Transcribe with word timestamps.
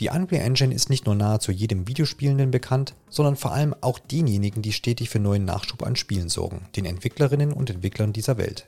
Die 0.00 0.08
Unreal 0.08 0.46
Engine 0.46 0.74
ist 0.74 0.88
nicht 0.88 1.04
nur 1.04 1.14
nahezu 1.14 1.52
jedem 1.52 1.86
Videospielenden 1.86 2.50
bekannt, 2.50 2.94
sondern 3.10 3.36
vor 3.36 3.52
allem 3.52 3.74
auch 3.82 3.98
denjenigen, 3.98 4.62
die 4.62 4.72
stetig 4.72 5.10
für 5.10 5.18
neuen 5.18 5.44
Nachschub 5.44 5.82
an 5.82 5.94
Spielen 5.94 6.30
sorgen, 6.30 6.62
den 6.74 6.86
Entwicklerinnen 6.86 7.52
und 7.52 7.68
Entwicklern 7.68 8.14
dieser 8.14 8.38
Welt. 8.38 8.66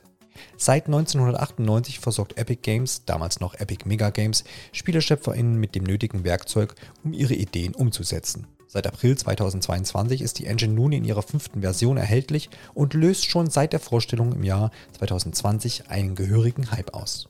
Seit 0.57 0.85
1998 0.85 1.99
versorgt 1.99 2.37
Epic 2.37 2.61
Games, 2.61 3.05
damals 3.05 3.39
noch 3.39 3.55
Epic 3.55 3.85
Mega 3.87 4.11
Games, 4.11 4.43
SpieleschöpferInnen 4.73 5.59
mit 5.59 5.73
dem 5.73 5.85
nötigen 5.85 6.23
Werkzeug, 6.23 6.75
um 7.03 7.13
ihre 7.13 7.33
Ideen 7.33 7.73
umzusetzen. 7.73 8.45
Seit 8.67 8.85
April 8.85 9.17
2022 9.17 10.21
ist 10.21 10.37
die 10.37 10.45
Engine 10.45 10.73
nun 10.73 10.91
in 10.91 11.03
ihrer 11.03 11.23
fünften 11.23 11.61
Version 11.61 11.97
erhältlich 11.97 12.51
und 12.75 12.93
löst 12.93 13.25
schon 13.25 13.49
seit 13.49 13.73
der 13.73 13.79
Vorstellung 13.79 14.33
im 14.33 14.43
Jahr 14.43 14.69
2020 14.99 15.89
einen 15.89 16.13
gehörigen 16.13 16.69
Hype 16.69 16.93
aus. 16.93 17.27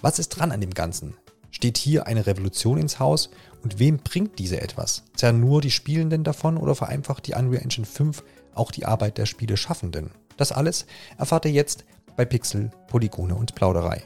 Was 0.00 0.18
ist 0.18 0.30
dran 0.30 0.52
an 0.52 0.60
dem 0.62 0.72
Ganzen? 0.72 1.14
Steht 1.62 1.78
hier 1.78 2.08
eine 2.08 2.26
Revolution 2.26 2.76
ins 2.76 2.98
Haus 2.98 3.30
und 3.62 3.78
wem 3.78 3.98
bringt 3.98 4.40
diese 4.40 4.60
etwas? 4.60 5.04
Zerren 5.14 5.38
nur 5.38 5.60
die 5.60 5.70
Spielenden 5.70 6.24
davon 6.24 6.56
oder 6.56 6.74
vereinfacht 6.74 7.24
die 7.28 7.34
Unreal 7.34 7.62
Engine 7.62 7.86
5 7.86 8.24
auch 8.52 8.72
die 8.72 8.84
Arbeit 8.84 9.16
der 9.16 9.26
Spieleschaffenden? 9.26 10.10
Das 10.36 10.50
alles 10.50 10.86
erfahrt 11.18 11.44
ihr 11.44 11.52
jetzt 11.52 11.84
bei 12.16 12.24
Pixel, 12.24 12.72
Polygone 12.88 13.36
und 13.36 13.54
Plauderei. 13.54 14.02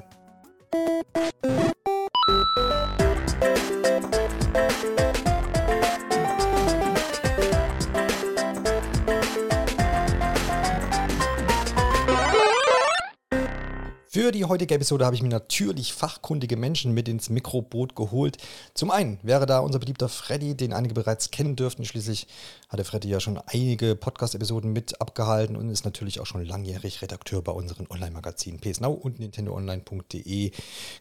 Für 14.17 14.33
die 14.33 14.47
heutige 14.47 14.75
Episode 14.75 15.05
habe 15.05 15.15
ich 15.15 15.23
mir 15.23 15.29
natürlich 15.29 15.93
fachkundige 15.93 16.57
Menschen 16.57 16.95
mit 16.95 17.07
ins 17.07 17.29
Mikroboot 17.29 17.95
geholt. 17.95 18.39
Zum 18.73 18.91
einen 18.91 19.19
wäre 19.23 19.45
da 19.45 19.59
unser 19.59 19.79
beliebter 19.79 20.09
Freddy, 20.09 20.57
den 20.57 20.73
einige 20.73 20.95
bereits 20.95 21.31
kennen 21.31 21.55
dürften. 21.55 21.85
Schließlich 21.85 22.27
hatte 22.71 22.85
Freddy 22.85 23.11
ja 23.11 23.21
schon 23.21 23.37
einige 23.37 23.95
Podcast-Episoden 23.95 24.73
mit 24.73 25.03
abgehalten 25.03 25.55
und 25.55 25.69
ist 25.69 25.85
natürlich 25.85 26.19
auch 26.19 26.25
schon 26.25 26.43
langjährig 26.47 27.03
Redakteur 27.03 27.43
bei 27.43 27.53
unseren 27.53 27.87
Online-Magazinen 27.91 28.59
PSNow 28.59 28.99
und 28.99 29.19
nintendoonline.de. 29.19 30.51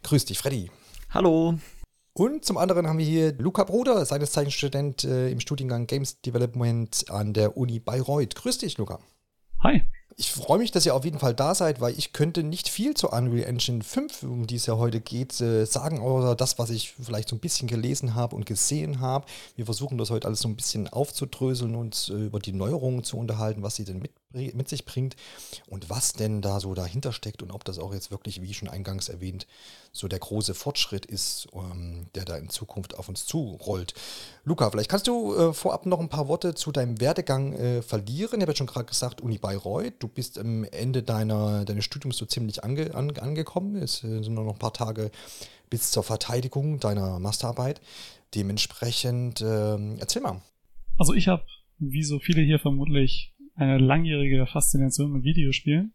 Grüß 0.04 0.26
dich, 0.26 0.38
Freddy. 0.38 0.70
Hallo. 1.12 1.58
Und 2.12 2.44
zum 2.44 2.58
anderen 2.58 2.86
haben 2.86 2.98
wir 2.98 3.06
hier 3.06 3.32
Luca 3.38 3.64
Bruder, 3.64 4.06
seines 4.06 4.34
Zeichens 4.34 4.56
Student 4.56 5.06
äh, 5.06 5.30
im 5.30 5.40
Studiengang 5.40 5.88
Games 5.88 6.20
Development 6.20 7.06
an 7.10 7.32
der 7.32 7.56
Uni 7.56 7.80
Bayreuth. 7.80 8.36
Grüß 8.36 8.58
dich, 8.58 8.78
Luca. 8.78 9.00
Hi. 9.64 9.84
Ich 10.18 10.32
freue 10.32 10.60
mich, 10.60 10.72
dass 10.72 10.86
ihr 10.86 10.96
auf 10.96 11.04
jeden 11.04 11.20
Fall 11.20 11.34
da 11.34 11.54
seid, 11.54 11.82
weil 11.82 11.94
ich 12.00 12.14
könnte 12.14 12.42
nicht 12.42 12.70
viel 12.70 12.94
zur 12.94 13.12
Unreal 13.12 13.50
Engine 13.50 13.84
5, 13.84 14.24
um 14.24 14.48
die 14.48 14.56
es 14.56 14.66
ja 14.66 14.78
heute 14.78 15.02
geht, 15.02 15.42
äh, 15.42 15.66
sagen, 15.66 16.00
außer 16.00 16.36
das, 16.36 16.58
was 16.58 16.70
ich 16.70 16.94
vielleicht 16.94 17.28
so 17.28 17.36
ein 17.36 17.42
bisschen 17.42 17.68
gelesen 17.68 18.16
habe 18.16 18.34
und 18.34 18.46
gesehen 18.46 19.02
habe. 19.02 19.26
Wir 19.58 19.66
versuchen 19.66 19.98
das 19.98 20.12
heute 20.12 20.28
alles 20.28 20.40
so 20.40 20.48
ein 20.48 20.56
bisschen 20.56 20.88
aufzudröseln 20.88 21.76
und 21.76 22.14
äh, 22.16 22.28
über 22.28 22.40
die 22.40 22.54
Neuerungen 22.54 23.04
zu 23.04 23.18
unterhalten, 23.18 23.62
was 23.62 23.76
sie 23.76 23.84
denn 23.84 24.00
mit, 24.00 24.12
mit 24.32 24.68
sich 24.68 24.86
bringt 24.86 25.16
und 25.68 25.90
was 25.90 26.14
denn 26.14 26.42
da 26.42 26.60
so 26.60 26.74
dahinter 26.74 27.14
steckt 27.14 27.42
und 27.42 27.52
ob 27.52 27.64
das 27.64 27.80
auch 27.80 27.94
jetzt 27.94 28.12
wirklich, 28.12 28.42
wie 28.42 28.54
schon 28.54 28.68
eingangs 28.68 29.08
erwähnt, 29.08 29.48
so 29.92 30.08
der 30.08 30.20
große 30.20 30.54
Fortschritt 30.54 31.06
ist, 31.06 31.48
ähm, 31.54 32.08
der 32.16 32.26
da 32.26 32.38
in 32.38 32.50
Zukunft 32.50 32.98
auf 32.98 33.08
uns 33.08 33.26
zurollt. 33.26 33.94
Luca, 34.44 34.70
vielleicht 34.70 34.90
kannst 34.90 35.08
du 35.08 35.34
äh, 35.36 35.54
vorab 35.54 35.86
noch 35.86 36.00
ein 36.00 36.10
paar 36.10 36.28
Worte 36.28 36.54
zu 36.54 36.72
deinem 36.72 37.00
Werdegang 37.00 37.54
äh, 37.54 37.82
verlieren. 37.82 38.40
Ich 38.40 38.42
habe 38.42 38.52
ja 38.52 38.58
schon 38.58 38.68
gerade 38.68 38.86
gesagt, 38.86 39.22
Uni 39.22 39.38
Bayreuth. 39.38 39.94
Du 40.00 40.08
bist 40.08 40.38
am 40.38 40.66
Ende 40.66 41.02
deiner, 41.02 41.64
deines 41.64 41.86
Studiums 41.86 42.18
so 42.18 42.26
ziemlich 42.26 42.64
ange, 42.64 42.94
an, 42.94 43.12
angekommen. 43.18 43.78
Es 43.78 44.04
äh, 44.04 44.22
sind 44.22 44.34
nur 44.34 44.44
noch 44.44 44.54
ein 44.54 44.60
paar 44.60 44.74
Tage 44.74 45.12
bis 45.70 45.92
zur 45.92 46.04
Verteidigung 46.04 46.80
deiner 46.80 47.20
Masterarbeit. 47.20 47.82
Dementsprechend, 48.34 49.42
ähm, 49.42 49.96
erzähl 50.00 50.22
mal. 50.22 50.42
Also 50.98 51.14
ich 51.14 51.28
habe, 51.28 51.44
wie 51.80 52.04
so 52.04 52.20
viele 52.20 52.42
hier 52.42 52.60
vermutlich, 52.60 53.34
eine 53.56 53.78
langjährige 53.78 54.46
Faszination 54.46 55.14
mit 55.14 55.24
Videospielen 55.24 55.94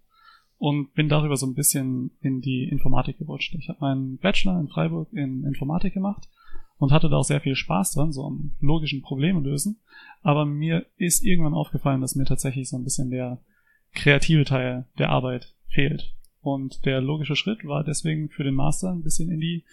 und 0.58 0.92
bin 0.94 1.08
darüber 1.08 1.36
so 1.36 1.46
ein 1.46 1.54
bisschen 1.54 2.10
in 2.20 2.40
die 2.40 2.64
Informatik 2.64 3.18
gerutscht. 3.18 3.54
Ich 3.54 3.68
habe 3.68 3.80
meinen 3.80 4.18
Bachelor 4.18 4.60
in 4.60 4.68
Freiburg 4.68 5.12
in 5.12 5.44
Informatik 5.44 5.94
gemacht 5.94 6.28
und 6.78 6.92
hatte 6.92 7.08
da 7.08 7.16
auch 7.16 7.24
sehr 7.24 7.40
viel 7.40 7.56
Spaß 7.56 7.92
dran, 7.92 8.12
so 8.12 8.24
am 8.24 8.52
logischen 8.60 9.02
Probleme 9.02 9.40
lösen. 9.40 9.78
Aber 10.22 10.44
mir 10.44 10.86
ist 10.96 11.24
irgendwann 11.24 11.54
aufgefallen, 11.54 12.00
dass 12.00 12.14
mir 12.14 12.24
tatsächlich 12.24 12.68
so 12.68 12.76
ein 12.76 12.84
bisschen 12.84 13.10
der 13.10 13.38
kreative 13.94 14.44
Teil 14.44 14.86
der 14.98 15.10
Arbeit 15.10 15.54
fehlt. 15.68 16.14
Und 16.42 16.86
der 16.86 17.02
logische 17.02 17.36
Schritt 17.36 17.66
war 17.66 17.84
deswegen 17.84 18.30
für 18.30 18.44
den 18.44 18.54
Master 18.54 18.90
ein 18.90 19.02
bisschen 19.02 19.30
in 19.30 19.40
die 19.40 19.64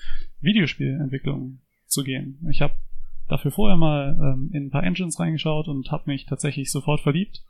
Videospielentwicklung 0.42 1.60
zu 1.86 2.04
gehen. 2.04 2.46
Ich 2.50 2.62
habe 2.62 2.74
dafür 3.30 3.52
vorher 3.52 3.78
mal 3.78 4.18
ähm, 4.22 4.50
in 4.54 4.68
ein 4.68 4.70
paar 4.70 4.84
Engines 4.84 5.20
reingeschaut 5.20 5.68
und 5.68 5.92
habe 5.92 6.04
mich 6.08 6.26
tatsächlich 6.26 6.72
sofort 6.72 7.02
verliebt 7.02 7.44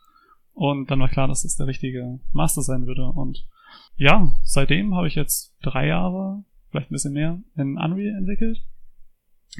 und 0.57 0.89
dann 0.89 0.99
war 0.99 1.07
klar, 1.07 1.27
dass 1.27 1.43
das 1.43 1.55
der 1.55 1.67
richtige 1.67 2.19
Master 2.31 2.63
sein 2.63 2.87
würde. 2.87 3.05
Und 3.05 3.45
ja, 3.95 4.33
seitdem 4.43 4.95
habe 4.95 5.07
ich 5.07 5.13
jetzt 5.13 5.55
drei 5.61 5.85
Jahre, 5.85 6.43
vielleicht 6.71 6.89
ein 6.89 6.95
bisschen 6.95 7.13
mehr, 7.13 7.39
in 7.55 7.77
Unreal 7.77 8.17
entwickelt 8.17 8.65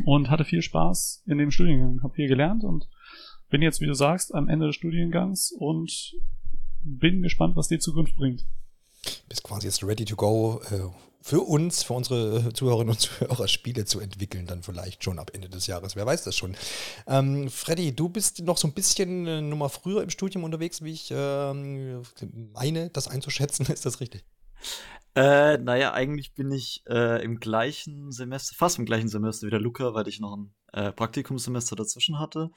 und 0.06 0.31
hatte 0.31 0.44
viel 0.44 0.63
Spaß 0.63 1.24
in 1.28 1.38
dem 1.38 1.52
Studiengang. 1.52 2.02
Habe 2.02 2.16
viel 2.16 2.28
gelernt 2.28 2.63
und 2.63 2.90
bin 3.52 3.62
jetzt, 3.62 3.80
wie 3.80 3.85
du 3.85 3.94
sagst, 3.94 4.34
am 4.34 4.50
Ende 4.50 4.66
des 4.66 4.75
Studiengangs 4.75 5.52
und 5.52 6.16
bin 6.84 7.22
gespannt, 7.22 7.56
was 7.56 7.68
die 7.68 7.78
Zukunft 7.78 8.16
bringt. 8.16 8.47
Bist 9.29 9.44
quasi 9.44 9.68
jetzt 9.68 9.84
ready 9.84 10.06
to 10.06 10.16
go, 10.16 10.62
äh, 10.72 10.90
für 11.22 11.41
uns, 11.41 11.84
für 11.84 11.94
unsere 11.94 12.53
Zuhörerinnen 12.53 12.91
und 12.91 13.00
Zuhörer 13.01 13.47
Spiele 13.50 13.84
zu 13.84 14.00
entwickeln, 14.00 14.45
dann 14.45 14.63
vielleicht 14.63 15.03
schon 15.03 15.19
ab 15.19 15.31
Ende 15.34 15.50
des 15.50 15.68
Jahres. 15.68 15.97
Wer 15.97 16.06
weiß 16.06 16.23
das 16.23 16.38
schon. 16.38 16.56
Ähm, 17.06 17.50
Freddy, 17.50 17.94
du 17.94 18.07
bist 18.07 18.40
noch 18.44 18.57
so 18.57 18.67
ein 18.67 18.73
bisschen 18.73 19.28
äh, 19.28 19.41
Nummer 19.41 19.67
früher 19.69 20.03
im 20.03 20.09
Studium 20.09 20.46
unterwegs, 20.46 20.81
wie 20.84 20.94
ich 20.94 21.09
ähm, 21.12 22.01
meine, 22.53 22.90
das 22.91 23.09
einzuschätzen. 23.09 23.66
Ist 23.73 23.85
das 23.85 24.00
richtig? 24.00 24.23
Äh, 25.16 25.57
naja, 25.57 25.94
eigentlich 25.94 26.34
bin 26.34 26.51
ich 26.51 26.84
äh, 26.88 27.22
im 27.23 27.40
gleichen 27.40 28.12
Semester, 28.12 28.56
fast 28.56 28.79
im 28.79 28.85
gleichen 28.85 29.09
Semester 29.09 29.47
wie 29.47 29.51
der 29.51 29.59
Luca, 29.59 29.94
weil 29.94 30.07
ich 30.07 30.19
noch 30.19 30.38
ein 30.38 30.53
äh, 30.72 30.91
Praktikumssemester 30.94 31.75
dazwischen 31.75 32.19
hatte 32.19 32.51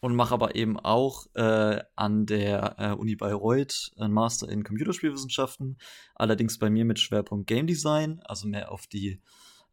und 0.00 0.16
mache 0.16 0.34
aber 0.34 0.54
eben 0.54 0.78
auch 0.80 1.26
äh, 1.34 1.80
an 1.94 2.26
der 2.26 2.76
äh, 2.78 2.92
Uni 2.92 3.16
Bayreuth 3.16 3.92
einen 3.98 4.14
Master 4.14 4.48
in 4.48 4.64
Computerspielwissenschaften, 4.64 5.78
allerdings 6.14 6.58
bei 6.58 6.70
mir 6.70 6.84
mit 6.84 6.98
Schwerpunkt 6.98 7.46
Game 7.46 7.66
Design, 7.66 8.20
also 8.24 8.48
mehr 8.48 8.72
auf 8.72 8.86
die 8.86 9.20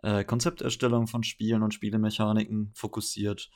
äh, 0.03 0.25
Konzepterstellung 0.25 1.07
von 1.07 1.23
Spielen 1.23 1.63
und 1.63 1.73
Spielemechaniken 1.73 2.71
fokussiert. 2.73 3.49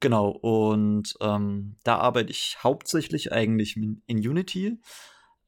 Genau, 0.00 0.28
und 0.30 1.14
ähm, 1.20 1.76
da 1.84 1.98
arbeite 1.98 2.30
ich 2.30 2.58
hauptsächlich 2.62 3.32
eigentlich 3.32 3.76
in 3.76 4.02
Unity, 4.08 4.78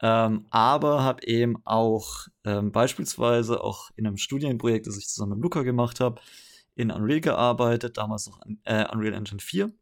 ähm, 0.00 0.46
aber 0.50 1.04
habe 1.04 1.26
eben 1.26 1.56
auch 1.64 2.26
ähm, 2.44 2.72
beispielsweise 2.72 3.62
auch 3.62 3.90
in 3.96 4.06
einem 4.06 4.16
Studienprojekt, 4.16 4.86
das 4.86 4.98
ich 4.98 5.08
zusammen 5.08 5.32
mit 5.32 5.42
Luca 5.42 5.62
gemacht 5.62 6.00
habe, 6.00 6.20
in 6.74 6.90
Unreal 6.90 7.20
gearbeitet, 7.20 7.98
damals 7.98 8.26
noch 8.26 8.40
an, 8.40 8.58
äh, 8.64 8.86
Unreal 8.90 9.14
Engine 9.14 9.40
4 9.40 9.72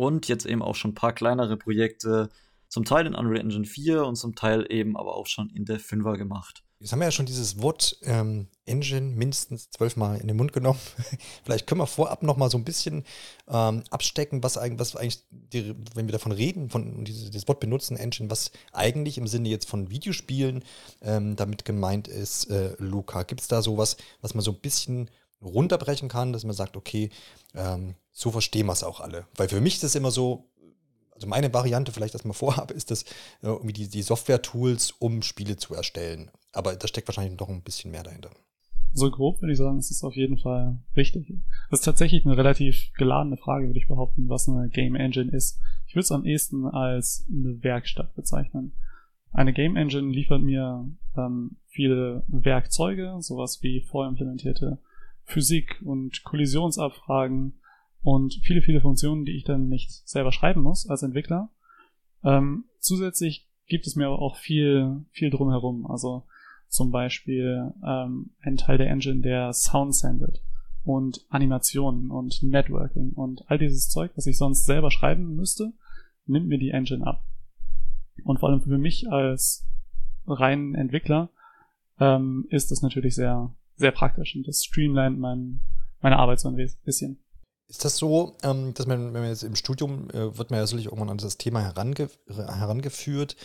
und 0.00 0.28
jetzt 0.28 0.46
eben 0.46 0.62
auch 0.62 0.76
schon 0.76 0.92
ein 0.92 0.94
paar 0.94 1.12
kleinere 1.12 1.58
Projekte, 1.58 2.30
zum 2.68 2.86
Teil 2.86 3.06
in 3.06 3.14
Unreal 3.14 3.40
Engine 3.40 3.66
4 3.66 4.04
und 4.04 4.16
zum 4.16 4.34
Teil 4.34 4.64
eben 4.70 4.96
aber 4.96 5.14
auch 5.14 5.26
schon 5.26 5.50
in 5.50 5.66
der 5.66 5.78
5er 5.78 6.16
gemacht. 6.16 6.62
Jetzt 6.78 6.92
haben 6.92 7.00
wir 7.00 7.04
ja 7.04 7.10
schon 7.10 7.26
dieses 7.26 7.60
Wort 7.60 7.98
ähm, 8.04 8.46
Engine 8.64 9.14
mindestens 9.14 9.68
zwölfmal 9.68 10.18
in 10.18 10.28
den 10.28 10.38
Mund 10.38 10.54
genommen. 10.54 10.78
Vielleicht 11.44 11.66
können 11.66 11.82
wir 11.82 11.86
vorab 11.86 12.22
noch 12.22 12.38
mal 12.38 12.48
so 12.48 12.56
ein 12.56 12.64
bisschen 12.64 13.04
ähm, 13.48 13.82
abstecken, 13.90 14.42
was 14.42 14.56
eigentlich, 14.56 14.80
was 14.80 14.96
eigentlich 14.96 15.22
die, 15.30 15.74
wenn 15.94 16.06
wir 16.06 16.12
davon 16.12 16.32
reden, 16.32 16.70
von 16.70 17.04
dieses, 17.04 17.28
dieses, 17.30 17.48
Wort 17.48 17.60
benutzen, 17.60 17.98
Engine, 17.98 18.30
was 18.30 18.50
eigentlich 18.72 19.18
im 19.18 19.26
Sinne 19.26 19.50
jetzt 19.50 19.68
von 19.68 19.90
Videospielen 19.90 20.64
ähm, 21.02 21.36
damit 21.36 21.66
gemeint 21.66 22.08
ist, 22.08 22.48
äh, 22.48 22.74
Luca. 22.78 23.24
Gibt 23.24 23.42
es 23.42 23.48
da 23.48 23.60
sowas, 23.60 23.98
was 24.22 24.32
man 24.32 24.42
so 24.42 24.52
ein 24.52 24.60
bisschen 24.60 25.10
runterbrechen 25.42 26.08
kann, 26.08 26.32
dass 26.32 26.44
man 26.44 26.54
sagt, 26.54 26.76
okay, 26.76 27.10
ähm, 27.54 27.94
so 28.12 28.30
verstehen 28.30 28.66
wir 28.66 28.72
es 28.72 28.84
auch 28.84 29.00
alle. 29.00 29.26
Weil 29.36 29.48
für 29.48 29.60
mich 29.60 29.76
ist 29.76 29.84
es 29.84 29.94
immer 29.94 30.10
so, 30.10 30.50
also 31.12 31.26
meine 31.26 31.52
Variante 31.52 31.92
vielleicht 31.92 32.14
erstmal 32.14 32.34
vorhabe, 32.34 32.74
ist 32.74 32.90
das 32.90 33.02
äh, 33.42 33.46
irgendwie 33.46 33.72
die, 33.72 33.88
die 33.88 34.02
Software-Tools, 34.02 34.92
um 34.98 35.22
Spiele 35.22 35.56
zu 35.56 35.74
erstellen. 35.74 36.30
Aber 36.52 36.74
da 36.76 36.88
steckt 36.88 37.08
wahrscheinlich 37.08 37.38
noch 37.38 37.48
ein 37.48 37.62
bisschen 37.62 37.90
mehr 37.90 38.02
dahinter. 38.02 38.30
So 38.92 39.08
grob 39.08 39.40
würde 39.40 39.52
ich 39.52 39.58
sagen, 39.58 39.78
es 39.78 39.90
ist 39.90 40.02
auf 40.02 40.16
jeden 40.16 40.38
Fall 40.38 40.78
richtig. 40.96 41.32
Das 41.70 41.80
ist 41.80 41.84
tatsächlich 41.84 42.26
eine 42.26 42.36
relativ 42.36 42.90
geladene 42.96 43.36
Frage, 43.36 43.68
würde 43.68 43.78
ich 43.78 43.86
behaupten, 43.86 44.28
was 44.28 44.48
eine 44.48 44.68
Game 44.68 44.96
Engine 44.96 45.30
ist. 45.30 45.60
Ich 45.86 45.94
würde 45.94 46.04
es 46.04 46.12
am 46.12 46.24
ehesten 46.24 46.66
als 46.66 47.24
eine 47.30 47.62
Werkstatt 47.62 48.14
bezeichnen. 48.16 48.72
Eine 49.32 49.52
Game 49.52 49.76
Engine 49.76 50.10
liefert 50.10 50.42
mir 50.42 50.88
ähm, 51.16 51.56
viele 51.68 52.24
Werkzeuge, 52.26 53.16
sowas 53.20 53.62
wie 53.62 53.80
vorimplementierte 53.80 54.78
Physik 55.30 55.80
und 55.84 56.22
Kollisionsabfragen, 56.24 57.54
und 58.02 58.40
viele, 58.42 58.62
viele 58.62 58.80
Funktionen, 58.80 59.24
die 59.24 59.36
ich 59.36 59.44
dann 59.44 59.68
nicht 59.68 59.90
selber 60.08 60.32
schreiben 60.32 60.62
muss 60.62 60.88
als 60.88 61.02
Entwickler. 61.02 61.50
Ähm, 62.24 62.64
zusätzlich 62.78 63.46
gibt 63.66 63.86
es 63.86 63.94
mir 63.94 64.06
aber 64.06 64.20
auch 64.20 64.36
viel, 64.36 65.04
viel 65.10 65.30
drumherum. 65.30 65.86
Also 65.86 66.24
zum 66.68 66.90
Beispiel 66.90 67.72
ähm, 67.86 68.30
ein 68.40 68.56
Teil 68.56 68.78
der 68.78 68.88
Engine, 68.88 69.20
der 69.20 69.52
Sound 69.52 69.94
sendet. 69.94 70.42
und 70.84 71.24
Animationen 71.28 72.10
und 72.10 72.42
Networking 72.42 73.12
und 73.12 73.50
all 73.50 73.58
dieses 73.58 73.88
Zeug, 73.88 74.12
was 74.16 74.26
ich 74.26 74.38
sonst 74.38 74.64
selber 74.64 74.90
schreiben 74.90 75.34
müsste, 75.34 75.72
nimmt 76.26 76.48
mir 76.48 76.58
die 76.58 76.70
Engine 76.70 77.06
ab. 77.06 77.24
Und 78.24 78.40
vor 78.40 78.48
allem 78.48 78.62
für 78.62 78.78
mich 78.78 79.10
als 79.10 79.66
reinen 80.26 80.74
Entwickler 80.74 81.30
ähm, 81.98 82.46
ist 82.48 82.70
das 82.70 82.82
natürlich 82.82 83.14
sehr, 83.14 83.54
sehr 83.80 83.90
praktisch 83.90 84.36
und 84.36 84.46
das 84.46 84.64
streamlined 84.64 85.18
mein, 85.18 85.60
meine 86.00 86.18
Arbeit 86.18 86.38
so 86.38 86.48
ein 86.48 86.56
bisschen. 86.84 87.18
Ist 87.68 87.84
das 87.84 87.96
so, 87.96 88.36
ähm, 88.42 88.74
dass 88.74 88.86
man, 88.86 89.14
wenn 89.14 89.22
man 89.22 89.30
jetzt 89.30 89.44
im 89.44 89.56
Studium, 89.56 90.10
äh, 90.10 90.36
wird 90.36 90.50
man 90.50 90.58
ja 90.58 90.66
sicherlich 90.66 90.86
irgendwann 90.86 91.10
an 91.10 91.18
das 91.18 91.38
Thema 91.38 91.60
herange 91.60 92.10
herangeführt. 92.28 93.36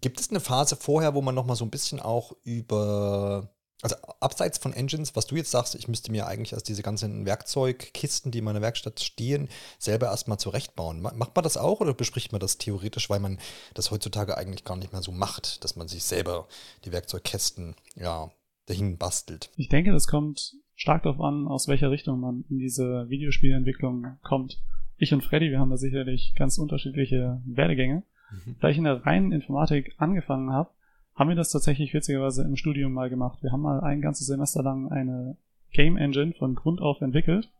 Gibt 0.00 0.20
es 0.20 0.30
eine 0.30 0.40
Phase 0.40 0.76
vorher, 0.76 1.14
wo 1.14 1.22
man 1.22 1.34
nochmal 1.34 1.56
so 1.56 1.64
ein 1.64 1.70
bisschen 1.70 1.98
auch 1.98 2.32
über, 2.44 3.50
also 3.80 3.96
abseits 4.20 4.58
von 4.58 4.74
Engines, 4.74 5.16
was 5.16 5.26
du 5.26 5.36
jetzt 5.36 5.50
sagst, 5.50 5.74
ich 5.74 5.88
müsste 5.88 6.12
mir 6.12 6.26
eigentlich 6.26 6.52
erst 6.52 6.68
diese 6.68 6.82
ganzen 6.82 7.24
Werkzeugkisten, 7.24 8.30
die 8.30 8.38
in 8.38 8.44
meiner 8.44 8.60
Werkstatt 8.60 9.00
stehen, 9.00 9.48
selber 9.78 10.08
erstmal 10.08 10.38
zurechtbauen. 10.38 11.00
Macht 11.00 11.34
man 11.34 11.42
das 11.42 11.56
auch 11.56 11.80
oder 11.80 11.94
bespricht 11.94 12.32
man 12.32 12.40
das 12.40 12.58
theoretisch, 12.58 13.08
weil 13.08 13.20
man 13.20 13.38
das 13.72 13.90
heutzutage 13.90 14.36
eigentlich 14.36 14.64
gar 14.64 14.76
nicht 14.76 14.92
mehr 14.92 15.02
so 15.02 15.12
macht, 15.12 15.64
dass 15.64 15.76
man 15.76 15.88
sich 15.88 16.04
selber 16.04 16.46
die 16.84 16.92
Werkzeugkästen, 16.92 17.74
ja, 17.96 18.30
dahin 18.66 18.96
bastelt? 18.96 19.50
Ich 19.56 19.68
denke, 19.68 19.92
das 19.92 20.06
kommt 20.06 20.54
stark 20.74 21.02
darauf 21.04 21.20
an, 21.20 21.46
aus 21.46 21.68
welcher 21.68 21.90
Richtung 21.90 22.20
man 22.20 22.44
in 22.48 22.58
diese 22.58 23.08
Videospielentwicklung 23.08 24.18
kommt. 24.22 24.60
Ich 24.96 25.12
und 25.12 25.22
Freddy, 25.22 25.50
wir 25.50 25.58
haben 25.58 25.70
da 25.70 25.76
sicherlich 25.76 26.34
ganz 26.36 26.58
unterschiedliche 26.58 27.40
Werdegänge. 27.44 28.02
Mhm. 28.32 28.56
Da 28.60 28.68
ich 28.68 28.78
in 28.78 28.84
der 28.84 29.04
reinen 29.04 29.32
Informatik 29.32 29.94
angefangen 29.98 30.50
habe, 30.50 30.70
haben 31.14 31.28
wir 31.28 31.36
das 31.36 31.50
tatsächlich 31.50 31.92
witzigerweise 31.92 32.42
im 32.42 32.56
Studium 32.56 32.92
mal 32.92 33.10
gemacht. 33.10 33.42
Wir 33.42 33.52
haben 33.52 33.62
mal 33.62 33.80
ein 33.80 34.00
ganzes 34.00 34.26
Semester 34.26 34.62
lang 34.62 34.90
eine 34.90 35.36
Game 35.72 35.96
Engine 35.96 36.32
von 36.32 36.54
Grund 36.54 36.80
auf 36.80 37.00
entwickelt. 37.00 37.50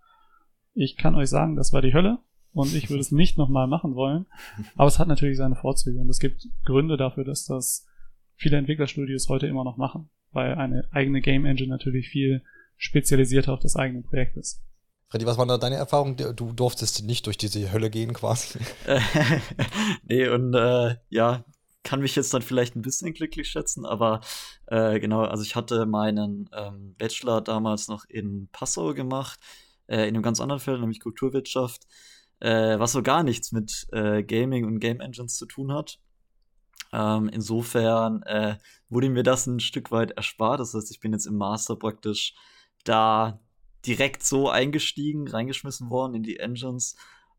Ich 0.74 0.96
kann 0.96 1.14
euch 1.14 1.28
sagen, 1.28 1.56
das 1.56 1.72
war 1.72 1.82
die 1.82 1.92
Hölle 1.92 2.18
und 2.52 2.74
ich 2.74 2.88
würde 2.88 3.00
es 3.00 3.12
nicht 3.12 3.38
nochmal 3.38 3.66
machen 3.66 3.94
wollen. 3.94 4.26
Aber 4.76 4.88
es 4.88 4.98
hat 4.98 5.08
natürlich 5.08 5.36
seine 5.36 5.56
Vorzüge 5.56 6.00
und 6.00 6.08
es 6.08 6.18
gibt 6.18 6.48
Gründe 6.64 6.96
dafür, 6.96 7.24
dass 7.24 7.44
das 7.44 7.86
viele 8.36 8.56
Entwicklerstudios 8.56 9.28
heute 9.28 9.46
immer 9.46 9.64
noch 9.64 9.76
machen, 9.76 10.08
weil 10.32 10.54
eine 10.54 10.88
eigene 10.90 11.20
Game 11.20 11.44
Engine 11.44 11.68
natürlich 11.68 12.08
viel 12.08 12.42
spezialisierter 12.76 13.52
auf 13.52 13.60
das 13.60 13.76
eigene 13.76 14.02
Projekt 14.02 14.36
ist. 14.36 14.60
Freddy, 15.08 15.26
was 15.26 15.36
war 15.36 15.46
da 15.46 15.58
deine 15.58 15.76
Erfahrung? 15.76 16.16
Du 16.16 16.52
durftest 16.52 17.04
nicht 17.04 17.26
durch 17.26 17.36
diese 17.36 17.70
Hölle 17.70 17.90
gehen 17.90 18.14
quasi. 18.14 18.58
nee, 20.08 20.26
und 20.26 20.54
äh, 20.54 20.96
ja, 21.10 21.44
kann 21.82 22.00
mich 22.00 22.16
jetzt 22.16 22.32
dann 22.32 22.42
vielleicht 22.42 22.76
ein 22.76 22.82
bisschen 22.82 23.12
glücklich 23.12 23.48
schätzen, 23.48 23.84
aber 23.84 24.20
äh, 24.66 25.00
genau, 25.00 25.22
also 25.22 25.42
ich 25.42 25.56
hatte 25.56 25.84
meinen 25.86 26.48
ähm, 26.56 26.94
Bachelor 26.96 27.40
damals 27.40 27.88
noch 27.88 28.04
in 28.06 28.48
Passau 28.52 28.94
gemacht, 28.94 29.38
äh, 29.86 30.08
in 30.08 30.14
einem 30.14 30.22
ganz 30.22 30.40
anderen 30.40 30.60
Feld, 30.60 30.80
nämlich 30.80 31.00
Kulturwirtschaft, 31.00 31.86
äh, 32.40 32.78
was 32.78 32.92
so 32.92 33.02
gar 33.02 33.22
nichts 33.22 33.52
mit 33.52 33.86
äh, 33.92 34.22
Gaming 34.22 34.64
und 34.64 34.78
Game 34.78 35.00
Engines 35.00 35.36
zu 35.36 35.46
tun 35.46 35.72
hat. 35.72 35.98
Ähm, 36.92 37.28
insofern 37.28 38.22
äh, 38.22 38.58
wurde 38.88 39.08
mir 39.08 39.22
das 39.22 39.46
ein 39.46 39.60
Stück 39.60 39.90
weit 39.90 40.12
erspart. 40.12 40.60
Das 40.60 40.74
heißt, 40.74 40.90
ich 40.90 41.00
bin 41.00 41.12
jetzt 41.12 41.26
im 41.26 41.36
Master 41.36 41.76
praktisch 41.76 42.34
da 42.84 43.40
direkt 43.86 44.22
so 44.24 44.48
eingestiegen, 44.48 45.28
reingeschmissen 45.28 45.90
worden 45.90 46.14
in 46.14 46.22
die 46.22 46.38
Engines 46.38 46.96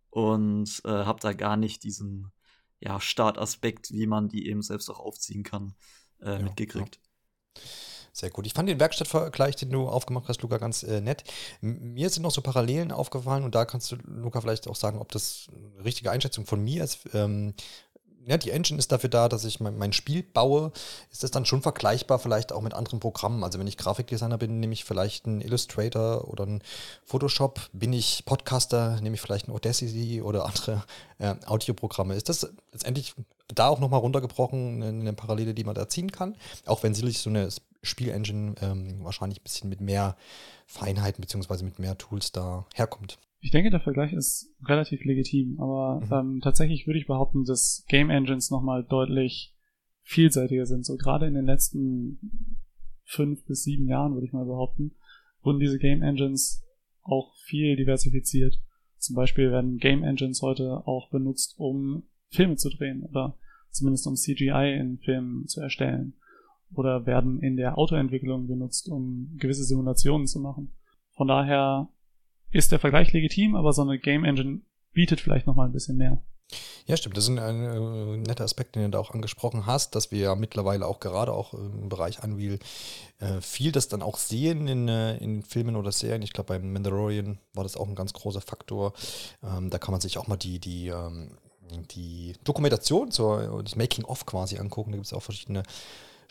und 0.10 0.82
äh, 0.86 0.90
habe 0.90 1.20
da 1.20 1.34
gar 1.34 1.58
nicht 1.58 1.84
diesen 1.84 2.32
ja, 2.80 3.00
Startaspekt, 3.00 3.92
wie 3.92 4.08
man 4.08 4.28
die 4.28 4.48
eben 4.48 4.62
selbst 4.62 4.90
auch 4.90 5.00
aufziehen 5.00 5.44
kann, 5.44 5.74
äh, 6.22 6.34
ja, 6.34 6.40
mitgekriegt. 6.40 7.00
Ja. 7.56 7.62
Sehr 8.16 8.30
gut. 8.30 8.46
Ich 8.46 8.54
fand 8.54 8.70
den 8.70 8.80
Werkstattvergleich, 8.80 9.56
den 9.56 9.72
du 9.72 9.88
aufgemacht 9.88 10.28
hast, 10.28 10.44
Luca, 10.44 10.60
ganz 10.60 10.84
äh, 10.84 11.02
nett. 11.02 11.24
Mir 11.62 12.12
sind 12.12 12.22
noch 12.22 12.32
so 12.32 12.42
Parallelen 12.42 12.92
aufgefallen 12.92 13.44
und 13.44 13.56
da 13.56 13.66
kannst 13.66 13.92
du, 13.92 13.96
Luca, 14.06 14.40
vielleicht 14.40 14.68
auch 14.68 14.76
sagen, 14.76 15.00
ob 15.00 15.12
das 15.12 15.48
eine 15.52 15.84
richtige 15.84 16.12
Einschätzung 16.12 16.46
von 16.46 16.64
mir 16.64 16.84
ist. 16.84 17.00
Ähm, 17.14 17.56
ja, 18.26 18.38
die 18.38 18.52
Engine 18.52 18.80
ist 18.80 18.92
dafür 18.92 19.10
da, 19.10 19.30
dass 19.30 19.46
ich 19.46 19.60
mein, 19.60 19.78
mein, 19.78 19.94
Spiel 19.94 20.24
baue. 20.24 20.72
Ist 21.12 21.24
das 21.24 21.32
dann 21.32 21.46
schon 21.46 21.62
vergleichbar 21.62 22.20
vielleicht 22.20 22.52
auch 22.52 22.62
mit 22.62 22.74
anderen 22.74 23.00
Programmen? 23.00 23.44
Also 23.44 23.60
wenn 23.60 23.68
ich 23.68 23.78
Grafikdesigner 23.78 24.38
bin, 24.38 24.60
nehme 24.60 24.74
ich 24.74 24.86
vielleicht 24.86 25.26
einen 25.26 25.42
Illustrator 25.42 26.28
oder 26.28 26.44
einen 26.44 26.62
Photoshop. 27.06 27.62
Bin 27.74 27.94
ich 27.94 28.24
Podcaster, 28.26 29.00
nehme 29.02 29.16
ich 29.16 29.22
vielleicht 29.22 29.48
einen 29.48 29.56
Audacity 29.56 30.22
oder 30.22 30.46
andere 30.46 30.84
äh, 31.20 31.36
Audioprogramme. 31.46 32.16
Ist 32.16 32.30
das 32.30 32.50
letztendlich 32.72 33.14
da 33.54 33.68
auch 33.68 33.80
nochmal 33.80 34.00
runtergebrochen, 34.00 34.82
eine, 34.82 35.14
Parallele, 35.14 35.54
die 35.54 35.64
man 35.64 35.76
da 35.76 35.88
ziehen 35.88 36.12
kann? 36.12 36.36
Auch 36.66 36.84
wenn 36.84 36.94
sicherlich 36.94 37.20
so 37.20 37.30
eine 37.30 37.50
Spielengine 37.82 38.56
ähm, 38.62 39.04
wahrscheinlich 39.04 39.40
ein 39.40 39.44
bisschen 39.44 39.70
mit 39.70 39.82
mehr 39.82 40.16
Feinheiten 40.66 41.22
beziehungsweise 41.22 41.66
mit 41.66 41.80
mehr 41.80 41.98
Tools 41.98 42.32
da 42.32 42.66
herkommt. 42.74 43.18
Ich 43.44 43.52
denke, 43.52 43.70
der 43.70 43.82
Vergleich 43.82 44.14
ist 44.14 44.56
relativ 44.66 45.04
legitim, 45.04 45.60
aber 45.60 46.00
mhm. 46.00 46.36
ähm, 46.36 46.42
tatsächlich 46.42 46.88
würde 46.88 46.98
ich 46.98 47.08
behaupten, 47.08 47.44
dass 47.44 47.84
Game 47.90 48.10
Engines 48.10 48.50
nochmal 48.50 48.86
deutlich 48.86 49.54
vielseitiger 50.02 50.66
sind. 50.66 50.86
So 50.86 50.96
gerade 50.96 51.28
in 51.28 51.34
den 51.34 51.46
letzten 51.46 52.62
fünf 53.04 53.46
bis 53.46 53.64
sieben 53.64 53.90
Jahren, 53.90 54.14
würde 54.14 54.26
ich 54.26 54.32
mal 54.32 54.46
behaupten, 54.46 54.96
wurden 55.42 55.60
diese 55.60 55.78
Game 55.78 56.02
Engines 56.02 56.64
auch 57.02 57.36
viel 57.46 57.76
diversifiziert. 57.76 58.62
Zum 58.98 59.18
Beispiel 59.18 59.52
werden 59.52 59.78
Game 59.78 60.06
Engines 60.06 60.42
heute 60.42 60.88
auch 60.88 61.10
benutzt, 61.10 61.56
um 61.58 62.04
Filme 62.30 62.56
zu 62.56 62.70
drehen 62.70 63.04
oder 63.04 63.38
zumindest 63.72 64.08
um 64.08 64.16
CGI 64.16 64.78
in 64.80 65.00
Filmen 65.00 65.48
zu 65.48 65.60
erstellen. 65.60 66.14
Oder 66.74 67.06
werden 67.06 67.42
in 67.42 67.58
der 67.58 67.78
Autoentwicklung 67.78 68.48
benutzt, 68.48 68.88
um 68.88 69.36
gewisse 69.38 69.66
Simulationen 69.66 70.28
zu 70.28 70.40
machen. 70.40 70.72
Von 71.12 71.28
daher 71.28 71.90
ist 72.54 72.72
der 72.72 72.80
Vergleich 72.80 73.12
legitim, 73.12 73.56
aber 73.56 73.74
so 73.74 73.82
eine 73.82 74.00
Game 74.00 74.24
Engine 74.24 74.62
bietet 74.94 75.20
vielleicht 75.20 75.48
noch 75.48 75.56
mal 75.56 75.66
ein 75.66 75.74
bisschen 75.74 75.98
mehr. 75.98 76.22
Ja, 76.86 76.98
stimmt. 76.98 77.18
Das 77.18 77.24
ist 77.24 77.30
ein, 77.30 77.40
ein, 77.40 78.22
netter 78.24 78.44
Aspekt, 78.44 78.76
den 78.76 78.84
du 78.84 78.90
da 78.90 79.00
auch 79.00 79.12
angesprochen 79.12 79.66
hast, 79.66 79.96
dass 79.96 80.12
wir 80.12 80.20
ja 80.20 80.36
mittlerweile 80.36 80.86
auch 80.86 81.00
gerade 81.00 81.32
auch 81.32 81.54
im 81.54 81.90
Bereich 81.90 82.24
Unreal 82.24 82.60
äh, 83.20 83.42
viel 83.42 83.72
das 83.72 83.88
dann 83.88 84.02
auch 84.02 84.18
sehen 84.18 84.68
in, 84.68 84.88
äh, 84.88 85.18
in 85.18 85.44
Filmen 85.44 85.76
oder 85.76 85.92
Serien. 85.92 86.22
Ich 86.22 86.34
glaube, 86.34 86.54
beim 86.54 86.74
Mandalorian 86.74 87.40
war 87.54 87.64
das 87.64 87.78
auch 87.78 87.88
ein 87.88 87.96
ganz 87.96 88.14
großer 88.14 88.42
Faktor. 88.42 88.94
Ähm, 89.44 89.70
da 89.70 89.80
kann 89.80 89.94
man 89.94 90.02
sich 90.02 90.18
auch 90.18 90.28
mal 90.28 90.38
die, 90.38 90.60
die, 90.60 90.90
ähm, 90.90 91.38
die 91.92 92.36
Dokumentation, 92.44 93.12
zur, 93.12 93.64
das 93.64 93.76
Making-of 93.76 94.26
quasi 94.26 94.58
angucken. 94.58 94.92
Da 94.92 94.98
gibt 94.98 95.08
es 95.08 95.14
auch 95.14 95.24
verschiedene 95.24 95.64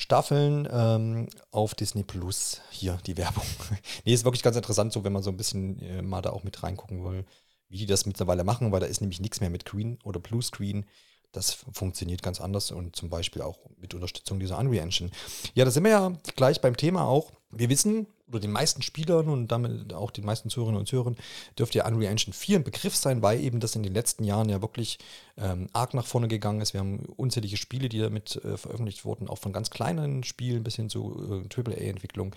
Staffeln 0.02 0.68
ähm, 0.70 1.28
auf 1.52 1.74
Disney 1.74 2.02
Plus. 2.02 2.60
Hier 2.70 2.98
die 3.06 3.16
Werbung. 3.16 3.44
nee, 4.04 4.12
ist 4.12 4.24
wirklich 4.24 4.42
ganz 4.42 4.56
interessant, 4.56 4.92
so 4.92 5.04
wenn 5.04 5.12
man 5.12 5.22
so 5.22 5.30
ein 5.30 5.36
bisschen 5.36 5.80
äh, 5.80 6.02
mal 6.02 6.22
da 6.22 6.30
auch 6.30 6.42
mit 6.42 6.62
reingucken 6.62 7.04
will, 7.04 7.24
wie 7.68 7.78
die 7.78 7.86
das 7.86 8.04
mittlerweile 8.04 8.42
machen, 8.42 8.72
weil 8.72 8.80
da 8.80 8.86
ist 8.86 9.00
nämlich 9.00 9.20
nichts 9.20 9.40
mehr 9.40 9.48
mit 9.48 9.64
Green 9.64 9.98
oder 10.02 10.18
Blue 10.18 10.42
Screen. 10.42 10.86
Das 11.30 11.52
funktioniert 11.52 12.22
ganz 12.22 12.40
anders 12.40 12.72
und 12.72 12.96
zum 12.96 13.08
Beispiel 13.08 13.42
auch 13.42 13.58
mit 13.78 13.94
Unterstützung 13.94 14.40
dieser 14.40 14.58
Unreal 14.58 14.82
Engine. 14.82 15.10
Ja, 15.54 15.64
da 15.64 15.70
sind 15.70 15.84
wir 15.84 15.92
ja 15.92 16.12
gleich 16.36 16.60
beim 16.60 16.76
Thema 16.76 17.06
auch. 17.06 17.30
Wir 17.50 17.70
wissen, 17.70 18.06
oder 18.32 18.40
den 18.40 18.52
meisten 18.52 18.82
Spielern 18.82 19.28
und 19.28 19.48
damit 19.48 19.92
auch 19.92 20.10
den 20.10 20.24
meisten 20.24 20.50
Zuhörerinnen 20.50 20.80
und 20.80 20.86
Zuhörern 20.86 21.16
dürfte 21.58 21.78
ja 21.78 21.86
Unreal 21.86 22.10
Engine 22.10 22.32
4 22.32 22.58
ein 22.58 22.64
Begriff 22.64 22.96
sein, 22.96 23.22
weil 23.22 23.40
eben 23.40 23.60
das 23.60 23.76
in 23.76 23.82
den 23.82 23.94
letzten 23.94 24.24
Jahren 24.24 24.48
ja 24.48 24.62
wirklich 24.62 24.98
ähm, 25.36 25.68
arg 25.72 25.94
nach 25.94 26.06
vorne 26.06 26.28
gegangen 26.28 26.60
ist. 26.60 26.72
Wir 26.72 26.80
haben 26.80 27.00
unzählige 27.16 27.56
Spiele, 27.56 27.88
die 27.88 27.98
damit 27.98 28.36
äh, 28.44 28.56
veröffentlicht 28.56 29.04
wurden, 29.04 29.28
auch 29.28 29.38
von 29.38 29.52
ganz 29.52 29.70
kleinen 29.70 30.24
Spielen 30.24 30.62
bis 30.62 30.76
hin 30.76 30.88
zu 30.88 31.44
äh, 31.46 31.60
AAA-Entwicklung. 31.60 32.34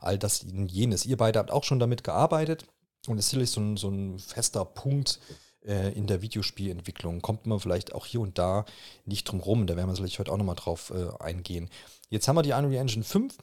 All 0.00 0.18
das 0.18 0.44
jenes. 0.66 1.06
Ihr 1.06 1.16
beide 1.16 1.38
habt 1.38 1.50
auch 1.50 1.64
schon 1.64 1.78
damit 1.78 2.04
gearbeitet 2.04 2.66
und 3.06 3.18
ist 3.18 3.30
sicherlich 3.30 3.50
so 3.50 3.60
ein, 3.60 3.76
so 3.76 3.88
ein 3.88 4.18
fester 4.18 4.64
Punkt 4.64 5.20
äh, 5.66 5.92
in 5.92 6.06
der 6.06 6.22
Videospielentwicklung. 6.22 7.22
Kommt 7.22 7.46
man 7.46 7.60
vielleicht 7.60 7.94
auch 7.94 8.06
hier 8.06 8.20
und 8.20 8.38
da 8.38 8.64
nicht 9.04 9.24
drum 9.24 9.40
rum. 9.40 9.66
Da 9.66 9.76
werden 9.76 9.88
wir 9.88 9.94
sicherlich 9.94 10.18
heute 10.18 10.32
auch 10.32 10.36
nochmal 10.36 10.56
drauf 10.56 10.92
äh, 10.94 11.22
eingehen. 11.22 11.68
Jetzt 12.10 12.28
haben 12.28 12.36
wir 12.36 12.42
die 12.42 12.52
Unreal 12.52 12.82
Engine 12.82 13.04
5 13.04 13.36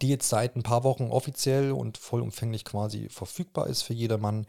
die 0.00 0.08
jetzt 0.08 0.28
seit 0.28 0.56
ein 0.56 0.62
paar 0.62 0.84
Wochen 0.84 1.10
offiziell 1.10 1.72
und 1.72 1.98
vollumfänglich 1.98 2.64
quasi 2.64 3.08
verfügbar 3.08 3.66
ist 3.66 3.82
für 3.82 3.94
jedermann. 3.94 4.46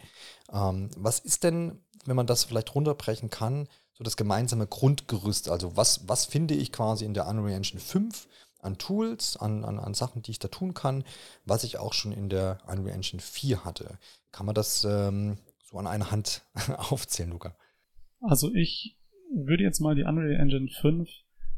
Ähm, 0.51 0.89
was 0.97 1.19
ist 1.19 1.43
denn, 1.43 1.83
wenn 2.05 2.15
man 2.15 2.27
das 2.27 2.43
vielleicht 2.43 2.73
runterbrechen 2.73 3.29
kann, 3.29 3.67
so 3.93 4.03
das 4.03 4.17
gemeinsame 4.17 4.67
Grundgerüst? 4.67 5.49
Also 5.49 5.77
was, 5.77 6.07
was 6.07 6.25
finde 6.25 6.55
ich 6.55 6.71
quasi 6.71 7.05
in 7.05 7.13
der 7.13 7.27
Unreal 7.27 7.55
Engine 7.55 7.79
5 7.79 8.27
an 8.61 8.77
Tools, 8.77 9.37
an, 9.37 9.63
an, 9.63 9.77
an 9.77 9.93
Sachen, 9.93 10.21
die 10.21 10.31
ich 10.31 10.39
da 10.39 10.47
tun 10.47 10.73
kann, 10.73 11.03
was 11.45 11.63
ich 11.63 11.77
auch 11.77 11.93
schon 11.93 12.11
in 12.11 12.29
der 12.29 12.57
Unreal 12.67 12.95
Engine 12.95 13.21
4 13.21 13.63
hatte? 13.63 13.99
Kann 14.31 14.45
man 14.45 14.55
das 14.55 14.83
ähm, 14.83 15.37
so 15.63 15.77
an 15.77 15.87
einer 15.87 16.11
Hand 16.11 16.41
aufzählen, 16.77 17.31
Luca? 17.31 17.55
Also 18.21 18.51
ich 18.53 18.97
würde 19.31 19.63
jetzt 19.63 19.79
mal 19.79 19.95
die 19.95 20.03
Unreal 20.03 20.39
Engine 20.39 20.69
5 20.69 21.07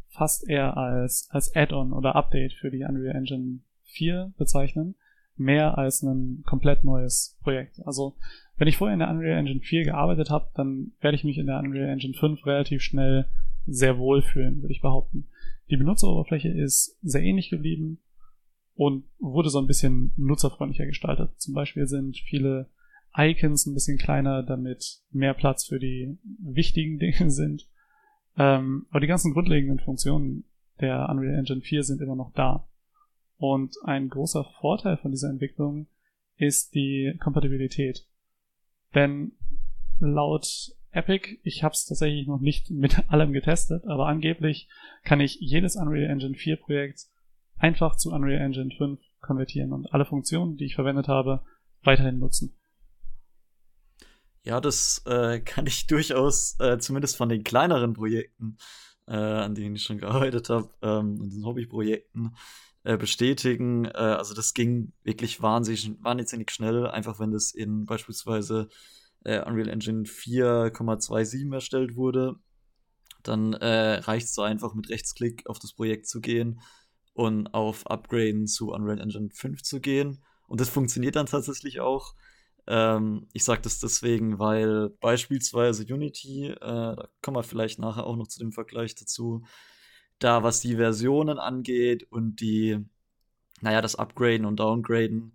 fast 0.09 0.49
eher 0.49 0.75
als, 0.75 1.27
als 1.31 1.55
Add-on 1.55 1.93
oder 1.93 2.15
Update 2.15 2.53
für 2.53 2.71
die 2.71 2.83
Unreal 2.83 3.15
Engine 3.15 3.59
4 3.97 4.33
bezeichnen, 4.37 4.95
mehr 5.35 5.77
als 5.77 6.03
ein 6.03 6.43
komplett 6.45 6.83
neues 6.83 7.37
Projekt. 7.41 7.81
Also 7.85 8.15
wenn 8.57 8.67
ich 8.67 8.77
vorher 8.77 8.93
in 8.93 8.99
der 8.99 9.09
Unreal 9.09 9.37
Engine 9.37 9.59
4 9.59 9.83
gearbeitet 9.83 10.29
habe, 10.29 10.49
dann 10.55 10.93
werde 10.99 11.15
ich 11.15 11.23
mich 11.23 11.37
in 11.37 11.47
der 11.47 11.59
Unreal 11.59 11.89
Engine 11.89 12.13
5 12.13 12.45
relativ 12.45 12.81
schnell 12.81 13.27
sehr 13.65 13.97
wohl 13.97 14.21
fühlen, 14.21 14.61
würde 14.61 14.73
ich 14.73 14.81
behaupten. 14.81 15.27
Die 15.69 15.77
Benutzeroberfläche 15.77 16.49
ist 16.49 16.97
sehr 17.01 17.21
ähnlich 17.21 17.49
geblieben 17.49 17.99
und 18.75 19.05
wurde 19.19 19.49
so 19.49 19.59
ein 19.59 19.67
bisschen 19.67 20.13
nutzerfreundlicher 20.15 20.85
gestaltet. 20.85 21.31
Zum 21.37 21.53
Beispiel 21.53 21.87
sind 21.87 22.17
viele 22.17 22.69
Icons 23.15 23.65
ein 23.65 23.73
bisschen 23.73 23.97
kleiner, 23.97 24.43
damit 24.43 25.01
mehr 25.11 25.33
Platz 25.33 25.65
für 25.65 25.79
die 25.79 26.17
wichtigen 26.39 26.99
Dinge 26.99 27.29
sind. 27.29 27.67
Ähm, 28.37 28.85
aber 28.89 28.99
die 28.99 29.07
ganzen 29.07 29.33
grundlegenden 29.33 29.79
Funktionen 29.79 30.45
der 30.79 31.09
Unreal 31.09 31.37
Engine 31.37 31.61
4 31.61 31.83
sind 31.83 32.01
immer 32.01 32.15
noch 32.15 32.31
da. 32.33 32.67
Und 33.37 33.75
ein 33.83 34.09
großer 34.09 34.43
Vorteil 34.59 34.97
von 34.97 35.11
dieser 35.11 35.29
Entwicklung 35.29 35.87
ist 36.35 36.73
die 36.73 37.15
Kompatibilität. 37.19 38.05
Denn 38.93 39.33
laut 39.99 40.71
Epic, 40.91 41.39
ich 41.43 41.63
habe 41.63 41.73
es 41.73 41.85
tatsächlich 41.85 42.27
noch 42.27 42.39
nicht 42.39 42.71
mit 42.71 43.03
allem 43.09 43.33
getestet, 43.33 43.85
aber 43.85 44.07
angeblich 44.07 44.67
kann 45.03 45.19
ich 45.19 45.37
jedes 45.39 45.75
Unreal 45.75 46.09
Engine 46.09 46.35
4 46.35 46.57
Projekt 46.57 47.05
einfach 47.57 47.95
zu 47.95 48.11
Unreal 48.11 48.41
Engine 48.41 48.73
5 48.75 48.99
konvertieren 49.21 49.73
und 49.73 49.93
alle 49.93 50.05
Funktionen, 50.05 50.57
die 50.57 50.65
ich 50.65 50.75
verwendet 50.75 51.07
habe, 51.07 51.41
weiterhin 51.83 52.19
nutzen. 52.19 52.57
Ja, 54.43 54.61
das 54.61 55.03
äh, 55.05 55.39
kann 55.45 55.65
ich 55.65 55.87
durchaus, 55.87 56.57
äh, 56.59 56.77
zumindest 56.79 57.17
von 57.17 57.29
den 57.29 57.43
kleineren 57.43 57.93
Projekten, 57.93 58.57
äh, 59.07 59.15
an 59.15 59.55
denen 59.55 59.75
ich 59.75 59.83
schon 59.83 59.97
gearbeitet 59.99 60.49
habe, 60.49 60.69
ähm, 60.81 61.19
und 61.19 61.33
den 61.33 61.45
Hobbyprojekten, 61.45 62.35
äh, 62.87 62.95
bestätigen. 62.95 63.83
Äh, 63.83 63.97
also 63.97 64.33
das 64.33 64.53
ging 64.53 64.93
wirklich 65.03 65.41
wahnsinnig, 65.41 65.91
wahnsinnig 66.01 66.51
schnell, 66.51 66.87
einfach 66.87 67.19
wenn 67.19 67.31
das 67.31 67.51
in 67.51 67.83
beispielsweise 67.83 68.69
äh, 69.25 69.41
Unreal 69.43 69.67
Engine 69.67 70.03
4,27 70.05 71.53
erstellt 71.53 71.97
wurde. 71.97 72.35
Dann 73.23 73.53
reicht 73.55 74.27
es 74.27 74.33
so 74.33 74.41
einfach 74.41 74.73
mit 74.73 74.89
Rechtsklick 74.89 75.49
auf 75.49 75.59
das 75.59 75.73
Projekt 75.73 76.07
zu 76.07 76.21
gehen 76.21 76.61
und 77.13 77.53
auf 77.53 77.85
Upgraden 77.87 78.47
zu 78.47 78.69
Unreal 78.71 79.01
Engine 79.01 79.31
5 79.31 79.63
zu 79.63 79.81
gehen. 79.81 80.23
Und 80.47 80.61
das 80.61 80.69
funktioniert 80.69 81.17
dann 81.17 81.25
tatsächlich 81.25 81.81
auch. 81.81 82.15
Ähm, 82.67 83.27
ich 83.33 83.43
sage 83.43 83.63
das 83.63 83.79
deswegen, 83.79 84.39
weil 84.39 84.91
beispielsweise 85.01 85.83
Unity, 85.83 86.51
äh, 86.51 86.55
da 86.61 87.09
kommen 87.21 87.35
wir 87.35 87.43
vielleicht 87.43 87.79
nachher 87.79 88.05
auch 88.05 88.15
noch 88.15 88.29
zu 88.29 88.39
dem 88.39 88.53
Vergleich 88.53 88.95
dazu, 88.95 89.43
da 90.19 90.43
was 90.43 90.59
die 90.59 90.75
Versionen 90.75 91.39
angeht 91.39 92.03
und 92.11 92.41
die, 92.41 92.79
naja, 93.61 93.81
das 93.81 93.95
Upgraden 93.95 94.45
und 94.45 94.57
Downgraden 94.57 95.33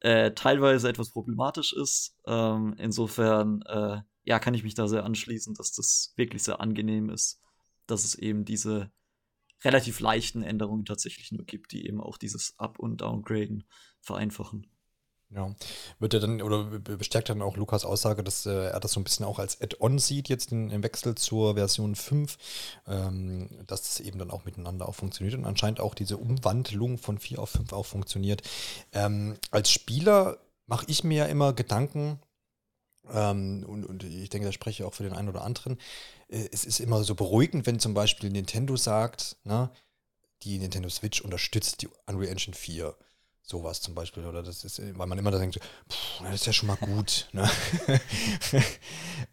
äh, 0.00 0.32
teilweise 0.32 0.88
etwas 0.88 1.10
problematisch 1.10 1.72
ist. 1.72 2.16
Ähm, 2.26 2.74
insofern, 2.78 3.62
äh, 3.62 4.00
ja, 4.24 4.38
kann 4.38 4.54
ich 4.54 4.64
mich 4.64 4.74
da 4.74 4.88
sehr 4.88 5.04
anschließen, 5.04 5.54
dass 5.54 5.72
das 5.72 6.12
wirklich 6.16 6.42
sehr 6.42 6.60
angenehm 6.60 7.10
ist, 7.10 7.40
dass 7.86 8.04
es 8.04 8.14
eben 8.14 8.44
diese 8.44 8.90
relativ 9.62 10.00
leichten 10.00 10.42
Änderungen 10.42 10.84
tatsächlich 10.84 11.32
nur 11.32 11.44
gibt, 11.44 11.72
die 11.72 11.86
eben 11.86 12.00
auch 12.00 12.16
dieses 12.16 12.58
Up- 12.58 12.78
und 12.78 13.02
Downgraden 13.02 13.64
vereinfachen. 14.00 14.66
Ja, 15.32 15.54
wird 16.00 16.14
er 16.14 16.18
dann 16.18 16.42
oder 16.42 16.64
bestärkt 16.64 17.28
dann 17.28 17.40
auch 17.40 17.56
Lukas 17.56 17.84
Aussage, 17.84 18.24
dass 18.24 18.46
äh, 18.46 18.70
er 18.70 18.80
das 18.80 18.92
so 18.92 19.00
ein 19.00 19.04
bisschen 19.04 19.24
auch 19.24 19.38
als 19.38 19.60
Add-on 19.60 20.00
sieht, 20.00 20.28
jetzt 20.28 20.50
in, 20.50 20.70
im 20.70 20.82
Wechsel 20.82 21.14
zur 21.14 21.54
Version 21.54 21.94
5, 21.94 22.36
ähm, 22.88 23.48
dass 23.68 23.82
das 23.82 24.00
eben 24.00 24.18
dann 24.18 24.32
auch 24.32 24.44
miteinander 24.44 24.88
auch 24.88 24.96
funktioniert 24.96 25.36
und 25.36 25.44
anscheinend 25.44 25.78
auch 25.78 25.94
diese 25.94 26.16
Umwandlung 26.16 26.98
von 26.98 27.18
4 27.18 27.38
auf 27.38 27.50
5 27.50 27.72
auch 27.72 27.86
funktioniert. 27.86 28.42
Ähm, 28.92 29.36
als 29.52 29.70
Spieler 29.70 30.38
mache 30.66 30.86
ich 30.88 31.04
mir 31.04 31.18
ja 31.18 31.26
immer 31.26 31.52
Gedanken, 31.52 32.18
ähm, 33.12 33.64
und, 33.68 33.84
und, 33.84 34.02
ich 34.02 34.30
denke, 34.30 34.46
da 34.46 34.52
spreche 34.52 34.82
ich 34.82 34.86
auch 34.86 34.94
für 34.94 35.04
den 35.04 35.12
einen 35.12 35.28
oder 35.28 35.42
anderen, 35.42 35.78
äh, 36.28 36.48
es 36.50 36.64
ist 36.64 36.80
immer 36.80 37.04
so 37.04 37.14
beruhigend, 37.14 37.66
wenn 37.66 37.78
zum 37.78 37.94
Beispiel 37.94 38.30
Nintendo 38.30 38.76
sagt, 38.76 39.36
na, 39.44 39.72
die 40.42 40.58
Nintendo 40.58 40.88
Switch 40.88 41.20
unterstützt 41.20 41.82
die 41.82 41.88
Unreal 42.06 42.32
Engine 42.32 42.56
4. 42.56 42.96
Sowas 43.42 43.80
zum 43.80 43.94
Beispiel, 43.94 44.24
oder 44.24 44.42
das 44.42 44.64
ist, 44.64 44.80
weil 44.96 45.06
man 45.06 45.18
immer 45.18 45.30
da 45.30 45.38
denkt, 45.38 45.56
pff, 45.56 46.22
das 46.22 46.34
ist 46.34 46.46
ja 46.46 46.52
schon 46.52 46.68
mal 46.68 46.76
gut. 46.76 47.28
Ne? 47.32 47.48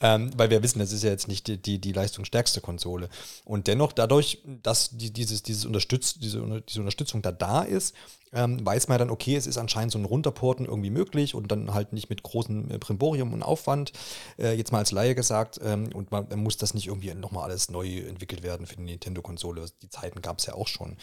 ähm, 0.01 0.31
weil 0.35 0.49
wir 0.49 0.63
wissen, 0.63 0.79
das 0.79 0.91
ist 0.91 1.03
ja 1.03 1.09
jetzt 1.09 1.27
nicht 1.27 1.47
die, 1.47 1.61
die, 1.61 1.79
die 1.79 1.91
leistungsstärkste 1.91 2.61
Konsole. 2.61 3.09
Und 3.43 3.67
dennoch, 3.67 3.91
dadurch, 3.91 4.43
dass 4.45 4.89
die, 4.91 5.11
dieses, 5.11 5.43
dieses 5.43 5.65
Unterstütz, 5.65 6.15
diese, 6.15 6.61
diese 6.61 6.79
Unterstützung 6.79 7.21
da 7.21 7.31
da 7.31 7.63
ist, 7.63 7.95
ähm, 8.33 8.65
weiß 8.65 8.87
man 8.87 8.95
ja 8.95 8.99
dann, 8.99 9.09
okay, 9.09 9.35
es 9.35 9.47
ist 9.47 9.57
anscheinend 9.57 9.91
so 9.91 9.99
ein 9.99 10.05
Runterporten 10.05 10.65
irgendwie 10.65 10.89
möglich 10.89 11.33
und 11.33 11.51
dann 11.51 11.73
halt 11.73 11.93
nicht 11.93 12.09
mit 12.09 12.23
großem 12.23 12.71
äh, 12.71 12.79
Primborium 12.79 13.33
und 13.33 13.43
Aufwand, 13.43 13.93
äh, 14.37 14.53
jetzt 14.53 14.71
mal 14.71 14.79
als 14.79 14.91
Laie 14.91 15.15
gesagt, 15.15 15.59
ähm, 15.63 15.89
und 15.93 16.11
man, 16.11 16.27
man 16.29 16.43
muss 16.43 16.57
das 16.57 16.73
nicht 16.73 16.87
irgendwie 16.87 17.13
nochmal 17.13 17.45
alles 17.45 17.69
neu 17.69 17.99
entwickelt 17.99 18.43
werden 18.43 18.65
für 18.65 18.75
die 18.75 18.83
Nintendo-Konsole. 18.83 19.65
Die 19.81 19.89
Zeiten 19.89 20.21
gab 20.21 20.39
es 20.39 20.45
ja 20.45 20.55
auch 20.55 20.67
schon. 20.67 20.97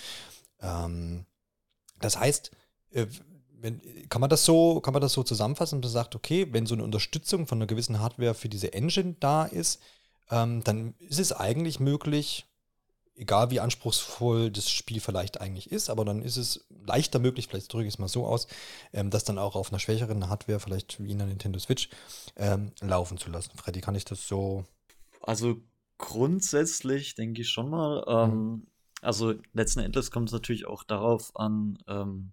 Ähm, 0.61 1.26
das 2.00 2.18
heißt, 2.18 2.50
wenn, 3.61 3.81
kann 4.09 4.21
man 4.21 4.31
das 4.31 4.45
so, 4.45 4.81
kann 4.81 4.93
man 4.93 5.01
das 5.01 5.15
so 5.15 5.23
zusammenfassen 5.23 5.77
und 5.77 5.89
sagt, 5.89 6.15
okay, 6.15 6.47
wenn 6.53 6.67
so 6.67 6.75
eine 6.75 6.85
Unterstützung 6.85 7.47
von 7.47 7.59
einer 7.59 7.67
gewissen 7.67 8.01
Hardware 8.01 8.35
für 8.35 8.49
diese 8.49 8.73
Engine 8.73 9.17
da 9.21 9.45
ist, 9.45 9.81
ähm, 10.31 10.63
dann 10.65 10.95
ist 10.99 11.19
es 11.19 11.33
eigentlich 11.33 11.81
möglich, 11.81 12.47
egal 13.17 13.51
wie 13.51 13.61
anspruchsvoll 13.61 14.51
das 14.51 14.71
Spiel 14.71 15.01
vielleicht 15.01 15.41
eigentlich 15.41 15.71
ist, 15.71 15.89
aber 15.89 16.05
dann 16.05 16.23
ist 16.23 16.37
es 16.37 16.67
leichter 16.85 17.19
möglich, 17.19 17.49
vielleicht 17.49 17.73
drücke 17.73 17.87
ich 17.87 17.95
es 17.95 17.99
mal 17.99 18.09
so 18.09 18.27
aus, 18.27 18.49
ähm, 18.93 19.11
das 19.11 19.25
dann 19.25 19.39
auch 19.39 19.57
auf 19.57 19.71
einer 19.71 19.79
schwächeren 19.79 20.29
Hardware, 20.29 20.61
vielleicht 20.61 21.03
wie 21.03 21.13
in 21.13 21.19
der 21.19 21.27
Nintendo 21.27 21.59
Switch, 21.59 21.89
ähm, 22.37 22.73
laufen 22.81 23.19
zu 23.19 23.31
lassen. 23.31 23.53
Freddy, 23.57 23.81
kann 23.81 23.95
ich 23.95 24.05
das 24.05 24.27
so? 24.27 24.65
Also 25.23 25.57
grundsätzlich 25.99 27.15
denke 27.15 27.43
ich 27.43 27.49
schon 27.49 27.71
mal. 27.71 28.05
Ähm, 28.07 28.31
mhm. 28.31 28.67
Also 29.01 29.35
letzten 29.53 29.81
Endes 29.81 30.11
kommt 30.11 30.29
es 30.29 30.33
natürlich 30.33 30.67
auch 30.67 30.83
darauf 30.83 31.37
an, 31.37 31.79
ähm, 31.87 32.33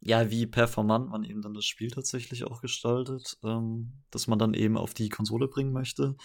ja, 0.00 0.30
wie 0.30 0.46
performant 0.46 1.10
man 1.10 1.24
eben 1.24 1.42
dann 1.42 1.54
das 1.54 1.64
Spiel 1.64 1.90
tatsächlich 1.90 2.44
auch 2.44 2.60
gestaltet, 2.60 3.38
ähm, 3.42 3.92
dass 4.10 4.26
man 4.26 4.38
dann 4.38 4.54
eben 4.54 4.76
auf 4.76 4.94
die 4.94 5.08
Konsole 5.08 5.48
bringen 5.48 5.72
möchte. 5.72 6.16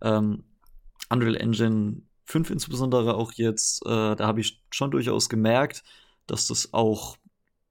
Ähm, 0.00 0.44
Unreal 1.08 1.36
Engine 1.36 2.02
5 2.24 2.50
insbesondere 2.50 3.14
auch 3.14 3.32
jetzt, 3.32 3.84
äh, 3.86 4.16
da 4.16 4.26
habe 4.26 4.40
ich 4.40 4.62
schon 4.70 4.90
durchaus 4.90 5.28
gemerkt, 5.28 5.82
dass 6.26 6.46
das 6.46 6.72
auch, 6.72 7.16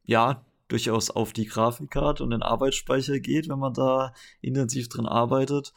ja, 0.04 0.46
durchaus 0.68 1.10
auf 1.10 1.34
die 1.34 1.46
Grafikkarte 1.46 2.24
und 2.24 2.32
den 2.32 2.44
Arbeitsspeicher 2.44 3.20
geht, 3.20 3.50
wenn 3.50 3.60
man 3.60 3.74
da 3.74 4.14
intensiv 4.42 4.88
drin 4.88 5.06
arbeitet. 5.06 5.74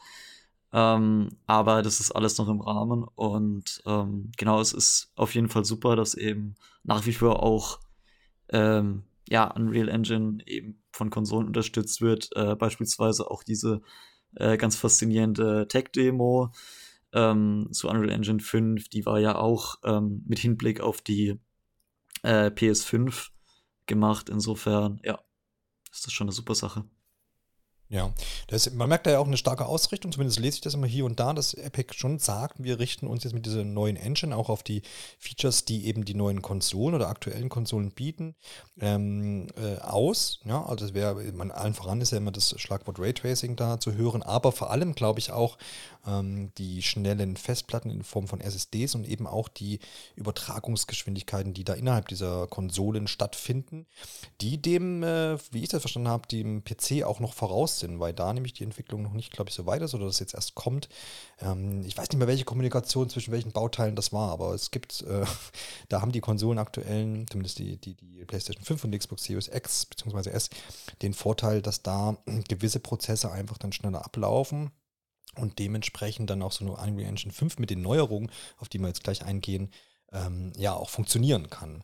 Ähm, 0.71 1.29
aber 1.47 1.81
das 1.81 1.99
ist 1.99 2.11
alles 2.11 2.37
noch 2.37 2.47
im 2.49 2.61
Rahmen 2.61 3.03
und 3.15 3.81
ähm, 3.85 4.31
genau, 4.37 4.59
es 4.59 4.73
ist 4.73 5.11
auf 5.15 5.33
jeden 5.35 5.49
Fall 5.49 5.65
super, 5.65 5.95
dass 5.95 6.15
eben 6.15 6.55
nach 6.83 7.05
wie 7.05 7.13
vor 7.13 7.43
auch 7.43 7.79
ähm, 8.49 9.03
ja, 9.27 9.45
Unreal 9.51 9.89
Engine 9.89 10.37
eben 10.45 10.83
von 10.91 11.09
Konsolen 11.09 11.47
unterstützt 11.47 12.01
wird. 12.01 12.29
Äh, 12.35 12.55
beispielsweise 12.55 13.29
auch 13.29 13.43
diese 13.43 13.81
äh, 14.35 14.57
ganz 14.57 14.75
faszinierende 14.75 15.67
Tech-Demo 15.67 16.51
ähm, 17.13 17.69
zu 17.71 17.87
Unreal 17.89 18.11
Engine 18.11 18.39
5, 18.39 18.89
die 18.89 19.05
war 19.05 19.19
ja 19.19 19.35
auch 19.35 19.77
ähm, 19.83 20.23
mit 20.27 20.39
Hinblick 20.39 20.81
auf 20.81 21.01
die 21.01 21.39
äh, 22.23 22.47
PS5 22.47 23.29
gemacht. 23.85 24.29
Insofern, 24.29 24.99
ja, 25.03 25.19
ist 25.91 26.05
das 26.05 26.13
schon 26.13 26.27
eine 26.27 26.33
super 26.33 26.55
Sache. 26.55 26.85
Ja, 27.87 28.11
das, 28.47 28.71
man 28.71 28.89
merkt 28.89 29.05
da 29.05 29.11
ja 29.11 29.19
auch 29.19 29.27
eine 29.27 29.37
starke 29.37 29.67
Ausrichtung, 29.67 30.11
zumindest 30.11 30.39
lese 30.39 30.55
ich 30.55 30.61
das 30.61 30.73
immer 30.73 30.87
hier 30.87 31.05
und 31.05 31.19
da, 31.19 31.33
dass 31.33 31.53
Epic 31.53 31.93
schon 31.93 32.17
sagt, 32.17 32.63
wir 32.63 32.79
richten 32.79 33.05
uns 33.05 33.23
jetzt 33.23 33.33
mit 33.33 33.45
dieser 33.45 33.63
neuen 33.63 33.95
Engine 33.95 34.35
auch 34.35 34.49
auf 34.49 34.63
die 34.63 34.81
Features, 35.19 35.65
die 35.65 35.85
eben 35.85 36.03
die 36.03 36.15
neuen 36.15 36.41
Konsolen 36.41 36.95
oder 36.95 37.09
aktuellen 37.09 37.47
Konsolen 37.47 37.91
bieten, 37.91 38.33
ähm, 38.79 39.47
äh, 39.55 39.77
aus. 39.81 40.39
Ja, 40.45 40.65
also 40.65 40.85
das 40.85 40.95
wäre, 40.95 41.15
man 41.33 41.51
allen 41.51 41.75
voran 41.75 42.01
ist 42.01 42.11
ja 42.11 42.17
immer 42.17 42.31
das 42.31 42.59
Schlagwort 42.59 42.99
Raytracing 42.99 43.55
da 43.55 43.79
zu 43.79 43.93
hören, 43.93 44.23
aber 44.23 44.51
vor 44.51 44.71
allem 44.71 44.95
glaube 44.95 45.19
ich 45.19 45.31
auch 45.31 45.55
ähm, 46.07 46.51
die 46.57 46.81
schnellen 46.81 47.37
Festplatten 47.37 47.91
in 47.91 48.03
Form 48.03 48.27
von 48.27 48.41
SSDs 48.41 48.95
und 48.95 49.07
eben 49.07 49.27
auch 49.27 49.47
die 49.47 49.79
Übertragungsgeschwindigkeiten, 50.15 51.53
die 51.53 51.63
da 51.63 51.73
innerhalb 51.73 52.07
dieser 52.07 52.47
Konsolen 52.47 53.07
stattfinden, 53.07 53.85
die 54.41 54.59
dem, 54.59 55.03
äh, 55.03 55.37
wie 55.51 55.61
ich 55.61 55.69
das 55.69 55.81
verstanden 55.81 56.09
habe, 56.09 56.27
dem 56.27 56.63
PC 56.63 57.03
auch 57.03 57.19
noch 57.19 57.33
voraus 57.33 57.74
sind, 57.79 57.99
weil 57.99 58.13
da 58.13 58.33
nämlich 58.33 58.53
die 58.53 58.63
Entwicklung 58.63 59.01
noch 59.01 59.13
nicht, 59.13 59.31
glaube 59.31 59.49
ich, 59.49 59.55
so 59.55 59.65
weit 59.65 59.81
ist 59.81 59.93
oder 59.93 60.05
das 60.05 60.19
jetzt 60.19 60.33
erst 60.33 60.55
kommt. 60.55 60.89
Ähm, 61.39 61.83
ich 61.85 61.97
weiß 61.97 62.09
nicht 62.09 62.17
mehr, 62.17 62.27
welche 62.27 62.45
Kommunikation 62.45 63.09
zwischen 63.09 63.31
welchen 63.31 63.51
Bauteilen 63.51 63.95
das 63.95 64.13
war, 64.13 64.31
aber 64.31 64.53
es 64.53 64.71
gibt, 64.71 65.01
äh, 65.03 65.25
da 65.89 66.01
haben 66.01 66.11
die 66.11 66.21
Konsolen 66.21 66.59
aktuellen, 66.59 67.27
zumindest 67.27 67.59
die, 67.59 67.77
die, 67.77 67.95
die 67.95 68.25
PlayStation 68.25 68.63
5 68.63 68.83
und 68.83 68.91
die 68.91 68.99
Xbox 68.99 69.23
Series 69.23 69.47
X 69.47 69.85
bzw. 69.85 70.29
S, 70.29 70.49
den 71.01 71.13
Vorteil, 71.13 71.61
dass 71.61 71.81
da 71.81 72.17
gewisse 72.47 72.79
Prozesse 72.79 73.31
einfach 73.31 73.57
dann 73.57 73.71
schneller 73.71 74.05
ablaufen 74.05 74.71
und 75.35 75.59
dementsprechend 75.59 76.29
dann 76.29 76.41
auch 76.41 76.51
so 76.51 76.65
eine 76.65 76.73
Unreal 76.73 77.09
Engine 77.09 77.33
5 77.33 77.59
mit 77.59 77.69
den 77.69 77.81
Neuerungen, 77.81 78.31
auf 78.57 78.69
die 78.69 78.79
wir 78.79 78.87
jetzt 78.87 79.03
gleich 79.03 79.23
eingehen, 79.23 79.71
ähm, 80.11 80.53
ja 80.57 80.73
auch 80.73 80.89
funktionieren 80.89 81.49
kann. 81.49 81.83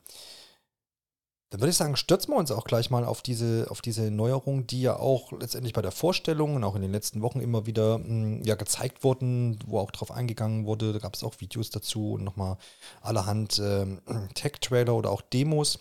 Dann 1.51 1.59
würde 1.59 1.71
ich 1.71 1.77
sagen, 1.77 1.97
stürzen 1.97 2.33
wir 2.33 2.37
uns 2.37 2.49
auch 2.49 2.63
gleich 2.63 2.89
mal 2.89 3.03
auf 3.03 3.21
diese, 3.21 3.67
auf 3.69 3.81
diese 3.81 4.09
Neuerungen, 4.09 4.67
die 4.67 4.81
ja 4.81 4.97
auch 4.97 5.33
letztendlich 5.33 5.73
bei 5.73 5.81
der 5.81 5.91
Vorstellung 5.91 6.55
und 6.55 6.63
auch 6.63 6.75
in 6.75 6.81
den 6.81 6.93
letzten 6.93 7.21
Wochen 7.21 7.41
immer 7.41 7.65
wieder 7.65 7.95
hm, 7.95 8.41
ja, 8.43 8.55
gezeigt 8.55 9.03
wurden, 9.03 9.59
wo 9.67 9.79
auch 9.79 9.91
drauf 9.91 10.11
eingegangen 10.11 10.65
wurde. 10.65 10.93
Da 10.93 10.99
gab 10.99 11.13
es 11.13 11.25
auch 11.25 11.35
Videos 11.39 11.69
dazu 11.69 12.13
und 12.13 12.23
nochmal 12.23 12.57
allerhand 13.01 13.59
äh, 13.59 13.85
Tech-Trailer 14.33 14.95
oder 14.95 15.11
auch 15.11 15.21
Demos 15.21 15.79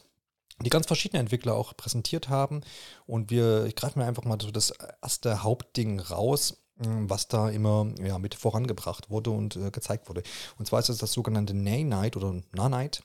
die 0.63 0.71
ganz 0.71 0.87
verschiedene 0.87 1.21
Entwickler 1.21 1.55
auch 1.55 1.75
präsentiert 1.75 2.29
haben. 2.29 2.61
Und 3.07 3.31
wir, 3.31 3.65
ich 3.65 3.77
greife 3.77 3.99
mir 3.99 4.05
einfach 4.05 4.25
mal 4.25 4.39
so 4.39 4.51
das 4.51 4.75
erste 5.01 5.43
Hauptding 5.43 6.01
raus, 6.01 6.59
hm, 6.83 7.09
was 7.09 7.29
da 7.29 7.49
immer 7.49 7.87
ja, 8.03 8.19
mit 8.19 8.35
vorangebracht 8.35 9.09
wurde 9.09 9.31
und 9.31 9.57
äh, 9.57 9.71
gezeigt 9.71 10.09
wurde. 10.09 10.23
Und 10.59 10.67
zwar 10.67 10.81
ist 10.81 10.91
es 10.91 10.99
das 10.99 11.13
sogenannte 11.13 11.55
Nay-Night 11.55 12.17
oder 12.17 12.43
Nanite, 12.53 13.03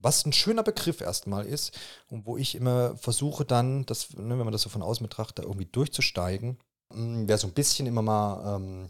was 0.00 0.24
ein 0.24 0.32
schöner 0.32 0.62
Begriff 0.62 1.00
erstmal 1.00 1.46
ist 1.46 1.78
und 2.08 2.26
wo 2.26 2.36
ich 2.36 2.54
immer 2.54 2.96
versuche 2.96 3.44
dann, 3.44 3.84
das, 3.86 4.14
ne, 4.14 4.38
wenn 4.38 4.44
man 4.44 4.52
das 4.52 4.62
so 4.62 4.68
von 4.68 4.82
außen 4.82 5.04
betrachtet, 5.04 5.44
irgendwie 5.44 5.66
durchzusteigen. 5.66 6.58
Hm, 6.92 7.28
wer 7.28 7.38
so 7.38 7.46
ein 7.46 7.54
bisschen 7.54 7.86
immer 7.86 8.02
mal 8.02 8.56
ähm, 8.56 8.88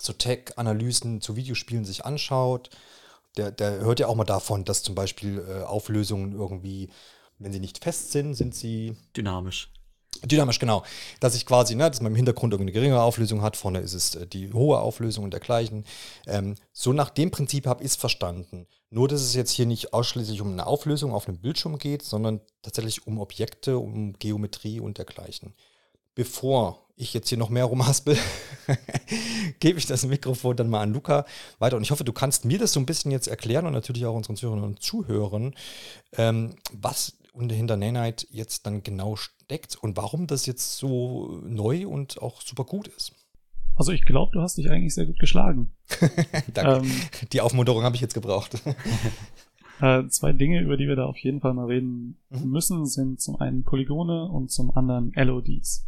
so 0.00 0.12
Tech-Analysen 0.12 1.20
zu 1.20 1.36
Videospielen 1.36 1.84
sich 1.84 2.04
anschaut, 2.04 2.70
der, 3.36 3.50
der 3.50 3.80
hört 3.80 4.00
ja 4.00 4.08
auch 4.08 4.16
mal 4.16 4.24
davon, 4.24 4.64
dass 4.64 4.82
zum 4.82 4.94
Beispiel 4.94 5.44
äh, 5.48 5.62
Auflösungen 5.62 6.32
irgendwie 6.32 6.90
wenn 7.42 7.52
sie 7.52 7.60
nicht 7.60 7.82
fest 7.82 8.12
sind, 8.12 8.34
sind 8.34 8.54
sie 8.54 8.96
dynamisch. 9.16 9.72
Dynamisch, 10.24 10.58
genau. 10.58 10.84
Dass 11.20 11.34
ich 11.34 11.46
quasi, 11.46 11.74
ne, 11.74 11.90
dass 11.90 12.00
man 12.00 12.12
im 12.12 12.16
Hintergrund 12.16 12.52
irgendeine 12.52 12.72
geringere 12.72 13.02
Auflösung 13.02 13.42
hat, 13.42 13.56
vorne 13.56 13.80
ist 13.80 13.92
es 13.92 14.14
äh, 14.14 14.26
die 14.26 14.52
hohe 14.52 14.78
Auflösung 14.78 15.24
und 15.24 15.32
dergleichen. 15.32 15.84
Ähm, 16.26 16.54
so 16.72 16.92
nach 16.92 17.10
dem 17.10 17.30
Prinzip 17.30 17.66
habe 17.66 17.82
ich 17.82 17.90
es 17.90 17.96
verstanden. 17.96 18.66
Nur, 18.90 19.08
dass 19.08 19.22
es 19.22 19.34
jetzt 19.34 19.52
hier 19.52 19.66
nicht 19.66 19.94
ausschließlich 19.94 20.40
um 20.40 20.52
eine 20.52 20.66
Auflösung 20.66 21.12
auf 21.12 21.26
einem 21.26 21.38
Bildschirm 21.38 21.78
geht, 21.78 22.02
sondern 22.02 22.40
tatsächlich 22.62 23.06
um 23.06 23.18
Objekte, 23.18 23.78
um 23.78 24.12
Geometrie 24.18 24.80
und 24.80 24.98
dergleichen. 24.98 25.54
Bevor 26.14 26.86
ich 26.94 27.14
jetzt 27.14 27.30
hier 27.30 27.38
noch 27.38 27.48
mehr 27.48 27.64
rumhaspel, 27.64 28.18
gebe 29.60 29.78
ich 29.78 29.86
das 29.86 30.04
Mikrofon 30.04 30.56
dann 30.56 30.68
mal 30.68 30.82
an 30.82 30.92
Luca 30.92 31.24
weiter. 31.58 31.76
Und 31.76 31.82
ich 31.82 31.90
hoffe, 31.90 32.04
du 32.04 32.12
kannst 32.12 32.44
mir 32.44 32.58
das 32.58 32.74
so 32.74 32.80
ein 32.80 32.86
bisschen 32.86 33.10
jetzt 33.10 33.28
erklären 33.28 33.66
und 33.66 33.72
natürlich 33.72 34.04
auch 34.04 34.14
unseren 34.14 34.36
Zuhörern 34.36 34.62
und 34.62 34.82
Zuhörern, 34.82 35.54
ähm, 36.18 36.54
was 36.72 37.14
und 37.32 37.50
hinter 37.50 37.76
Nanite 37.76 38.26
jetzt 38.30 38.66
dann 38.66 38.82
genau 38.82 39.16
steckt 39.52 39.76
und 39.76 39.96
warum 39.98 40.26
das 40.26 40.46
jetzt 40.46 40.78
so 40.78 41.42
neu 41.44 41.86
und 41.86 42.22
auch 42.22 42.40
super 42.40 42.64
gut 42.64 42.88
ist. 42.88 43.12
Also 43.76 43.92
ich 43.92 44.04
glaube, 44.04 44.32
du 44.32 44.40
hast 44.40 44.56
dich 44.56 44.70
eigentlich 44.70 44.94
sehr 44.94 45.06
gut 45.06 45.18
geschlagen. 45.18 45.72
Danke. 46.54 46.86
Ähm, 46.86 46.90
die 47.32 47.40
Aufmunterung 47.42 47.82
habe 47.82 47.94
ich 47.94 48.00
jetzt 48.00 48.14
gebraucht. 48.14 48.62
äh, 49.80 50.06
zwei 50.08 50.32
Dinge, 50.32 50.60
über 50.62 50.76
die 50.76 50.88
wir 50.88 50.96
da 50.96 51.04
auf 51.04 51.18
jeden 51.18 51.40
Fall 51.40 51.52
mal 51.52 51.66
reden 51.66 52.18
mhm. 52.30 52.50
müssen, 52.50 52.86
sind 52.86 53.20
zum 53.20 53.36
einen 53.36 53.62
Polygone 53.62 54.24
und 54.30 54.50
zum 54.50 54.70
anderen 54.74 55.12
LODs. 55.14 55.86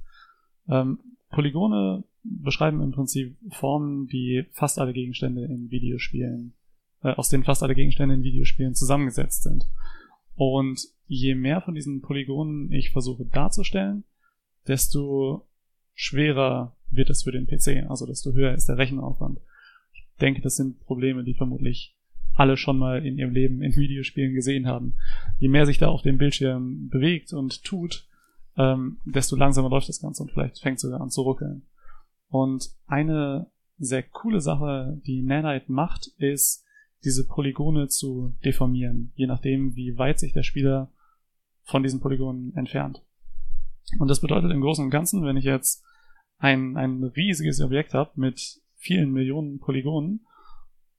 Ähm, 0.68 0.98
Polygone 1.30 2.04
beschreiben 2.22 2.82
im 2.82 2.92
Prinzip 2.92 3.36
Formen, 3.50 4.06
die 4.08 4.44
fast 4.52 4.78
alle 4.78 4.92
Gegenstände 4.92 5.44
in 5.44 5.70
Videospielen, 5.70 6.54
äh, 7.02 7.12
aus 7.12 7.30
denen 7.30 7.44
fast 7.44 7.62
alle 7.62 7.74
Gegenstände 7.74 8.14
in 8.14 8.22
Videospielen 8.22 8.74
zusammengesetzt 8.74 9.42
sind. 9.42 9.66
Und 10.36 10.80
je 11.06 11.34
mehr 11.34 11.60
von 11.60 11.74
diesen 11.74 12.00
Polygonen 12.00 12.72
ich 12.72 12.90
versuche 12.90 13.24
darzustellen, 13.24 14.04
desto 14.66 15.46
schwerer 15.94 16.74
wird 16.90 17.10
es 17.10 17.22
für 17.22 17.32
den 17.32 17.46
PC, 17.46 17.88
also 17.88 18.06
desto 18.06 18.32
höher 18.32 18.54
ist 18.54 18.68
der 18.68 18.78
Rechenaufwand. 18.78 19.38
Ich 19.92 20.04
denke, 20.20 20.40
das 20.40 20.56
sind 20.56 20.80
Probleme, 20.80 21.24
die 21.24 21.34
vermutlich 21.34 21.96
alle 22.34 22.56
schon 22.56 22.78
mal 22.78 23.04
in 23.04 23.16
ihrem 23.16 23.32
Leben 23.32 23.62
in 23.62 23.76
Videospielen 23.76 24.34
gesehen 24.34 24.66
haben. 24.66 24.94
Je 25.38 25.48
mehr 25.48 25.66
sich 25.66 25.78
da 25.78 25.88
auf 25.88 26.02
dem 26.02 26.18
Bildschirm 26.18 26.88
bewegt 26.88 27.32
und 27.32 27.62
tut, 27.64 28.06
ähm, 28.56 28.98
desto 29.04 29.36
langsamer 29.36 29.68
läuft 29.68 29.88
das 29.88 30.00
Ganze 30.00 30.22
und 30.22 30.32
vielleicht 30.32 30.58
fängt 30.60 30.76
es 30.76 30.82
sogar 30.82 31.00
an 31.00 31.10
zu 31.10 31.22
ruckeln. 31.22 31.62
Und 32.28 32.70
eine 32.86 33.46
sehr 33.78 34.02
coole 34.02 34.40
Sache, 34.40 35.00
die 35.06 35.22
Nanite 35.22 35.70
macht, 35.70 36.08
ist, 36.18 36.63
diese 37.04 37.26
Polygone 37.26 37.88
zu 37.88 38.34
deformieren, 38.44 39.12
je 39.14 39.26
nachdem, 39.26 39.76
wie 39.76 39.98
weit 39.98 40.18
sich 40.18 40.32
der 40.32 40.42
Spieler 40.42 40.90
von 41.62 41.82
diesen 41.82 42.00
Polygonen 42.00 42.54
entfernt. 42.56 43.02
Und 43.98 44.08
das 44.08 44.20
bedeutet 44.20 44.50
im 44.50 44.60
Großen 44.60 44.84
und 44.84 44.90
Ganzen, 44.90 45.24
wenn 45.24 45.36
ich 45.36 45.44
jetzt 45.44 45.84
ein, 46.38 46.76
ein 46.76 47.04
riesiges 47.04 47.60
Objekt 47.60 47.94
habe 47.94 48.10
mit 48.14 48.60
vielen 48.76 49.12
Millionen 49.12 49.58
Polygonen, 49.58 50.26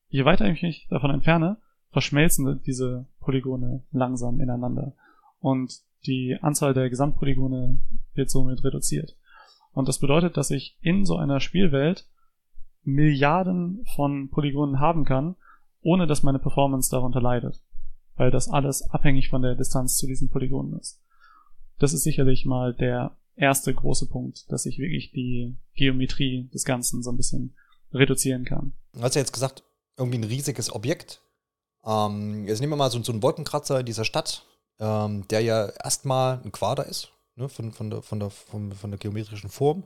je 0.09 0.25
weiter 0.25 0.47
ich 0.49 0.61
mich 0.61 0.87
davon 0.89 1.11
entferne, 1.11 1.57
verschmelzen 1.91 2.61
diese 2.65 3.05
Polygone 3.19 3.83
langsam 3.91 4.39
ineinander. 4.39 4.93
Und 5.39 5.81
die 6.05 6.37
Anzahl 6.41 6.73
der 6.73 6.89
Gesamtpolygone 6.89 7.79
wird 8.13 8.29
somit 8.29 8.63
reduziert. 8.63 9.15
Und 9.73 9.87
das 9.87 9.99
bedeutet, 9.99 10.37
dass 10.37 10.51
ich 10.51 10.77
in 10.81 11.05
so 11.05 11.17
einer 11.17 11.39
Spielwelt 11.39 12.07
Milliarden 12.83 13.83
von 13.95 14.29
Polygonen 14.29 14.79
haben 14.79 15.05
kann, 15.05 15.35
ohne 15.85 16.07
dass 16.07 16.23
meine 16.23 16.39
Performance 16.39 16.89
darunter 16.89 17.21
leidet, 17.21 17.61
weil 18.15 18.31
das 18.31 18.49
alles 18.49 18.89
abhängig 18.89 19.29
von 19.29 19.43
der 19.43 19.55
Distanz 19.55 19.97
zu 19.97 20.07
diesen 20.07 20.29
Polygonen 20.29 20.79
ist. 20.79 20.99
Das 21.77 21.93
ist 21.93 22.03
sicherlich 22.03 22.43
mal 22.45 22.73
der 22.73 23.15
erste 23.35 23.71
große 23.73 24.07
Punkt, 24.07 24.51
dass 24.51 24.65
ich 24.65 24.79
wirklich 24.79 25.11
die 25.11 25.55
Geometrie 25.75 26.49
des 26.51 26.65
Ganzen 26.65 27.03
so 27.03 27.11
ein 27.11 27.17
bisschen 27.17 27.55
reduzieren 27.93 28.45
kann. 28.45 28.73
Du 28.93 29.01
hast 29.01 29.13
ja 29.13 29.21
jetzt 29.21 29.33
gesagt, 29.33 29.63
irgendwie 29.95 30.17
ein 30.17 30.23
riesiges 30.23 30.73
Objekt. 30.73 31.21
Ähm, 31.85 32.47
jetzt 32.47 32.61
nehmen 32.61 32.73
wir 32.73 32.77
mal 32.77 32.89
so, 32.89 33.01
so 33.03 33.11
einen 33.11 33.21
Wolkenkratzer 33.21 33.79
in 33.79 33.85
dieser 33.85 34.05
Stadt, 34.05 34.43
ähm, 34.79 35.27
der 35.27 35.41
ja 35.41 35.67
erstmal 35.67 36.41
ein 36.43 36.51
Quader 36.51 36.87
ist, 36.87 37.11
ne, 37.35 37.47
von, 37.47 37.71
von, 37.71 37.91
der, 37.91 38.01
von, 38.01 38.19
der, 38.19 38.31
von, 38.31 38.71
von 38.71 38.89
der 38.89 38.97
geometrischen 38.97 39.51
Form. 39.51 39.83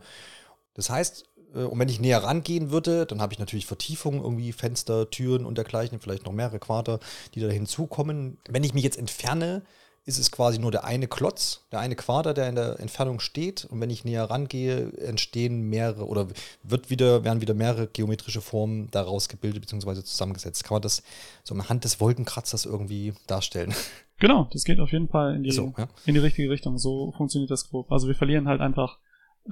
Das 0.76 0.90
heißt, 0.90 1.29
und 1.54 1.80
wenn 1.80 1.90
ich 1.90 2.00
näher 2.00 2.24
rangehen 2.24 2.72
würde, 2.72 3.06
dann 3.06 3.22
habe 3.22 3.34
ich 3.34 3.40
natürlich 3.40 3.66
Vertiefungen, 3.66 4.22
irgendwie 4.22 4.52
Fenster, 4.52 5.10
Türen 5.10 5.46
und 5.46 5.58
dergleichen, 5.58 6.00
vielleicht 6.00 6.26
noch 6.26 6.34
mehrere 6.34 6.60
Quader, 6.60 7.00
die 7.34 7.40
da 7.40 7.48
hinzukommen. 7.48 8.38
Wenn 8.50 8.64
ich 8.64 8.74
mich 8.74 8.84
jetzt 8.84 8.98
entferne, 8.98 9.64
ist 10.06 10.18
es 10.18 10.32
quasi 10.32 10.60
nur 10.60 10.72
der 10.72 10.86
eine 10.86 11.08
Klotz, 11.08 11.66
der 11.72 11.80
eine 11.80 11.96
Quader, 11.96 12.34
der 12.34 12.50
in 12.50 12.56
der 12.56 12.80
Entfernung 12.80 13.20
steht. 13.20 13.66
Und 13.66 13.80
wenn 13.80 13.90
ich 13.90 14.06
näher 14.06 14.24
rangehe, 14.24 14.92
entstehen 14.98 15.70
mehrere 15.70 16.08
oder 16.08 16.28
wird 16.64 16.90
wieder, 16.90 17.24
werden 17.24 17.42
wieder 17.42 17.54
mehrere 17.54 17.88
geometrische 17.88 18.42
Formen 18.42 18.90
daraus 18.92 19.30
gebildet 19.30 19.62
bzw. 19.62 20.04
zusammengesetzt. 20.04 20.64
Kann 20.64 20.76
man 20.76 20.82
das 20.82 21.04
so 21.44 21.54
anhand 21.54 21.84
des 21.84 22.00
Wolkenkratzers 22.00 22.66
irgendwie 22.66 23.14
darstellen? 23.28 23.74
Genau, 24.18 24.50
das 24.52 24.64
geht 24.64 24.80
auf 24.80 24.92
jeden 24.92 25.08
Fall 25.08 25.36
in 25.36 25.44
die, 25.44 25.52
so, 25.52 25.74
ja. 25.78 25.88
in 26.06 26.14
die 26.14 26.20
richtige 26.20 26.50
Richtung. 26.50 26.78
So 26.78 27.14
funktioniert 27.16 27.52
das 27.52 27.70
grob. 27.70 27.92
Also 27.92 28.08
wir 28.08 28.16
verlieren 28.16 28.48
halt 28.48 28.62
einfach 28.62 28.98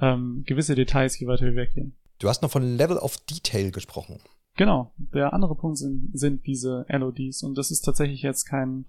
ähm, 0.00 0.44
gewisse 0.46 0.74
Details, 0.74 1.18
je 1.18 1.26
weiter 1.26 1.46
wir 1.46 1.56
weggehen. 1.56 1.94
Du 2.18 2.28
hast 2.28 2.42
noch 2.42 2.50
von 2.50 2.76
Level 2.76 2.98
of 2.98 3.16
Detail 3.26 3.70
gesprochen. 3.70 4.20
Genau. 4.56 4.92
Der 4.96 5.32
andere 5.32 5.54
Punkt 5.54 5.78
sind, 5.78 6.10
sind 6.14 6.46
diese 6.46 6.84
LODs 6.88 7.42
und 7.42 7.56
das 7.56 7.70
ist 7.70 7.82
tatsächlich 7.82 8.22
jetzt 8.22 8.44
kein 8.44 8.86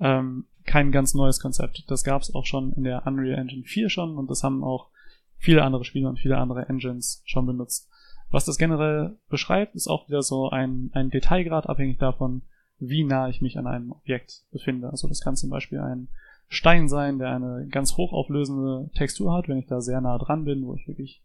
ähm, 0.00 0.46
kein 0.64 0.92
ganz 0.92 1.14
neues 1.14 1.40
Konzept. 1.40 1.84
Das 1.88 2.04
gab 2.04 2.22
es 2.22 2.34
auch 2.34 2.46
schon 2.46 2.72
in 2.72 2.84
der 2.84 3.06
Unreal 3.06 3.38
Engine 3.38 3.64
4 3.64 3.88
schon 3.88 4.16
und 4.16 4.30
das 4.30 4.42
haben 4.42 4.64
auch 4.64 4.88
viele 5.36 5.62
andere 5.62 5.84
Spieler 5.84 6.08
und 6.08 6.18
viele 6.18 6.38
andere 6.38 6.68
Engines 6.68 7.22
schon 7.24 7.46
benutzt. 7.46 7.88
Was 8.30 8.44
das 8.44 8.58
generell 8.58 9.18
beschreibt, 9.28 9.74
ist 9.74 9.88
auch 9.88 10.08
wieder 10.08 10.22
so 10.22 10.50
ein, 10.50 10.90
ein 10.92 11.10
Detailgrad 11.10 11.68
abhängig 11.68 11.98
davon, 11.98 12.42
wie 12.78 13.04
nah 13.04 13.28
ich 13.28 13.42
mich 13.42 13.58
an 13.58 13.66
einem 13.66 13.92
Objekt 13.92 14.44
befinde. 14.52 14.88
Also 14.88 15.08
das 15.08 15.20
kann 15.20 15.36
zum 15.36 15.50
Beispiel 15.50 15.80
ein 15.80 16.08
Stein 16.52 16.88
sein, 16.88 17.20
der 17.20 17.30
eine 17.30 17.68
ganz 17.70 17.96
hochauflösende 17.96 18.90
Textur 18.96 19.32
hat, 19.32 19.48
wenn 19.48 19.58
ich 19.58 19.66
da 19.66 19.80
sehr 19.80 20.00
nah 20.00 20.18
dran 20.18 20.44
bin, 20.44 20.66
wo 20.66 20.74
ich 20.74 20.86
wirklich 20.88 21.22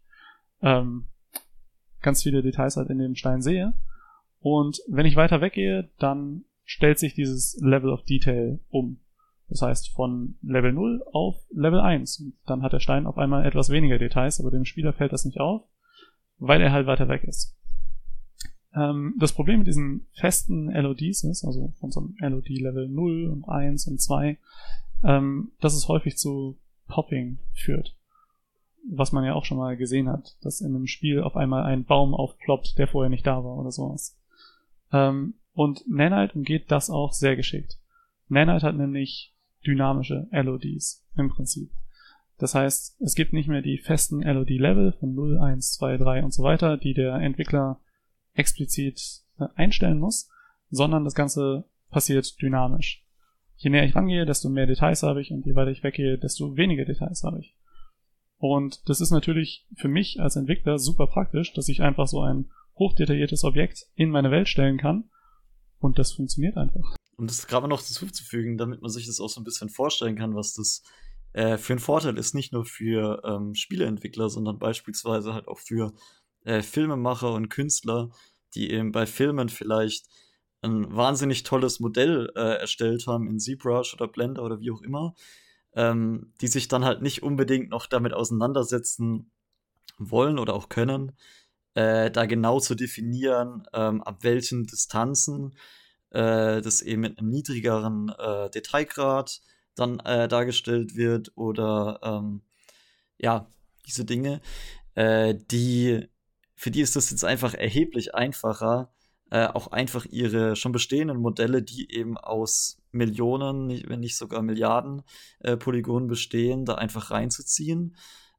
ähm, 0.62 1.08
ganz 2.00 2.22
viele 2.22 2.42
Details 2.42 2.76
halt 2.76 2.90
in 2.90 2.98
dem 2.98 3.16
Stein 3.16 3.42
sehe. 3.42 3.74
Und 4.38 4.80
wenn 4.86 5.04
ich 5.04 5.16
weiter 5.16 5.40
weggehe, 5.40 5.90
dann 5.98 6.44
stellt 6.64 7.00
sich 7.00 7.14
dieses 7.14 7.58
Level 7.60 7.90
of 7.90 8.04
Detail 8.04 8.60
um. 8.70 9.00
Das 9.48 9.62
heißt 9.62 9.90
von 9.90 10.36
Level 10.42 10.72
0 10.72 11.04
auf 11.12 11.34
Level 11.50 11.80
1. 11.80 12.20
Und 12.20 12.34
dann 12.46 12.62
hat 12.62 12.72
der 12.72 12.80
Stein 12.80 13.06
auf 13.06 13.18
einmal 13.18 13.44
etwas 13.44 13.68
weniger 13.70 13.98
Details, 13.98 14.38
aber 14.38 14.52
dem 14.52 14.64
Spieler 14.64 14.92
fällt 14.92 15.12
das 15.12 15.24
nicht 15.24 15.40
auf, 15.40 15.64
weil 16.38 16.60
er 16.60 16.70
halt 16.70 16.86
weiter 16.86 17.08
weg 17.08 17.24
ist. 17.24 17.56
Ähm, 18.76 19.16
das 19.18 19.32
Problem 19.32 19.58
mit 19.58 19.66
diesen 19.66 20.06
festen 20.12 20.70
LODs 20.70 21.24
ist, 21.24 21.44
also 21.44 21.72
von 21.80 21.90
so 21.90 22.00
einem 22.00 22.32
LOD 22.32 22.48
Level 22.60 22.88
0 22.88 23.26
und 23.26 23.48
1 23.48 23.88
und 23.88 24.00
2, 24.00 24.38
ähm, 25.04 25.52
dass 25.60 25.74
es 25.74 25.88
häufig 25.88 26.16
zu 26.16 26.58
Popping 26.88 27.38
führt. 27.52 27.96
Was 28.88 29.12
man 29.12 29.24
ja 29.24 29.34
auch 29.34 29.44
schon 29.44 29.58
mal 29.58 29.76
gesehen 29.76 30.08
hat, 30.08 30.36
dass 30.42 30.60
in 30.60 30.74
einem 30.74 30.86
Spiel 30.86 31.22
auf 31.22 31.36
einmal 31.36 31.64
ein 31.64 31.84
Baum 31.84 32.14
aufploppt, 32.14 32.78
der 32.78 32.86
vorher 32.86 33.10
nicht 33.10 33.26
da 33.26 33.44
war 33.44 33.56
oder 33.56 33.72
sowas. 33.72 34.18
Ähm, 34.92 35.34
und 35.52 35.88
Nanite 35.88 36.34
umgeht 36.34 36.70
das 36.70 36.90
auch 36.90 37.12
sehr 37.12 37.34
geschickt. 37.34 37.78
Nanite 38.28 38.66
hat 38.66 38.76
nämlich 38.76 39.34
dynamische 39.66 40.28
LODs 40.30 41.04
im 41.16 41.30
Prinzip. 41.30 41.70
Das 42.38 42.54
heißt, 42.54 43.00
es 43.00 43.14
gibt 43.14 43.32
nicht 43.32 43.48
mehr 43.48 43.62
die 43.62 43.78
festen 43.78 44.20
LOD-Level 44.20 44.92
von 44.92 45.14
0, 45.14 45.38
1, 45.38 45.72
2, 45.74 45.96
3 45.96 46.24
und 46.24 46.34
so 46.34 46.42
weiter, 46.42 46.76
die 46.76 46.92
der 46.92 47.14
Entwickler 47.14 47.80
explizit 48.34 49.22
äh, 49.38 49.46
einstellen 49.54 49.98
muss, 49.98 50.28
sondern 50.70 51.04
das 51.04 51.14
Ganze 51.14 51.64
passiert 51.90 52.40
dynamisch 52.40 53.05
je 53.56 53.70
näher 53.70 53.84
ich 53.84 53.96
rangehe, 53.96 54.26
desto 54.26 54.48
mehr 54.48 54.66
Details 54.66 55.02
habe 55.02 55.20
ich 55.20 55.30
und 55.30 55.46
je 55.46 55.54
weiter 55.54 55.70
ich 55.70 55.82
weggehe, 55.82 56.18
desto 56.18 56.56
weniger 56.56 56.84
Details 56.84 57.22
habe 57.22 57.40
ich. 57.40 57.56
Und 58.38 58.88
das 58.88 59.00
ist 59.00 59.10
natürlich 59.10 59.66
für 59.74 59.88
mich 59.88 60.20
als 60.20 60.36
Entwickler 60.36 60.78
super 60.78 61.06
praktisch, 61.06 61.52
dass 61.54 61.68
ich 61.68 61.82
einfach 61.82 62.06
so 62.06 62.20
ein 62.20 62.50
hochdetailliertes 62.78 63.44
Objekt 63.44 63.86
in 63.94 64.10
meine 64.10 64.30
Welt 64.30 64.48
stellen 64.48 64.76
kann 64.76 65.08
Und 65.78 65.98
das 65.98 66.12
funktioniert 66.12 66.56
einfach. 66.56 66.96
Und 67.16 67.30
das 67.30 67.46
gerade 67.46 67.68
noch 67.68 67.82
hinzuzufügen, 67.82 68.58
damit 68.58 68.82
man 68.82 68.90
sich 68.90 69.06
das 69.06 69.20
auch 69.20 69.30
so 69.30 69.40
ein 69.40 69.44
bisschen 69.44 69.70
vorstellen 69.70 70.16
kann, 70.16 70.34
was 70.34 70.52
das 70.52 70.82
äh, 71.32 71.56
für 71.56 71.72
ein 71.72 71.78
Vorteil 71.78 72.18
ist, 72.18 72.34
nicht 72.34 72.52
nur 72.52 72.66
für 72.66 73.22
ähm, 73.24 73.54
Spieleentwickler, 73.54 74.28
sondern 74.28 74.58
beispielsweise 74.58 75.32
halt 75.32 75.48
auch 75.48 75.58
für 75.58 75.94
äh, 76.44 76.60
Filmemacher 76.62 77.32
und 77.32 77.48
Künstler, 77.48 78.10
die 78.54 78.70
eben 78.70 78.92
bei 78.92 79.06
Filmen 79.06 79.48
vielleicht 79.48 80.06
ein 80.66 80.94
wahnsinnig 80.94 81.42
tolles 81.42 81.80
Modell 81.80 82.30
äh, 82.36 82.58
erstellt 82.60 83.06
haben 83.06 83.28
in 83.28 83.38
ZBrush 83.38 83.94
oder 83.94 84.08
Blender 84.08 84.42
oder 84.42 84.60
wie 84.60 84.70
auch 84.70 84.82
immer, 84.82 85.14
ähm, 85.74 86.32
die 86.40 86.48
sich 86.48 86.68
dann 86.68 86.84
halt 86.84 87.02
nicht 87.02 87.22
unbedingt 87.22 87.70
noch 87.70 87.86
damit 87.86 88.12
auseinandersetzen 88.12 89.30
wollen 89.98 90.38
oder 90.38 90.54
auch 90.54 90.68
können, 90.68 91.12
äh, 91.74 92.10
da 92.10 92.26
genau 92.26 92.60
zu 92.60 92.74
definieren, 92.74 93.66
ähm, 93.72 94.02
ab 94.02 94.18
welchen 94.22 94.66
Distanzen 94.66 95.56
äh, 96.10 96.60
das 96.60 96.82
eben 96.82 97.02
mit 97.02 97.18
einem 97.18 97.30
niedrigeren 97.30 98.10
äh, 98.18 98.50
Detailgrad 98.50 99.40
dann 99.74 100.00
äh, 100.00 100.28
dargestellt 100.28 100.96
wird 100.96 101.32
oder 101.36 102.00
ähm, 102.02 102.42
ja, 103.18 103.50
diese 103.86 104.04
Dinge, 104.04 104.40
äh, 104.94 105.34
die 105.34 106.08
für 106.56 106.70
die 106.70 106.80
ist 106.80 106.96
das 106.96 107.10
jetzt 107.10 107.24
einfach 107.24 107.54
erheblich 107.54 108.14
einfacher, 108.14 108.90
äh, 109.30 109.46
auch 109.46 109.68
einfach 109.68 110.04
ihre 110.06 110.56
schon 110.56 110.72
bestehenden 110.72 111.18
Modelle, 111.18 111.62
die 111.62 111.90
eben 111.92 112.16
aus 112.16 112.80
Millionen, 112.92 113.68
wenn 113.88 114.00
nicht 114.00 114.16
sogar 114.16 114.42
Milliarden 114.42 115.02
äh, 115.40 115.56
Polygonen 115.56 116.08
bestehen, 116.08 116.64
da 116.64 116.76
einfach 116.76 117.10
reinzuziehen 117.10 117.96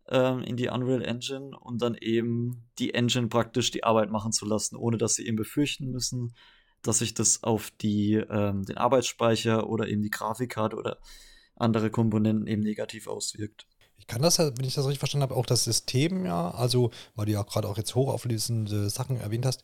ähm, 0.10 0.42
in 0.44 0.56
die 0.56 0.70
Unreal 0.70 1.04
Engine 1.04 1.58
und 1.58 1.82
dann 1.82 1.96
eben 1.96 2.64
die 2.80 2.94
Engine 2.94 3.28
praktisch 3.28 3.72
die 3.72 3.84
Arbeit 3.84 4.12
machen 4.12 4.32
zu 4.32 4.46
lassen, 4.46 4.76
ohne 4.76 4.98
dass 4.98 5.16
sie 5.16 5.28
eben 5.28 5.38
befürchten 5.38 5.92
müssen, 5.92 6.34
dass 6.82 7.00
sich 7.00 7.14
das 7.14 7.44
auf 7.44 7.72
die, 7.72 8.14
ähm, 8.14 8.64
den 8.64 8.78
Arbeitsspeicher 8.78 9.70
oder 9.70 9.88
eben 9.88 10.02
die 10.02 10.10
Grafikkarte 10.10 10.78
oder 10.78 11.00
andere 11.56 11.90
Komponenten 11.90 12.48
eben 12.48 12.62
negativ 12.62 13.08
auswirkt. 13.08 13.68
Ich 13.98 14.08
kann 14.08 14.22
das, 14.22 14.40
wenn 14.40 14.64
ich 14.64 14.76
das 14.76 14.86
richtig 14.86 15.00
verstanden 15.00 15.24
habe, 15.24 15.36
auch 15.36 15.46
das 15.46 15.64
System 15.64 16.26
ja, 16.26 16.52
also 16.52 16.92
weil 17.16 17.26
du 17.26 17.34
ja 17.34 17.42
gerade 17.44 17.68
auch 17.68 17.78
jetzt 17.78 17.96
hochauflösende 17.96 18.90
Sachen 18.90 19.20
erwähnt 19.20 19.46
hast, 19.46 19.64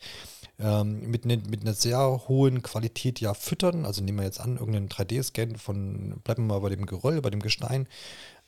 ähm, 0.60 1.10
mit, 1.10 1.26
ne, 1.26 1.38
mit 1.38 1.62
einer 1.62 1.74
sehr 1.74 2.28
hohen 2.28 2.62
Qualität 2.62 3.20
ja 3.20 3.34
füttern. 3.34 3.86
Also 3.86 4.04
nehmen 4.04 4.20
wir 4.20 4.26
jetzt 4.26 4.40
an, 4.40 4.58
irgendeinen 4.58 4.90
3D-Scan 4.90 5.58
von, 5.58 6.20
bleiben 6.24 6.44
wir 6.48 6.56
mal 6.56 6.60
bei 6.60 6.70
dem 6.70 6.86
Geröll, 6.86 7.22
bei 7.22 7.30
dem 7.30 7.42
Gestein, 7.42 7.88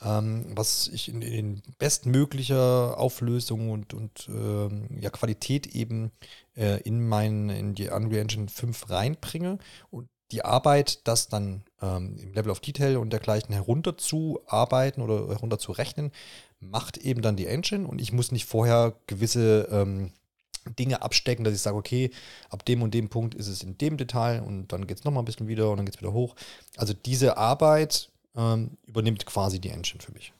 ähm, 0.01 0.45
was 0.55 0.87
ich 0.87 1.09
in, 1.09 1.21
in 1.21 1.61
bestmöglicher 1.77 2.97
Auflösung 2.97 3.71
und, 3.71 3.93
und 3.93 4.27
ähm, 4.29 4.87
ja, 4.99 5.09
Qualität 5.09 5.67
eben 5.67 6.11
äh, 6.55 6.81
in, 6.81 7.07
mein, 7.07 7.49
in 7.49 7.75
die 7.75 7.89
Unreal 7.89 8.21
Engine 8.21 8.47
5 8.49 8.89
reinbringe 8.89 9.57
und 9.89 10.09
die 10.31 10.43
Arbeit, 10.43 11.07
das 11.07 11.27
dann 11.27 11.63
ähm, 11.85 12.17
im 12.21 12.33
Level 12.33 12.51
of 12.51 12.59
Detail 12.59 12.97
und 12.97 13.11
dergleichen 13.11 13.53
herunterzuarbeiten 13.53 15.03
oder 15.03 15.27
herunterzurechnen, 15.27 16.11
macht 16.59 16.97
eben 16.97 17.21
dann 17.21 17.35
die 17.35 17.47
Engine 17.47 17.87
und 17.87 18.01
ich 18.01 18.11
muss 18.11 18.31
nicht 18.31 18.45
vorher 18.45 18.93
gewisse 19.07 19.67
ähm, 19.71 20.11
Dinge 20.79 21.01
abstecken, 21.01 21.43
dass 21.43 21.53
ich 21.53 21.61
sage, 21.61 21.77
okay, 21.77 22.11
ab 22.49 22.65
dem 22.65 22.81
und 22.81 22.93
dem 22.93 23.09
Punkt 23.09 23.35
ist 23.35 23.47
es 23.47 23.61
in 23.61 23.77
dem 23.77 23.97
Detail 23.97 24.41
und 24.41 24.69
dann 24.69 24.87
geht 24.87 24.97
es 24.97 25.03
nochmal 25.03 25.21
ein 25.21 25.25
bisschen 25.25 25.47
wieder 25.47 25.69
und 25.69 25.77
dann 25.77 25.85
geht 25.85 25.95
es 25.95 26.01
wieder 26.01 26.13
hoch. 26.13 26.35
Also 26.77 26.93
diese 26.93 27.37
Arbeit 27.37 28.09
ähm, 28.35 28.71
übernimmt 28.85 29.25
quasi 29.25 29.59
die 29.59 29.69
Engine 29.69 30.01
für 30.01 30.11
mich. 30.11 30.33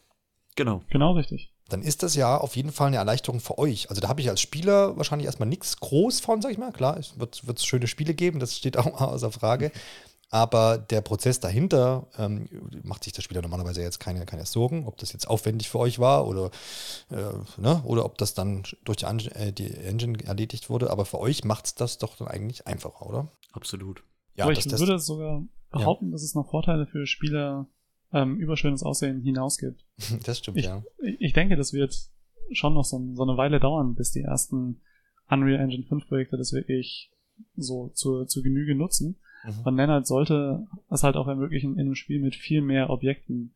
Genau. 0.55 0.81
Genau 0.89 1.13
richtig. 1.13 1.51
Dann 1.69 1.81
ist 1.81 2.03
das 2.03 2.15
ja 2.15 2.37
auf 2.37 2.55
jeden 2.55 2.71
Fall 2.71 2.87
eine 2.87 2.97
Erleichterung 2.97 3.39
für 3.39 3.57
euch. 3.57 3.89
Also 3.89 4.01
da 4.01 4.07
habe 4.07 4.21
ich 4.21 4.29
als 4.29 4.39
Spieler 4.39 4.95
wahrscheinlich 4.97 5.25
erstmal 5.25 5.49
nichts 5.49 5.79
groß 5.79 6.19
von, 6.19 6.41
sag 6.41 6.51
ich 6.51 6.57
mal. 6.57 6.71
Klar, 6.71 6.97
es 6.97 7.17
wird, 7.19 7.45
wird 7.47 7.59
schöne 7.61 7.87
Spiele 7.87 8.13
geben, 8.13 8.39
das 8.39 8.55
steht 8.55 8.77
auch 8.77 8.85
außer 9.01 9.31
Frage. 9.31 9.71
Aber 10.29 10.77
der 10.77 11.01
Prozess 11.01 11.39
dahinter 11.39 12.07
ähm, 12.17 12.49
macht 12.83 13.03
sich 13.03 13.13
der 13.13 13.21
Spieler 13.21 13.41
normalerweise 13.41 13.81
jetzt 13.81 13.99
keine, 13.99 14.25
keine 14.25 14.45
Sorgen, 14.45 14.87
ob 14.87 14.97
das 14.97 15.13
jetzt 15.13 15.27
aufwendig 15.27 15.69
für 15.69 15.79
euch 15.79 15.99
war 15.99 16.27
oder, 16.27 16.49
äh, 17.11 17.61
ne, 17.61 17.81
oder 17.85 18.05
ob 18.05 18.17
das 18.17 18.33
dann 18.33 18.63
durch 18.83 18.97
die, 18.97 19.05
äh, 19.05 19.51
die 19.51 19.71
Engine 19.71 20.23
erledigt 20.25 20.69
wurde. 20.69 20.89
Aber 20.89 21.05
für 21.05 21.19
euch 21.19 21.43
macht 21.43 21.65
es 21.65 21.75
das 21.75 21.99
doch 21.99 22.17
dann 22.17 22.27
eigentlich 22.27 22.67
einfacher, 22.67 23.05
oder? 23.05 23.31
Absolut. 23.53 24.03
Ja, 24.35 24.45
Aber 24.45 24.53
ich 24.53 24.67
das, 24.67 24.79
würde 24.79 24.99
sogar 24.99 25.43
behaupten, 25.71 26.07
ja. 26.07 26.11
dass 26.11 26.23
es 26.23 26.35
noch 26.35 26.49
Vorteile 26.49 26.87
für 26.87 27.05
Spieler 27.05 27.67
ähm, 28.11 28.37
über 28.37 28.57
schönes 28.57 28.83
Aussehen 28.83 29.21
hinaus 29.21 29.57
gibt. 29.57 29.85
Das 30.25 30.39
stimmt, 30.39 30.57
ich, 30.57 30.65
ja. 30.65 30.83
Ich 31.19 31.33
denke, 31.33 31.55
das 31.55 31.71
wird 31.71 31.95
schon 32.51 32.73
noch 32.73 32.85
so, 32.85 33.01
so 33.13 33.23
eine 33.23 33.37
Weile 33.37 33.59
dauern, 33.59 33.95
bis 33.95 34.11
die 34.11 34.21
ersten 34.21 34.81
Unreal 35.29 35.61
Engine 35.61 35.83
5 35.83 36.07
Projekte 36.07 36.37
das 36.37 36.53
wirklich 36.53 37.11
so 37.55 37.89
zur, 37.89 38.27
zur 38.27 38.43
Genüge 38.43 38.75
nutzen. 38.75 39.17
Mhm. 39.45 39.61
Und 39.63 39.75
Nenad 39.75 40.07
sollte 40.07 40.67
es 40.89 41.03
halt 41.03 41.15
auch 41.15 41.27
ermöglichen, 41.27 41.73
in 41.73 41.81
einem 41.81 41.95
Spiel 41.95 42.19
mit 42.19 42.35
viel 42.35 42.61
mehr 42.61 42.89
Objekten 42.89 43.53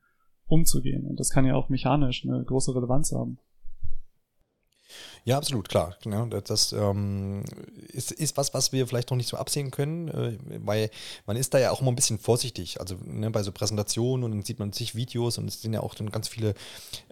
umzugehen. 0.48 1.06
Und 1.06 1.20
das 1.20 1.30
kann 1.30 1.46
ja 1.46 1.56
auch 1.56 1.70
mechanisch 1.70 2.26
eine 2.26 2.44
große 2.44 2.76
Relevanz 2.76 3.12
haben. 3.12 3.38
Ja, 5.26 5.38
absolut, 5.38 5.70
klar. 5.70 5.96
Ja, 6.06 6.26
das 6.26 6.74
ähm, 6.74 7.44
ist, 7.92 8.38
was, 8.38 8.54
was 8.54 8.72
wir 8.72 8.88
vielleicht 8.88 9.10
noch 9.12 9.18
nicht 9.18 9.30
so 9.30 9.38
absehen 9.38 9.72
können, 9.72 10.08
äh, 10.08 10.38
weil 10.66 10.90
man 11.26 11.38
ist 11.38 11.54
da 11.54 11.60
ja 11.60 11.72
auch 11.72 11.82
immer 11.82 11.92
ein 11.92 11.96
bisschen 11.96 12.20
vorsichtig. 12.20 12.80
Also 12.80 12.96
ne, 13.04 13.30
bei 13.30 13.44
so 13.44 13.52
Präsentationen 13.52 14.24
und 14.24 14.32
dann 14.32 14.44
sieht 14.44 14.60
man 14.60 14.74
sich 14.74 14.96
Videos 14.96 15.38
und 15.38 15.48
es 15.48 15.62
sind 15.62 15.74
ja 15.74 15.82
auch 15.82 15.96
dann 15.96 16.10
ganz 16.10 16.28
viele 16.28 16.54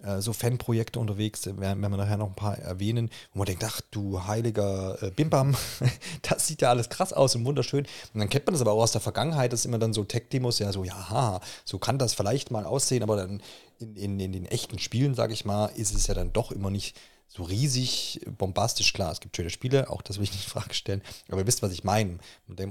äh, 0.02 0.20
so 0.20 0.32
Fanprojekte 0.32 0.98
unterwegs, 0.98 1.46
werden, 1.46 1.60
werden 1.60 1.80
wir 1.80 1.96
nachher 1.96 2.16
noch 2.16 2.28
ein 2.28 2.34
paar 2.34 2.58
erwähnen, 2.58 3.10
wo 3.32 3.38
man 3.38 3.46
denkt, 3.46 3.64
ach 3.64 3.80
du 3.90 4.26
heiliger 4.26 5.02
äh, 5.02 5.10
Bimbam, 5.10 5.56
das 6.22 6.46
sieht 6.46 6.62
ja 6.62 6.70
alles 6.70 6.88
krass 6.88 7.12
aus 7.12 7.36
und 7.36 7.44
wunderschön. 7.44 7.86
Und 8.14 8.20
dann 8.20 8.28
kennt 8.28 8.46
man 8.46 8.54
das 8.54 8.62
aber 8.62 8.72
auch 8.72 8.82
aus 8.82 8.92
der 8.92 9.00
Vergangenheit, 9.00 9.52
das 9.52 9.60
ist 9.60 9.66
immer 9.66 9.78
dann 9.78 9.92
so 9.92 10.04
Tech-Demos, 10.04 10.58
ja 10.58 10.72
so, 10.72 10.84
ja, 10.84 11.40
so 11.64 11.78
kann 11.78 11.98
das 11.98 12.14
vielleicht 12.14 12.50
mal 12.50 12.64
aussehen, 12.64 13.02
aber 13.02 13.16
dann 13.16 13.42
in, 13.78 13.96
in, 13.96 14.20
in 14.20 14.32
den 14.32 14.46
echten 14.46 14.78
Spielen, 14.78 15.14
sage 15.14 15.32
ich 15.32 15.44
mal, 15.44 15.66
ist 15.66 15.94
es 15.94 16.06
ja 16.06 16.14
dann 16.14 16.32
doch 16.32 16.50
immer 16.50 16.70
nicht 16.70 16.96
so 17.28 17.42
riesig 17.42 18.20
bombastisch 18.38 18.92
klar. 18.92 19.12
Es 19.12 19.20
gibt 19.20 19.36
schöne 19.36 19.50
Spiele, 19.50 19.90
auch 19.90 20.02
das 20.02 20.16
will 20.16 20.24
ich 20.24 20.32
nicht 20.32 20.44
in 20.44 20.50
Frage 20.50 20.74
stellen. 20.74 21.02
Aber 21.28 21.40
ihr 21.40 21.46
wisst, 21.46 21.62
was 21.62 21.72
ich 21.72 21.84
meine. 21.84 22.18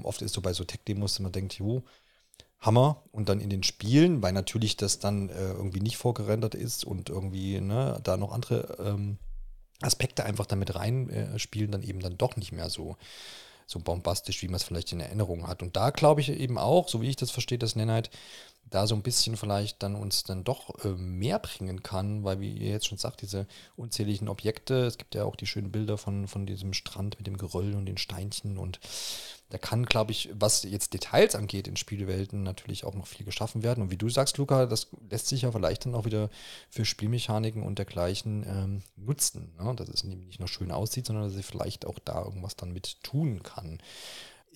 oft 0.04 0.22
ist 0.22 0.34
so 0.34 0.42
bei 0.42 0.54
so 0.54 0.64
Tech-Demos, 0.64 1.20
man 1.20 1.32
denkt, 1.32 1.54
jo, 1.54 1.84
Hammer. 2.60 3.04
Und 3.12 3.30
dann 3.30 3.40
in 3.40 3.50
den 3.50 3.64
Spielen, 3.64 4.22
weil 4.22 4.34
natürlich 4.34 4.78
das 4.78 5.00
dann 5.00 5.30
äh, 5.30 5.52
irgendwie 5.52 5.80
nicht 5.80 5.98
vorgerendert 5.98 6.56
ist 6.56 6.86
und 6.86 7.10
irgendwie 7.10 7.62
ne, 7.62 8.00
da 8.04 8.18
noch 8.18 8.32
andere 8.32 8.78
ähm, 8.84 9.20
Aspekte 9.82 10.26
einfach 10.26 10.48
damit 10.48 10.76
reinspielen, 10.76 11.70
äh, 11.70 11.72
dann 11.72 11.84
eben 11.84 12.00
dann 12.00 12.18
doch 12.18 12.36
nicht 12.36 12.52
mehr 12.52 12.70
so, 12.70 12.98
so 13.68 13.80
bombastisch, 13.80 14.42
wie 14.42 14.48
man 14.48 14.56
es 14.56 14.64
vielleicht 14.64 14.92
in 14.92 15.00
Erinnerung 15.00 15.48
hat. 15.48 15.62
Und 15.62 15.76
da 15.76 15.92
glaube 15.92 16.22
ich 16.22 16.30
eben 16.30 16.58
auch, 16.58 16.90
so 16.90 17.02
wie 17.02 17.10
ich 17.10 17.16
das 17.16 17.30
verstehe, 17.30 17.60
das 17.60 17.76
Nennheit, 17.76 18.10
da 18.70 18.88
so 18.88 18.96
ein 18.96 19.04
bisschen 19.04 19.38
vielleicht 19.38 19.82
dann 19.84 19.96
uns 19.96 20.24
dann 20.24 20.44
doch 20.44 20.84
äh, 20.84 20.90
mehr 20.90 21.40
bringen 21.40 21.84
kann, 21.84 22.24
weil 22.24 22.40
wie 22.40 22.52
ihr 22.52 22.72
jetzt 22.72 22.88
schon 22.88 22.98
sagt, 22.98 23.22
diese 23.22 23.48
unzähligen 23.76 24.28
Objekte, 24.28 24.86
es 24.86 24.98
gibt 24.98 25.16
ja 25.16 25.24
auch 25.24 25.36
die 25.36 25.48
schönen 25.48 25.72
Bilder 25.72 25.98
von, 25.98 26.28
von 26.28 26.46
diesem 26.46 26.74
Strand 26.74 27.18
mit 27.18 27.28
dem 27.28 27.38
Geröll 27.38 27.76
und 27.76 27.86
den 27.86 27.98
Steinchen 27.98 28.58
und 28.58 28.80
da 29.50 29.58
kann, 29.58 29.86
glaube 29.86 30.12
ich, 30.12 30.30
was 30.34 30.64
jetzt 30.64 30.94
Details 30.94 31.34
angeht 31.34 31.70
in 31.70 31.78
Spielewelten 31.78 32.44
natürlich 32.44 32.84
auch 32.84 32.96
noch 32.96 33.08
viel 33.08 33.26
geschaffen 33.26 33.64
werden. 33.64 33.82
Und 33.82 33.92
wie 33.92 33.98
du 33.98 34.10
sagst, 34.10 34.38
Luca, 34.38 34.66
das 34.66 34.88
lässt 35.10 35.28
sich 35.28 35.44
ja 35.44 35.52
vielleicht 35.54 35.86
dann 35.86 35.96
auch 35.96 36.04
wieder 36.04 36.30
für 36.70 36.84
Spielmechaniken 36.84 37.64
und 37.64 37.78
dergleichen 37.78 38.44
ähm, 38.46 38.84
nutzen, 38.98 39.54
ne? 39.58 39.74
dass 39.74 39.88
es 39.88 40.04
nicht 40.04 40.40
nur 40.40 40.50
schön 40.50 40.70
aussieht, 40.70 41.06
sondern 41.06 41.30
dass 41.30 41.40
ich 41.40 41.46
vielleicht 41.46 41.86
auch 41.86 42.00
da 42.00 42.26
irgendwas 42.26 42.58
dann 42.58 42.74
mit 42.74 43.02
tun 43.04 43.42
kann. 43.42 43.80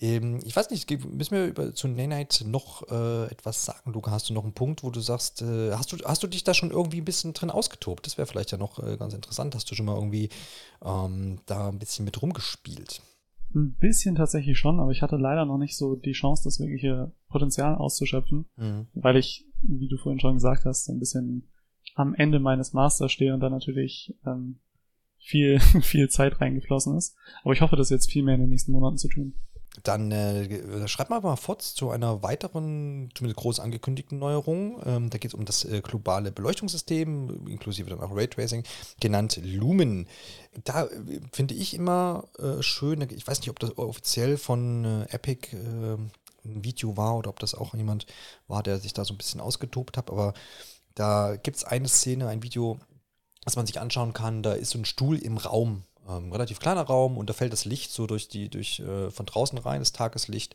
Ähm, 0.00 0.40
ich 0.44 0.54
weiß 0.54 0.70
nicht, 0.70 0.90
müssen 1.06 1.36
wir 1.36 1.46
über, 1.46 1.74
zu 1.74 1.88
Nanite 1.88 2.48
noch 2.48 2.90
äh, 2.90 3.26
etwas 3.26 3.64
sagen, 3.64 3.92
Luca? 3.92 4.10
Hast 4.10 4.28
du 4.28 4.34
noch 4.34 4.44
einen 4.44 4.54
Punkt, 4.54 4.82
wo 4.82 4.90
du 4.90 5.00
sagst, 5.00 5.42
äh, 5.42 5.72
hast, 5.72 5.92
du, 5.92 5.98
hast 6.04 6.22
du 6.22 6.26
dich 6.26 6.44
da 6.44 6.54
schon 6.54 6.70
irgendwie 6.70 7.00
ein 7.00 7.04
bisschen 7.04 7.32
drin 7.32 7.50
ausgetobt? 7.50 8.06
Das 8.06 8.18
wäre 8.18 8.26
vielleicht 8.26 8.50
ja 8.50 8.58
noch 8.58 8.78
äh, 8.82 8.96
ganz 8.96 9.14
interessant. 9.14 9.54
Hast 9.54 9.70
du 9.70 9.74
schon 9.74 9.86
mal 9.86 9.96
irgendwie 9.96 10.28
ähm, 10.84 11.40
da 11.46 11.68
ein 11.68 11.78
bisschen 11.78 12.04
mit 12.04 12.20
rumgespielt? 12.20 13.00
Ein 13.54 13.74
bisschen 13.74 14.14
tatsächlich 14.14 14.58
schon, 14.58 14.80
aber 14.80 14.92
ich 14.92 15.02
hatte 15.02 15.16
leider 15.16 15.44
noch 15.44 15.58
nicht 15.58 15.76
so 15.76 15.94
die 15.94 16.12
Chance, 16.12 16.44
das 16.44 16.58
wirkliche 16.58 17.12
Potenzial 17.28 17.74
auszuschöpfen, 17.74 18.46
mhm. 18.56 18.86
weil 18.94 19.16
ich, 19.16 19.46
wie 19.60 19.88
du 19.88 19.98
vorhin 19.98 20.20
schon 20.20 20.34
gesagt 20.34 20.64
hast, 20.64 20.88
ein 20.88 20.98
bisschen 20.98 21.48
am 21.94 22.14
Ende 22.14 22.38
meines 22.38 22.72
Masters 22.72 23.12
stehe 23.12 23.34
und 23.34 23.40
da 23.40 23.50
natürlich 23.50 24.16
ähm, 24.26 24.60
viel, 25.18 25.60
viel 25.82 26.08
Zeit 26.08 26.40
reingeflossen 26.40 26.96
ist. 26.96 27.14
Aber 27.42 27.52
ich 27.52 27.60
hoffe, 27.60 27.76
das 27.76 27.90
jetzt 27.90 28.10
viel 28.10 28.22
mehr 28.22 28.34
in 28.34 28.40
den 28.40 28.50
nächsten 28.50 28.72
Monaten 28.72 28.96
zu 28.96 29.08
tun. 29.08 29.34
Dann 29.84 30.12
äh, 30.12 30.86
schreibt 30.86 31.08
mal 31.08 31.22
mal 31.22 31.36
fort 31.36 31.62
zu 31.62 31.90
einer 31.90 32.22
weiteren, 32.22 33.08
zumindest 33.14 33.40
groß 33.40 33.60
angekündigten 33.60 34.18
Neuerung. 34.18 34.82
Ähm, 34.84 35.08
da 35.08 35.16
geht 35.16 35.30
es 35.30 35.34
um 35.34 35.46
das 35.46 35.64
äh, 35.64 35.80
globale 35.80 36.30
Beleuchtungssystem, 36.30 37.46
inklusive 37.48 37.88
dann 37.88 38.00
auch 38.00 38.14
Raytracing, 38.14 38.64
genannt 39.00 39.40
Lumen. 39.42 40.08
Da 40.64 40.84
äh, 40.84 41.20
finde 41.32 41.54
ich 41.54 41.72
immer 41.72 42.24
äh, 42.38 42.62
schön, 42.62 43.00
ich 43.00 43.26
weiß 43.26 43.40
nicht, 43.40 43.48
ob 43.48 43.58
das 43.60 43.78
offiziell 43.78 44.36
von 44.36 44.84
äh, 44.84 45.14
Epic 45.14 45.56
äh, 45.56 45.96
ein 46.44 46.64
Video 46.64 46.96
war 46.98 47.16
oder 47.16 47.30
ob 47.30 47.38
das 47.38 47.54
auch 47.54 47.74
jemand 47.74 48.06
war, 48.48 48.62
der 48.62 48.78
sich 48.78 48.92
da 48.92 49.06
so 49.06 49.14
ein 49.14 49.18
bisschen 49.18 49.40
ausgetobt 49.40 49.96
hat, 49.96 50.10
aber 50.10 50.34
da 50.94 51.36
gibt 51.36 51.56
es 51.56 51.64
eine 51.64 51.88
Szene, 51.88 52.28
ein 52.28 52.42
Video, 52.42 52.78
was 53.44 53.56
man 53.56 53.66
sich 53.66 53.80
anschauen 53.80 54.12
kann. 54.12 54.42
Da 54.42 54.52
ist 54.52 54.70
so 54.70 54.78
ein 54.78 54.84
Stuhl 54.84 55.16
im 55.18 55.38
Raum 55.38 55.84
ähm, 56.08 56.32
relativ 56.32 56.58
kleiner 56.58 56.82
Raum 56.82 57.16
und 57.16 57.28
da 57.28 57.34
fällt 57.34 57.52
das 57.52 57.64
Licht 57.64 57.92
so 57.92 58.06
durch 58.06 58.28
die, 58.28 58.48
durch 58.48 58.80
äh, 58.80 59.10
von 59.10 59.26
draußen 59.26 59.58
rein, 59.58 59.80
das 59.80 59.92
Tageslicht. 59.92 60.54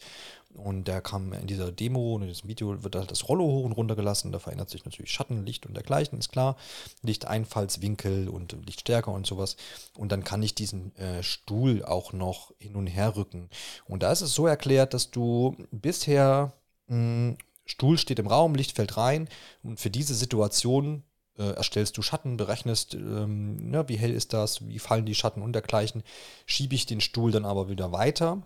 Und 0.54 0.88
der 0.88 1.02
kam 1.02 1.34
in 1.34 1.46
dieser 1.46 1.72
Demo 1.72 2.16
und 2.16 2.24
in 2.24 2.30
diesem 2.30 2.50
Video 2.50 2.84
wird 2.84 2.96
halt 2.96 3.12
das 3.12 3.30
Rollo 3.30 3.44
hoch 3.44 3.66
und 3.66 3.74
runter 3.74 3.96
gelassen. 3.96 4.32
Da 4.32 4.40
verändert 4.40 4.70
sich 4.70 4.86
natürlich 4.86 5.12
Schatten, 5.12 5.46
Licht 5.46 5.66
und 5.66 5.76
dergleichen, 5.76 6.18
ist 6.18 6.32
klar. 6.32 6.56
Lichteinfallswinkel 7.04 8.28
und 8.28 8.56
Lichtstärke 8.66 9.12
und 9.12 9.28
sowas. 9.28 9.56
Und 9.96 10.12
dann 10.12 10.24
kann 10.24 10.42
ich 10.42 10.56
diesen 10.56 10.96
äh, 10.96 11.22
Stuhl 11.22 11.86
auch 11.86 12.12
noch 12.12 12.54
hin 12.58 12.76
und 12.76 12.88
her 12.88 13.16
rücken. 13.16 13.50
Und 13.86 14.04
da 14.04 14.12
ist 14.12 14.22
es 14.22 14.34
so 14.34 14.48
erklärt, 14.48 14.94
dass 14.94 15.12
du 15.12 15.56
bisher 15.72 16.54
mh, 16.88 16.96
hm, 16.96 17.38
Stuhl 17.66 17.98
steht 17.98 18.20
im 18.20 18.28
Raum, 18.28 18.56
Licht 18.56 18.76
fällt 18.76 18.98
rein 18.98 19.28
und 19.62 19.80
für 19.80 19.90
diese 19.90 20.16
Situation 20.16 21.04
äh, 21.38 21.52
erstellst 21.52 21.98
du 21.98 22.02
Schatten, 22.02 22.38
berechnest, 22.38 22.96
ähm, 22.96 23.74
ja, 23.74 23.88
wie 23.88 23.98
hell 23.98 24.14
ist 24.14 24.34
das, 24.34 24.68
wie 24.68 24.80
fallen 24.80 25.06
die 25.06 25.16
Schatten 25.16 25.42
und 25.42 25.54
dergleichen. 25.54 26.04
Schiebe 26.46 26.76
ich 26.76 26.86
den 26.86 27.02
Stuhl 27.02 27.32
dann 27.32 27.46
aber 27.46 27.70
wieder 27.70 27.92
weiter, 27.92 28.42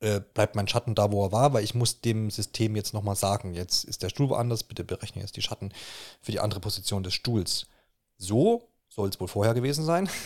äh, 0.00 0.20
bleibt 0.20 0.54
mein 0.54 0.68
Schatten 0.68 0.94
da, 0.94 1.12
wo 1.12 1.24
er 1.24 1.32
war, 1.32 1.52
weil 1.54 1.64
ich 1.64 1.74
muss 1.74 2.00
dem 2.00 2.30
System 2.30 2.76
jetzt 2.76 2.94
nochmal 2.94 3.16
sagen, 3.16 3.54
jetzt 3.54 3.84
ist 3.84 4.02
der 4.02 4.10
Stuhl 4.10 4.28
woanders, 4.28 4.64
bitte 4.64 4.84
berechne 4.84 5.22
jetzt 5.22 5.36
die 5.36 5.42
Schatten 5.42 5.72
für 6.20 6.32
die 6.32 6.40
andere 6.40 6.60
Position 6.60 7.02
des 7.02 7.14
Stuhls. 7.14 7.66
So 8.18 8.68
soll 8.88 9.08
es 9.08 9.20
wohl 9.20 9.28
vorher 9.28 9.54
gewesen 9.54 9.84
sein. 9.84 10.08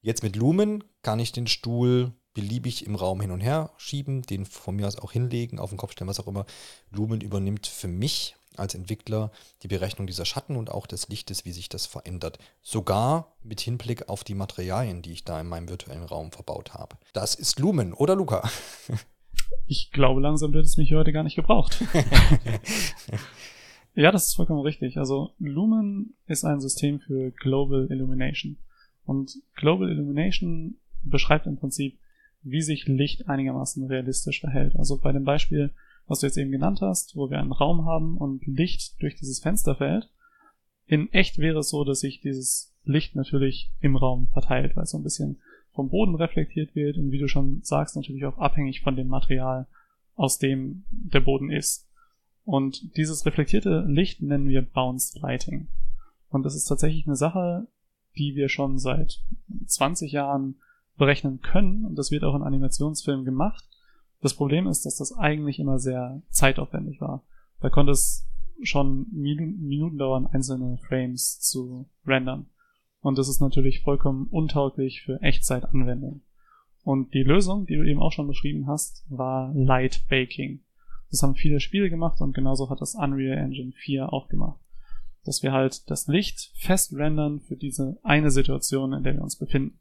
Jetzt 0.00 0.22
mit 0.22 0.36
Lumen 0.36 0.84
kann 1.00 1.18
ich 1.18 1.32
den 1.32 1.46
Stuhl 1.46 2.12
beliebig 2.34 2.84
im 2.84 2.94
Raum 2.94 3.22
hin 3.22 3.30
und 3.30 3.40
her 3.40 3.70
schieben, 3.78 4.20
den 4.20 4.44
von 4.44 4.76
mir 4.76 4.86
aus 4.86 4.98
auch 4.98 5.12
hinlegen, 5.12 5.58
auf 5.58 5.70
den 5.70 5.78
Kopf 5.78 5.92
stellen, 5.92 6.08
was 6.08 6.20
auch 6.20 6.26
immer. 6.26 6.44
Lumen 6.90 7.22
übernimmt 7.22 7.66
für 7.66 7.88
mich 7.88 8.36
als 8.56 8.74
Entwickler 8.74 9.30
die 9.62 9.68
Berechnung 9.68 10.06
dieser 10.06 10.24
Schatten 10.24 10.56
und 10.56 10.70
auch 10.70 10.86
des 10.86 11.08
Lichtes, 11.08 11.44
wie 11.44 11.52
sich 11.52 11.68
das 11.68 11.86
verändert. 11.86 12.38
Sogar 12.62 13.36
mit 13.42 13.60
Hinblick 13.60 14.08
auf 14.08 14.24
die 14.24 14.34
Materialien, 14.34 15.02
die 15.02 15.12
ich 15.12 15.24
da 15.24 15.40
in 15.40 15.48
meinem 15.48 15.68
virtuellen 15.68 16.04
Raum 16.04 16.32
verbaut 16.32 16.74
habe. 16.74 16.96
Das 17.12 17.34
ist 17.34 17.58
Lumen, 17.58 17.92
oder 17.92 18.16
Luca? 18.16 18.48
Ich 19.66 19.90
glaube, 19.90 20.20
langsam 20.20 20.52
wird 20.52 20.66
es 20.66 20.76
mich 20.76 20.92
heute 20.92 21.12
gar 21.12 21.22
nicht 21.22 21.36
gebraucht. 21.36 21.82
ja, 23.94 24.12
das 24.12 24.28
ist 24.28 24.34
vollkommen 24.34 24.60
richtig. 24.60 24.98
Also 24.98 25.30
Lumen 25.38 26.14
ist 26.26 26.44
ein 26.44 26.60
System 26.60 27.00
für 27.00 27.30
Global 27.30 27.86
Illumination. 27.90 28.58
Und 29.04 29.36
Global 29.54 29.90
Illumination 29.90 30.76
beschreibt 31.02 31.46
im 31.46 31.56
Prinzip, 31.56 31.98
wie 32.42 32.62
sich 32.62 32.86
Licht 32.86 33.28
einigermaßen 33.28 33.86
realistisch 33.86 34.40
verhält. 34.40 34.76
Also 34.76 34.98
bei 34.98 35.12
dem 35.12 35.24
Beispiel, 35.24 35.72
was 36.06 36.20
du 36.20 36.26
jetzt 36.26 36.36
eben 36.36 36.50
genannt 36.50 36.80
hast, 36.80 37.16
wo 37.16 37.30
wir 37.30 37.38
einen 37.38 37.52
Raum 37.52 37.86
haben 37.86 38.16
und 38.16 38.46
Licht 38.46 39.00
durch 39.00 39.16
dieses 39.16 39.40
Fenster 39.40 39.76
fällt. 39.76 40.10
In 40.86 41.12
echt 41.12 41.38
wäre 41.38 41.60
es 41.60 41.70
so, 41.70 41.84
dass 41.84 42.00
sich 42.00 42.20
dieses 42.20 42.74
Licht 42.84 43.16
natürlich 43.16 43.72
im 43.80 43.96
Raum 43.96 44.28
verteilt, 44.28 44.76
weil 44.76 44.84
es 44.84 44.90
so 44.90 44.98
ein 44.98 45.02
bisschen 45.02 45.40
vom 45.72 45.88
Boden 45.88 46.14
reflektiert 46.14 46.74
wird 46.74 46.98
und 46.98 47.10
wie 47.10 47.18
du 47.18 47.26
schon 47.26 47.60
sagst, 47.62 47.96
natürlich 47.96 48.26
auch 48.26 48.38
abhängig 48.38 48.82
von 48.82 48.96
dem 48.96 49.08
Material, 49.08 49.66
aus 50.14 50.38
dem 50.38 50.84
der 50.90 51.20
Boden 51.20 51.50
ist. 51.50 51.88
Und 52.44 52.96
dieses 52.96 53.24
reflektierte 53.24 53.84
Licht 53.88 54.22
nennen 54.22 54.48
wir 54.48 54.62
Bounce 54.62 55.18
Lighting. 55.18 55.68
Und 56.28 56.44
das 56.44 56.54
ist 56.54 56.66
tatsächlich 56.66 57.06
eine 57.06 57.16
Sache, 57.16 57.66
die 58.16 58.34
wir 58.34 58.48
schon 58.48 58.78
seit 58.78 59.20
20 59.66 60.12
Jahren 60.12 60.56
berechnen 60.96 61.40
können. 61.40 61.84
Und 61.84 61.96
das 61.96 62.10
wird 62.10 62.22
auch 62.22 62.34
in 62.34 62.42
Animationsfilmen 62.42 63.24
gemacht. 63.24 63.64
Das 64.24 64.32
Problem 64.32 64.66
ist, 64.68 64.86
dass 64.86 64.96
das 64.96 65.12
eigentlich 65.12 65.58
immer 65.58 65.78
sehr 65.78 66.22
zeitaufwendig 66.30 66.98
war. 66.98 67.22
Da 67.60 67.68
konnte 67.68 67.92
es 67.92 68.26
schon 68.62 69.06
Minuten 69.12 69.98
dauern, 69.98 70.26
einzelne 70.26 70.78
Frames 70.78 71.40
zu 71.40 71.90
rendern. 72.06 72.46
Und 73.02 73.18
das 73.18 73.28
ist 73.28 73.42
natürlich 73.42 73.82
vollkommen 73.82 74.28
untauglich 74.30 75.02
für 75.02 75.20
Echtzeitanwendung. 75.20 76.22
Und 76.84 77.12
die 77.12 77.22
Lösung, 77.22 77.66
die 77.66 77.76
du 77.76 77.82
eben 77.82 78.00
auch 78.00 78.12
schon 78.12 78.26
beschrieben 78.26 78.66
hast, 78.66 79.04
war 79.10 79.52
Light 79.54 80.06
Baking. 80.08 80.60
Das 81.10 81.22
haben 81.22 81.34
viele 81.34 81.60
Spiele 81.60 81.90
gemacht 81.90 82.22
und 82.22 82.34
genauso 82.34 82.70
hat 82.70 82.80
das 82.80 82.94
Unreal 82.94 83.36
Engine 83.36 83.72
4 83.72 84.10
auch 84.10 84.30
gemacht. 84.30 84.58
Dass 85.24 85.42
wir 85.42 85.52
halt 85.52 85.90
das 85.90 86.06
Licht 86.06 86.50
fest 86.54 86.94
rendern 86.94 87.40
für 87.40 87.56
diese 87.56 87.98
eine 88.02 88.30
Situation, 88.30 88.94
in 88.94 89.02
der 89.02 89.16
wir 89.16 89.22
uns 89.22 89.36
befinden. 89.36 89.78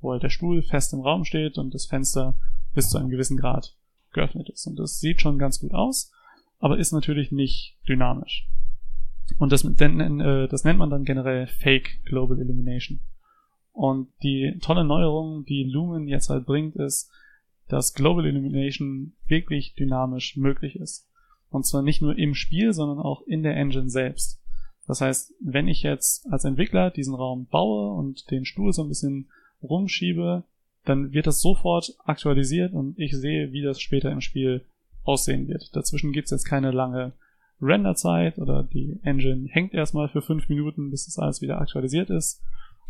Wo 0.00 0.10
halt 0.10 0.24
der 0.24 0.30
Stuhl 0.30 0.64
fest 0.64 0.92
im 0.94 1.00
Raum 1.00 1.24
steht 1.24 1.58
und 1.58 1.72
das 1.74 1.86
Fenster 1.86 2.34
bis 2.72 2.88
zu 2.88 2.98
einem 2.98 3.10
gewissen 3.10 3.36
Grad 3.36 3.76
geöffnet 4.14 4.48
ist. 4.48 4.66
Und 4.66 4.78
das 4.78 4.98
sieht 4.98 5.20
schon 5.20 5.38
ganz 5.38 5.60
gut 5.60 5.74
aus, 5.74 6.10
aber 6.58 6.78
ist 6.78 6.92
natürlich 6.92 7.30
nicht 7.30 7.76
dynamisch. 7.86 8.48
Und 9.38 9.52
das, 9.52 9.64
äh, 9.64 10.48
das 10.48 10.64
nennt 10.64 10.78
man 10.78 10.90
dann 10.90 11.04
generell 11.04 11.46
Fake 11.46 12.02
Global 12.04 12.38
Illumination. 12.38 13.00
Und 13.72 14.08
die 14.22 14.58
tolle 14.62 14.84
Neuerung, 14.84 15.44
die 15.44 15.64
Lumen 15.64 16.06
jetzt 16.06 16.30
halt 16.30 16.46
bringt, 16.46 16.76
ist, 16.76 17.10
dass 17.68 17.94
Global 17.94 18.26
Illumination 18.26 19.14
wirklich 19.26 19.74
dynamisch 19.74 20.36
möglich 20.36 20.76
ist. 20.76 21.08
Und 21.50 21.66
zwar 21.66 21.82
nicht 21.82 22.02
nur 22.02 22.16
im 22.16 22.34
Spiel, 22.34 22.72
sondern 22.72 22.98
auch 22.98 23.22
in 23.26 23.42
der 23.42 23.56
Engine 23.56 23.88
selbst. 23.88 24.40
Das 24.86 25.00
heißt, 25.00 25.34
wenn 25.40 25.68
ich 25.68 25.82
jetzt 25.82 26.30
als 26.30 26.44
Entwickler 26.44 26.90
diesen 26.90 27.14
Raum 27.14 27.46
baue 27.46 27.92
und 27.94 28.30
den 28.30 28.44
Stuhl 28.44 28.72
so 28.72 28.82
ein 28.82 28.88
bisschen 28.88 29.30
rumschiebe, 29.62 30.44
dann 30.84 31.12
wird 31.12 31.26
das 31.26 31.40
sofort 31.40 31.94
aktualisiert 32.04 32.72
und 32.72 32.98
ich 32.98 33.16
sehe, 33.16 33.52
wie 33.52 33.62
das 33.62 33.80
später 33.80 34.10
im 34.10 34.20
Spiel 34.20 34.64
aussehen 35.02 35.48
wird. 35.48 35.74
Dazwischen 35.74 36.12
gibt's 36.12 36.30
jetzt 36.30 36.44
keine 36.44 36.70
lange 36.70 37.12
Renderzeit 37.60 38.38
oder 38.38 38.62
die 38.62 38.98
Engine 39.02 39.48
hängt 39.48 39.74
erstmal 39.74 40.08
für 40.08 40.22
fünf 40.22 40.48
Minuten, 40.48 40.90
bis 40.90 41.06
das 41.06 41.18
alles 41.18 41.40
wieder 41.40 41.60
aktualisiert 41.60 42.10
ist. 42.10 42.42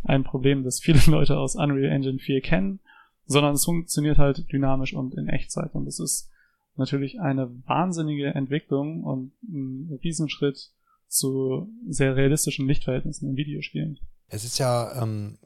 Ein 0.02 0.24
Problem, 0.24 0.64
das 0.64 0.80
viele 0.80 1.00
Leute 1.07 1.38
aus 1.38 1.54
Unreal 1.54 1.92
Engine 1.92 2.18
4 2.18 2.40
kennen, 2.40 2.80
sondern 3.26 3.54
es 3.54 3.64
funktioniert 3.64 4.18
halt 4.18 4.50
dynamisch 4.52 4.94
und 4.94 5.14
in 5.14 5.28
Echtzeit. 5.28 5.74
Und 5.74 5.87
es 5.87 6.00
ist 6.00 6.30
natürlich 6.76 7.20
eine 7.20 7.50
wahnsinnige 7.66 8.35
Entwicklung 8.35 9.04
und 9.04 9.33
ein 9.42 9.98
Riesenschritt 10.02 10.70
zu 11.07 11.68
sehr 11.88 12.16
realistischen 12.16 12.66
Lichtverhältnissen 12.66 13.30
in 13.30 13.37
Videospielen. 13.37 13.98
Es 14.28 14.44
ist 14.44 14.59
ja 14.59 15.00
ähm, 15.00 15.38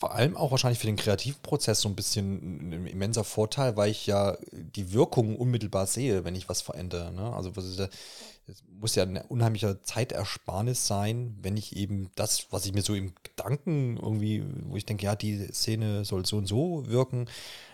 vor 0.00 0.14
allem 0.14 0.34
auch 0.34 0.50
wahrscheinlich 0.50 0.78
für 0.78 0.86
den 0.86 0.96
kreativen 0.96 1.42
Prozess 1.42 1.82
so 1.82 1.88
ein 1.88 1.94
bisschen 1.94 2.70
ein 2.70 2.86
immenser 2.86 3.22
Vorteil, 3.22 3.76
weil 3.76 3.90
ich 3.90 4.06
ja 4.06 4.38
die 4.50 4.94
Wirkung 4.94 5.36
unmittelbar 5.36 5.86
sehe, 5.86 6.24
wenn 6.24 6.34
ich 6.34 6.48
was 6.48 6.62
verändere. 6.62 7.12
Ne? 7.12 7.30
Also 7.34 7.52
es 7.54 8.64
muss 8.80 8.94
ja 8.94 9.02
eine 9.02 9.24
unheimliche 9.24 9.82
Zeitersparnis 9.82 10.86
sein, 10.86 11.36
wenn 11.42 11.58
ich 11.58 11.76
eben 11.76 12.10
das, 12.14 12.46
was 12.50 12.64
ich 12.64 12.72
mir 12.72 12.80
so 12.80 12.94
im 12.94 13.12
Gedanken 13.22 13.98
irgendwie, 13.98 14.42
wo 14.64 14.76
ich 14.76 14.86
denke, 14.86 15.04
ja, 15.04 15.14
die 15.14 15.48
Szene 15.52 16.06
soll 16.06 16.24
so 16.24 16.38
und 16.38 16.46
so 16.46 16.88
wirken, 16.88 17.28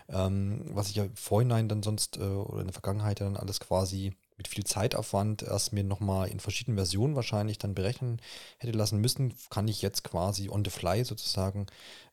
ähm, 0.09 0.63
was 0.71 0.89
ich 0.89 0.97
ja 0.97 1.07
vorhinein 1.15 1.69
dann 1.69 1.85
sonst 1.85 2.17
äh, 2.17 2.23
oder 2.23 2.61
in 2.61 2.67
der 2.67 2.75
Vergangenheit 2.75 3.21
dann 3.21 3.37
alles 3.37 3.61
quasi 3.61 4.17
mit 4.37 4.49
viel 4.49 4.65
Zeitaufwand 4.65 5.43
erst 5.43 5.73
mir 5.73 5.85
nochmal 5.85 6.29
in 6.29 6.41
verschiedenen 6.41 6.77
Versionen 6.77 7.17
wahrscheinlich 7.17 7.59
dann 7.59 7.75
berechnen 7.75 8.21
hätte 8.59 8.77
lassen 8.77 9.01
müssen, 9.01 9.35
kann 9.51 9.69
ich 9.69 9.83
jetzt 9.83 10.05
quasi 10.05 10.49
on 10.49 10.65
the 10.65 10.71
fly 10.71 11.05
sozusagen 11.05 11.67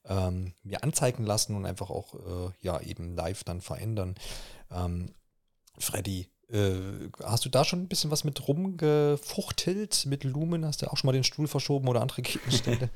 ähm, 0.05 0.53
mir 0.63 0.83
anzeigen 0.83 1.25
lassen 1.25 1.55
und 1.55 1.65
einfach 1.65 1.89
auch 1.89 2.15
äh, 2.15 2.51
ja 2.61 2.79
eben 2.81 3.15
live 3.15 3.43
dann 3.43 3.61
verändern. 3.61 4.15
Ähm, 4.71 5.13
Freddy, 5.77 6.29
äh, 6.49 7.09
hast 7.23 7.45
du 7.45 7.49
da 7.49 7.65
schon 7.65 7.81
ein 7.81 7.87
bisschen 7.87 8.11
was 8.11 8.23
mit 8.23 8.47
rumgefuchtelt 8.47 10.05
mit 10.05 10.23
Lumen? 10.23 10.65
Hast 10.65 10.81
du 10.81 10.91
auch 10.91 10.97
schon 10.97 11.07
mal 11.07 11.13
den 11.13 11.23
Stuhl 11.23 11.47
verschoben 11.47 11.87
oder 11.87 12.01
andere 12.01 12.21
Gegenstände? 12.21 12.89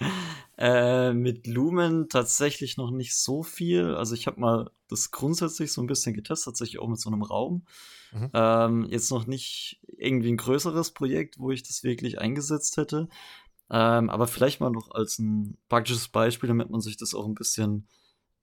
äh, 0.58 1.12
mit 1.12 1.46
Lumen 1.46 2.08
tatsächlich 2.08 2.76
noch 2.76 2.90
nicht 2.90 3.14
so 3.14 3.42
viel. 3.42 3.94
Also 3.94 4.14
ich 4.14 4.26
habe 4.26 4.40
mal 4.40 4.70
das 4.88 5.10
grundsätzlich 5.10 5.72
so 5.72 5.82
ein 5.82 5.86
bisschen 5.86 6.14
getestet, 6.14 6.52
tatsächlich 6.52 6.80
auch 6.80 6.88
mit 6.88 7.00
so 7.00 7.10
einem 7.10 7.22
Raum. 7.22 7.66
Mhm. 8.12 8.30
Ähm, 8.34 8.86
jetzt 8.90 9.10
noch 9.10 9.26
nicht 9.26 9.80
irgendwie 9.96 10.30
ein 10.30 10.36
größeres 10.36 10.92
Projekt, 10.92 11.38
wo 11.38 11.50
ich 11.50 11.62
das 11.62 11.82
wirklich 11.82 12.20
eingesetzt 12.20 12.76
hätte. 12.76 13.08
Ähm, 13.70 14.10
aber 14.10 14.26
vielleicht 14.26 14.60
mal 14.60 14.70
noch 14.70 14.90
als 14.90 15.18
ein 15.18 15.56
praktisches 15.68 16.08
Beispiel, 16.08 16.48
damit 16.48 16.70
man 16.70 16.82
sich 16.82 16.96
das 16.96 17.14
auch 17.14 17.26
ein 17.26 17.34
bisschen 17.34 17.88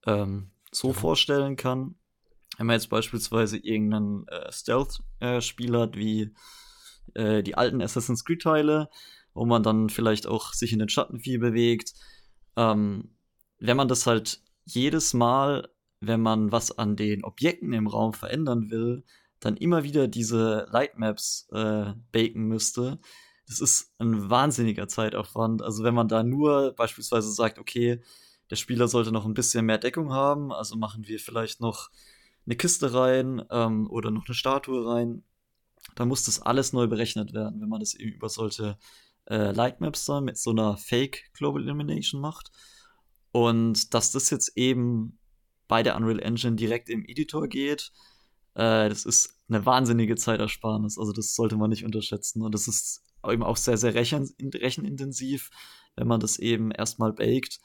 ähm, 0.06 0.50
so 0.72 0.88
mhm. 0.88 0.94
vorstellen 0.94 1.56
kann. 1.56 1.94
Wenn 2.58 2.66
man 2.66 2.74
jetzt 2.74 2.90
beispielsweise 2.90 3.56
irgendeinen 3.56 4.26
äh, 4.26 4.50
Stealth-Spiel 4.52 5.78
hat, 5.78 5.96
wie 5.96 6.34
äh, 7.14 7.42
die 7.42 7.54
alten 7.54 7.80
Assassin's 7.80 8.24
Creed-Teile, 8.24 8.90
wo 9.34 9.46
man 9.46 9.62
dann 9.62 9.88
vielleicht 9.88 10.26
auch 10.26 10.52
sich 10.52 10.72
in 10.72 10.80
den 10.80 10.88
Schatten 10.88 11.20
viel 11.20 11.38
bewegt. 11.38 11.94
Ähm, 12.56 13.14
wenn 13.58 13.76
man 13.76 13.88
das 13.88 14.06
halt 14.06 14.42
jedes 14.64 15.14
Mal, 15.14 15.68
wenn 16.00 16.20
man 16.20 16.50
was 16.50 16.76
an 16.76 16.96
den 16.96 17.24
Objekten 17.24 17.72
im 17.72 17.86
Raum 17.86 18.14
verändern 18.14 18.70
will, 18.70 19.04
dann 19.40 19.56
immer 19.56 19.82
wieder 19.82 20.06
diese 20.06 20.66
Lightmaps 20.70 21.48
äh, 21.52 21.94
baken 22.12 22.46
müsste, 22.46 22.98
das 23.50 23.60
ist 23.60 23.92
ein 23.98 24.30
wahnsinniger 24.30 24.86
Zeitaufwand. 24.86 25.60
Also 25.60 25.82
wenn 25.82 25.94
man 25.94 26.06
da 26.06 26.22
nur 26.22 26.72
beispielsweise 26.76 27.32
sagt, 27.32 27.58
okay, 27.58 28.00
der 28.48 28.56
Spieler 28.56 28.86
sollte 28.86 29.10
noch 29.10 29.26
ein 29.26 29.34
bisschen 29.34 29.66
mehr 29.66 29.78
Deckung 29.78 30.12
haben, 30.12 30.52
also 30.52 30.76
machen 30.76 31.08
wir 31.08 31.18
vielleicht 31.18 31.60
noch 31.60 31.90
eine 32.46 32.56
Kiste 32.56 32.94
rein 32.94 33.42
ähm, 33.50 33.90
oder 33.90 34.12
noch 34.12 34.26
eine 34.26 34.34
Statue 34.36 34.86
rein, 34.86 35.24
dann 35.96 36.06
muss 36.06 36.24
das 36.24 36.40
alles 36.40 36.72
neu 36.72 36.86
berechnet 36.86 37.32
werden, 37.32 37.60
wenn 37.60 37.68
man 37.68 37.80
das 37.80 37.94
eben 37.94 38.12
über 38.12 38.28
solche 38.28 38.78
äh, 39.26 39.50
Lightmaps 39.50 40.04
dann 40.04 40.24
mit 40.24 40.38
so 40.38 40.50
einer 40.50 40.76
Fake 40.76 41.30
Global 41.32 41.62
Illumination 41.62 42.20
macht. 42.20 42.52
Und 43.32 43.94
dass 43.94 44.12
das 44.12 44.30
jetzt 44.30 44.56
eben 44.56 45.18
bei 45.66 45.82
der 45.82 45.96
Unreal 45.96 46.20
Engine 46.20 46.56
direkt 46.56 46.88
im 46.88 47.04
Editor 47.04 47.48
geht, 47.48 47.92
äh, 48.54 48.88
das 48.88 49.04
ist 49.04 49.36
eine 49.48 49.64
wahnsinnige 49.66 50.16
Zeitersparnis. 50.16 50.98
Also 50.98 51.12
das 51.12 51.34
sollte 51.34 51.56
man 51.56 51.70
nicht 51.70 51.84
unterschätzen. 51.84 52.42
Und 52.42 52.54
das 52.54 52.68
ist 52.68 53.02
eben 53.28 53.42
auch 53.42 53.56
sehr, 53.56 53.76
sehr 53.76 53.94
rechen 53.94 54.28
rechenintensiv, 54.40 55.50
wenn 55.96 56.06
man 56.06 56.20
das 56.20 56.38
eben 56.38 56.70
erstmal 56.70 57.12
baked. 57.12 57.60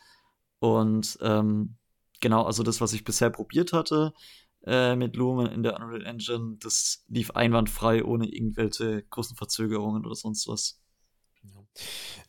Und 0.59 1.17
ähm, 1.21 1.77
genau, 2.21 2.43
also 2.43 2.63
das, 2.63 2.81
was 2.81 2.93
ich 2.93 3.03
bisher 3.03 3.29
probiert 3.29 3.73
hatte 3.73 4.13
äh, 4.65 4.95
mit 4.95 5.15
Lumen 5.15 5.47
in 5.47 5.63
der 5.63 5.79
Unreal 5.79 6.05
Engine, 6.05 6.57
das 6.59 7.03
lief 7.07 7.31
einwandfrei, 7.31 8.03
ohne 8.03 8.27
irgendwelche 8.27 9.03
großen 9.09 9.35
Verzögerungen 9.37 10.05
oder 10.05 10.15
sonst 10.15 10.47
was. 10.47 10.81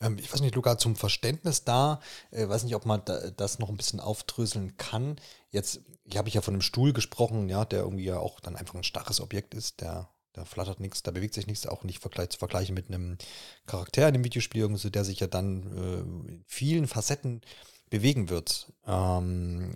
Ähm, 0.01 0.17
ich 0.19 0.31
weiß 0.31 0.41
nicht, 0.41 0.55
Luca, 0.55 0.77
zum 0.77 0.95
Verständnis 0.95 1.63
da, 1.63 2.01
äh, 2.31 2.47
weiß 2.47 2.63
nicht, 2.63 2.75
ob 2.75 2.85
man 2.85 3.01
da, 3.05 3.31
das 3.31 3.59
noch 3.59 3.69
ein 3.69 3.77
bisschen 3.77 3.99
aufdröseln 3.99 4.77
kann. 4.77 5.17
Jetzt, 5.49 5.81
ich 6.03 6.17
habe 6.17 6.27
ich 6.27 6.35
ja 6.35 6.41
von 6.41 6.53
einem 6.53 6.61
Stuhl 6.61 6.93
gesprochen, 6.93 7.49
ja, 7.49 7.65
der 7.65 7.79
irgendwie 7.79 8.05
ja 8.05 8.19
auch 8.19 8.39
dann 8.39 8.55
einfach 8.55 8.75
ein 8.75 8.83
starres 8.83 9.21
Objekt 9.21 9.53
ist, 9.53 9.81
der, 9.81 10.09
der 10.35 10.45
flattert 10.45 10.79
nichts, 10.79 11.03
da 11.03 11.11
bewegt 11.11 11.33
sich 11.33 11.47
nichts, 11.47 11.67
auch 11.67 11.83
nicht 11.83 12.01
zu 12.01 12.37
vergleichen 12.37 12.75
mit 12.75 12.87
einem 12.87 13.17
Charakter 13.65 14.07
in 14.07 14.13
dem 14.13 14.23
Videospiel, 14.23 14.75
so, 14.77 14.89
der 14.89 15.03
sich 15.03 15.19
ja 15.19 15.27
dann 15.27 15.63
äh, 15.75 16.29
in 16.31 16.43
vielen 16.47 16.87
Facetten 16.87 17.41
bewegen 17.89 18.29
wird. 18.29 18.71
Ähm, 18.85 19.73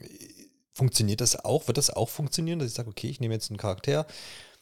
funktioniert 0.74 1.22
das 1.22 1.44
auch? 1.44 1.68
Wird 1.68 1.78
das 1.78 1.90
auch 1.90 2.10
funktionieren, 2.10 2.60
dass 2.60 2.70
ich 2.70 2.74
sage, 2.74 2.90
okay, 2.90 3.10
ich 3.10 3.20
nehme 3.20 3.34
jetzt 3.34 3.50
einen 3.50 3.58
Charakter, 3.58 4.06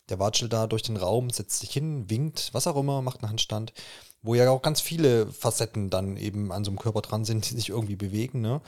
der 0.09 0.19
watschelt 0.19 0.53
da 0.53 0.67
durch 0.67 0.81
den 0.81 0.97
Raum, 0.97 1.29
setzt 1.29 1.59
sich 1.59 1.71
hin, 1.71 2.09
winkt, 2.09 2.49
was 2.53 2.67
auch 2.67 2.75
immer, 2.75 3.01
macht 3.01 3.21
einen 3.21 3.29
Handstand 3.29 3.73
wo 4.21 4.35
ja 4.35 4.49
auch 4.49 4.61
ganz 4.61 4.81
viele 4.81 5.27
Facetten 5.27 5.89
dann 5.89 6.17
eben 6.17 6.51
an 6.51 6.63
so 6.63 6.71
einem 6.71 6.79
Körper 6.79 7.01
dran 7.01 7.25
sind, 7.25 7.49
die 7.49 7.55
sich 7.55 7.69
irgendwie 7.69 7.95
bewegen. 7.95 8.41
Ne? 8.41 8.61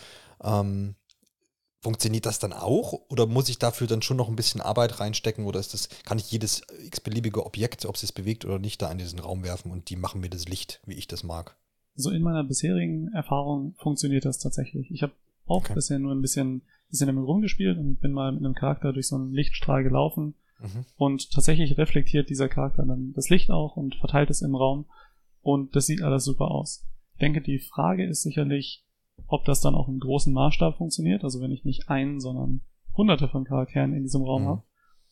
Ähm, 0.43 0.95
funktioniert 1.81 2.25
das 2.25 2.39
dann 2.39 2.53
auch 2.53 2.93
oder 3.09 3.25
muss 3.25 3.49
ich 3.49 3.57
dafür 3.57 3.87
dann 3.87 4.01
schon 4.01 4.17
noch 4.17 4.29
ein 4.29 4.35
bisschen 4.35 4.61
Arbeit 4.61 4.99
reinstecken 4.99 5.45
oder 5.45 5.59
ist 5.59 5.73
das, 5.73 5.89
kann 6.05 6.19
ich 6.19 6.31
jedes 6.31 6.61
x-beliebige 6.85 7.45
Objekt, 7.45 7.85
ob 7.85 7.95
es 7.95 8.01
sich 8.01 8.13
bewegt 8.13 8.45
oder 8.45 8.59
nicht, 8.59 8.81
da 8.81 8.91
in 8.91 8.99
diesen 8.99 9.19
Raum 9.19 9.43
werfen 9.43 9.71
und 9.71 9.89
die 9.89 9.95
machen 9.95 10.21
mir 10.21 10.29
das 10.29 10.47
Licht, 10.47 10.79
wie 10.85 10.93
ich 10.93 11.07
das 11.07 11.23
mag? 11.23 11.57
So 11.95 12.11
in 12.11 12.21
meiner 12.21 12.43
bisherigen 12.43 13.11
Erfahrung 13.13 13.73
funktioniert 13.77 14.25
das 14.25 14.39
tatsächlich. 14.39 14.91
Ich 14.91 15.01
habe 15.01 15.13
auch 15.45 15.65
okay. 15.65 15.73
bisher 15.73 15.99
nur 15.99 16.13
ein 16.13 16.21
bisschen, 16.21 16.61
bisschen 16.89 17.07
damit 17.07 17.25
rumgespielt 17.25 17.77
und 17.77 17.99
bin 17.99 18.13
mal 18.13 18.31
mit 18.31 18.45
einem 18.45 18.53
Charakter 18.53 18.93
durch 18.93 19.07
so 19.07 19.15
einen 19.15 19.33
Lichtstrahl 19.33 19.83
gelaufen 19.83 20.35
mhm. 20.59 20.85
und 20.97 21.31
tatsächlich 21.31 21.77
reflektiert 21.77 22.29
dieser 22.29 22.47
Charakter 22.47 22.85
dann 22.85 23.11
das 23.13 23.29
Licht 23.29 23.49
auch 23.49 23.75
und 23.75 23.95
verteilt 23.95 24.29
es 24.29 24.43
im 24.43 24.55
Raum 24.55 24.85
und 25.41 25.75
das 25.75 25.85
sieht 25.85 26.01
alles 26.01 26.23
super 26.23 26.51
aus. 26.51 26.87
Ich 27.13 27.19
denke, 27.19 27.41
die 27.41 27.59
Frage 27.59 28.05
ist 28.05 28.23
sicherlich, 28.23 28.85
ob 29.27 29.45
das 29.45 29.61
dann 29.61 29.75
auch 29.75 29.87
im 29.87 29.99
großen 29.99 30.33
Maßstab 30.33 30.77
funktioniert. 30.77 31.23
Also 31.23 31.41
wenn 31.41 31.51
ich 31.51 31.65
nicht 31.65 31.89
einen, 31.89 32.19
sondern 32.19 32.61
hunderte 32.95 33.27
von 33.27 33.45
Charakteren 33.45 33.93
in 33.93 34.03
diesem 34.03 34.23
Raum 34.23 34.43
mhm. 34.43 34.47
habe, 34.47 34.63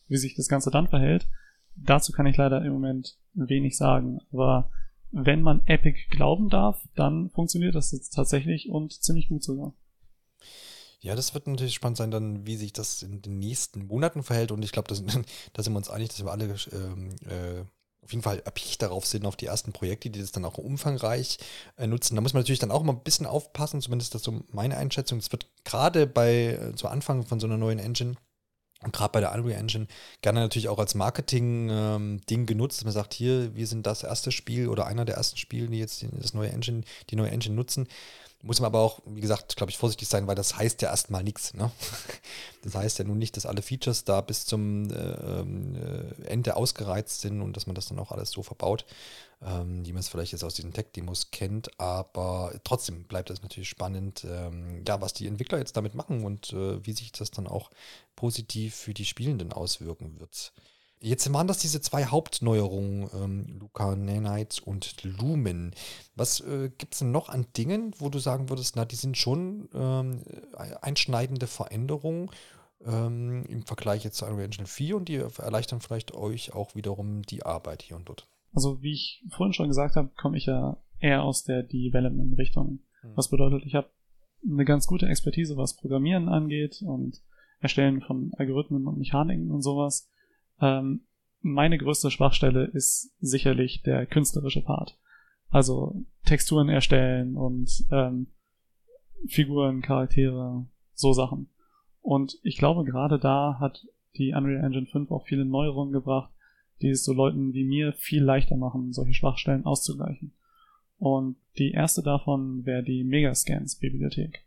wie 0.08 0.18
sich 0.18 0.36
das 0.36 0.48
Ganze 0.48 0.72
dann 0.72 0.88
verhält. 0.88 1.30
Dazu 1.76 2.12
kann 2.12 2.26
ich 2.26 2.36
leider 2.36 2.63
im 2.63 2.74
Moment 2.74 3.18
wenig 3.34 3.78
sagen. 3.78 4.20
Aber 4.32 4.70
wenn 5.12 5.42
man 5.42 5.65
Epic 5.65 5.98
glauben 6.10 6.50
darf, 6.50 6.82
dann 6.96 7.30
funktioniert 7.30 7.76
das 7.76 7.92
jetzt 7.92 8.12
tatsächlich 8.12 8.70
und 8.70 8.94
ziemlich 8.94 9.30
gut 9.30 9.44
sogar. 9.44 9.74
Ja, 11.02 11.15
das 11.15 11.34
wird 11.34 11.48
natürlich 11.48 11.76
spannend 11.76 11.98
sein, 11.98 12.12
dann, 12.12 12.46
wie 12.46 12.58
sich 12.58 12.74
das 12.74 13.04
in 13.04 13.22
den 13.22 13.39
nächsten 13.39 13.88
Monaten 13.88 14.22
verhält. 14.22 14.52
Und 14.52 14.63
ich 14.63 14.74
glaube, 14.74 14.89
da 14.89 14.96
sind 14.96 15.08
wir 15.56 15.76
uns 15.76 15.89
einig, 15.89 16.10
dass 16.10 16.24
wir 16.24 16.32
alle 16.32 16.56
ähm, 16.74 17.15
äh, 17.26 17.63
auf 18.02 18.12
jeden 18.12 18.24
Fall 18.24 18.40
erpicht 18.40 18.82
darauf 18.82 19.06
sind, 19.06 19.26
auf 19.26 19.36
die 19.36 19.46
ersten 19.46 19.74
Projekte, 19.74 20.10
die 20.10 20.20
das 20.20 20.32
dann 20.32 20.46
auch 20.46 20.58
umfangreich 20.58 21.38
äh, 21.78 21.88
nutzen. 21.88 22.16
Da 22.16 22.22
muss 22.22 22.34
man 22.34 22.42
natürlich 22.42 22.60
dann 22.60 22.72
auch 22.72 22.84
mal 22.84 22.94
ein 22.94 23.04
bisschen 23.04 23.26
aufpassen, 23.26 23.82
zumindest 23.82 24.16
das 24.16 24.24
so 24.24 24.42
meine 24.52 24.78
Einschätzung. 24.78 25.20
Es 25.20 25.32
wird 25.32 25.48
gerade 25.64 26.08
bei, 26.08 26.60
äh, 26.60 26.76
zu 26.76 26.88
Anfang 26.88 27.26
von 27.26 27.40
so 27.40 27.48
einer 27.48 27.58
neuen 27.58 27.80
Engine 27.80 28.16
und 28.82 28.94
gerade 28.94 29.12
bei 29.12 29.20
der 29.20 29.34
Unreal 29.34 29.60
Engine 29.60 29.88
gerne 30.22 30.40
natürlich 30.40 30.70
auch 30.70 30.80
als 30.80 30.96
Marketing-Ding 30.96 32.40
ähm, 32.40 32.46
genutzt, 32.46 32.78
dass 32.78 32.86
man 32.86 32.94
sagt, 32.94 33.14
hier, 33.14 33.54
wir 33.54 33.68
sind 33.68 33.86
das 33.86 34.04
erste 34.04 34.32
Spiel 34.32 34.70
oder 34.70 34.86
einer 34.86 35.04
der 35.04 35.16
ersten 35.16 35.38
Spiele, 35.38 35.68
die 35.68 35.80
jetzt 35.80 36.06
das 36.12 36.34
neue 36.34 36.50
Engine, 36.50 36.84
die 37.10 37.18
neue 37.18 37.30
Engine 37.30 37.56
nutzen. 37.56 37.88
Muss 38.41 38.62
man 38.62 38.67
aber 38.67 38.80
auch, 38.80 39.02
wie 39.06 39.19
gesagt, 39.19 39.58
glaube 39.58 39.69
ich, 39.69 39.78
vorsichtig 39.78 40.08
sein, 40.08 40.25
weil 40.25 40.36
das 40.36 40.56
heißt 40.56 40.82
ja 40.82 40.89
erstmal 40.89 41.23
nichts. 41.23 41.54
Ne? 41.54 41.71
Das 42.62 42.75
heißt 42.75 42.99
ja 42.99 43.06
nun 43.06 43.17
nicht, 43.17 43.38
dass 43.38 43.45
alle 43.45 43.62
Features 43.62 44.04
da 44.04 44.19
bis 44.19 44.45
zum 44.45 44.91
äh, 44.91 44.95
ähm, 44.95 45.75
äh, 45.75 46.25
Ende 46.25 46.58
ausgereizt 46.58 47.21
sind 47.21 47.41
und 47.41 47.56
dass 47.56 47.67
man 47.67 47.75
das 47.75 47.88
dann 47.88 47.99
auch 47.99 48.12
alles 48.12 48.32
so 48.32 48.43
verbaut, 48.43 48.86
ähm, 49.41 49.86
wie 49.86 49.93
man 49.93 50.02
es 50.02 50.10
vielleicht 50.10 50.34
jetzt 50.34 50.43
aus 50.43 50.56
diesen 50.56 50.73
Tech-Demos 50.73 51.32
kennt. 51.32 51.80
Aber 51.80 52.54
trotzdem 52.65 53.06
bleibt 53.06 53.30
es 53.30 53.41
natürlich 53.41 53.69
spannend, 53.69 54.25
ähm, 54.30 54.84
ja, 54.86 54.99
was 54.99 55.13
die 55.13 55.28
Entwickler 55.28 55.58
jetzt 55.58 55.78
damit 55.78 55.95
machen 55.95 56.25
und 56.25 56.52
äh, 56.52 56.86
wie 56.86 56.91
sich 56.91 57.13
das 57.13 57.32
dann 57.32 57.47
auch 57.47 57.71
positiv 58.17 58.75
für 58.75 58.93
die 58.93 59.06
Spielenden 59.06 59.54
auswirken 59.54 60.19
wird. 60.19 60.52
Jetzt 61.02 61.32
waren 61.32 61.48
das 61.48 61.60
diese 61.60 61.80
zwei 61.80 62.06
Hauptneuerungen, 62.06 63.10
ähm, 63.14 63.60
Luca 63.60 63.96
Nanite 63.96 64.62
und 64.66 65.02
Lumen. 65.04 65.72
Was 66.16 66.42
äh, 66.42 66.70
gibt 66.78 66.94
es 66.94 67.00
denn 67.00 67.12
noch 67.12 67.30
an 67.30 67.46
Dingen, 67.56 67.94
wo 68.00 68.10
du 68.10 68.20
sagen 68.20 68.50
würdest, 68.50 68.76
na, 68.76 68.84
die 68.84 68.98
sind 68.98 69.18
schon 69.18 69.70
ähm, 69.74 70.22
einschneidende 70.82 71.48
Veränderungen 71.48 72.30
ähm, 72.86 73.46
im 73.48 73.64
Vergleich 73.64 74.04
jetzt 74.04 74.18
zu 74.18 74.26
Unreal 74.26 74.46
Engine 74.46 74.68
4 74.68 74.98
und 74.98 75.08
die 75.08 75.16
erleichtern 75.16 75.80
vielleicht 75.80 76.14
euch 76.14 76.54
auch 76.54 76.76
wiederum 76.76 77.22
die 77.24 77.44
Arbeit 77.44 77.82
hier 77.82 77.96
und 77.96 78.10
dort? 78.10 78.28
Also 78.54 78.82
wie 78.82 78.94
ich 78.94 79.24
vorhin 79.30 79.54
schon 79.54 79.70
gesagt 79.70 79.96
habe, 79.96 80.10
komme 80.18 80.38
ich 80.38 80.48
ja 80.48 80.78
eher 81.00 81.24
aus 81.24 81.44
der 81.44 81.64
Development-Richtung. 81.64 82.80
Hm. 83.02 83.12
Was 83.16 83.30
bedeutet, 83.30 83.66
ich 83.66 83.76
habe 83.76 83.90
eine 84.46 84.66
ganz 84.66 84.88
gute 84.88 85.08
Expertise, 85.08 85.56
was 85.56 85.76
Programmieren 85.76 86.28
angeht 86.30 86.82
und 86.82 87.22
Erstellen 87.62 88.02
von 88.02 88.32
Algorithmen 88.38 88.88
und 88.88 88.98
Mechaniken 88.98 89.52
und 89.52 89.62
sowas. 89.62 90.10
Ähm, 90.62 91.02
meine 91.41 91.78
größte 91.78 92.12
Schwachstelle 92.12 92.65
ist 92.65 93.13
sicherlich 93.19 93.82
der 93.82 94.06
künstlerische 94.06 94.62
Part. 94.62 94.98
Also 95.50 96.04
Texturen 96.26 96.69
erstellen 96.69 97.36
und 97.36 97.86
ähm, 97.91 98.28
Figuren, 99.28 99.82
Charaktere, 99.82 100.65
so 100.93 101.13
Sachen. 101.13 101.50
Und 102.02 102.39
ich 102.43 102.58
glaube, 102.58 102.84
gerade 102.84 103.19
da 103.19 103.58
hat 103.60 103.86
die 104.15 104.34
Unreal 104.34 104.63
Engine 104.63 104.86
5 104.86 105.12
auch 105.12 105.26
viele 105.26 105.45
Neuerungen 105.45 105.93
gebracht, 105.93 106.32
die 106.82 106.89
es 106.89 107.04
so 107.04 107.13
Leuten 107.13 107.54
wie 107.54 107.63
mir 107.63 107.93
viel 107.93 108.24
leichter 108.24 108.56
machen, 108.56 108.93
solche 108.93 109.13
Schwachstellen 109.13 109.65
auszugleichen. 109.65 110.34
Und 110.98 111.38
die 111.58 111.72
erste 111.72 112.04
davon 112.04 112.65
wäre 112.65 112.84
die 112.84 113.04
Megascans-Bibliothek. 113.04 114.45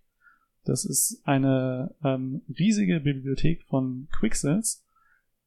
Das 0.65 0.85
ist 0.85 1.23
eine 1.25 1.95
ähm, 2.05 2.43
riesige 2.49 3.01
Bibliothek 3.01 3.65
von 3.65 4.09
Quixels, 4.13 4.82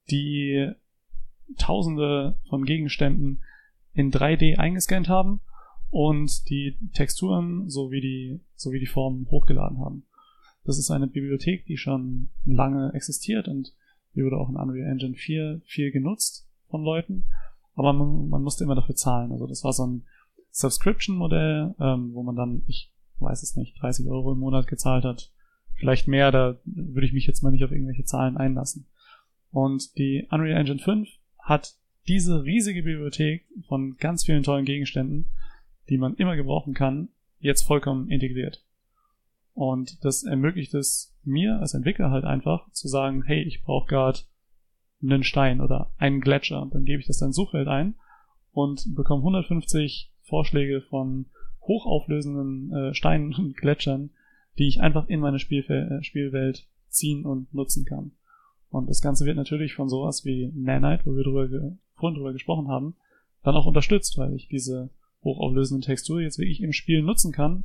die 0.09 0.71
Tausende 1.57 2.37
von 2.49 2.65
Gegenständen 2.65 3.41
in 3.93 4.11
3D 4.11 4.57
eingescannt 4.57 5.09
haben 5.09 5.41
und 5.89 6.49
die 6.49 6.77
Texturen 6.93 7.69
sowie 7.69 8.01
die, 8.01 8.39
sowie 8.55 8.79
die 8.79 8.87
Formen 8.87 9.27
hochgeladen 9.29 9.79
haben. 9.79 10.03
Das 10.63 10.79
ist 10.79 10.89
eine 10.89 11.07
Bibliothek, 11.07 11.65
die 11.65 11.77
schon 11.77 12.29
lange 12.45 12.93
existiert 12.93 13.47
und 13.47 13.73
die 14.15 14.23
wurde 14.23 14.37
auch 14.37 14.49
in 14.49 14.55
Unreal 14.55 14.89
Engine 14.89 15.13
4 15.13 15.61
viel 15.65 15.91
genutzt 15.91 16.47
von 16.69 16.83
Leuten, 16.83 17.25
aber 17.75 17.93
man, 17.93 18.29
man 18.29 18.41
musste 18.41 18.63
immer 18.63 18.75
dafür 18.75 18.95
zahlen. 18.95 19.31
Also 19.31 19.45
das 19.47 19.63
war 19.63 19.73
so 19.73 19.85
ein 19.85 20.03
Subscription-Modell, 20.51 21.75
ähm, 21.79 22.13
wo 22.13 22.23
man 22.23 22.35
dann, 22.35 22.63
ich 22.67 22.91
weiß 23.19 23.43
es 23.43 23.55
nicht, 23.55 23.79
30 23.81 24.07
Euro 24.07 24.31
im 24.31 24.39
Monat 24.39 24.67
gezahlt 24.67 25.03
hat. 25.03 25.31
Vielleicht 25.75 26.07
mehr, 26.07 26.31
da 26.31 26.57
würde 26.63 27.05
ich 27.05 27.13
mich 27.13 27.27
jetzt 27.27 27.43
mal 27.43 27.51
nicht 27.51 27.65
auf 27.65 27.71
irgendwelche 27.71 28.05
Zahlen 28.05 28.37
einlassen. 28.37 28.85
Und 29.55 29.97
die 29.97 30.27
Unreal 30.31 30.59
Engine 30.59 30.79
5 30.79 31.07
hat 31.39 31.75
diese 32.09 32.43
riesige 32.43 32.83
Bibliothek 32.83 33.45
von 33.69 33.95
ganz 33.95 34.25
vielen 34.25 34.43
tollen 34.43 34.65
Gegenständen, 34.65 35.27
die 35.87 35.97
man 35.97 36.15
immer 36.15 36.35
gebrauchen 36.35 36.73
kann, 36.73 37.07
jetzt 37.39 37.61
vollkommen 37.61 38.11
integriert. 38.11 38.65
Und 39.53 40.03
das 40.03 40.23
ermöglicht 40.23 40.73
es 40.73 41.15
mir 41.23 41.57
als 41.61 41.73
Entwickler 41.73 42.11
halt 42.11 42.25
einfach 42.25 42.69
zu 42.71 42.89
sagen, 42.89 43.23
hey, 43.23 43.43
ich 43.43 43.63
brauche 43.63 43.87
gerade 43.87 44.19
einen 45.01 45.23
Stein 45.23 45.61
oder 45.61 45.89
einen 45.97 46.19
Gletscher. 46.19 46.67
Dann 46.73 46.83
gebe 46.83 46.99
ich 46.99 47.07
das 47.07 47.21
in 47.21 47.31
Suchfeld 47.31 47.69
ein 47.69 47.95
und 48.51 48.93
bekomme 48.93 49.21
150 49.21 50.11
Vorschläge 50.23 50.81
von 50.81 51.27
hochauflösenden 51.61 52.73
äh, 52.73 52.93
Steinen 52.93 53.33
und 53.33 53.55
Gletschern, 53.55 54.09
die 54.57 54.67
ich 54.67 54.81
einfach 54.81 55.07
in 55.07 55.21
meine 55.21 55.39
Spielfe 55.39 55.75
äh, 55.75 56.03
Spielwelt 56.03 56.67
ziehen 56.89 57.25
und 57.25 57.53
nutzen 57.53 57.85
kann. 57.85 58.11
Und 58.69 58.89
das 58.89 59.01
Ganze 59.01 59.25
wird 59.25 59.37
natürlich 59.37 59.73
von 59.73 59.89
sowas 59.89 60.25
wie 60.25 60.51
Nanite, 60.53 61.05
wo 61.05 61.15
wir 61.15 61.23
drüber 61.23 61.47
vorhin 61.95 62.17
drüber 62.17 62.33
gesprochen 62.33 62.67
haben, 62.67 62.95
dann 63.43 63.55
auch 63.55 63.65
unterstützt, 63.65 64.17
weil 64.17 64.33
ich 64.33 64.47
diese 64.47 64.89
hochauflösende 65.23 65.85
Textur 65.85 66.21
jetzt 66.21 66.37
wirklich 66.37 66.61
im 66.61 66.73
Spiel 66.73 67.01
nutzen 67.01 67.31
kann, 67.31 67.63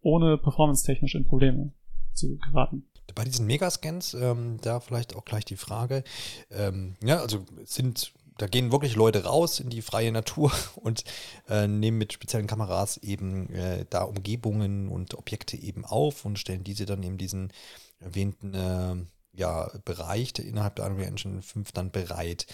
ohne 0.00 0.36
performance-technisch 0.36 1.14
in 1.14 1.24
Probleme 1.24 1.72
zu 2.12 2.36
geraten. 2.38 2.84
Bei 3.14 3.24
diesen 3.24 3.46
Megascans, 3.46 4.14
ähm, 4.14 4.58
da 4.62 4.80
vielleicht 4.80 5.16
auch 5.16 5.24
gleich 5.24 5.44
die 5.44 5.56
Frage, 5.56 6.04
ähm, 6.50 6.96
ja, 7.02 7.20
also 7.20 7.44
sind 7.64 8.12
da 8.38 8.46
gehen 8.46 8.72
wirklich 8.72 8.96
Leute 8.96 9.24
raus 9.24 9.60
in 9.60 9.70
die 9.70 9.82
freie 9.82 10.10
Natur 10.10 10.52
und 10.76 11.04
äh, 11.48 11.66
nehmen 11.66 11.98
mit 11.98 12.12
speziellen 12.12 12.46
Kameras 12.46 12.96
eben 12.98 13.50
äh, 13.50 13.84
da 13.90 14.02
Umgebungen 14.02 14.88
und 14.88 15.14
Objekte 15.14 15.56
eben 15.56 15.84
auf 15.84 16.24
und 16.24 16.38
stellen 16.38 16.64
diese 16.64 16.86
dann 16.86 17.02
in 17.02 17.18
diesen 17.18 17.52
erwähnten 18.00 18.54
äh, 18.54 18.96
ja, 19.32 19.70
Bereich 19.84 20.32
innerhalb 20.38 20.76
der 20.76 20.86
Unreal 20.86 21.08
Engine 21.08 21.42
5 21.42 21.72
dann 21.72 21.90
bereit. 21.90 22.46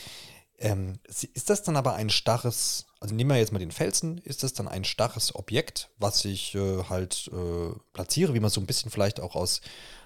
Ähm, 0.60 0.98
ist 1.06 1.50
das 1.50 1.62
dann 1.62 1.76
aber 1.76 1.94
ein 1.94 2.10
starres, 2.10 2.86
also 2.98 3.14
nehmen 3.14 3.30
wir 3.30 3.36
jetzt 3.36 3.52
mal 3.52 3.60
den 3.60 3.70
Felsen, 3.70 4.18
ist 4.18 4.42
das 4.42 4.54
dann 4.54 4.66
ein 4.66 4.82
starres 4.82 5.36
Objekt, 5.36 5.88
was 5.98 6.24
ich 6.24 6.56
äh, 6.56 6.82
halt 6.88 7.30
äh, 7.32 7.78
platziere, 7.92 8.34
wie 8.34 8.40
man 8.40 8.50
so 8.50 8.60
ein 8.60 8.66
bisschen 8.66 8.90
vielleicht 8.90 9.20
auch 9.20 9.36
aus 9.36 9.60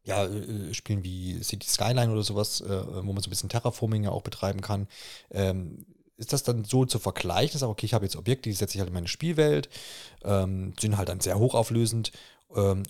ja, 0.05 0.27
äh, 0.27 0.75
Spielen 0.75 1.05
wie 1.05 1.43
City 1.43 1.67
Skyline 1.67 2.13
oder 2.13 2.23
sowas, 2.23 2.61
äh, 2.61 2.69
wo 2.69 3.13
man 3.15 3.23
so 3.23 3.29
ein 3.29 3.31
bisschen 3.31 3.49
Terraforming 3.49 4.05
ja 4.05 4.11
auch 4.11 4.23
betreiben 4.23 4.61
kann. 4.61 4.89
Ähm, 5.31 5.87
ist 6.19 6.33
das 6.33 6.43
dann 6.43 6.65
so 6.65 6.85
zu 6.85 6.99
vergleichen, 6.99 7.59
dass 7.59 7.63
okay, 7.63 7.87
ich 7.87 7.95
habe 7.95 8.05
jetzt 8.05 8.17
Objekte, 8.17 8.49
die 8.49 8.55
setze 8.55 8.75
ich 8.75 8.81
halt 8.81 8.89
in 8.89 8.95
meine 8.95 9.09
Spielwelt, 9.09 9.71
ähm, 10.23 10.75
sind 10.79 10.99
halt 10.99 11.09
dann 11.09 11.21
sehr 11.21 11.39
hochauflösend 11.39 12.13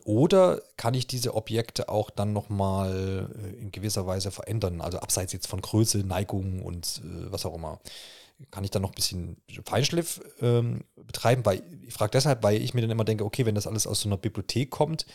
oder 0.05 0.61
kann 0.77 0.95
ich 0.95 1.07
diese 1.07 1.35
Objekte 1.35 1.89
auch 1.89 2.11
dann 2.11 2.33
nochmal 2.33 3.29
äh, 3.45 3.61
in 3.61 3.71
gewisser 3.71 4.07
Weise 4.07 4.31
verändern? 4.31 4.81
Also 4.81 4.99
abseits 4.99 5.33
jetzt 5.33 5.47
von 5.47 5.61
Größe, 5.61 5.99
Neigung 5.99 6.63
und 6.63 7.01
äh, 7.05 7.31
was 7.31 7.47
auch 7.47 7.55
immer. 7.55 7.81
Kann 8.51 8.65
ich 8.65 8.71
dann 8.71 8.83
noch 8.83 8.91
ein 8.91 8.97
bisschen 8.97 9.37
Feinschliff 9.65 10.21
ähm, 10.41 10.83
betreiben? 10.97 11.47
Weil, 11.47 11.63
ich 11.87 11.95
frage 11.95 12.11
deshalb, 12.11 12.43
weil 12.43 12.61
ich 12.61 12.75
mir 12.75 12.81
dann 12.81 12.91
immer 12.91 13.05
denke, 13.05 13.25
okay, 13.25 13.47
wenn 13.47 13.55
das 13.55 13.69
alles 13.69 13.87
aus 13.87 14.01
so 14.01 14.09
einer 14.09 14.17
Bibliothek 14.17 14.71
kommt, 14.71 15.07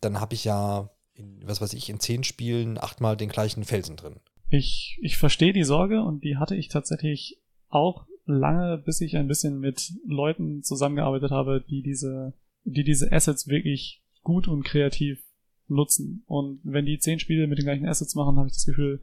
dann 0.00 0.20
habe 0.20 0.34
ich 0.34 0.44
ja, 0.44 0.88
in, 1.14 1.40
was 1.44 1.60
weiß 1.60 1.72
ich, 1.72 1.88
in 1.88 1.98
zehn 1.98 2.22
Spielen 2.22 2.78
achtmal 2.78 3.16
den 3.16 3.28
gleichen 3.28 3.64
Felsen 3.64 3.96
drin. 3.96 4.20
Ich, 4.50 4.98
ich 5.02 5.16
verstehe 5.16 5.52
die 5.52 5.64
Sorge 5.64 6.02
und 6.02 6.22
die 6.22 6.36
hatte 6.36 6.54
ich 6.54 6.68
tatsächlich 6.68 7.40
auch 7.68 8.06
lange, 8.24 8.78
bis 8.78 9.00
ich 9.00 9.16
ein 9.16 9.26
bisschen 9.26 9.58
mit 9.58 9.94
Leuten 10.06 10.62
zusammengearbeitet 10.62 11.32
habe, 11.32 11.64
die 11.68 11.82
diese 11.82 12.34
die 12.66 12.84
diese 12.84 13.10
Assets 13.12 13.48
wirklich 13.48 14.02
gut 14.22 14.48
und 14.48 14.64
kreativ 14.64 15.22
nutzen. 15.68 16.24
Und 16.26 16.60
wenn 16.64 16.84
die 16.84 16.98
zehn 16.98 17.18
Spiele 17.18 17.46
mit 17.46 17.58
den 17.58 17.64
gleichen 17.64 17.88
Assets 17.88 18.14
machen, 18.14 18.36
habe 18.36 18.48
ich 18.48 18.54
das 18.54 18.66
Gefühl, 18.66 19.00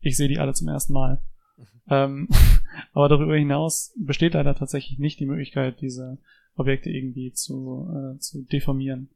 ich 0.00 0.16
sehe 0.16 0.28
die 0.28 0.38
alle 0.38 0.54
zum 0.54 0.68
ersten 0.68 0.92
Mal. 0.92 1.20
Mhm. 1.56 1.64
Ähm, 1.88 2.28
aber 2.92 3.08
darüber 3.08 3.36
hinaus 3.36 3.92
besteht 3.98 4.34
leider 4.34 4.54
tatsächlich 4.54 4.98
nicht 4.98 5.20
die 5.20 5.26
Möglichkeit, 5.26 5.80
diese 5.80 6.18
Objekte 6.54 6.90
irgendwie 6.90 7.32
zu, 7.32 7.88
äh, 7.94 8.18
zu 8.18 8.42
deformieren. 8.42 9.10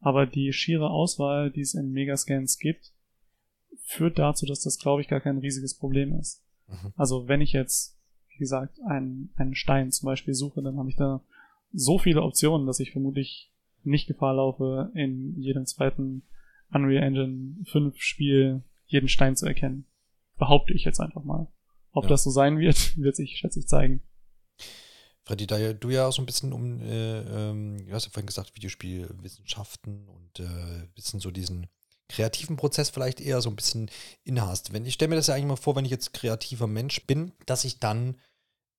Aber 0.00 0.26
die 0.26 0.52
schiere 0.52 0.90
Auswahl, 0.90 1.50
die 1.50 1.60
es 1.60 1.74
in 1.74 1.92
Megascans 1.92 2.58
gibt, 2.58 2.92
führt 3.84 4.18
dazu, 4.18 4.46
dass 4.46 4.62
das, 4.62 4.78
glaube 4.78 5.02
ich, 5.02 5.08
gar 5.08 5.20
kein 5.20 5.38
riesiges 5.38 5.76
Problem 5.76 6.18
ist. 6.18 6.44
Mhm. 6.68 6.92
Also 6.96 7.28
wenn 7.28 7.40
ich 7.40 7.52
jetzt, 7.52 7.98
wie 8.28 8.38
gesagt, 8.38 8.78
einen, 8.88 9.32
einen 9.36 9.54
Stein 9.54 9.90
zum 9.90 10.06
Beispiel 10.06 10.34
suche, 10.34 10.62
dann 10.62 10.78
habe 10.78 10.88
ich 10.88 10.96
da 10.96 11.22
so 11.72 11.98
viele 11.98 12.22
Optionen, 12.22 12.66
dass 12.66 12.80
ich 12.80 12.92
vermutlich 12.92 13.52
nicht 13.84 14.06
Gefahr 14.06 14.34
laufe, 14.34 14.90
in 14.94 15.40
jedem 15.40 15.66
zweiten 15.66 16.22
Unreal 16.70 17.02
Engine 17.02 17.56
5 17.66 18.00
Spiel 18.00 18.62
jeden 18.86 19.08
Stein 19.08 19.36
zu 19.36 19.46
erkennen. 19.46 19.86
Behaupte 20.36 20.72
ich 20.74 20.84
jetzt 20.84 21.00
einfach 21.00 21.24
mal. 21.24 21.48
Ob 21.92 22.04
ja. 22.04 22.10
das 22.10 22.24
so 22.24 22.30
sein 22.30 22.58
wird, 22.58 22.96
wird 22.96 23.16
sich, 23.16 23.36
schätze 23.36 23.60
ich, 23.60 23.68
zeigen. 23.68 24.02
Freddy, 25.24 25.46
da 25.46 25.72
du 25.72 25.90
ja 25.90 26.08
auch 26.08 26.12
so 26.12 26.20
ein 26.22 26.26
bisschen 26.26 26.52
um, 26.52 26.80
äh, 26.80 27.20
ähm, 27.20 27.86
du 27.86 27.92
hast 27.92 28.06
ja 28.06 28.10
vorhin 28.10 28.26
gesagt, 28.26 28.56
Videospielwissenschaften 28.56 30.08
und 30.08 30.40
äh, 30.40 30.88
bisschen 30.94 31.20
so 31.20 31.30
diesen 31.30 31.68
kreativen 32.08 32.56
Prozess 32.56 32.90
vielleicht 32.90 33.20
eher 33.20 33.40
so 33.40 33.48
ein 33.48 33.56
bisschen 33.56 33.90
innehast. 34.24 34.72
Wenn 34.72 34.84
ich 34.84 34.94
stelle 34.94 35.10
mir 35.10 35.16
das 35.16 35.28
ja 35.28 35.34
eigentlich 35.34 35.46
mal 35.46 35.56
vor, 35.56 35.76
wenn 35.76 35.84
ich 35.84 35.90
jetzt 35.90 36.12
kreativer 36.12 36.66
Mensch 36.66 37.06
bin, 37.06 37.32
dass 37.46 37.64
ich 37.64 37.78
dann 37.78 38.16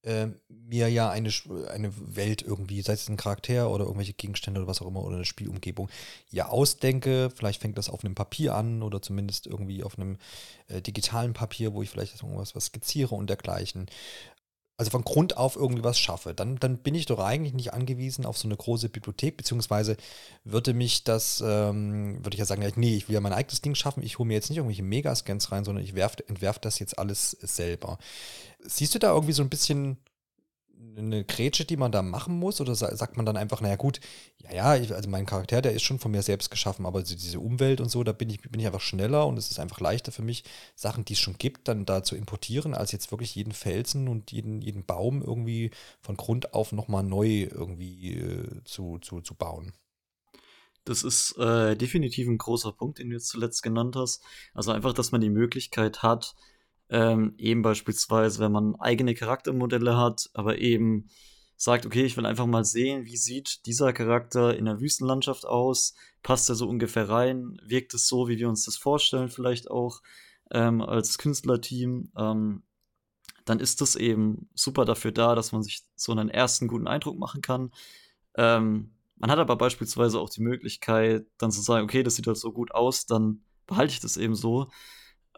äh, 0.03 0.27
mir 0.49 0.89
ja 0.89 1.09
eine, 1.09 1.29
eine 1.71 1.93
Welt 2.15 2.41
irgendwie, 2.41 2.81
sei 2.81 2.93
es 2.93 3.09
ein 3.09 3.17
Charakter 3.17 3.69
oder 3.69 3.85
irgendwelche 3.85 4.13
Gegenstände 4.13 4.59
oder 4.59 4.67
was 4.67 4.81
auch 4.81 4.87
immer 4.87 5.03
oder 5.03 5.15
eine 5.15 5.25
Spielumgebung, 5.25 5.89
ja 6.29 6.47
ausdenke. 6.47 7.29
Vielleicht 7.35 7.61
fängt 7.61 7.77
das 7.77 7.89
auf 7.89 8.03
einem 8.03 8.15
Papier 8.15 8.55
an 8.55 8.83
oder 8.83 9.01
zumindest 9.01 9.47
irgendwie 9.47 9.83
auf 9.83 9.97
einem 9.97 10.17
äh, 10.67 10.81
digitalen 10.81 11.33
Papier, 11.33 11.73
wo 11.73 11.81
ich 11.81 11.89
vielleicht 11.89 12.21
irgendwas 12.21 12.55
was 12.55 12.65
skizziere 12.65 13.15
und 13.15 13.29
dergleichen 13.29 13.87
also 14.77 14.89
von 14.89 15.03
Grund 15.03 15.37
auf 15.37 15.55
irgendwie 15.55 15.83
was 15.83 15.99
schaffe, 15.99 16.33
dann, 16.33 16.57
dann 16.57 16.77
bin 16.77 16.95
ich 16.95 17.05
doch 17.05 17.19
eigentlich 17.19 17.53
nicht 17.53 17.73
angewiesen 17.73 18.25
auf 18.25 18.37
so 18.37 18.47
eine 18.47 18.57
große 18.57 18.89
Bibliothek, 18.89 19.37
beziehungsweise 19.37 19.97
würde 20.43 20.73
mich 20.73 21.03
das, 21.03 21.43
ähm, 21.45 22.23
würde 22.23 22.35
ich 22.35 22.39
ja 22.39 22.45
sagen, 22.45 22.67
nee, 22.75 22.95
ich 22.95 23.07
will 23.07 23.13
ja 23.13 23.21
mein 23.21 23.33
eigenes 23.33 23.61
Ding 23.61 23.75
schaffen, 23.75 24.03
ich 24.03 24.17
hole 24.17 24.27
mir 24.27 24.33
jetzt 24.33 24.49
nicht 24.49 24.57
irgendwelche 24.57 24.83
Megascans 24.83 25.51
rein, 25.51 25.63
sondern 25.63 25.83
ich 25.83 25.93
entwerfe 25.95 26.59
das 26.61 26.79
jetzt 26.79 26.97
alles 26.97 27.31
selber. 27.41 27.99
Siehst 28.61 28.95
du 28.95 28.99
da 28.99 29.13
irgendwie 29.13 29.33
so 29.33 29.43
ein 29.43 29.49
bisschen 29.49 29.97
eine 30.97 31.23
Grätsche, 31.23 31.65
die 31.65 31.77
man 31.77 31.91
da 31.91 32.01
machen 32.01 32.37
muss? 32.37 32.61
Oder 32.61 32.75
sagt 32.75 33.17
man 33.17 33.25
dann 33.25 33.37
einfach, 33.37 33.61
naja 33.61 33.75
gut, 33.75 33.99
ja, 34.39 34.75
ja, 34.75 34.93
also 34.95 35.09
mein 35.09 35.25
Charakter, 35.25 35.61
der 35.61 35.73
ist 35.73 35.83
schon 35.83 35.99
von 35.99 36.11
mir 36.11 36.21
selbst 36.21 36.49
geschaffen, 36.51 36.85
aber 36.85 37.03
diese 37.03 37.39
Umwelt 37.39 37.81
und 37.81 37.89
so, 37.89 38.03
da 38.03 38.11
bin 38.11 38.29
ich, 38.29 38.41
bin 38.41 38.59
ich 38.59 38.65
einfach 38.65 38.81
schneller 38.81 39.25
und 39.27 39.37
es 39.37 39.51
ist 39.51 39.59
einfach 39.59 39.79
leichter 39.79 40.11
für 40.11 40.21
mich, 40.21 40.43
Sachen, 40.75 41.05
die 41.05 41.13
es 41.13 41.19
schon 41.19 41.37
gibt, 41.37 41.67
dann 41.67 41.85
da 41.85 42.03
zu 42.03 42.15
importieren, 42.15 42.73
als 42.73 42.91
jetzt 42.91 43.11
wirklich 43.11 43.35
jeden 43.35 43.53
Felsen 43.53 44.07
und 44.07 44.31
jeden, 44.31 44.61
jeden 44.61 44.85
Baum 44.85 45.21
irgendwie 45.21 45.71
von 46.01 46.17
Grund 46.17 46.53
auf 46.53 46.71
nochmal 46.71 47.03
neu 47.03 47.47
irgendwie 47.49 48.15
äh, 48.15 48.63
zu, 48.65 48.99
zu, 48.99 49.21
zu 49.21 49.35
bauen. 49.35 49.73
Das 50.85 51.03
ist 51.03 51.37
äh, 51.37 51.77
definitiv 51.77 52.27
ein 52.27 52.37
großer 52.37 52.73
Punkt, 52.73 52.99
den 52.99 53.09
du 53.09 53.15
jetzt 53.15 53.29
zuletzt 53.29 53.63
genannt 53.63 53.95
hast. 53.95 54.21
Also 54.53 54.71
einfach, 54.71 54.93
dass 54.93 55.11
man 55.11 55.21
die 55.21 55.29
Möglichkeit 55.29 56.03
hat, 56.03 56.35
ähm, 56.93 57.33
eben 57.39 57.63
beispielsweise, 57.63 58.39
wenn 58.39 58.51
man 58.51 58.75
eigene 58.75 59.15
Charaktermodelle 59.15 59.97
hat, 59.97 60.29
aber 60.35 60.59
eben 60.59 61.09
sagt, 61.57 61.87
okay, 61.87 62.03
ich 62.03 62.15
will 62.17 62.27
einfach 62.27 62.45
mal 62.45 62.63
sehen, 62.63 63.05
wie 63.05 63.17
sieht 63.17 63.65
dieser 63.65 63.93
Charakter 63.93 64.55
in 64.55 64.65
der 64.65 64.79
Wüstenlandschaft 64.79 65.43
aus? 65.43 65.95
Passt 66.21 66.49
er 66.49 66.55
so 66.55 66.69
ungefähr 66.69 67.09
rein? 67.09 67.59
Wirkt 67.65 67.95
es 67.95 68.07
so, 68.07 68.27
wie 68.27 68.37
wir 68.37 68.47
uns 68.47 68.65
das 68.65 68.77
vorstellen, 68.77 69.29
vielleicht 69.29 69.71
auch 69.71 70.01
ähm, 70.51 70.83
als 70.83 71.17
Künstlerteam? 71.17 72.11
Ähm, 72.15 72.61
dann 73.45 73.59
ist 73.59 73.81
das 73.81 73.95
eben 73.95 74.47
super 74.53 74.85
dafür 74.85 75.11
da, 75.11 75.33
dass 75.33 75.51
man 75.51 75.63
sich 75.63 75.81
so 75.95 76.11
einen 76.11 76.29
ersten 76.29 76.67
guten 76.67 76.87
Eindruck 76.87 77.17
machen 77.17 77.41
kann. 77.41 77.71
Ähm, 78.35 78.93
man 79.15 79.31
hat 79.31 79.39
aber 79.39 79.55
beispielsweise 79.55 80.19
auch 80.19 80.29
die 80.29 80.43
Möglichkeit, 80.43 81.25
dann 81.39 81.51
zu 81.51 81.61
sagen, 81.61 81.85
okay, 81.85 82.03
das 82.03 82.17
sieht 82.17 82.27
halt 82.27 82.37
so 82.37 82.51
gut 82.51 82.71
aus, 82.71 83.07
dann 83.07 83.43
behalte 83.65 83.93
ich 83.93 83.99
das 83.99 84.15
eben 84.15 84.35
so. 84.35 84.69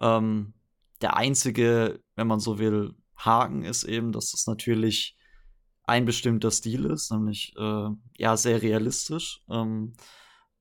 Ähm, 0.01 0.54
der 1.01 1.17
einzige, 1.17 2.01
wenn 2.15 2.27
man 2.27 2.39
so 2.39 2.59
will, 2.59 2.95
Haken 3.15 3.63
ist 3.63 3.83
eben, 3.83 4.11
dass 4.11 4.31
das 4.31 4.47
natürlich 4.47 5.17
ein 5.83 6.05
bestimmter 6.05 6.51
Stil 6.51 6.85
ist, 6.85 7.11
nämlich 7.11 7.53
äh, 7.57 7.89
ja 8.17 8.37
sehr 8.37 8.61
realistisch. 8.61 9.41
Ähm, 9.49 9.93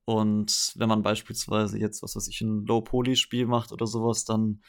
und 0.05 0.73
wenn 0.77 0.89
man 0.89 1.03
beispielsweise 1.03 1.79
jetzt, 1.79 2.03
was 2.03 2.15
weiß 2.15 2.29
ich, 2.29 2.41
ein 2.43 2.67
Low-Poly-Spiel 2.67 3.47
macht 3.47 3.73
oder 3.73 3.87
sowas, 3.87 4.25
dann 4.25 4.61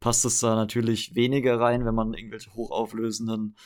passt 0.00 0.24
es 0.24 0.40
da 0.40 0.54
natürlich 0.54 1.14
weniger 1.14 1.58
rein, 1.58 1.84
wenn 1.86 1.94
man 1.94 2.12
irgendwelche 2.12 2.52
hochauflösenden 2.52 3.56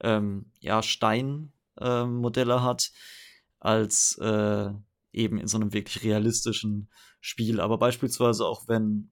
ähm, 0.00 0.52
ja, 0.60 0.82
Steinmodelle 0.82 2.54
äh, 2.54 2.60
hat, 2.60 2.92
als 3.58 4.16
äh, 4.18 4.70
eben 5.12 5.38
in 5.38 5.48
so 5.48 5.56
einem 5.56 5.72
wirklich 5.72 6.04
realistischen 6.04 6.88
Spiel. 7.20 7.60
Aber 7.60 7.78
beispielsweise 7.78 8.46
auch 8.46 8.68
wenn 8.68 9.10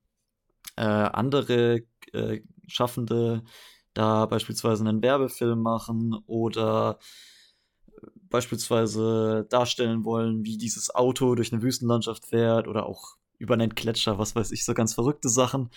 äh, 0.76 0.82
andere 0.82 1.82
äh, 2.12 2.40
Schaffende 2.66 3.42
da 3.94 4.26
beispielsweise 4.26 4.86
einen 4.86 5.02
Werbefilm 5.02 5.60
machen 5.62 6.16
oder 6.26 6.98
beispielsweise 8.28 9.46
darstellen 9.48 10.04
wollen, 10.04 10.44
wie 10.44 10.58
dieses 10.58 10.94
Auto 10.94 11.34
durch 11.36 11.52
eine 11.52 11.62
Wüstenlandschaft 11.62 12.26
fährt 12.26 12.66
oder 12.66 12.86
auch 12.86 13.16
über 13.38 13.54
einen 13.54 13.74
Gletscher, 13.74 14.18
was 14.18 14.34
weiß 14.34 14.50
ich, 14.50 14.64
so 14.64 14.74
ganz 14.74 14.94
verrückte 14.94 15.28
Sachen. 15.28 15.70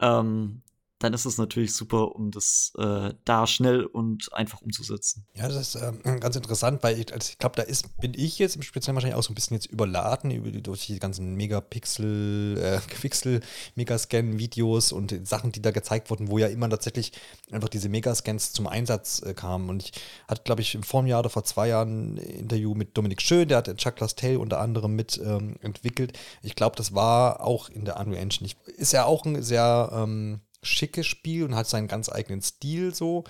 Ähm, 0.00 0.62
dann 0.98 1.12
ist 1.12 1.24
es 1.24 1.38
natürlich 1.38 1.74
super, 1.74 2.14
um 2.14 2.30
das 2.30 2.72
äh, 2.78 3.12
da 3.24 3.46
schnell 3.46 3.84
und 3.84 4.32
einfach 4.32 4.62
umzusetzen. 4.62 5.26
Ja, 5.34 5.48
das 5.48 5.74
ist 5.74 5.82
ähm, 5.82 6.00
ganz 6.20 6.36
interessant, 6.36 6.82
weil 6.82 6.98
ich, 6.98 7.12
also 7.12 7.30
ich 7.30 7.38
glaube, 7.38 7.56
da 7.56 7.62
ist, 7.62 7.96
bin 7.98 8.12
ich 8.14 8.38
jetzt 8.38 8.56
im 8.56 8.62
Speziellen 8.62 8.94
wahrscheinlich 8.94 9.18
auch 9.18 9.22
so 9.22 9.32
ein 9.32 9.34
bisschen 9.34 9.56
jetzt 9.56 9.66
überladen 9.66 10.30
über, 10.30 10.50
durch 10.50 10.86
die 10.86 10.98
ganzen 10.98 11.34
Megapixel, 11.34 12.58
äh, 12.58 12.80
Pixel, 13.00 13.40
Megascan-Videos 13.74 14.92
und 14.92 15.26
Sachen, 15.26 15.52
die 15.52 15.60
da 15.60 15.72
gezeigt 15.72 16.10
wurden, 16.10 16.28
wo 16.28 16.38
ja 16.38 16.46
immer 16.46 16.70
tatsächlich 16.70 17.12
einfach 17.50 17.68
diese 17.68 17.88
Megascans 17.88 18.52
zum 18.52 18.66
Einsatz 18.66 19.20
äh, 19.22 19.34
kamen. 19.34 19.68
Und 19.68 19.82
ich 19.82 19.92
hatte, 20.28 20.42
glaube 20.44 20.62
ich, 20.62 20.74
im 20.74 20.84
Vorjahr 20.84 21.20
oder 21.20 21.30
vor 21.30 21.44
zwei 21.44 21.68
Jahren 21.68 22.14
ein 22.14 22.18
Interview 22.18 22.74
mit 22.74 22.96
Dominik 22.96 23.20
Schön, 23.20 23.48
der 23.48 23.58
hat 23.58 23.76
Chuck 23.76 23.96
Tale 23.96 24.38
unter 24.38 24.60
anderem 24.60 24.94
mit 24.94 25.20
ähm, 25.22 25.56
entwickelt. 25.60 26.18
Ich 26.42 26.54
glaube, 26.54 26.76
das 26.76 26.94
war 26.94 27.40
auch 27.40 27.68
in 27.68 27.84
der 27.84 27.98
Unreal 27.98 28.22
Engine. 28.22 28.46
Ich, 28.46 28.56
ist 28.76 28.92
ja 28.92 29.04
auch 29.04 29.24
ein 29.24 29.42
sehr 29.42 29.90
ähm, 29.92 30.40
schickes 30.64 31.06
Spiel 31.06 31.44
und 31.44 31.54
hat 31.54 31.68
seinen 31.68 31.88
ganz 31.88 32.10
eigenen 32.10 32.42
Stil 32.42 32.94
so. 32.94 33.24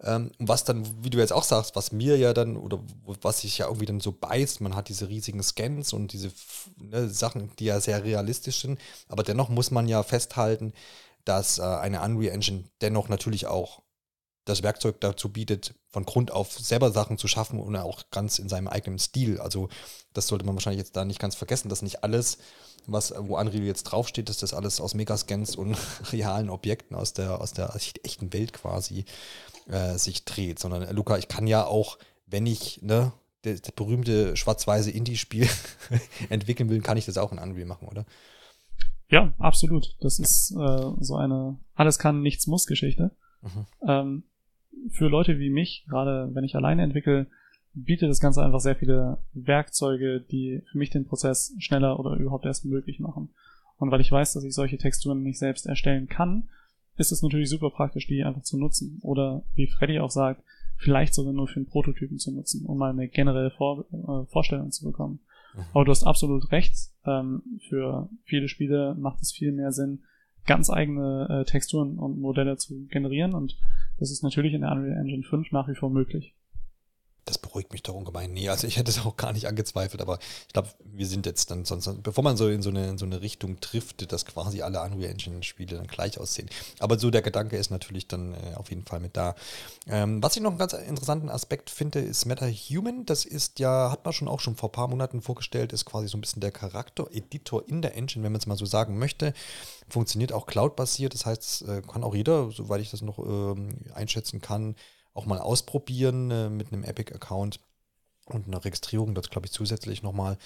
Ähm, 0.00 0.30
was 0.38 0.62
dann, 0.64 1.04
wie 1.04 1.10
du 1.10 1.18
jetzt 1.18 1.32
auch 1.32 1.42
sagst, 1.42 1.74
was 1.74 1.90
mir 1.90 2.16
ja 2.16 2.32
dann, 2.32 2.56
oder 2.56 2.80
was 3.04 3.40
sich 3.40 3.58
ja 3.58 3.66
irgendwie 3.66 3.86
dann 3.86 4.00
so 4.00 4.12
beißt, 4.12 4.60
man 4.60 4.76
hat 4.76 4.88
diese 4.88 5.08
riesigen 5.08 5.42
Scans 5.42 5.92
und 5.92 6.12
diese 6.12 6.30
ne, 6.76 7.08
Sachen, 7.08 7.50
die 7.58 7.64
ja 7.64 7.80
sehr 7.80 8.04
realistisch 8.04 8.60
sind, 8.60 8.78
aber 9.08 9.24
dennoch 9.24 9.48
muss 9.48 9.72
man 9.72 9.88
ja 9.88 10.04
festhalten, 10.04 10.72
dass 11.24 11.58
äh, 11.58 11.62
eine 11.62 12.00
Unreal 12.02 12.32
Engine 12.32 12.64
dennoch 12.80 13.08
natürlich 13.08 13.46
auch 13.46 13.82
das 14.44 14.62
Werkzeug 14.62 15.00
dazu 15.00 15.30
bietet, 15.30 15.74
von 15.90 16.04
Grund 16.04 16.30
auf 16.30 16.58
selber 16.58 16.90
Sachen 16.90 17.18
zu 17.18 17.28
schaffen 17.28 17.60
und 17.60 17.76
auch 17.76 18.04
ganz 18.10 18.38
in 18.38 18.48
seinem 18.48 18.68
eigenen 18.68 18.98
Stil. 18.98 19.40
Also 19.40 19.68
das 20.14 20.28
sollte 20.28 20.44
man 20.44 20.54
wahrscheinlich 20.54 20.80
jetzt 20.80 20.96
da 20.96 21.04
nicht 21.04 21.20
ganz 21.20 21.34
vergessen, 21.34 21.68
dass 21.68 21.82
nicht 21.82 22.02
alles, 22.02 22.38
was 22.90 23.14
wo 23.16 23.38
Unreal 23.38 23.64
jetzt 23.64 23.84
draufsteht, 23.84 24.28
dass 24.28 24.38
das 24.38 24.54
alles 24.54 24.80
aus 24.80 24.94
Megascans 24.94 25.56
und 25.56 25.76
realen 26.12 26.50
Objekten 26.50 26.96
aus 26.96 27.12
der, 27.12 27.40
aus 27.40 27.52
der 27.52 27.74
echten 28.02 28.32
Welt 28.32 28.52
quasi 28.52 29.04
äh, 29.68 29.96
sich 29.98 30.24
dreht, 30.24 30.58
sondern 30.58 30.82
äh, 30.82 30.92
Luca, 30.92 31.18
ich 31.18 31.28
kann 31.28 31.46
ja 31.46 31.66
auch, 31.66 31.98
wenn 32.26 32.46
ich 32.46 32.82
ne, 32.82 33.12
das, 33.42 33.62
das 33.62 33.72
berühmte 33.72 34.36
schwarz-weiße 34.36 34.90
Indie-Spiel 34.90 35.48
entwickeln 36.30 36.70
will, 36.70 36.80
kann 36.80 36.96
ich 36.96 37.06
das 37.06 37.18
auch 37.18 37.32
in 37.32 37.38
Unreal 37.38 37.66
machen, 37.66 37.88
oder? 37.88 38.04
Ja, 39.10 39.32
absolut. 39.38 39.96
Das 40.00 40.18
ist 40.18 40.50
äh, 40.52 40.90
so 41.00 41.16
eine 41.16 41.58
alles 41.74 41.98
kann, 41.98 42.22
nichts 42.22 42.46
muss 42.46 42.66
Geschichte. 42.66 43.12
Mhm. 43.42 43.66
Ähm, 43.86 44.22
für 44.90 45.08
Leute 45.08 45.38
wie 45.38 45.50
mich, 45.50 45.86
gerade 45.88 46.30
wenn 46.34 46.44
ich 46.44 46.56
alleine 46.56 46.82
entwickle, 46.82 47.26
bietet 47.84 48.10
das 48.10 48.20
Ganze 48.20 48.42
einfach 48.42 48.60
sehr 48.60 48.76
viele 48.76 49.18
Werkzeuge, 49.32 50.20
die 50.20 50.62
für 50.70 50.78
mich 50.78 50.90
den 50.90 51.06
Prozess 51.06 51.54
schneller 51.58 51.98
oder 51.98 52.16
überhaupt 52.16 52.46
erst 52.46 52.64
möglich 52.64 53.00
machen. 53.00 53.30
Und 53.78 53.90
weil 53.90 54.00
ich 54.00 54.10
weiß, 54.10 54.32
dass 54.32 54.44
ich 54.44 54.54
solche 54.54 54.78
Texturen 54.78 55.22
nicht 55.22 55.38
selbst 55.38 55.66
erstellen 55.66 56.08
kann, 56.08 56.48
ist 56.96 57.12
es 57.12 57.22
natürlich 57.22 57.48
super 57.48 57.70
praktisch, 57.70 58.06
die 58.06 58.24
einfach 58.24 58.42
zu 58.42 58.58
nutzen. 58.58 58.98
Oder 59.02 59.42
wie 59.54 59.68
Freddy 59.68 60.00
auch 60.00 60.10
sagt, 60.10 60.42
vielleicht 60.76 61.14
sogar 61.14 61.32
nur 61.32 61.48
für 61.48 61.56
einen 61.56 61.66
Prototypen 61.66 62.18
zu 62.18 62.32
nutzen, 62.32 62.66
um 62.66 62.78
mal 62.78 62.90
eine 62.90 63.08
generelle 63.08 63.50
Vor 63.50 63.84
äh, 63.92 64.26
Vorstellung 64.30 64.72
zu 64.72 64.84
bekommen. 64.84 65.20
Mhm. 65.54 65.60
Aber 65.74 65.84
du 65.84 65.90
hast 65.90 66.04
absolut 66.04 66.50
recht. 66.50 66.74
Ähm, 67.04 67.42
für 67.68 68.08
viele 68.24 68.48
Spiele 68.48 68.96
macht 68.98 69.22
es 69.22 69.32
viel 69.32 69.52
mehr 69.52 69.72
Sinn, 69.72 70.00
ganz 70.46 70.70
eigene 70.70 71.28
äh, 71.28 71.44
Texturen 71.44 71.98
und 71.98 72.20
Modelle 72.20 72.56
zu 72.56 72.86
generieren 72.86 73.34
und 73.34 73.56
das 73.98 74.10
ist 74.10 74.22
natürlich 74.22 74.54
in 74.54 74.62
der 74.62 74.70
Unreal 74.70 74.96
Engine 74.96 75.24
5 75.24 75.52
nach 75.52 75.68
wie 75.68 75.74
vor 75.74 75.90
möglich. 75.90 76.34
Das 77.28 77.36
beruhigt 77.36 77.72
mich 77.72 77.82
doch 77.82 77.94
ungemein. 77.94 78.32
Nee, 78.32 78.48
also 78.48 78.66
ich 78.66 78.78
hätte 78.78 78.90
es 78.90 79.04
auch 79.04 79.18
gar 79.18 79.34
nicht 79.34 79.46
angezweifelt, 79.46 80.00
aber 80.00 80.18
ich 80.46 80.52
glaube, 80.54 80.70
wir 80.82 81.06
sind 81.06 81.26
jetzt 81.26 81.50
dann 81.50 81.66
sonst, 81.66 82.02
bevor 82.02 82.24
man 82.24 82.38
so 82.38 82.48
in 82.48 82.62
so 82.62 82.70
eine, 82.70 82.88
in 82.88 82.96
so 82.96 83.04
eine 83.04 83.20
Richtung 83.20 83.60
trifft, 83.60 84.10
dass 84.10 84.24
quasi 84.24 84.62
alle 84.62 84.80
Unreal 84.80 85.10
Engine-Spiele 85.10 85.76
dann 85.76 85.86
gleich 85.86 86.18
aussehen. 86.18 86.48
Aber 86.78 86.98
so 86.98 87.10
der 87.10 87.20
Gedanke 87.20 87.58
ist 87.58 87.70
natürlich 87.70 88.08
dann 88.08 88.32
äh, 88.32 88.54
auf 88.54 88.70
jeden 88.70 88.86
Fall 88.86 89.00
mit 89.00 89.14
da. 89.14 89.34
Ähm, 89.86 90.22
was 90.22 90.36
ich 90.36 90.42
noch 90.42 90.52
einen 90.52 90.58
ganz 90.58 90.72
interessanten 90.72 91.28
Aspekt 91.28 91.68
finde, 91.68 92.00
ist 92.00 92.24
MetaHuman. 92.24 93.04
Das 93.04 93.26
ist 93.26 93.58
ja, 93.58 93.90
hat 93.90 94.06
man 94.06 94.14
schon 94.14 94.28
auch 94.28 94.40
schon 94.40 94.56
vor 94.56 94.70
ein 94.70 94.72
paar 94.72 94.88
Monaten 94.88 95.20
vorgestellt, 95.20 95.74
ist 95.74 95.84
quasi 95.84 96.08
so 96.08 96.16
ein 96.16 96.22
bisschen 96.22 96.40
der 96.40 96.50
Charakter-Editor 96.50 97.68
in 97.68 97.82
der 97.82 97.94
Engine, 97.94 98.24
wenn 98.24 98.32
man 98.32 98.40
es 98.40 98.46
mal 98.46 98.56
so 98.56 98.64
sagen 98.64 98.98
möchte. 98.98 99.34
Funktioniert 99.90 100.32
auch 100.32 100.46
cloud-basiert, 100.46 101.12
das 101.12 101.26
heißt, 101.26 101.68
äh, 101.68 101.82
kann 101.82 102.04
auch 102.04 102.14
jeder, 102.14 102.50
soweit 102.52 102.80
ich 102.80 102.90
das 102.90 103.02
noch 103.02 103.18
ähm, 103.18 103.80
einschätzen 103.94 104.40
kann, 104.40 104.76
auch 105.18 105.26
mal 105.26 105.40
ausprobieren 105.40 106.30
äh, 106.30 106.48
mit 106.48 106.72
einem 106.72 106.84
Epic-Account 106.84 107.60
und 108.26 108.46
einer 108.46 108.64
Registrierung, 108.64 109.14
das 109.14 109.30
glaube 109.30 109.46
ich 109.46 109.52
zusätzlich 109.52 110.02
nochmal 110.02 110.38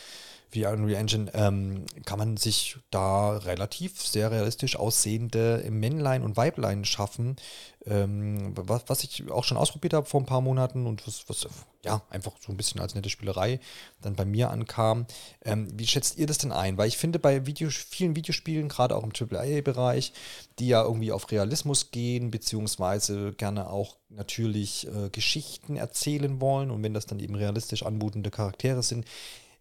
wie 0.53 0.66
Unreal 0.66 1.00
Engine, 1.00 1.30
ähm, 1.34 1.84
kann 2.05 2.18
man 2.18 2.36
sich 2.36 2.76
da 2.90 3.36
relativ 3.38 4.05
sehr 4.07 4.30
realistisch 4.30 4.76
aussehende 4.76 5.64
Männlein 5.70 6.22
und 6.22 6.36
Weiblein 6.36 6.84
schaffen, 6.84 7.36
ähm, 7.84 8.53
was, 8.55 8.84
was 8.86 9.03
ich 9.03 9.28
auch 9.30 9.44
schon 9.44 9.57
ausprobiert 9.57 9.94
habe 9.94 10.07
vor 10.07 10.20
ein 10.20 10.26
paar 10.26 10.40
Monaten 10.40 10.86
und 10.86 11.07
was, 11.07 11.28
was 11.28 11.48
ja 11.84 12.03
einfach 12.11 12.32
so 12.40 12.53
ein 12.53 12.57
bisschen 12.57 12.80
als 12.80 12.94
nette 12.94 13.11
Spielerei 13.11 13.59
dann 14.00 14.14
bei 14.14 14.24
mir 14.24 14.50
ankam. 14.50 15.07
Ähm, 15.44 15.68
wie 15.74 15.86
schätzt 15.86 16.18
ihr 16.18 16.26
das 16.26 16.38
denn 16.38 16.53
ein? 16.53 16.76
Weil 16.76 16.88
ich 16.88 16.96
finde 16.96 17.18
bei 17.18 17.46
Video, 17.46 17.70
vielen 17.70 18.14
Videospielen, 18.14 18.68
gerade 18.68 18.94
auch 18.94 19.03
im 19.03 19.12
AAA-Bereich, 19.12 20.12
die 20.59 20.68
ja 20.68 20.82
irgendwie 20.82 21.12
auf 21.12 21.30
Realismus 21.32 21.90
gehen, 21.90 22.30
beziehungsweise 22.30 23.32
gerne 23.32 23.68
auch 23.68 23.96
natürlich 24.11 24.86
äh, 24.86 25.09
Geschichten 25.11 25.76
erzählen 25.76 26.40
wollen 26.40 26.70
und 26.70 26.82
wenn 26.82 26.94
das 26.94 27.07
dann 27.07 27.18
eben 27.18 27.34
realistisch 27.34 27.84
anmutende 27.84 28.30
Charaktere 28.30 28.82
sind, 28.82 29.07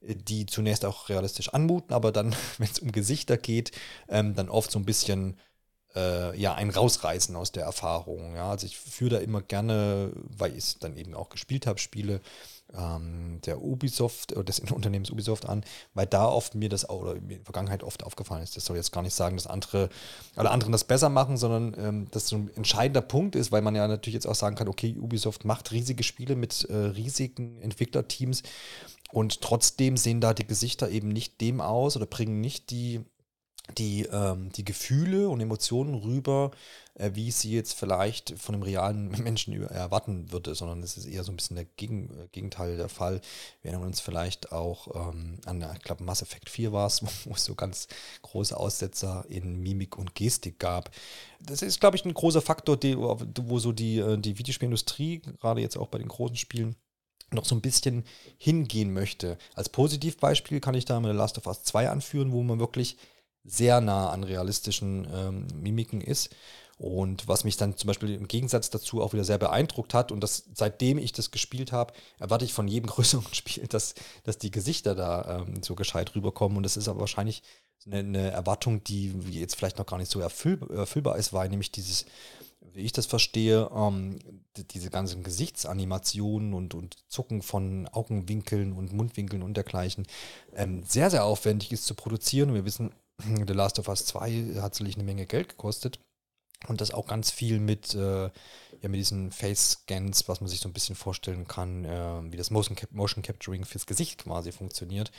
die 0.01 0.45
zunächst 0.45 0.85
auch 0.85 1.09
realistisch 1.09 1.49
anmuten, 1.49 1.93
aber 1.93 2.11
dann, 2.11 2.35
wenn 2.57 2.69
es 2.69 2.79
um 2.79 2.91
Gesichter 2.91 3.37
geht, 3.37 3.71
ähm, 4.09 4.35
dann 4.35 4.49
oft 4.49 4.71
so 4.71 4.79
ein 4.79 4.85
bisschen 4.85 5.37
äh, 5.95 6.37
ja, 6.39 6.53
ein 6.53 6.69
Rausreißen 6.69 7.35
aus 7.35 7.51
der 7.51 7.63
Erfahrung. 7.63 8.35
Ja? 8.35 8.51
Also 8.51 8.65
ich 8.65 8.77
führe 8.77 9.15
da 9.15 9.17
immer 9.17 9.41
gerne, 9.41 10.11
weil 10.15 10.51
ich 10.51 10.59
es 10.59 10.79
dann 10.79 10.95
eben 10.97 11.13
auch 11.13 11.29
gespielt 11.29 11.67
habe, 11.67 11.79
Spiele 11.79 12.21
ähm, 12.73 13.39
der 13.45 13.61
Ubisoft 13.61 14.31
oder 14.33 14.43
des 14.43 14.59
Unternehmens 14.71 15.11
Ubisoft 15.11 15.47
an, 15.47 15.63
weil 15.93 16.05
da 16.05 16.25
oft 16.27 16.55
mir 16.55 16.69
das 16.69 16.89
oder 16.89 17.15
in 17.15 17.27
der 17.27 17.41
Vergangenheit 17.41 17.83
oft 17.83 18.03
aufgefallen 18.03 18.43
ist. 18.43 18.55
Das 18.55 18.65
soll 18.65 18.77
jetzt 18.77 18.91
gar 18.91 19.03
nicht 19.03 19.13
sagen, 19.13 19.35
dass 19.35 19.47
andere, 19.47 19.89
alle 20.35 20.51
anderen 20.51 20.71
das 20.71 20.85
besser 20.85 21.09
machen, 21.09 21.37
sondern 21.37 21.75
ähm, 21.77 22.07
das 22.11 22.27
so 22.27 22.37
ein 22.37 22.49
entscheidender 22.55 23.01
Punkt 23.01 23.35
ist, 23.35 23.51
weil 23.51 23.61
man 23.61 23.75
ja 23.75 23.87
natürlich 23.87 24.15
jetzt 24.15 24.27
auch 24.27 24.35
sagen 24.35 24.55
kann, 24.55 24.69
okay, 24.69 24.95
Ubisoft 24.97 25.45
macht 25.45 25.71
riesige 25.71 26.03
Spiele 26.03 26.35
mit 26.35 26.65
äh, 26.69 26.75
riesigen 26.75 27.61
Entwicklerteams 27.61 28.43
und 29.11 29.41
trotzdem 29.41 29.97
sehen 29.97 30.21
da 30.21 30.33
die 30.33 30.47
Gesichter 30.47 30.89
eben 30.89 31.09
nicht 31.09 31.41
dem 31.41 31.61
aus 31.61 31.95
oder 31.95 32.05
bringen 32.05 32.41
nicht 32.41 32.71
die 32.71 33.01
die, 33.77 34.03
ähm, 34.11 34.51
die 34.51 34.65
Gefühle 34.65 35.29
und 35.29 35.39
Emotionen 35.39 35.95
rüber, 35.95 36.51
äh, 36.95 37.11
wie 37.13 37.31
sie 37.31 37.51
jetzt 37.51 37.73
vielleicht 37.73 38.37
von 38.37 38.55
einem 38.55 38.63
realen 38.63 39.09
Menschen 39.23 39.61
erwarten 39.63 40.31
würde, 40.31 40.55
sondern 40.55 40.83
es 40.83 40.97
ist 40.97 41.05
eher 41.05 41.23
so 41.23 41.31
ein 41.31 41.35
bisschen 41.35 41.55
der 41.55 41.65
Gegen, 41.65 42.09
äh, 42.09 42.27
Gegenteil 42.31 42.77
der 42.77 42.89
Fall. 42.89 43.21
Wir 43.61 43.71
erinnern 43.71 43.87
uns 43.87 44.01
vielleicht 44.01 44.51
auch 44.51 45.09
ähm, 45.09 45.39
an, 45.45 45.65
ich 45.75 45.83
glaube, 45.83 46.03
Mass 46.03 46.21
Effect 46.21 46.49
4 46.49 46.71
war 46.71 46.87
es, 46.87 47.01
wo 47.25 47.33
es 47.33 47.45
so 47.45 47.55
ganz 47.55 47.87
große 48.23 48.55
Aussetzer 48.57 49.25
in 49.29 49.61
Mimik 49.61 49.97
und 49.97 50.15
Gestik 50.15 50.59
gab. 50.59 50.91
Das 51.39 51.61
ist, 51.61 51.79
glaube 51.79 51.95
ich, 51.95 52.05
ein 52.05 52.13
großer 52.13 52.41
Faktor, 52.41 52.77
die, 52.77 52.97
wo 52.97 53.59
so 53.59 53.71
die, 53.71 53.99
äh, 53.99 54.17
die 54.17 54.37
Videospielindustrie, 54.37 55.21
gerade 55.39 55.61
jetzt 55.61 55.77
auch 55.77 55.87
bei 55.87 55.99
den 55.99 56.07
großen 56.07 56.35
Spielen, 56.35 56.75
noch 57.33 57.45
so 57.45 57.55
ein 57.55 57.61
bisschen 57.61 58.03
hingehen 58.37 58.93
möchte. 58.93 59.37
Als 59.55 59.69
Positivbeispiel 59.69 60.59
kann 60.59 60.75
ich 60.75 60.85
da 60.85 60.99
mal 60.99 61.13
Last 61.13 61.37
of 61.37 61.47
Us 61.47 61.63
2 61.63 61.89
anführen, 61.89 62.31
wo 62.31 62.43
man 62.43 62.59
wirklich 62.59 62.97
sehr 63.43 63.81
nah 63.81 64.09
an 64.09 64.23
realistischen 64.23 65.07
ähm, 65.11 65.47
Mimiken 65.55 66.01
ist. 66.01 66.29
Und 66.77 67.27
was 67.27 67.43
mich 67.43 67.57
dann 67.57 67.77
zum 67.77 67.89
Beispiel 67.89 68.15
im 68.15 68.27
Gegensatz 68.27 68.71
dazu 68.71 69.03
auch 69.03 69.13
wieder 69.13 69.23
sehr 69.23 69.37
beeindruckt 69.37 69.93
hat, 69.93 70.11
und 70.11 70.19
das, 70.21 70.45
seitdem 70.55 70.97
ich 70.97 71.11
das 71.11 71.29
gespielt 71.29 71.71
habe, 71.71 71.93
erwarte 72.17 72.43
ich 72.43 72.53
von 72.53 72.67
jedem 72.67 72.87
größeren 72.89 73.33
Spiel, 73.33 73.67
dass, 73.67 73.93
dass 74.23 74.37
die 74.37 74.51
Gesichter 74.51 74.95
da 74.95 75.45
ähm, 75.47 75.61
so 75.61 75.75
gescheit 75.75 76.15
rüberkommen. 76.15 76.57
Und 76.57 76.63
das 76.63 76.77
ist 76.77 76.87
aber 76.87 77.01
wahrscheinlich 77.01 77.43
eine, 77.85 77.99
eine 77.99 78.31
Erwartung, 78.31 78.83
die 78.83 79.11
jetzt 79.29 79.55
vielleicht 79.55 79.77
noch 79.77 79.85
gar 79.85 79.97
nicht 79.97 80.11
so 80.11 80.19
erfüll, 80.19 80.59
erfüllbar 80.71 81.17
ist, 81.17 81.33
weil 81.33 81.49
nämlich 81.49 81.71
dieses, 81.71 82.05
wie 82.73 82.81
ich 82.81 82.91
das 82.91 83.05
verstehe, 83.05 83.69
ähm, 83.75 84.19
diese 84.71 84.89
ganzen 84.89 85.23
Gesichtsanimationen 85.23 86.53
und, 86.53 86.73
und 86.73 86.97
Zucken 87.07 87.41
von 87.41 87.87
Augenwinkeln 87.87 88.73
und 88.73 88.93
Mundwinkeln 88.93 89.43
und 89.43 89.55
dergleichen 89.55 90.05
ähm, 90.55 90.83
sehr, 90.83 91.09
sehr 91.09 91.25
aufwendig 91.25 91.71
ist 91.71 91.85
zu 91.85 91.95
produzieren. 91.95 92.49
Und 92.49 92.55
wir 92.55 92.65
wissen, 92.65 92.93
The 93.47 93.53
Last 93.53 93.79
of 93.79 93.87
Us 93.87 94.05
2 94.05 94.61
hat 94.61 94.75
sicherlich 94.75 94.95
eine 94.95 95.03
Menge 95.03 95.25
Geld 95.25 95.49
gekostet. 95.49 95.99
Und 96.67 96.79
das 96.79 96.91
auch 96.91 97.07
ganz 97.07 97.31
viel 97.31 97.59
mit, 97.59 97.95
äh, 97.95 98.25
ja, 98.25 98.89
mit 98.89 98.99
diesen 98.99 99.31
Face-Scans, 99.31 100.27
was 100.27 100.41
man 100.41 100.47
sich 100.47 100.59
so 100.59 100.69
ein 100.69 100.73
bisschen 100.73 100.95
vorstellen 100.95 101.47
kann, 101.47 101.85
äh, 101.85 102.31
wie 102.31 102.37
das 102.37 102.51
Motion, 102.51 102.75
Cap 102.75 102.91
Motion 102.91 103.23
Capturing 103.23 103.65
fürs 103.65 103.87
Gesicht 103.87 104.23
quasi 104.23 104.51
funktioniert. 104.51 105.11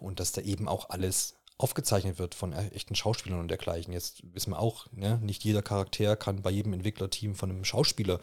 Und 0.00 0.18
dass 0.18 0.32
da 0.32 0.40
eben 0.40 0.66
auch 0.66 0.90
alles 0.90 1.34
aufgezeichnet 1.60 2.18
wird 2.18 2.34
von 2.34 2.52
e-, 2.52 2.68
echten 2.68 2.94
Schauspielern 2.94 3.40
und 3.40 3.48
dergleichen. 3.48 3.92
Jetzt 3.92 4.22
wissen 4.34 4.52
wir 4.52 4.58
auch, 4.58 4.86
ne, 4.92 5.18
nicht 5.22 5.44
jeder 5.44 5.62
Charakter 5.62 6.16
kann 6.16 6.42
bei 6.42 6.50
jedem 6.50 6.72
Entwicklerteam 6.72 7.34
von 7.34 7.50
einem 7.50 7.64
Schauspieler 7.64 8.20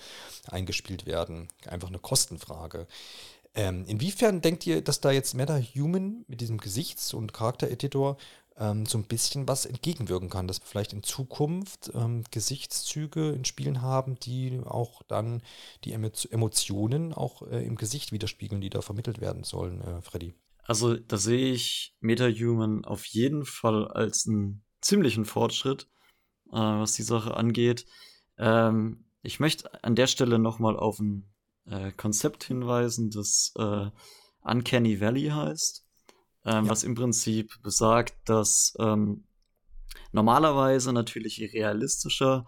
eingespielt 0.50 1.06
werden. 1.06 1.48
Einfach 1.66 1.90
eine 1.90 2.00
Kostenfrage. 2.00 2.88
Ähm, 3.56 3.86
inwiefern 3.88 4.42
denkt 4.42 4.68
ihr, 4.68 4.82
dass 4.84 5.02
da 5.02 5.12
jetzt 5.12 5.34
MetaHuman 5.34 6.26
mit 6.28 6.42
diesem 6.42 6.58
Gesichts- 6.58 7.14
und 7.14 7.34
Charaktereditor 7.34 8.18
ähm, 8.58 8.86
so 8.86 8.98
ein 8.98 9.06
bisschen 9.06 9.48
was 9.48 9.66
entgegenwirken 9.66 10.30
kann, 10.30 10.48
dass 10.48 10.62
wir 10.62 10.68
vielleicht 10.68 10.94
in 10.94 11.04
Zukunft 11.04 11.92
ähm, 11.94 12.24
Gesichtszüge 12.32 13.32
in 13.32 13.46
Spielen 13.46 13.82
haben, 13.82 14.20
die 14.20 14.60
auch 14.66 15.02
dann 15.04 15.42
die 15.84 15.94
Emotionen 15.94 17.14
auch 17.14 17.42
äh, 17.44 17.66
im 17.66 17.76
Gesicht 17.76 18.12
widerspiegeln, 18.12 18.62
die 18.62 18.70
da 18.70 18.82
vermittelt 18.82 19.22
werden 19.22 19.44
sollen, 19.44 19.82
äh, 19.82 20.02
Freddy. 20.02 20.34
Also 20.68 20.96
da 20.96 21.18
sehe 21.18 21.52
ich 21.52 21.96
MetaHuman 22.02 22.86
auf 22.86 23.06
jeden 23.06 23.46
Fall 23.46 23.88
als 23.88 24.28
einen 24.28 24.64
ziemlichen 24.82 25.26
Fortschritt, 25.26 25.88
äh, 26.52 26.58
was 26.58 26.94
die 26.94 27.04
Sache 27.04 27.36
angeht. 27.36 27.86
Ähm, 28.38 29.06
ich 29.24 29.40
möchte 29.40 29.84
an 29.84 29.96
der 29.96 30.08
Stelle 30.08 30.40
nochmal 30.40 30.78
auf 30.78 31.00
ein 31.00 31.34
äh, 31.66 31.92
Konzept 31.92 32.44
hinweisen, 32.44 33.10
das 33.10 33.54
äh, 33.58 33.90
Uncanny 34.42 35.02
Valley 35.02 35.30
heißt 35.30 35.88
ähm, 36.48 36.66
ja. 36.66 36.70
was 36.72 36.84
im 36.84 36.96
Prinzip 36.96 37.62
besagt, 37.62 38.16
dass 38.26 38.74
ähm, 38.80 39.26
normalerweise 40.12 40.94
natürlich 40.94 41.42
realistischer 41.54 42.46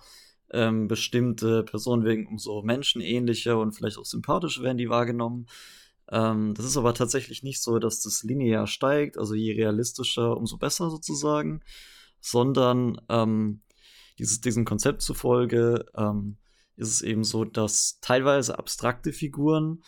ähm, 0.52 0.88
bestimmte 0.88 1.64
Personen 1.64 2.06
wegen 2.06 2.26
umso 2.28 2.64
menschenähnlicher 2.64 3.60
und 3.60 3.74
vielleicht 3.74 3.98
auch 3.98 4.06
sympathischer 4.06 4.64
werden 4.64 4.78
die 4.78 4.90
wahrgenommen. 4.90 5.48
Ähm, 6.12 6.54
das 6.56 6.66
ist 6.66 6.78
aber 6.78 6.94
tatsächlich 6.94 7.44
nicht 7.44 7.62
so, 7.62 7.80
dass 7.80 8.02
das 8.02 8.24
linear 8.24 8.68
steigt, 8.68 9.18
also 9.18 9.36
je 9.36 9.54
realistischer, 9.54 10.36
umso 10.36 10.58
besser 10.58 10.90
sozusagen, 10.90 11.62
sondern 12.20 13.00
ähm, 13.10 13.62
dieses, 14.18 14.42
diesem 14.42 14.66
Konzept 14.66 15.02
zufolge 15.02 15.86
ähm, 15.96 16.38
ist 16.76 16.90
es 16.90 17.02
eben 17.02 17.24
so, 17.24 17.46
dass 17.46 18.00
teilweise 18.02 18.58
abstrakte 18.58 19.14
Figuren 19.14 19.84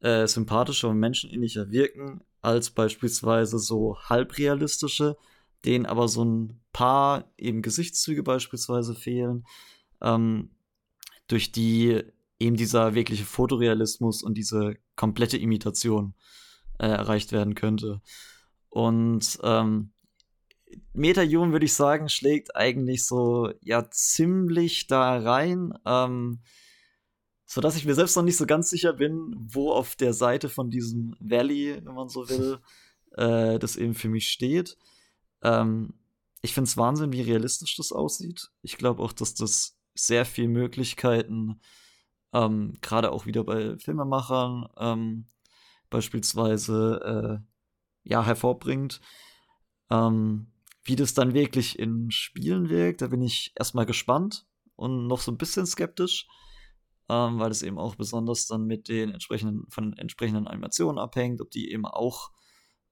äh, 0.00 0.26
sympathischer 0.26 0.90
und 0.90 0.98
menschenähnlicher 0.98 1.70
wirken 1.70 2.22
als 2.40 2.70
beispielsweise 2.70 3.58
so 3.58 3.96
halbrealistische, 3.98 5.16
denen 5.64 5.86
aber 5.86 6.08
so 6.08 6.24
ein 6.24 6.60
paar 6.72 7.32
eben 7.38 7.62
Gesichtszüge 7.62 8.22
beispielsweise 8.22 8.94
fehlen, 8.94 9.46
ähm, 10.02 10.50
durch 11.26 11.52
die 11.52 12.02
eben 12.44 12.56
dieser 12.56 12.94
wirkliche 12.94 13.24
Fotorealismus 13.24 14.22
und 14.22 14.34
diese 14.34 14.76
komplette 14.96 15.38
Imitation 15.38 16.14
äh, 16.78 16.86
erreicht 16.86 17.32
werden 17.32 17.54
könnte. 17.54 18.02
Und 18.68 19.38
ähm, 19.42 19.92
MetaHuman, 20.92 21.52
würde 21.52 21.66
ich 21.66 21.74
sagen, 21.74 22.08
schlägt 22.08 22.56
eigentlich 22.56 23.06
so 23.06 23.52
ja 23.60 23.88
ziemlich 23.90 24.86
da 24.86 25.18
rein, 25.18 25.72
ähm, 25.86 26.40
so 27.46 27.60
dass 27.60 27.76
ich 27.76 27.84
mir 27.84 27.94
selbst 27.94 28.16
noch 28.16 28.24
nicht 28.24 28.36
so 28.36 28.46
ganz 28.46 28.68
sicher 28.68 28.94
bin, 28.94 29.34
wo 29.38 29.72
auf 29.72 29.96
der 29.96 30.12
Seite 30.12 30.48
von 30.48 30.70
diesem 30.70 31.14
Valley, 31.20 31.80
wenn 31.84 31.94
man 31.94 32.08
so 32.08 32.28
will, 32.28 32.58
äh, 33.12 33.58
das 33.58 33.76
eben 33.76 33.94
für 33.94 34.08
mich 34.08 34.28
steht. 34.28 34.76
Ähm, 35.42 35.94
ich 36.42 36.52
finde 36.52 36.68
es 36.68 36.76
Wahnsinn, 36.76 37.12
wie 37.12 37.22
realistisch 37.22 37.76
das 37.76 37.92
aussieht. 37.92 38.50
Ich 38.62 38.76
glaube 38.76 39.02
auch, 39.02 39.12
dass 39.12 39.34
das 39.34 39.78
sehr 39.94 40.26
viele 40.26 40.48
Möglichkeiten, 40.48 41.60
ähm, 42.34 42.74
gerade 42.82 43.12
auch 43.12 43.26
wieder 43.26 43.44
bei 43.44 43.78
Filmemachern, 43.78 44.68
ähm, 44.76 45.26
beispielsweise, 45.88 47.40
äh, 48.04 48.10
ja, 48.10 48.24
hervorbringt. 48.24 49.00
Ähm, 49.90 50.48
wie 50.82 50.96
das 50.96 51.14
dann 51.14 51.32
wirklich 51.32 51.78
in 51.78 52.10
Spielen 52.10 52.68
wirkt, 52.68 53.00
da 53.00 53.06
bin 53.06 53.22
ich 53.22 53.52
erstmal 53.56 53.86
gespannt 53.86 54.46
und 54.76 55.06
noch 55.06 55.20
so 55.20 55.30
ein 55.30 55.38
bisschen 55.38 55.64
skeptisch, 55.64 56.26
ähm, 57.08 57.38
weil 57.38 57.50
es 57.50 57.62
eben 57.62 57.78
auch 57.78 57.94
besonders 57.94 58.46
dann 58.46 58.66
mit 58.66 58.88
den 58.88 59.12
entsprechenden, 59.12 59.70
von 59.70 59.92
den 59.92 59.98
entsprechenden 59.98 60.48
Animationen 60.48 60.98
abhängt, 60.98 61.40
ob 61.40 61.50
die 61.50 61.70
eben 61.70 61.86
auch 61.86 62.32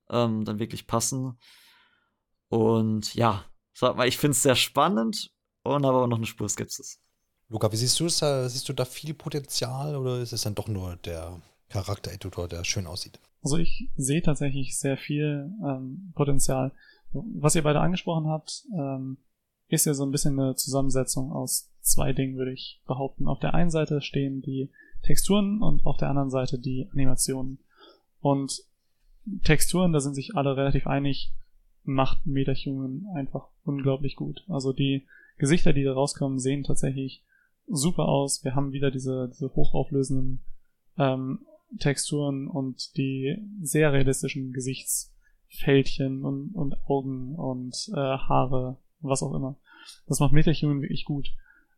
ähm, 0.09 0.45
dann 0.45 0.61
wirklich 0.61 0.87
passen. 0.87 1.39
Und 2.49 3.15
ja, 3.15 3.45
sag 3.75 3.97
mal, 3.97 4.09
ich 4.09 4.19
finde 4.19 4.33
es 4.33 4.43
sehr 4.43 4.57
spannend 4.57 5.33
und 5.65 5.85
habe 5.85 5.99
aber 5.99 6.07
noch 6.07 6.19
eine 6.19 6.27
Spur 6.27 6.49
Skepsis. 6.49 7.03
Luca, 7.53 7.71
wie 7.71 7.77
siehst 7.77 8.01
du 8.01 8.07
es? 8.07 8.19
Siehst 8.19 8.67
du 8.69 8.73
da 8.73 8.87
viel 8.87 9.13
Potenzial 9.13 9.95
oder 9.95 10.21
ist 10.21 10.33
es 10.33 10.43
dann 10.43 10.55
doch 10.55 10.69
nur 10.69 10.97
der 11.05 11.39
Charakter-Editor, 11.69 12.49
der 12.49 12.65
schön 12.65 12.87
aussieht? 12.87 13.21
Also 13.43 13.59
ich 13.59 13.91
sehe 13.95 14.23
tatsächlich 14.23 14.79
sehr 14.79 14.97
viel 14.97 15.53
ähm, 15.63 16.13
Potenzial. 16.15 16.73
Was 17.13 17.55
ihr 17.55 17.63
beide 17.63 17.81
angesprochen 17.81 18.27
habt, 18.27 18.65
ähm, 18.75 19.19
ist 19.69 19.85
ja 19.85 19.93
so 19.93 20.03
ein 20.05 20.11
bisschen 20.13 20.41
eine 20.41 20.57
Zusammensetzung 20.57 21.31
aus 21.31 21.69
zwei 21.83 22.15
Dingen, 22.15 22.39
würde 22.39 22.53
ich 22.53 22.81
behaupten. 22.87 23.29
Auf 23.29 23.41
der 23.41 23.53
einen 23.53 23.71
Seite 23.71 24.01
stehen 24.01 24.41
die 24.41 24.71
Texturen 25.03 25.61
und 25.61 25.85
auf 25.85 25.99
der 25.99 26.09
anderen 26.09 26.31
Seite 26.31 26.59
die 26.59 26.89
Animationen. 26.93 27.59
Und 28.23 28.65
Texturen, 29.45 29.93
da 29.93 30.01
sind 30.01 30.15
sich 30.15 30.37
alle 30.37 30.57
relativ 30.57 30.87
einig, 30.87 31.33
macht 31.85 32.25
Metahuman 32.25 33.07
einfach 33.15 33.49
unglaublich 33.65 34.17
gut. 34.17 34.43
Also 34.49 34.73
die 34.73 35.07
Gesichter, 35.37 35.75
die 35.75 35.85
da 35.85 35.93
rauskommen, 35.93 36.39
sehen 36.39 36.65
tatsächlich 36.65 37.23
super 37.73 38.09
aus. 38.09 38.45
Wir 38.45 38.55
haben 38.55 38.73
wieder 38.73 38.91
diese, 38.91 39.29
diese 39.33 39.55
hochauflösenden 39.55 40.41
ähm, 40.99 41.41
Texturen 41.79 42.47
und 42.47 42.97
die 42.97 43.39
sehr 43.63 43.93
realistischen 43.93 44.53
Gesichts 44.53 45.13
Fältchen 45.49 46.25
und, 46.25 46.55
und 46.55 46.77
Augen 46.87 47.35
und 47.35 47.91
äh, 47.93 47.97
Haare, 47.97 48.77
was 49.01 49.23
auch 49.23 49.35
immer. 49.35 49.57
Das 50.07 50.21
macht 50.21 50.33
Metahuman 50.33 50.83
wirklich 50.83 51.05
gut. 51.05 51.33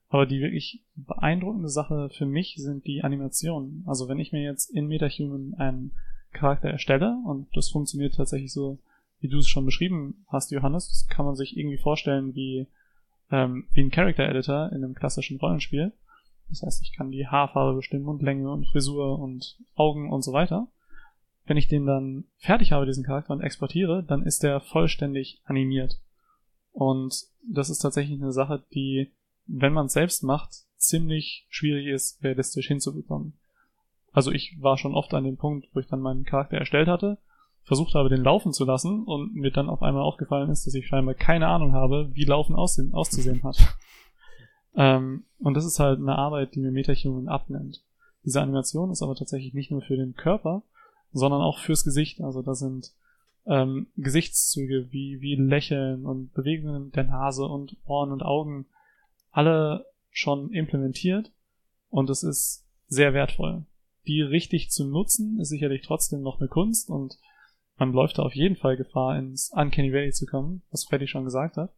Aber 0.09 0.27
die 0.27 0.41
wirklich 0.41 0.85
beeindruckende 0.95 1.69
Sache 1.69 2.09
für 2.11 2.27
mich 2.27 2.55
sind 2.57 2.87
die 2.87 3.03
Animationen. 3.03 3.83
Also 3.87 4.09
wenn 4.09 4.21
ich 4.21 4.33
mir 4.33 4.43
jetzt 4.43 4.71
in 4.71 4.87
Metahuman 4.87 5.55
einen 5.55 5.93
Charakter 6.33 6.69
erstelle, 6.69 7.17
und 7.25 7.49
das 7.57 7.71
funktioniert 7.71 8.15
tatsächlich 8.15 8.53
so, 8.53 8.79
wie 9.21 9.29
du 9.29 9.39
es 9.39 9.49
schon 9.49 9.65
beschrieben 9.65 10.25
hast, 10.29 10.51
Johannes, 10.51 10.89
das 10.89 11.09
kann 11.09 11.25
man 11.25 11.35
sich 11.35 11.57
irgendwie 11.57 11.79
vorstellen 11.79 12.35
wie, 12.35 12.67
ähm, 13.31 13.67
wie 13.73 13.83
ein 13.83 13.91
Character 13.91 14.29
Editor 14.29 14.71
in 14.73 14.85
einem 14.85 14.95
klassischen 14.95 15.39
Rollenspiel. 15.39 15.93
Das 16.49 16.63
heißt, 16.63 16.83
ich 16.83 16.97
kann 16.97 17.11
die 17.11 17.27
Haarfarbe 17.27 17.77
bestimmen 17.77 18.07
und 18.07 18.23
Länge 18.23 18.51
und 18.51 18.67
Frisur 18.67 19.19
und 19.19 19.59
Augen 19.75 20.13
und 20.13 20.23
so 20.23 20.33
weiter 20.33 20.69
wenn 21.47 21.57
ich 21.57 21.69
den 21.69 21.87
dann 21.87 22.25
fertig 22.39 22.73
habe, 22.73 22.87
diesen 22.87 23.05
Charakter, 23.05 23.33
und 23.33 23.43
exportiere, 23.43 24.03
dann 24.03 24.23
ist 24.23 24.43
der 24.43 24.61
vollständig 24.61 25.41
animiert. 25.45 26.01
Und 26.73 27.15
das 27.47 27.71
ist 27.71 27.79
tatsächlich 27.79 28.21
eine 28.21 28.33
Sache, 28.33 28.65
die, 28.75 29.13
wenn 29.47 29.73
man 29.73 29.87
es 29.87 29.93
selbst 29.93 30.23
macht, 30.23 30.51
ziemlich 30.77 31.47
schwierig 31.49 31.87
ist, 31.87 32.23
realistisch 32.23 32.67
hinzubekommen. 32.67 33.35
Also 34.13 34.33
ich 34.33 34.57
war 34.61 34.79
schon 34.79 34.95
oft 34.95 35.13
an 35.13 35.25
dem 35.25 35.37
Punkt, 35.37 35.69
wo 35.73 35.81
ich 35.81 35.87
dann 35.87 36.01
meinen 36.01 36.25
Charakter 36.25 36.57
erstellt 36.57 36.89
hatte, 36.89 37.19
versucht 37.65 37.95
habe, 37.95 38.09
den 38.11 38.23
laufen 38.23 38.53
zu 38.53 38.65
lassen 38.65 39.05
und 39.05 39.35
mir 39.35 39.51
dann 39.51 39.71
auf 39.71 39.83
einmal 39.83 40.03
aufgefallen 40.03 40.51
ist, 40.51 40.67
dass 40.67 40.75
ich 40.75 40.87
scheinbar 40.87 41.15
keine 41.15 41.49
Ahnung 41.49 41.73
habe, 41.73 42.11
wie 42.13 42.25
Laufen 42.25 42.55
aussehen, 42.55 42.93
auszusehen 42.93 43.43
hat. 43.43 43.57
ähm, 44.77 45.25
und 45.39 45.55
das 45.55 45.65
ist 45.65 45.81
halt 45.81 45.99
eine 45.99 46.17
Arbeit, 46.17 46.55
die 46.55 46.61
mir 46.61 46.71
MetaHuman 46.71 47.29
abnimmt. 47.29 47.83
Diese 48.25 48.41
Animation 48.41 48.91
ist 48.91 49.03
aber 49.03 49.15
tatsächlich 49.15 49.55
nicht 49.55 49.71
nur 49.71 49.83
für 49.83 49.97
den 49.97 50.15
Körper, 50.15 50.63
sondern 51.13 51.41
auch 51.41 51.59
fürs 51.59 51.85
Gesicht. 51.85 52.21
Also 52.21 52.43
da 52.43 52.55
sind 52.55 52.93
ähm, 53.47 53.87
Gesichtszüge 53.97 54.89
wie, 54.91 55.21
wie 55.21 55.37
Lächeln 55.37 56.05
und 56.05 56.33
Bewegungen 56.33 56.93
der 56.93 57.05
Nase 57.05 57.47
und 57.47 57.77
Ohren 57.87 58.13
und 58.13 58.23
Augen 58.23 58.67
alle 59.31 59.87
schon 60.11 60.53
implementiert 60.53 61.33
und 61.91 62.09
es 62.09 62.23
ist 62.23 62.65
sehr 62.87 63.15
wertvoll. 63.15 63.65
Die 64.07 64.23
richtig 64.23 64.71
zu 64.71 64.87
nutzen 64.87 65.41
ist 65.41 65.49
sicherlich 65.49 65.83
trotzdem 65.83 66.23
noch 66.23 66.41
eine 66.41 66.49
Kunst 66.49 66.91
und 66.91 67.19
man 67.77 67.93
läuft 67.93 68.19
da 68.19 68.23
auf 68.23 68.35
jeden 68.35 68.57
Fall 68.57 68.77
Gefahr, 68.77 69.19
ins 69.19 69.51
Uncanny 69.55 69.93
Valley 69.93 70.13
zu 70.13 70.27
kommen, 70.27 70.63
was 70.71 70.85
Freddy 70.85 71.07
schon 71.07 71.25
gesagt 71.25 71.57
hat. 71.57 71.73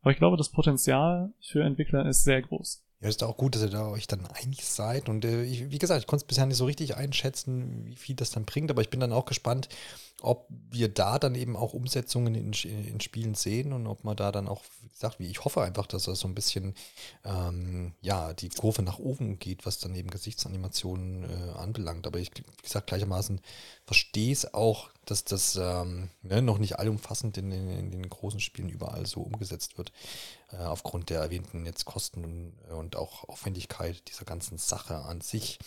Aber 0.00 0.10
ich 0.10 0.18
glaube, 0.18 0.36
das 0.36 0.50
Potenzial 0.50 1.32
für 1.40 1.62
Entwickler 1.62 2.06
ist 2.06 2.24
sehr 2.24 2.42
groß. 2.42 2.84
Ja, 3.02 3.08
ist 3.08 3.22
auch 3.24 3.36
gut, 3.36 3.56
dass 3.56 3.62
ihr 3.62 3.68
da 3.68 3.88
euch 3.88 4.06
dann 4.06 4.24
einig 4.26 4.64
seid. 4.64 5.08
Und 5.08 5.24
äh, 5.24 5.42
ich, 5.42 5.70
wie 5.72 5.78
gesagt, 5.78 6.00
ich 6.00 6.06
konnte 6.06 6.22
es 6.22 6.28
bisher 6.28 6.46
nicht 6.46 6.56
so 6.56 6.66
richtig 6.66 6.96
einschätzen, 6.96 7.84
wie 7.86 7.96
viel 7.96 8.14
das 8.14 8.30
dann 8.30 8.44
bringt, 8.44 8.70
aber 8.70 8.80
ich 8.80 8.90
bin 8.90 9.00
dann 9.00 9.12
auch 9.12 9.24
gespannt, 9.24 9.68
ob 10.20 10.46
wir 10.70 10.88
da 10.88 11.18
dann 11.18 11.34
eben 11.34 11.56
auch 11.56 11.74
Umsetzungen 11.74 12.36
in, 12.36 12.52
in 12.52 13.00
Spielen 13.00 13.34
sehen 13.34 13.72
und 13.72 13.88
ob 13.88 14.04
man 14.04 14.16
da 14.16 14.30
dann 14.30 14.46
auch, 14.46 14.62
wie 14.80 14.88
gesagt, 14.88 15.18
wie 15.18 15.26
ich 15.26 15.44
hoffe 15.44 15.62
einfach, 15.62 15.86
dass 15.86 16.04
das 16.04 16.20
so 16.20 16.28
ein 16.28 16.34
bisschen 16.36 16.74
ähm, 17.24 17.92
ja, 18.02 18.32
die 18.32 18.50
Kurve 18.50 18.82
nach 18.82 19.00
oben 19.00 19.40
geht, 19.40 19.66
was 19.66 19.80
dann 19.80 19.96
eben 19.96 20.10
Gesichtsanimationen 20.10 21.24
äh, 21.24 21.58
anbelangt. 21.58 22.06
Aber 22.06 22.20
ich, 22.20 22.30
wie 22.36 22.62
gesagt, 22.62 22.86
gleichermaßen 22.86 23.40
verstehe 23.84 24.32
es 24.32 24.54
auch, 24.54 24.90
dass 25.04 25.24
das 25.24 25.56
ähm, 25.56 26.10
ne, 26.22 26.40
noch 26.40 26.58
nicht 26.58 26.78
allumfassend 26.78 27.36
in, 27.36 27.50
in, 27.50 27.68
in, 27.68 27.90
den 27.90 28.08
großen 28.08 28.38
Spielen 28.38 28.68
überall 28.68 29.06
so 29.06 29.20
umgesetzt 29.20 29.76
wird, 29.76 29.92
aufgrund 30.58 31.10
der 31.10 31.20
erwähnten 31.20 31.66
jetzt 31.66 31.84
Kosten 31.84 32.52
und, 32.70 32.96
auch 32.96 33.28
Aufwendigkeit 33.28 34.02
dieser 34.08 34.24
ganzen 34.24 34.58
Sache 34.58 34.96
an 34.96 35.20
sich. 35.20 35.58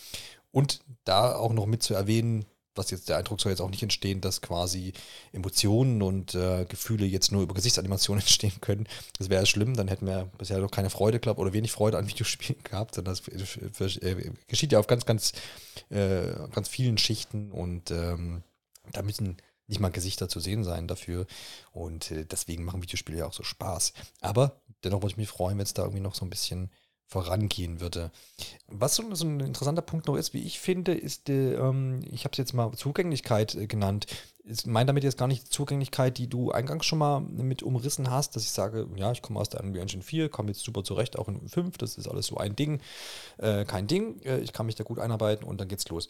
Und 0.51 0.81
da 1.03 1.35
auch 1.35 1.53
noch 1.53 1.65
mit 1.65 1.83
zu 1.83 1.93
erwähnen, 1.93 2.45
was 2.75 2.91
jetzt 2.91 3.09
der 3.09 3.17
Eindruck 3.17 3.41
soll 3.41 3.51
jetzt 3.51 3.61
auch 3.61 3.69
nicht 3.69 3.83
entstehen, 3.83 4.21
dass 4.21 4.41
quasi 4.41 4.93
Emotionen 5.31 6.01
und 6.01 6.35
äh, 6.35 6.65
Gefühle 6.65 7.05
jetzt 7.05 7.31
nur 7.31 7.41
über 7.41 7.53
Gesichtsanimationen 7.53 8.21
entstehen 8.23 8.59
können. 8.61 8.87
Das 9.17 9.29
wäre 9.29 9.45
schlimm, 9.45 9.75
dann 9.75 9.87
hätten 9.87 10.05
wir 10.05 10.29
bisher 10.37 10.59
noch 10.59 10.71
keine 10.71 10.89
Freude 10.89 11.19
gehabt 11.19 11.39
oder 11.39 11.53
wenig 11.53 11.71
Freude 11.71 11.97
an 11.97 12.07
Videospielen 12.07 12.63
gehabt. 12.63 12.97
Und 12.97 13.05
das 13.05 13.27
äh, 13.27 14.31
geschieht 14.47 14.71
ja 14.71 14.79
auf 14.79 14.87
ganz, 14.87 15.05
ganz, 15.05 15.33
äh, 15.89 16.33
ganz 16.53 16.67
vielen 16.67 16.97
Schichten 16.97 17.51
und 17.51 17.91
ähm, 17.91 18.43
da 18.91 19.01
müssen 19.01 19.37
nicht 19.67 19.79
mal 19.79 19.89
Gesichter 19.89 20.29
zu 20.29 20.39
sehen 20.39 20.63
sein 20.63 20.87
dafür. 20.87 21.25
Und 21.71 22.11
äh, 22.11 22.25
deswegen 22.25 22.63
machen 22.65 22.83
Videospiele 22.83 23.19
ja 23.19 23.25
auch 23.25 23.33
so 23.33 23.43
Spaß. 23.43 23.93
Aber 24.21 24.61
dennoch 24.85 25.01
würde 25.01 25.13
ich 25.13 25.17
mich 25.17 25.27
freuen, 25.27 25.57
wenn 25.57 25.65
es 25.65 25.73
da 25.73 25.83
irgendwie 25.83 26.01
noch 26.01 26.15
so 26.15 26.25
ein 26.25 26.29
bisschen 26.29 26.69
vorangehen 27.07 27.81
würde. 27.81 28.11
Was 28.67 28.95
so, 28.95 29.03
ein 29.03 29.39
interessanter 29.39 29.81
Punkt 29.81 30.07
noch 30.07 30.15
ist, 30.15 30.33
wie 30.33 30.43
ich 30.43 30.59
finde, 30.59 30.93
ist, 30.93 31.29
äh, 31.29 31.53
ähm, 31.53 32.01
ich 32.11 32.23
habe 32.23 32.31
es 32.31 32.37
jetzt 32.37 32.53
mal 32.53 32.71
Zugänglichkeit 32.73 33.55
äh, 33.55 33.67
genannt. 33.67 34.07
Ich 34.47 34.65
meine 34.67 34.85
damit 34.85 35.03
jetzt 35.03 35.17
gar 35.17 35.27
nicht 35.27 35.45
die 35.47 35.49
Zugänglichkeit, 35.49 36.19
die 36.19 36.27
du 36.27 36.51
eingangs 36.51 36.85
schon 36.85 36.99
mal 36.99 37.19
mit 37.19 37.63
umrissen 37.63 38.11
hast, 38.11 38.35
dass 38.35 38.43
ich 38.43 38.51
sage, 38.51 38.87
ja, 38.95 39.11
ich 39.11 39.23
komme 39.23 39.39
aus 39.39 39.49
der 39.49 39.63
Unreal 39.63 39.81
Engine 39.81 40.03
4, 40.03 40.29
komme 40.29 40.49
jetzt 40.49 40.63
super 40.63 40.83
zurecht, 40.83 41.17
auch 41.17 41.27
in 41.27 41.49
5, 41.49 41.79
das 41.79 41.97
ist 41.97 42.07
alles 42.07 42.27
so 42.27 42.37
ein 42.37 42.55
Ding, 42.55 42.79
äh, 43.37 43.65
kein 43.65 43.87
Ding, 43.87 44.21
äh, 44.21 44.37
ich 44.39 44.53
kann 44.53 44.67
mich 44.67 44.75
da 44.75 44.83
gut 44.83 44.99
einarbeiten 44.99 45.47
und 45.47 45.59
dann 45.59 45.67
geht's 45.67 45.89
los. 45.89 46.07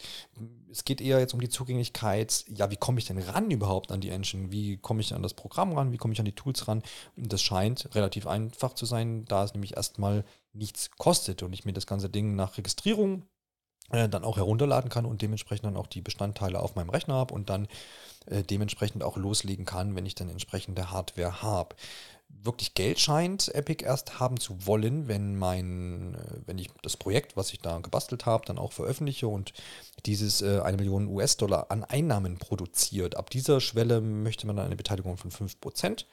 Es 0.70 0.84
geht 0.84 1.00
eher 1.00 1.18
jetzt 1.18 1.32
um 1.32 1.40
die 1.40 1.48
Zugänglichkeit, 1.48 2.44
ja, 2.48 2.70
wie 2.70 2.76
komme 2.76 2.98
ich 2.98 3.06
denn 3.06 3.18
ran 3.18 3.50
überhaupt 3.50 3.90
an 3.90 4.02
die 4.02 4.10
Engine? 4.10 4.52
Wie 4.52 4.76
komme 4.76 5.00
ich 5.00 5.14
an 5.14 5.22
das 5.22 5.32
Programm 5.32 5.72
ran? 5.72 5.92
Wie 5.92 5.96
komme 5.96 6.12
ich 6.12 6.18
an 6.18 6.26
die 6.26 6.34
Tools 6.34 6.68
ran? 6.68 6.82
Und 7.16 7.32
das 7.32 7.40
scheint 7.40 7.94
relativ 7.94 8.26
einfach 8.26 8.74
zu 8.74 8.84
sein, 8.84 9.24
da 9.24 9.44
es 9.44 9.54
nämlich 9.54 9.76
erstmal 9.76 10.24
nichts 10.52 10.90
kostet 10.98 11.42
und 11.42 11.54
ich 11.54 11.64
mir 11.64 11.72
das 11.72 11.86
ganze 11.86 12.10
Ding 12.10 12.36
nach 12.36 12.58
Registrierung 12.58 13.22
äh, 13.90 14.08
dann 14.08 14.24
auch 14.24 14.36
herunterladen 14.36 14.90
kann 14.90 15.06
und 15.06 15.22
dementsprechend 15.22 15.66
dann 15.66 15.76
auch 15.76 15.86
die 15.86 16.00
Bestandteile 16.00 16.60
auf 16.60 16.74
meinem 16.74 16.90
Rechner 16.90 17.14
habe 17.14 17.34
und 17.34 17.50
dann 17.50 17.68
äh, 18.26 18.42
dementsprechend 18.42 19.02
auch 19.02 19.16
loslegen 19.16 19.64
kann, 19.64 19.94
wenn 19.94 20.06
ich 20.06 20.14
dann 20.14 20.28
entsprechende 20.28 20.90
Hardware 20.90 21.42
habe. 21.42 21.76
wirklich 22.28 22.74
Geld 22.74 22.98
scheint 22.98 23.54
Epic 23.54 23.84
erst 23.84 24.18
haben 24.18 24.40
zu 24.40 24.66
wollen, 24.66 25.06
wenn 25.06 25.36
mein, 25.36 26.14
äh, 26.14 26.40
wenn 26.46 26.58
ich 26.58 26.68
das 26.82 26.96
Projekt, 26.96 27.36
was 27.36 27.52
ich 27.52 27.60
da 27.60 27.78
gebastelt 27.78 28.26
habe, 28.26 28.44
dann 28.44 28.58
auch 28.58 28.72
veröffentliche 28.72 29.28
und 29.28 29.52
dieses 30.06 30.42
äh, 30.42 30.60
eine 30.60 30.76
Million 30.76 31.06
US-Dollar 31.06 31.70
an 31.70 31.84
Einnahmen 31.84 32.38
produziert. 32.38 33.16
Ab 33.16 33.30
dieser 33.30 33.60
Schwelle 33.60 34.00
möchte 34.00 34.46
man 34.46 34.56
dann 34.56 34.66
eine 34.66 34.76
Beteiligung 34.76 35.16
von 35.16 35.30
5% 35.30 36.04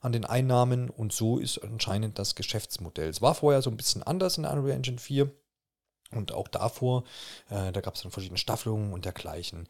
an 0.00 0.12
den 0.12 0.24
Einnahmen 0.24 0.90
und 0.90 1.12
so 1.12 1.38
ist 1.38 1.58
anscheinend 1.58 2.18
das 2.18 2.34
Geschäftsmodell. 2.34 3.08
Es 3.08 3.22
war 3.22 3.34
vorher 3.34 3.62
so 3.62 3.70
ein 3.70 3.76
bisschen 3.76 4.02
anders 4.02 4.36
in 4.36 4.44
Unreal 4.44 4.76
Engine 4.76 4.98
4 4.98 5.30
und 6.16 6.32
auch 6.32 6.48
davor, 6.48 7.04
äh, 7.50 7.72
da 7.72 7.80
gab 7.80 7.94
es 7.94 8.02
dann 8.02 8.12
verschiedene 8.12 8.38
Staffelungen 8.38 8.92
und 8.92 9.04
dergleichen. 9.04 9.66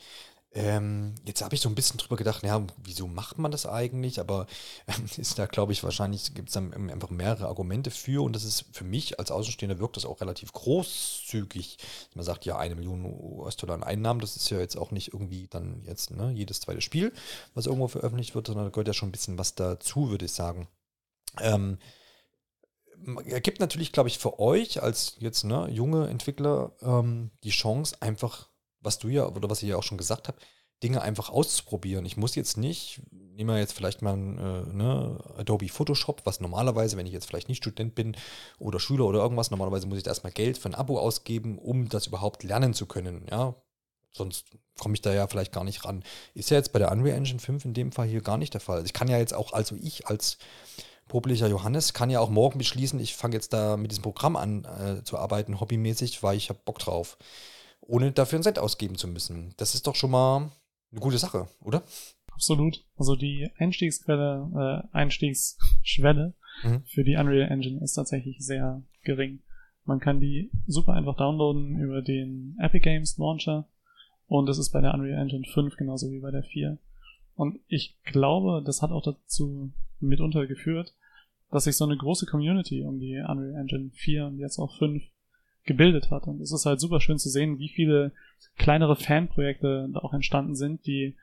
Ähm, 0.57 1.17
jetzt 1.25 1.43
habe 1.43 1.57
ich 1.57 1.61
so 1.61 1.69
ein 1.69 1.75
bisschen 1.75 1.99
drüber 1.99 2.15
gedacht, 2.15 2.45
ja, 2.45 2.65
wieso 2.77 3.09
macht 3.09 3.39
man 3.39 3.51
das 3.51 3.67
eigentlich? 3.67 4.21
Aber 4.21 4.47
ähm, 4.87 5.05
ist 5.17 5.37
da, 5.37 5.47
glaube 5.47 5.73
ich, 5.73 5.83
wahrscheinlich 5.83 6.33
gibt 6.33 6.49
es 6.49 6.55
dann 6.55 6.73
einfach 6.91 7.11
mehrere 7.11 7.49
Argumente 7.49 7.91
für 7.91 8.23
und 8.23 8.37
das 8.37 8.45
ist 8.45 8.67
für 8.73 8.85
mich 8.85 9.19
als 9.19 9.33
Außenstehender 9.33 9.81
wirkt 9.81 9.97
das 9.97 10.05
auch 10.05 10.21
relativ 10.21 10.53
großzügig. 10.53 11.79
Man 12.15 12.25
sagt 12.25 12.45
ja, 12.45 12.57
eine 12.57 12.77
Million 12.77 13.05
US-Dollar 13.05 13.75
an 13.75 13.83
Einnahmen, 13.83 14.21
das 14.21 14.37
ist 14.37 14.49
ja 14.49 14.61
jetzt 14.61 14.77
auch 14.77 14.93
nicht 14.93 15.13
irgendwie 15.13 15.49
dann 15.49 15.83
jetzt 15.83 16.13
ne, 16.13 16.31
jedes 16.31 16.61
zweite 16.61 16.81
Spiel, 16.81 17.13
was 17.55 17.67
irgendwo 17.67 17.89
veröffentlicht 17.89 18.37
wird, 18.37 18.47
sondern 18.47 18.67
da 18.67 18.71
gehört 18.71 18.87
ja 18.87 18.95
schon 18.95 19.09
ein 19.09 19.13
bisschen 19.13 19.39
was 19.39 19.57
dazu, 19.57 20.11
würde 20.11 20.27
ich 20.27 20.33
sagen. 20.33 20.69
Ähm, 21.41 21.79
ergibt 23.27 23.61
natürlich, 23.61 23.93
glaube 23.93 24.09
ich, 24.09 24.19
für 24.19 24.39
euch 24.39 24.83
als 24.83 25.17
jetzt 25.19 25.45
ne, 25.45 25.69
junge 25.71 26.09
Entwickler 26.09 26.73
ähm, 26.83 27.31
die 27.43 27.51
Chance, 27.51 27.97
einfach 28.01 28.49
was 28.81 28.99
du 28.99 29.09
ja, 29.09 29.27
oder 29.27 29.49
was 29.49 29.63
ich 29.63 29.69
ja 29.71 29.77
auch 29.77 29.83
schon 29.83 29.99
gesagt 29.99 30.29
habe, 30.29 30.39
Dinge 30.83 31.01
einfach 31.03 31.31
auszuprobieren. 31.31 32.05
Ich 32.05 32.17
muss 32.17 32.35
jetzt 32.35 32.59
nicht, 32.59 33.01
nehmen 33.11 33.49
wir 33.49 33.59
jetzt 33.59 33.73
vielleicht 33.73 34.03
mal 34.03 34.15
äh, 34.15 34.75
ne, 34.75 35.19
Adobe 35.39 35.69
Photoshop, 35.69 36.23
was 36.25 36.41
normalerweise, 36.41 36.97
wenn 36.97 37.07
ich 37.07 37.13
jetzt 37.13 37.27
vielleicht 37.27 37.49
nicht 37.49 37.63
Student 37.63 37.95
bin 37.95 38.17
oder 38.59 38.79
Schüler 38.79 39.07
oder 39.07 39.21
irgendwas, 39.21 39.51
normalerweise 39.51 39.87
muss 39.87 39.99
ich 39.99 40.05
da 40.05 40.11
erstmal 40.11 40.33
Geld 40.33 40.59
für 40.59 40.69
ein 40.69 40.75
Abo 40.75 40.99
ausgeben, 40.99 41.59
um 41.59 41.89
das 41.89 42.07
überhaupt 42.07 42.43
lernen 42.43 42.75
zu 42.75 42.87
können. 42.87 43.27
Ja, 43.31 43.55
sonst 44.13 44.47
komme 44.79 44.95
ich 44.95 45.01
da 45.01 45.15
ja 45.15 45.27
vielleicht 45.27 45.53
gar 45.53 45.65
nicht 45.65 45.85
ran. 45.85 46.05
Ist 46.35 46.51
ja 46.51 46.59
jetzt 46.59 46.73
bei 46.73 46.79
der 46.79 46.93
Unreal 46.93 47.17
Engine 47.17 47.41
5 47.41 47.65
in 47.65 47.75
dem 47.75 47.93
Fall 47.93 48.07
hier 48.07 48.21
gar 48.21 48.37
nicht 48.37 48.53
der 48.53 48.61
Fall. 48.61 48.85
Ich 48.85 48.93
kann 48.93 49.09
ja 49.09 49.19
jetzt 49.19 49.35
auch, 49.35 49.53
also 49.53 49.77
ich 49.77 50.07
als 50.07 50.39
publicher 51.15 51.47
Johannes 51.47 51.95
kann 51.95 52.11
ja 52.11 52.19
auch 52.19 52.29
morgen 52.29 52.59
beschließen, 52.59 52.99
ich 52.99 53.15
fange 53.15 53.37
jetzt 53.37 53.53
da 53.53 53.77
mit 53.77 53.93
diesem 53.93 54.03
Programm 54.03 54.35
an 54.35 54.65
äh, 54.65 55.05
zu 55.05 55.17
arbeiten, 55.17 55.61
hobbymäßig, 55.61 56.25
weil 56.25 56.37
ich 56.37 56.49
habe 56.49 56.59
Bock 56.65 56.81
drauf 56.81 57.19
ohne 57.81 58.11
dafür 58.11 58.41
ein 58.41 58.43
Cent 58.43 58.59
ausgeben 58.59 58.97
zu 58.97 59.07
müssen. 59.07 59.55
Das 59.57 59.77
ist 59.77 59.87
doch 59.87 59.95
schon 59.95 60.11
mal 60.11 60.51
eine 60.91 61.01
gute 61.01 61.19
Sache, 61.19 61.47
oder? 61.63 61.85
Absolut. 62.33 62.85
Also 62.97 63.15
die 63.15 63.49
Einstiegsquelle, 63.59 64.83
äh, 64.93 64.97
Einstiegsschwelle 64.97 66.35
mhm. 66.65 66.83
für 66.85 67.05
die 67.05 67.15
Unreal 67.15 67.49
Engine 67.49 67.81
ist 67.85 67.93
tatsächlich 67.93 68.45
sehr 68.45 68.83
gering. 69.05 69.39
Man 69.85 70.01
kann 70.01 70.19
die 70.19 70.51
super 70.67 70.95
einfach 70.95 71.17
downloaden 71.17 71.79
über 71.79 72.03
den 72.03 72.57
Epic 72.59 72.83
Games 72.83 73.19
Launcher 73.19 73.69
und 74.27 74.47
das 74.47 74.59
ist 74.59 74.71
bei 74.71 74.81
der 74.81 74.95
Unreal 74.95 75.23
Engine 75.23 75.45
5 75.45 75.77
genauso 75.77 76.11
wie 76.11 76.19
bei 76.19 76.33
der 76.33 76.43
4. 76.43 76.77
Und 77.37 77.61
ich 77.69 77.97
glaube, 78.03 78.65
das 78.67 78.83
hat 78.83 78.91
auch 78.91 79.05
dazu 79.05 79.71
mitunter 80.01 80.49
geführt, 80.49 80.93
dass 81.55 81.65
sich 81.65 81.77
so 81.77 81.85
eine 81.85 81.97
große 81.97 82.27
Community 82.27 82.83
um 82.83 82.99
die 82.99 83.15
Unreal 83.17 83.55
Engine 83.55 83.91
4 83.95 84.27
und 84.27 84.39
jetzt 84.39 84.59
auch 84.59 84.77
5 84.77 85.05
gebildet 85.65 86.11
hat. 86.11 86.27
Und 86.27 86.41
es 86.41 86.53
ist 86.53 86.67
halt 86.67 86.81
super 86.81 87.01
schön 87.01 87.17
zu 87.17 87.29
sehen, 87.29 87.61
wie 87.61 87.69
viele 87.69 88.11
kleinere 88.59 88.97
Fanprojekte 88.97 89.89
da 89.93 90.01
auch 90.01 90.13
entstanden 90.13 90.57
sind, 90.57 90.85
die 90.85 91.15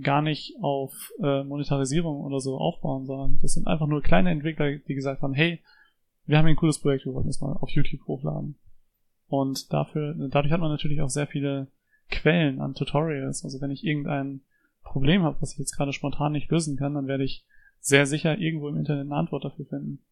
gar 0.00 0.22
nicht 0.22 0.54
auf 0.62 1.12
äh, 1.20 1.42
Monetarisierung 1.42 2.20
oder 2.20 2.38
so 2.38 2.56
aufbauen, 2.56 3.04
sondern 3.04 3.40
das 3.42 3.54
sind 3.54 3.66
einfach 3.66 3.88
nur 3.88 4.00
kleine 4.00 4.30
Entwickler, 4.30 4.76
die 4.76 4.94
gesagt 4.94 5.22
haben, 5.22 5.34
hey, 5.34 5.60
wir 6.24 6.38
haben 6.38 6.46
hier 6.46 6.54
ein 6.54 6.58
cooles 6.58 6.78
Projekt, 6.78 7.04
wir 7.04 7.12
wollen 7.12 7.26
das 7.26 7.40
mal 7.40 7.54
auf 7.54 7.70
YouTube 7.70 8.06
hochladen. 8.06 8.54
Und 9.26 9.72
dafür, 9.72 10.14
dadurch 10.30 10.52
hat 10.52 10.60
man 10.60 10.70
natürlich 10.70 11.00
auch 11.00 11.10
sehr 11.10 11.26
viele 11.26 11.66
Quellen 12.10 12.60
an 12.60 12.74
Tutorials. 12.74 13.42
Also 13.42 13.60
wenn 13.60 13.72
ich 13.72 13.84
irgendein 13.84 14.42
Problem 14.84 15.24
habe, 15.24 15.36
was 15.40 15.52
ich 15.54 15.58
jetzt 15.58 15.76
gerade 15.76 15.92
spontan 15.92 16.30
nicht 16.30 16.48
lösen 16.48 16.76
kann, 16.76 16.94
dann 16.94 17.08
werde 17.08 17.24
ich 17.24 17.44
sehr 17.84 18.06
sicher 18.06 18.38
irgendwo 18.38 18.68
im 18.68 18.78
Internet 18.78 19.04
eine 19.04 19.14
Antwort 19.14 19.44
dafür 19.44 19.66
finden. 19.66 20.02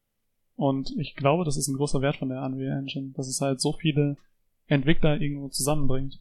Und 0.57 0.95
ich 0.99 1.17
glaube, 1.17 1.45
das 1.45 1.57
ist 1.57 1.69
ein 1.69 1.77
großer 1.77 2.03
Wert 2.03 2.17
von 2.19 2.29
der 2.29 2.43
Unreal 2.43 2.79
Engine, 2.79 3.13
dass 3.17 3.29
es 3.29 3.41
halt 3.41 3.61
so 3.61 3.73
viele 3.73 4.19
Entwickler 4.67 5.21
irgendwo 5.21 5.49
zusammenbringt. 5.49 6.21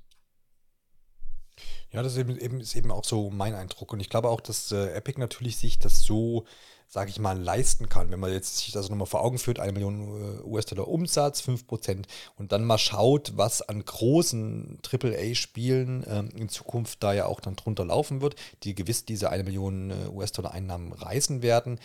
Ja, 1.91 2.01
das 2.01 2.13
ist 2.15 2.19
eben, 2.19 2.61
ist 2.61 2.75
eben 2.75 2.89
auch 2.89 3.03
so 3.03 3.29
mein 3.29 3.53
Eindruck. 3.53 3.91
Und 3.91 3.99
ich 3.99 4.09
glaube 4.09 4.29
auch, 4.29 4.39
dass 4.39 4.71
äh, 4.71 4.93
Epic 4.93 5.19
natürlich 5.19 5.57
sich 5.57 5.77
das 5.77 6.03
so, 6.03 6.45
sage 6.91 7.09
ich 7.09 7.19
mal, 7.19 7.39
leisten 7.39 7.87
kann. 7.87 8.11
Wenn 8.11 8.19
man 8.19 8.33
jetzt 8.33 8.57
sich 8.57 8.73
das 8.73 8.89
nochmal 8.89 9.07
vor 9.07 9.23
Augen 9.23 9.37
führt, 9.37 9.61
eine 9.61 9.71
Million 9.71 10.41
äh, 10.41 10.43
US-Dollar 10.43 10.89
Umsatz, 10.89 11.41
5% 11.41 12.03
und 12.37 12.51
dann 12.51 12.65
mal 12.65 12.77
schaut, 12.77 13.31
was 13.37 13.61
an 13.61 13.85
großen 13.85 14.79
AAA-Spielen 14.85 16.05
ähm, 16.05 16.29
in 16.35 16.49
Zukunft 16.49 17.01
da 17.01 17.13
ja 17.13 17.27
auch 17.27 17.39
dann 17.39 17.55
drunter 17.55 17.85
laufen 17.85 18.21
wird, 18.21 18.35
die 18.63 18.75
gewiss 18.75 19.05
diese 19.05 19.29
eine 19.29 19.45
Million 19.45 19.91
äh, 19.91 20.09
US-Dollar 20.09 20.51
Einnahmen 20.51 20.91
reißen 20.91 21.41
werden, 21.41 21.79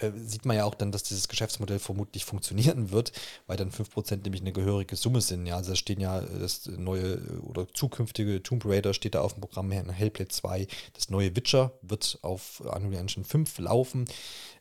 äh, 0.00 0.12
sieht 0.16 0.44
man 0.44 0.56
ja 0.56 0.64
auch 0.64 0.74
dann, 0.74 0.92
dass 0.92 1.02
dieses 1.02 1.28
Geschäftsmodell 1.28 1.78
vermutlich 1.78 2.24
funktionieren 2.24 2.90
wird, 2.90 3.12
weil 3.46 3.56
dann 3.56 3.70
5% 3.70 4.22
nämlich 4.22 4.40
eine 4.40 4.52
gehörige 4.52 4.96
Summe 4.96 5.20
sind. 5.20 5.46
Ja, 5.46 5.56
also 5.56 5.70
da 5.70 5.76
stehen 5.76 6.00
ja 6.00 6.20
äh, 6.20 6.38
das 6.38 6.66
neue 6.66 7.14
äh, 7.14 7.38
oder 7.42 7.68
zukünftige 7.72 8.42
Tomb 8.42 8.64
Raider 8.64 8.94
steht 8.94 9.14
da 9.14 9.20
auf 9.20 9.34
dem 9.34 9.40
Programm 9.40 9.70
Hellblade 9.70 10.28
2. 10.28 10.66
Das 10.94 11.10
neue 11.10 11.34
Witcher 11.36 11.72
wird 11.82 12.18
auf 12.22 12.60
Unreal 12.60 13.00
Engine 13.00 13.24
5 13.24 13.58
laufen. 13.58 14.06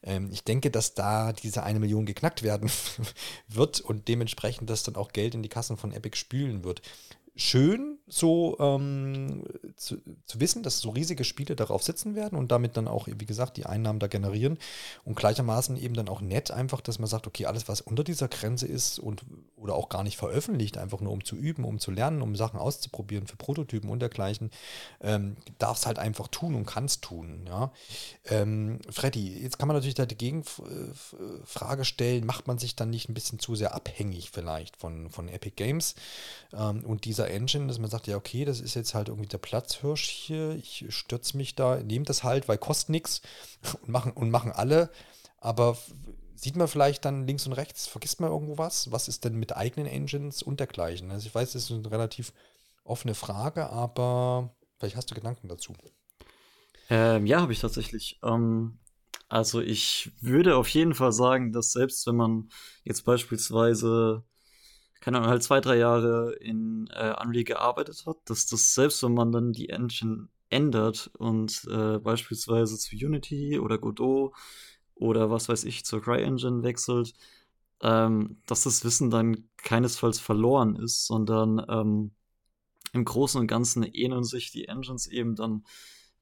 Ähm, 0.03 0.29
ich 0.31 0.43
denke, 0.43 0.71
dass 0.71 0.93
da 0.93 1.33
diese 1.33 1.63
eine 1.63 1.79
Million 1.79 2.05
geknackt 2.05 2.43
werden 2.43 2.71
wird 3.47 3.81
und 3.81 4.07
dementsprechend 4.07 4.69
das 4.69 4.83
dann 4.83 4.95
auch 4.95 5.11
Geld 5.11 5.35
in 5.35 5.43
die 5.43 5.49
Kassen 5.49 5.77
von 5.77 5.91
Epic 5.91 6.17
spülen 6.17 6.63
wird 6.63 6.81
schön, 7.35 7.97
so 8.07 8.57
ähm, 8.59 9.43
zu, 9.75 9.97
zu, 10.25 10.39
wissen, 10.39 10.63
dass 10.63 10.79
so 10.79 10.91
riesige 10.91 11.23
Spiele 11.23 11.55
darauf 11.55 11.83
sitzen 11.83 12.15
werden 12.15 12.37
und 12.37 12.51
damit 12.51 12.77
dann 12.77 12.87
auch, 12.87 13.07
wie 13.07 13.25
gesagt, 13.25 13.57
die 13.57 13.65
Einnahmen 13.65 13.99
da 13.99 14.07
generieren. 14.07 14.57
Und 15.03 15.15
gleichermaßen 15.15 15.75
eben 15.77 15.95
dann 15.95 16.07
auch 16.07 16.21
nett 16.21 16.51
einfach, 16.51 16.81
dass 16.81 16.99
man 16.99 17.07
sagt, 17.07 17.27
okay, 17.27 17.45
alles, 17.45 17.67
was 17.67 17.81
unter 17.81 18.03
dieser 18.03 18.27
Grenze 18.27 18.67
ist 18.67 18.99
und 18.99 19.25
oder 19.65 19.75
auch 19.75 19.89
gar 19.89 20.03
nicht 20.03 20.15
veröffentlicht, 20.15 20.77
einfach 20.77 21.01
nur 21.01 21.11
um 21.11 21.23
zu 21.23 21.35
üben, 21.35 21.65
um 21.65 21.79
zu 21.79 21.91
lernen, 21.91 22.21
um 22.21 22.37
Sachen 22.37 22.59
auszuprobieren 22.59 23.27
für 23.27 23.35
Prototypen 23.35 23.89
und 23.89 23.99
dergleichen, 23.99 24.49
ähm, 25.01 25.35
darf 25.59 25.77
es 25.77 25.85
halt 25.85 25.99
einfach 25.99 26.29
tun 26.29 26.55
und 26.55 26.65
kann 26.65 26.85
es 26.85 27.01
tun. 27.01 27.45
Ja? 27.47 27.73
Ähm, 28.25 28.79
Freddy, 28.89 29.41
jetzt 29.41 29.59
kann 29.59 29.67
man 29.67 29.75
natürlich 29.75 29.95
da 29.95 30.05
die 30.05 30.17
Gegenfrage 30.17 31.83
stellen, 31.83 32.25
macht 32.25 32.47
man 32.47 32.57
sich 32.57 32.77
dann 32.77 32.91
nicht 32.91 33.09
ein 33.09 33.13
bisschen 33.13 33.39
zu 33.39 33.55
sehr 33.55 33.75
abhängig 33.75 34.31
vielleicht 34.31 34.77
von, 34.77 35.09
von 35.09 35.27
Epic 35.27 35.55
Games 35.57 35.95
ähm, 36.53 36.85
und 36.85 37.03
dieser 37.03 37.25
dieser 37.25 37.29
Engine, 37.29 37.67
dass 37.67 37.79
man 37.79 37.89
sagt, 37.89 38.07
ja, 38.07 38.17
okay, 38.17 38.45
das 38.45 38.59
ist 38.59 38.75
jetzt 38.75 38.93
halt 38.93 39.07
irgendwie 39.07 39.29
der 39.29 39.37
Platzhirsch 39.37 40.09
hier, 40.09 40.51
ich 40.51 40.85
stürze 40.89 41.37
mich 41.37 41.55
da, 41.55 41.77
nehme 41.77 42.05
das 42.05 42.23
halt, 42.23 42.47
weil 42.47 42.57
kostet 42.57 42.89
nichts 42.89 43.21
und 43.81 43.89
machen, 43.89 44.11
und 44.11 44.29
machen 44.29 44.51
alle. 44.51 44.89
Aber 45.39 45.77
sieht 46.35 46.55
man 46.55 46.67
vielleicht 46.67 47.05
dann 47.05 47.27
links 47.27 47.45
und 47.47 47.53
rechts, 47.53 47.87
vergisst 47.87 48.19
man 48.19 48.31
irgendwo 48.31 48.57
was? 48.57 48.91
Was 48.91 49.07
ist 49.07 49.25
denn 49.25 49.35
mit 49.35 49.55
eigenen 49.55 49.87
Engines 49.87 50.43
und 50.43 50.59
dergleichen? 50.59 51.11
Also 51.11 51.27
ich 51.27 51.35
weiß, 51.35 51.53
das 51.53 51.63
ist 51.63 51.71
eine 51.71 51.91
relativ 51.91 52.33
offene 52.83 53.15
Frage, 53.15 53.69
aber 53.69 54.55
vielleicht 54.77 54.95
hast 54.95 55.09
du 55.09 55.15
Gedanken 55.15 55.47
dazu. 55.47 55.73
Ähm, 56.89 57.25
ja, 57.25 57.41
habe 57.41 57.53
ich 57.53 57.59
tatsächlich. 57.59 58.19
Ähm, 58.23 58.79
also 59.27 59.61
ich 59.61 60.11
würde 60.21 60.55
auf 60.55 60.67
jeden 60.69 60.93
Fall 60.93 61.11
sagen, 61.11 61.51
dass 61.51 61.71
selbst 61.71 62.05
wenn 62.05 62.15
man 62.15 62.49
jetzt 62.83 63.05
beispielsweise 63.05 64.23
keine 65.05 65.17
Ahnung, 65.17 65.29
halt 65.29 65.43
zwei, 65.43 65.61
drei 65.61 65.77
Jahre 65.77 66.33
in 66.39 66.89
äh, 66.91 67.13
Unreal 67.23 67.43
gearbeitet 67.43 68.05
hat, 68.07 68.17
dass 68.25 68.47
das 68.47 68.73
selbst 68.73 69.03
wenn 69.03 69.13
man 69.13 69.31
dann 69.31 69.51
die 69.51 69.69
Engine 69.69 70.29
ändert 70.49 71.11
und 71.19 71.67
äh, 71.69 71.99
beispielsweise 71.99 72.75
zu 72.79 72.95
Unity 72.95 73.59
oder 73.59 73.77
Godot 73.77 74.33
oder 74.95 75.29
was 75.29 75.49
weiß 75.49 75.63
ich 75.65 75.85
zur 75.85 76.01
CryEngine 76.01 76.63
wechselt, 76.63 77.13
ähm, 77.81 78.37
dass 78.47 78.63
das 78.63 78.83
Wissen 78.83 79.09
dann 79.09 79.47
keinesfalls 79.57 80.19
verloren 80.19 80.75
ist, 80.75 81.05
sondern 81.05 81.63
ähm, 81.69 82.11
im 82.93 83.05
Großen 83.05 83.39
und 83.39 83.47
Ganzen 83.47 83.83
ähneln 83.83 84.23
sich 84.23 84.51
die 84.51 84.67
Engines 84.67 85.07
eben 85.07 85.35
dann 85.35 85.65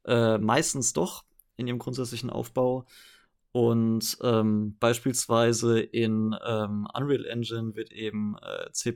äh, 0.06 0.38
meistens 0.40 0.94
doch 0.94 1.24
in 1.56 1.68
ihrem 1.68 1.80
grundsätzlichen 1.80 2.30
Aufbau. 2.30 2.86
Und 3.52 4.18
ähm, 4.24 4.76
beispielsweise 4.80 5.80
in 5.80 6.36
ähm, 6.44 6.88
Unreal 6.92 7.26
Engine 7.26 7.76
wird 7.76 7.92
eben 7.92 8.36
äh, 8.42 8.72
C 8.72 8.96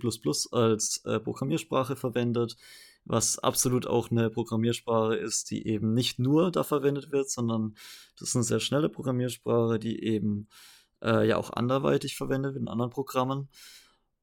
als 0.52 1.06
äh, 1.06 1.20
Programmiersprache 1.20 1.96
verwendet, 1.96 2.58
was 3.08 3.40
absolut 3.40 3.88
auch 3.88 4.12
eine 4.12 4.30
Programmiersprache 4.30 5.16
ist, 5.16 5.50
die 5.50 5.66
eben 5.68 5.94
nicht 5.94 6.20
nur 6.20 6.52
da 6.52 6.64
verwendet 6.64 7.12
wird, 7.12 7.30
sondern 7.30 7.76
das 8.20 8.30
ist 8.30 8.36
eine 8.36 8.44
sehr 8.44 8.60
schnelle 8.60 8.90
Programmiersprache, 8.90 9.80
die 9.80 10.04
eben 10.04 10.50
äh, 11.02 11.28
ja 11.28 11.38
auch 11.38 11.52
anderweitig 11.52 12.18
verwendet 12.18 12.54
wird 12.54 12.62
in 12.62 12.68
anderen 12.68 12.92
Programmen. 12.92 13.50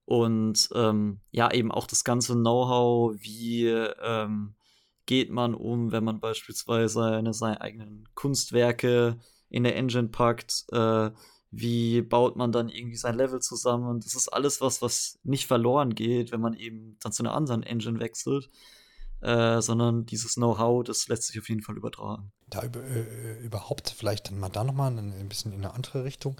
Und 0.05 0.69
ähm, 0.75 1.21
ja, 1.31 1.51
eben 1.51 1.73
auch 1.73 1.87
das 1.87 2.05
ganze 2.05 2.35
Know-how, 2.35 3.15
wie 3.19 3.69
ähm, 3.69 4.55
geht 5.07 5.31
man 5.31 5.55
um, 5.55 5.93
wenn 5.93 6.05
man 6.05 6.21
beispielsweise 6.21 6.93
seine, 6.93 7.33
seine 7.33 7.61
eigenen 7.63 8.09
Kunstwerke 8.15 9.19
in 9.49 9.65
der 9.65 9.77
Engine 9.77 10.09
packt, 10.09 10.65
äh, 10.73 11.11
wie 11.57 12.03
baut 12.03 12.37
man 12.37 12.53
dann 12.53 12.69
irgendwie 12.69 12.97
sein 12.97 13.17
Level 13.17 13.41
zusammen. 13.41 14.01
Das 14.01 14.15
ist 14.15 14.29
alles 14.29 14.61
was, 14.61 14.83
was 14.83 15.19
nicht 15.23 15.47
verloren 15.47 15.95
geht, 15.95 16.33
wenn 16.33 16.41
man 16.41 16.55
eben 16.55 16.97
dann 17.03 17.13
zu 17.13 17.23
einer 17.23 17.35
anderen 17.35 17.63
Engine 17.63 18.01
wechselt. 18.01 18.51
Äh, 19.21 19.63
sondern 19.63 20.05
dieses 20.05 20.35
Know-how, 20.35 20.85
das 20.85 21.09
lässt 21.09 21.29
sich 21.29 21.39
auf 21.39 21.49
jeden 21.49 21.63
Fall 21.63 21.79
übertragen. 21.79 22.31
Da 22.47 22.63
über, 22.63 22.85
äh, 22.85 23.39
überhaupt 23.39 23.89
vielleicht 23.89 24.29
dann 24.29 24.39
mal 24.39 24.51
da 24.51 24.65
nochmal 24.65 24.93
ein, 24.93 25.13
ein 25.13 25.29
bisschen 25.31 25.53
in 25.53 25.65
eine 25.65 25.73
andere 25.73 26.05
Richtung. 26.05 26.39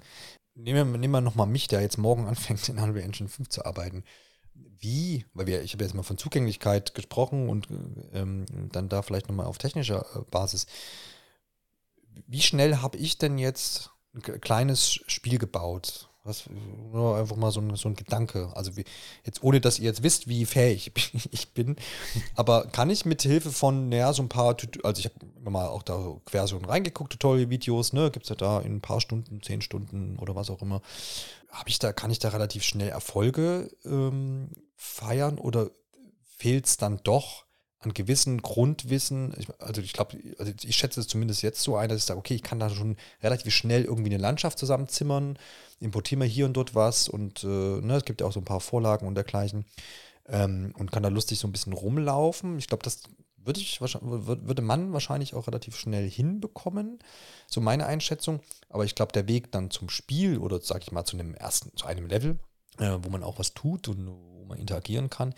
Nehmen 0.53 0.91
wir, 0.91 0.97
nehmen 0.99 1.13
wir 1.13 1.21
nochmal 1.21 1.47
mich, 1.47 1.67
der 1.67 1.81
jetzt 1.81 1.97
morgen 1.97 2.25
anfängt, 2.27 2.69
in 2.69 2.77
Unreal 2.77 3.03
Engine 3.03 3.27
5 3.27 3.49
zu 3.49 3.65
arbeiten. 3.65 4.03
Wie, 4.53 5.25
weil 5.33 5.47
wir, 5.47 5.63
ich 5.63 5.73
habe 5.73 5.83
jetzt 5.83 5.95
mal 5.95 6.03
von 6.03 6.19
Zugänglichkeit 6.19 6.93
gesprochen 6.93 7.49
und 7.49 7.67
ähm, 8.13 8.45
dann 8.71 8.87
da 8.87 9.01
vielleicht 9.01 9.29
nochmal 9.29 9.47
auf 9.47 9.57
technischer 9.57 10.05
äh, 10.15 10.19
Basis. 10.29 10.67
Wie 12.27 12.41
schnell 12.41 12.77
habe 12.77 12.97
ich 12.97 13.17
denn 13.17 13.39
jetzt 13.39 13.94
ein 14.15 14.41
kleines 14.41 14.99
Spiel 15.07 15.37
gebaut? 15.37 16.09
Das 16.25 16.45
nur 16.91 17.17
einfach 17.17 17.35
mal 17.35 17.51
so 17.51 17.61
ein, 17.61 17.75
so 17.75 17.87
ein 17.87 17.95
Gedanke. 17.95 18.51
Also 18.55 18.75
wie, 18.75 18.83
jetzt 19.25 19.43
ohne, 19.43 19.61
dass 19.61 19.77
ihr 19.77 19.85
jetzt 19.85 20.01
wisst, 20.01 20.27
wie 20.27 20.45
fähig 20.45 20.91
ich 21.31 21.53
bin. 21.53 21.75
Aber 22.35 22.65
kann 22.65 22.89
ich 22.89 23.05
mit 23.05 23.21
Hilfe 23.21 23.51
von, 23.51 23.89
naja, 23.89 24.11
so 24.11 24.23
ein 24.23 24.29
paar, 24.29 24.57
also 24.83 24.99
ich 24.99 25.05
habe 25.05 25.15
immer 25.37 25.51
mal 25.51 25.67
auch 25.67 25.83
da 25.83 26.15
quer 26.25 26.47
so 26.47 26.57
reingeguckt, 26.57 27.11
Tutorial-Videos, 27.11 27.93
ne, 27.93 28.09
gibt 28.09 28.25
es 28.25 28.29
ja 28.29 28.35
da 28.35 28.59
in 28.59 28.77
ein 28.77 28.81
paar 28.81 29.01
Stunden, 29.01 29.43
zehn 29.43 29.61
Stunden 29.61 30.17
oder 30.17 30.35
was 30.35 30.49
auch 30.49 30.63
immer. 30.63 30.81
Habe 31.49 31.69
ich 31.69 31.77
da, 31.77 31.93
kann 31.93 32.09
ich 32.09 32.17
da 32.17 32.29
relativ 32.29 32.63
schnell 32.63 32.89
Erfolge 32.89 33.69
ähm, 33.85 34.49
feiern 34.75 35.37
oder 35.37 35.69
fehlt 36.37 36.65
es 36.65 36.77
dann 36.77 36.99
doch 37.03 37.44
an 37.85 37.93
gewissen 37.93 38.41
Grundwissen, 38.41 39.33
also 39.59 39.81
ich 39.81 39.93
glaube, 39.93 40.17
also 40.37 40.51
ich 40.63 40.75
schätze 40.75 40.99
es 40.99 41.07
zumindest 41.07 41.41
jetzt 41.41 41.61
so 41.61 41.75
ein, 41.77 41.89
dass 41.89 41.99
ich 41.99 42.05
sage, 42.05 42.19
okay, 42.19 42.35
ich 42.35 42.43
kann 42.43 42.59
da 42.59 42.69
schon 42.69 42.97
relativ 43.23 43.53
schnell 43.53 43.83
irgendwie 43.83 44.11
eine 44.11 44.21
Landschaft 44.21 44.59
zusammenzimmern, 44.59 45.37
importiere 45.79 46.19
mir 46.19 46.25
hier 46.25 46.45
und 46.45 46.53
dort 46.53 46.75
was 46.75 47.07
und 47.07 47.43
äh, 47.43 47.47
ne, 47.47 47.95
es 47.97 48.05
gibt 48.05 48.21
ja 48.21 48.27
auch 48.27 48.33
so 48.33 48.39
ein 48.39 48.45
paar 48.45 48.59
Vorlagen 48.59 49.07
und 49.07 49.15
dergleichen 49.15 49.65
ähm, 50.27 50.73
und 50.77 50.91
kann 50.91 51.03
da 51.03 51.09
lustig 51.09 51.39
so 51.39 51.47
ein 51.47 51.51
bisschen 51.51 51.73
rumlaufen. 51.73 52.57
Ich 52.57 52.67
glaube, 52.67 52.83
das 52.83 53.03
würde, 53.37 53.59
ich, 53.59 53.79
würde 53.79 54.61
man 54.61 54.91
wahrscheinlich 54.91 55.35
auch 55.35 55.47
relativ 55.47 55.77
schnell 55.77 56.09
hinbekommen, 56.09 56.99
so 57.47 57.61
meine 57.61 57.85
Einschätzung. 57.85 58.39
Aber 58.69 58.85
ich 58.85 58.95
glaube, 58.95 59.11
der 59.11 59.27
Weg 59.27 59.51
dann 59.51 59.69
zum 59.69 59.89
Spiel 59.89 60.39
oder 60.39 60.59
sage 60.61 60.81
ich 60.83 60.91
mal 60.91 61.05
zu 61.05 61.17
einem 61.17 61.35
ersten, 61.35 61.75
zu 61.77 61.85
einem 61.85 62.07
Level, 62.07 62.39
äh, 62.79 62.97
wo 63.01 63.09
man 63.09 63.23
auch 63.23 63.37
was 63.39 63.53
tut 63.53 63.87
und 63.87 64.07
wo 64.07 64.45
man 64.45 64.57
interagieren 64.57 65.09
kann, 65.09 65.33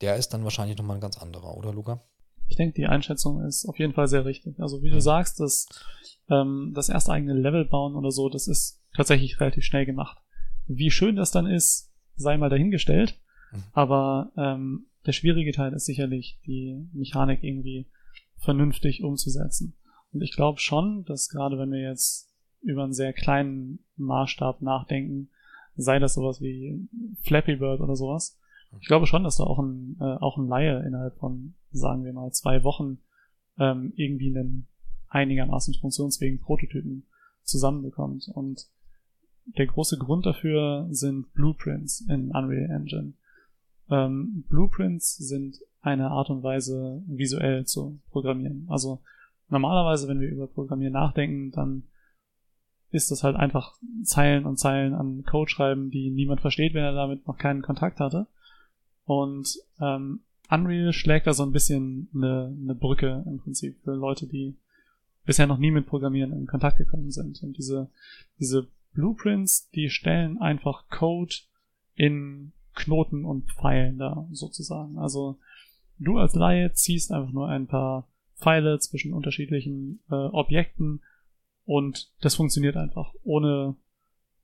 der 0.00 0.16
ist 0.16 0.30
dann 0.30 0.44
wahrscheinlich 0.44 0.76
nochmal 0.76 0.96
ein 0.96 1.00
ganz 1.00 1.18
anderer, 1.18 1.56
oder 1.56 1.72
Luca? 1.72 2.02
Ich 2.46 2.56
denke, 2.56 2.74
die 2.74 2.86
Einschätzung 2.86 3.42
ist 3.44 3.66
auf 3.66 3.78
jeden 3.78 3.94
Fall 3.94 4.06
sehr 4.06 4.24
richtig. 4.24 4.60
Also 4.60 4.82
wie 4.82 4.90
du 4.90 5.00
sagst, 5.00 5.40
das, 5.40 5.66
ähm, 6.28 6.72
das 6.74 6.88
erste 6.88 7.12
eigene 7.12 7.34
Level 7.34 7.64
bauen 7.64 7.94
oder 7.96 8.10
so, 8.10 8.28
das 8.28 8.48
ist 8.48 8.82
tatsächlich 8.94 9.40
relativ 9.40 9.64
schnell 9.64 9.86
gemacht. 9.86 10.18
Wie 10.66 10.90
schön 10.90 11.16
das 11.16 11.30
dann 11.30 11.46
ist, 11.46 11.92
sei 12.16 12.36
mal 12.36 12.50
dahingestellt. 12.50 13.18
Mhm. 13.52 13.64
Aber 13.72 14.32
ähm, 14.36 14.86
der 15.06 15.12
schwierige 15.12 15.52
Teil 15.52 15.72
ist 15.72 15.86
sicherlich, 15.86 16.38
die 16.46 16.86
Mechanik 16.92 17.42
irgendwie 17.42 17.86
vernünftig 18.36 19.02
umzusetzen. 19.02 19.76
Und 20.12 20.22
ich 20.22 20.32
glaube 20.32 20.60
schon, 20.60 21.04
dass 21.04 21.28
gerade 21.28 21.58
wenn 21.58 21.72
wir 21.72 21.80
jetzt 21.80 22.30
über 22.60 22.84
einen 22.84 22.94
sehr 22.94 23.12
kleinen 23.12 23.80
Maßstab 23.96 24.62
nachdenken, 24.62 25.30
sei 25.76 25.98
das 25.98 26.14
sowas 26.14 26.40
wie 26.40 26.88
Flappy 27.22 27.56
Bird 27.56 27.80
oder 27.80 27.96
sowas, 27.96 28.38
ich 28.80 28.88
glaube 28.88 29.06
schon, 29.06 29.24
dass 29.24 29.36
da 29.36 29.44
auch 29.44 29.58
ein, 29.58 29.96
äh, 30.00 30.04
auch 30.04 30.36
ein 30.36 30.48
Laie 30.48 30.84
innerhalb 30.86 31.16
von, 31.16 31.54
sagen 31.70 32.04
wir 32.04 32.12
mal, 32.12 32.30
zwei 32.32 32.62
Wochen 32.64 32.98
ähm, 33.58 33.92
irgendwie 33.96 34.36
einen 34.36 34.66
einigermaßen 35.08 35.74
funktionsfähigen 35.74 36.40
Prototypen 36.40 37.04
zusammenbekommt. 37.42 38.28
Und 38.32 38.66
der 39.46 39.66
große 39.66 39.98
Grund 39.98 40.26
dafür 40.26 40.86
sind 40.90 41.32
Blueprints 41.34 42.00
in 42.08 42.30
Unreal 42.30 42.70
Engine. 42.70 43.12
Ähm, 43.90 44.44
Blueprints 44.48 45.16
sind 45.16 45.60
eine 45.82 46.10
Art 46.10 46.30
und 46.30 46.42
Weise, 46.42 47.02
visuell 47.06 47.66
zu 47.66 48.00
programmieren. 48.10 48.66
Also 48.68 49.00
normalerweise, 49.50 50.08
wenn 50.08 50.20
wir 50.20 50.30
über 50.30 50.46
Programmieren 50.46 50.94
nachdenken, 50.94 51.50
dann 51.52 51.84
ist 52.90 53.10
das 53.10 53.24
halt 53.24 53.36
einfach 53.36 53.74
Zeilen 54.04 54.46
und 54.46 54.58
Zeilen 54.58 54.94
an 54.94 55.24
Code 55.24 55.50
schreiben, 55.50 55.90
die 55.90 56.10
niemand 56.10 56.40
versteht, 56.40 56.74
wenn 56.74 56.84
er 56.84 56.94
damit 56.94 57.26
noch 57.26 57.36
keinen 57.36 57.62
Kontakt 57.62 58.00
hatte. 58.00 58.26
Und 59.04 59.58
ähm, 59.80 60.20
Unreal 60.50 60.92
schlägt 60.92 61.26
da 61.26 61.32
so 61.32 61.42
ein 61.44 61.52
bisschen 61.52 62.08
eine, 62.14 62.54
eine 62.62 62.74
Brücke 62.74 63.24
im 63.26 63.38
Prinzip 63.38 63.78
für 63.82 63.94
Leute, 63.94 64.26
die 64.26 64.56
bisher 65.24 65.46
noch 65.46 65.58
nie 65.58 65.70
mit 65.70 65.86
Programmieren 65.86 66.32
in 66.32 66.46
Kontakt 66.46 66.78
gekommen 66.78 67.10
sind. 67.10 67.42
Und 67.42 67.56
diese, 67.56 67.90
diese 68.38 68.68
Blueprints, 68.92 69.70
die 69.70 69.90
stellen 69.90 70.38
einfach 70.38 70.88
Code 70.88 71.34
in 71.94 72.52
Knoten 72.74 73.24
und 73.24 73.50
Pfeilen 73.52 73.98
da 73.98 74.26
sozusagen. 74.32 74.98
Also 74.98 75.38
du 75.98 76.18
als 76.18 76.34
Laie 76.34 76.72
ziehst 76.72 77.12
einfach 77.12 77.32
nur 77.32 77.48
ein 77.48 77.66
paar 77.66 78.08
Pfeile 78.36 78.78
zwischen 78.80 79.12
unterschiedlichen 79.12 80.00
äh, 80.10 80.14
Objekten 80.14 81.00
und 81.64 82.10
das 82.20 82.34
funktioniert 82.34 82.76
einfach 82.76 83.14
ohne 83.22 83.76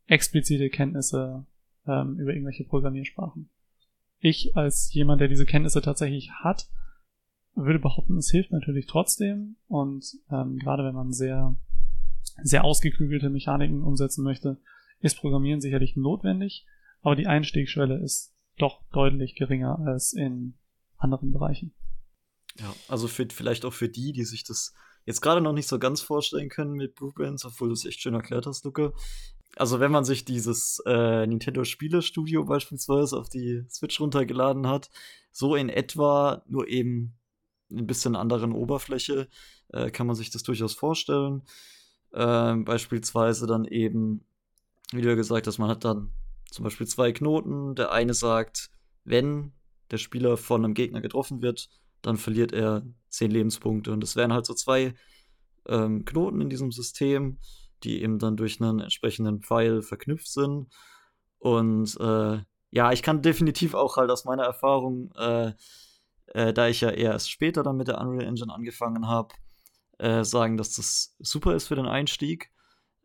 explizite 0.06 0.70
Kenntnisse 0.70 1.44
ähm, 1.86 2.18
über 2.18 2.32
irgendwelche 2.32 2.64
Programmiersprachen 2.64 3.50
ich 4.20 4.56
als 4.56 4.92
jemand, 4.92 5.20
der 5.20 5.28
diese 5.28 5.46
Kenntnisse 5.46 5.82
tatsächlich 5.82 6.30
hat, 6.30 6.68
würde 7.54 7.78
behaupten, 7.78 8.16
es 8.18 8.30
hilft 8.30 8.52
natürlich 8.52 8.86
trotzdem. 8.86 9.56
Und 9.66 10.04
ähm, 10.30 10.58
gerade 10.58 10.84
wenn 10.84 10.94
man 10.94 11.12
sehr, 11.12 11.56
sehr 12.42 12.64
ausgeklügelte 12.64 13.30
Mechaniken 13.30 13.82
umsetzen 13.82 14.22
möchte, 14.22 14.58
ist 15.00 15.18
Programmieren 15.18 15.60
sicherlich 15.60 15.96
notwendig, 15.96 16.66
aber 17.02 17.16
die 17.16 17.26
Einstiegsschwelle 17.26 17.98
ist 18.02 18.34
doch 18.58 18.82
deutlich 18.92 19.34
geringer 19.34 19.78
als 19.86 20.12
in 20.12 20.54
anderen 20.98 21.32
Bereichen. 21.32 21.72
Ja, 22.58 22.74
also 22.88 23.08
für, 23.08 23.26
vielleicht 23.30 23.64
auch 23.64 23.72
für 23.72 23.88
die, 23.88 24.12
die 24.12 24.24
sich 24.24 24.44
das 24.44 24.74
jetzt 25.06 25.22
gerade 25.22 25.40
noch 25.40 25.54
nicht 25.54 25.66
so 25.66 25.78
ganz 25.78 26.02
vorstellen 26.02 26.50
können 26.50 26.72
mit 26.72 26.94
Blueprints, 26.94 27.46
obwohl 27.46 27.68
du 27.68 27.74
es 27.74 27.86
echt 27.86 28.00
schön 28.00 28.14
erklärt 28.14 28.46
hast, 28.46 28.64
Luke 28.64 28.92
also 29.56 29.80
wenn 29.80 29.90
man 29.90 30.04
sich 30.04 30.24
dieses 30.24 30.82
äh, 30.86 31.26
Nintendo 31.26 31.64
Spielestudio 31.64 32.44
beispielsweise 32.44 33.18
auf 33.18 33.28
die 33.28 33.64
Switch 33.68 34.00
runtergeladen 34.00 34.66
hat, 34.66 34.90
so 35.32 35.54
in 35.54 35.68
etwa, 35.68 36.42
nur 36.46 36.68
eben 36.68 37.14
ein 37.70 37.86
bisschen 37.86 38.16
anderen 38.16 38.52
Oberfläche, 38.52 39.28
äh, 39.68 39.90
kann 39.90 40.06
man 40.06 40.16
sich 40.16 40.30
das 40.30 40.42
durchaus 40.42 40.74
vorstellen. 40.74 41.42
Äh, 42.12 42.54
beispielsweise 42.56 43.46
dann 43.46 43.64
eben, 43.64 44.24
wie 44.92 45.02
du 45.02 45.08
ja 45.08 45.14
gesagt 45.14 45.46
hast, 45.46 45.58
man 45.58 45.70
hat 45.70 45.84
dann 45.84 46.12
zum 46.50 46.64
Beispiel 46.64 46.86
zwei 46.86 47.12
Knoten. 47.12 47.74
Der 47.74 47.92
eine 47.92 48.14
sagt, 48.14 48.70
wenn 49.04 49.52
der 49.90 49.98
Spieler 49.98 50.36
von 50.36 50.64
einem 50.64 50.74
Gegner 50.74 51.00
getroffen 51.00 51.42
wird, 51.42 51.68
dann 52.02 52.16
verliert 52.16 52.52
er 52.52 52.84
zehn 53.08 53.30
Lebenspunkte. 53.30 53.92
Und 53.92 54.00
das 54.00 54.16
wären 54.16 54.32
halt 54.32 54.46
so 54.46 54.54
zwei 54.54 54.94
ähm, 55.66 56.04
Knoten 56.04 56.40
in 56.40 56.50
diesem 56.50 56.72
System 56.72 57.38
die 57.84 58.02
eben 58.02 58.18
dann 58.18 58.36
durch 58.36 58.60
einen 58.60 58.80
entsprechenden 58.80 59.40
Pfeil 59.42 59.82
verknüpft 59.82 60.28
sind. 60.28 60.68
Und 61.38 61.96
äh, 62.00 62.38
ja, 62.70 62.92
ich 62.92 63.02
kann 63.02 63.22
definitiv 63.22 63.74
auch 63.74 63.96
halt 63.96 64.10
aus 64.10 64.24
meiner 64.24 64.44
Erfahrung, 64.44 65.12
äh, 65.16 65.52
äh, 66.26 66.52
da 66.52 66.68
ich 66.68 66.80
ja 66.80 66.90
erst 66.90 67.30
später 67.30 67.62
dann 67.62 67.76
mit 67.76 67.88
der 67.88 68.00
Unreal 68.00 68.28
Engine 68.28 68.52
angefangen 68.52 69.08
habe, 69.08 69.34
äh, 69.98 70.24
sagen, 70.24 70.56
dass 70.56 70.74
das 70.74 71.16
super 71.18 71.54
ist 71.54 71.68
für 71.68 71.76
den 71.76 71.86
Einstieg. 71.86 72.50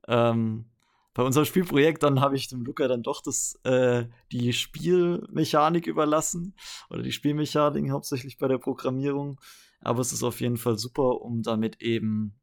Ähm, 0.07 0.69
bei 1.15 1.23
unserem 1.23 1.45
Spielprojekt 1.45 2.03
dann 2.03 2.19
habe 2.19 2.35
ich 2.35 2.49
dem 2.49 2.63
Luca 2.63 2.87
dann 2.87 3.01
doch 3.01 3.21
das, 3.21 3.57
äh, 3.63 4.05
die 4.33 4.51
Spielmechanik 4.51 5.87
überlassen 5.87 6.55
oder 6.89 7.01
die 7.01 7.13
Spielmechanik 7.13 7.89
hauptsächlich 7.89 8.37
bei 8.37 8.49
der 8.49 8.57
Programmierung. 8.57 9.39
Aber 9.79 10.01
es 10.01 10.11
ist 10.11 10.23
auf 10.23 10.41
jeden 10.41 10.57
Fall 10.57 10.77
super, 10.77 11.21
um 11.21 11.41
damit 11.41 11.81
eben 11.81 12.35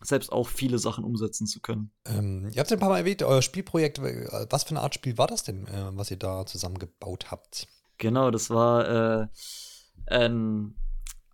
selbst 0.00 0.30
auch 0.32 0.48
viele 0.48 0.78
Sachen 0.78 1.04
umsetzen 1.04 1.46
zu 1.46 1.60
können. 1.60 1.90
Ähm, 2.06 2.48
ihr 2.52 2.60
habt 2.60 2.70
es 2.70 2.72
ein 2.72 2.78
paar 2.78 2.88
Mal 2.88 2.98
erwähnt, 2.98 3.22
euer 3.22 3.42
Spielprojekt, 3.42 4.00
was 4.00 4.64
für 4.64 4.70
eine 4.70 4.80
Art 4.80 4.94
Spiel 4.94 5.18
war 5.18 5.26
das 5.26 5.42
denn, 5.42 5.66
äh, 5.66 5.90
was 5.92 6.10
ihr 6.10 6.16
da 6.16 6.46
zusammengebaut 6.46 7.30
habt? 7.30 7.66
Genau, 7.98 8.30
das 8.30 8.50
war 8.50 9.22
äh, 9.22 9.26
ein, 10.06 10.76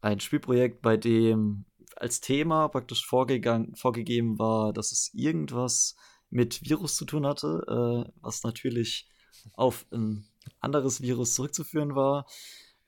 ein 0.01 0.21
Spielprojekt, 0.21 0.81
bei 0.81 0.97
dem 0.97 1.67
als 1.97 2.21
Thema 2.21 2.69
praktisch 2.69 3.07
vorgegeben 3.07 4.39
war, 4.39 4.73
dass 4.73 4.93
es 4.93 5.11
irgendwas 5.12 5.95
mit 6.31 6.62
Virus 6.62 6.97
zu 6.97 7.05
tun 7.05 7.27
hatte, 7.27 8.07
äh, 8.07 8.11
was 8.21 8.43
natürlich 8.43 9.09
auf 9.53 9.87
ein 9.93 10.27
anderes 10.61 11.01
Virus 11.03 11.35
zurückzuführen 11.35 11.95
war. 11.95 12.27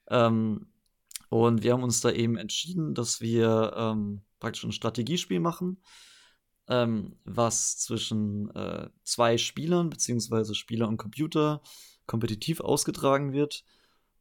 Ähm, 0.08 0.68
und 1.28 1.62
wir 1.62 1.72
haben 1.72 1.82
uns 1.82 2.00
da 2.00 2.10
eben 2.10 2.36
entschieden, 2.36 2.94
dass 2.94 3.20
wir 3.20 3.72
ähm, 3.76 4.22
praktisch 4.38 4.64
ein 4.64 4.72
Strategiespiel 4.72 5.40
machen, 5.40 5.82
ähm, 6.68 7.16
was 7.24 7.78
zwischen 7.78 8.50
äh, 8.54 8.88
zwei 9.02 9.38
Spielern, 9.38 9.90
beziehungsweise 9.90 10.54
Spieler 10.54 10.88
und 10.88 10.96
Computer, 10.96 11.62
kompetitiv 12.06 12.60
ausgetragen 12.60 13.32
wird. 13.32 13.64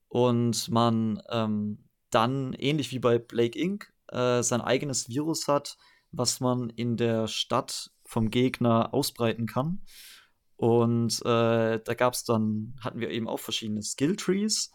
Und 0.08 0.70
man 0.70 1.22
ähm, 1.30 1.90
dann, 2.10 2.54
ähnlich 2.54 2.92
wie 2.92 3.00
bei 3.00 3.20
Blake 3.20 3.58
Inc., 3.60 3.92
äh, 4.08 4.44
sein 4.44 4.62
eigenes 4.62 5.10
Virus 5.10 5.48
hat, 5.48 5.78
was 6.12 6.40
man 6.40 6.70
in 6.70 6.98
der 6.98 7.28
Stadt 7.28 7.92
vom 8.06 8.30
Gegner 8.30 8.94
ausbreiten 8.94 9.48
kann. 9.48 9.82
Und 10.56 11.20
äh, 11.26 11.80
da 11.84 11.94
gab 11.96 12.14
es 12.14 12.24
dann, 12.24 12.76
hatten 12.80 13.00
wir 13.00 13.10
eben 13.10 13.28
auch 13.28 13.40
verschiedene 13.40 13.82
Skill-Trees, 13.82 14.72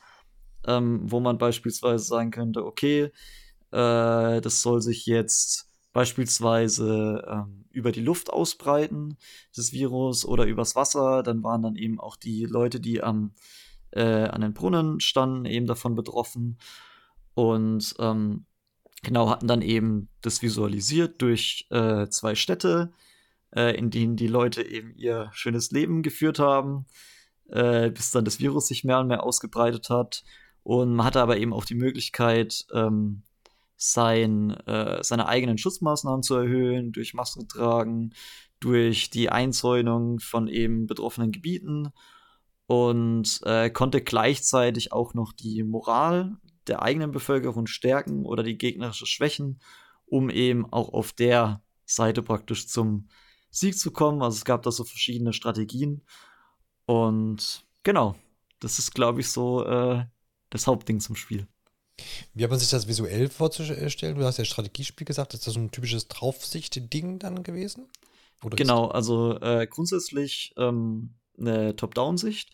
ähm, 0.66 1.00
wo 1.04 1.20
man 1.20 1.38
beispielsweise 1.38 2.04
sagen 2.04 2.30
könnte, 2.30 2.64
okay, 2.64 3.11
äh, 3.72 4.40
das 4.40 4.62
soll 4.62 4.82
sich 4.82 5.06
jetzt 5.06 5.68
beispielsweise 5.92 7.24
ähm, 7.28 7.64
über 7.70 7.92
die 7.92 8.02
Luft 8.02 8.32
ausbreiten, 8.32 9.16
das 9.54 9.72
Virus, 9.72 10.24
oder 10.24 10.44
übers 10.44 10.76
Wasser. 10.76 11.22
Dann 11.22 11.42
waren 11.42 11.62
dann 11.62 11.76
eben 11.76 12.00
auch 12.00 12.16
die 12.16 12.44
Leute, 12.44 12.80
die 12.80 13.02
am, 13.02 13.32
äh, 13.90 14.24
an 14.24 14.40
den 14.40 14.54
Brunnen 14.54 15.00
standen, 15.00 15.44
eben 15.46 15.66
davon 15.66 15.94
betroffen. 15.94 16.58
Und 17.34 17.94
ähm, 17.98 18.44
genau 19.02 19.30
hatten 19.30 19.48
dann 19.48 19.62
eben 19.62 20.08
das 20.22 20.42
visualisiert 20.42 21.22
durch 21.22 21.66
äh, 21.70 22.08
zwei 22.08 22.34
Städte, 22.34 22.92
äh, 23.54 23.76
in 23.76 23.90
denen 23.90 24.16
die 24.16 24.28
Leute 24.28 24.62
eben 24.62 24.94
ihr 24.96 25.30
schönes 25.32 25.70
Leben 25.70 26.02
geführt 26.02 26.38
haben, 26.38 26.86
äh, 27.48 27.90
bis 27.90 28.11
dann 28.11 28.24
das 28.24 28.40
Virus 28.40 28.68
sich 28.68 28.84
mehr 28.84 29.00
und 29.00 29.08
mehr 29.08 29.22
ausgebreitet 29.24 29.90
hat. 29.90 30.24
Und 30.70 30.94
man 30.94 31.04
hatte 31.04 31.20
aber 31.20 31.36
eben 31.36 31.52
auch 31.52 31.64
die 31.64 31.74
Möglichkeit, 31.74 32.64
ähm, 32.72 33.24
sein, 33.76 34.50
äh, 34.68 35.02
seine 35.02 35.26
eigenen 35.26 35.58
Schutzmaßnahmen 35.58 36.22
zu 36.22 36.36
erhöhen, 36.36 36.92
durch 36.92 37.12
Masken 37.12 37.48
tragen, 37.48 38.14
durch 38.60 39.10
die 39.10 39.30
Einzäunung 39.30 40.20
von 40.20 40.46
eben 40.46 40.86
betroffenen 40.86 41.32
Gebieten 41.32 41.90
und 42.68 43.40
äh, 43.42 43.68
konnte 43.70 44.00
gleichzeitig 44.00 44.92
auch 44.92 45.12
noch 45.12 45.32
die 45.32 45.64
Moral 45.64 46.36
der 46.68 46.82
eigenen 46.82 47.10
Bevölkerung 47.10 47.66
stärken 47.66 48.24
oder 48.24 48.44
die 48.44 48.56
gegnerische 48.56 49.06
schwächen, 49.06 49.60
um 50.06 50.30
eben 50.30 50.72
auch 50.72 50.92
auf 50.92 51.12
der 51.12 51.64
Seite 51.84 52.22
praktisch 52.22 52.68
zum 52.68 53.08
Sieg 53.50 53.76
zu 53.76 53.90
kommen. 53.90 54.22
Also 54.22 54.36
es 54.36 54.44
gab 54.44 54.62
da 54.62 54.70
so 54.70 54.84
verschiedene 54.84 55.32
Strategien 55.32 56.02
und 56.86 57.66
genau, 57.82 58.14
das 58.60 58.78
ist 58.78 58.94
glaube 58.94 59.18
ich 59.18 59.30
so 59.30 59.64
äh, 59.64 60.04
das 60.51 60.66
Hauptding 60.66 61.01
zum 61.01 61.16
Spiel. 61.16 61.46
Wie 62.34 62.44
hat 62.44 62.51
man 62.51 62.59
sich 62.59 62.70
das 62.70 62.88
visuell 62.88 63.28
vorzustellen? 63.28 64.18
Du 64.18 64.24
hast 64.24 64.38
ja 64.38 64.44
Strategiespiel 64.44 65.05
gesagt. 65.05 65.34
Ist 65.34 65.46
das 65.46 65.55
so 65.55 65.61
ein 65.61 65.70
typisches 65.70 66.09
Draufsicht-Ding 66.09 67.18
dann 67.18 67.42
gewesen? 67.42 67.88
Oder 68.42 68.57
genau, 68.57 68.88
also 68.88 69.38
äh, 69.40 69.66
grundsätzlich 69.66 70.55
ähm, 70.57 71.14
eine 71.38 71.76
Top-Down-Sicht, 71.76 72.51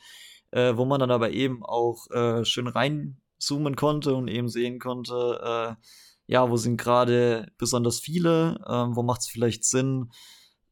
äh, 0.50 0.76
wo 0.76 0.84
man 0.84 1.00
dann 1.00 1.12
aber 1.12 1.30
eben 1.30 1.64
auch 1.64 2.10
äh, 2.10 2.44
schön 2.44 2.66
reinzoomen 2.66 3.76
konnte 3.76 4.14
und 4.14 4.28
eben 4.28 4.48
sehen 4.48 4.80
konnte, 4.80 5.40
äh, 5.42 5.82
ja, 6.26 6.50
wo 6.50 6.56
sind 6.56 6.76
gerade 6.76 7.52
besonders 7.56 8.00
viele, 8.00 8.58
ähm, 8.68 8.96
wo 8.96 9.04
macht 9.04 9.20
es 9.20 9.28
vielleicht 9.28 9.64
Sinn, 9.64 10.10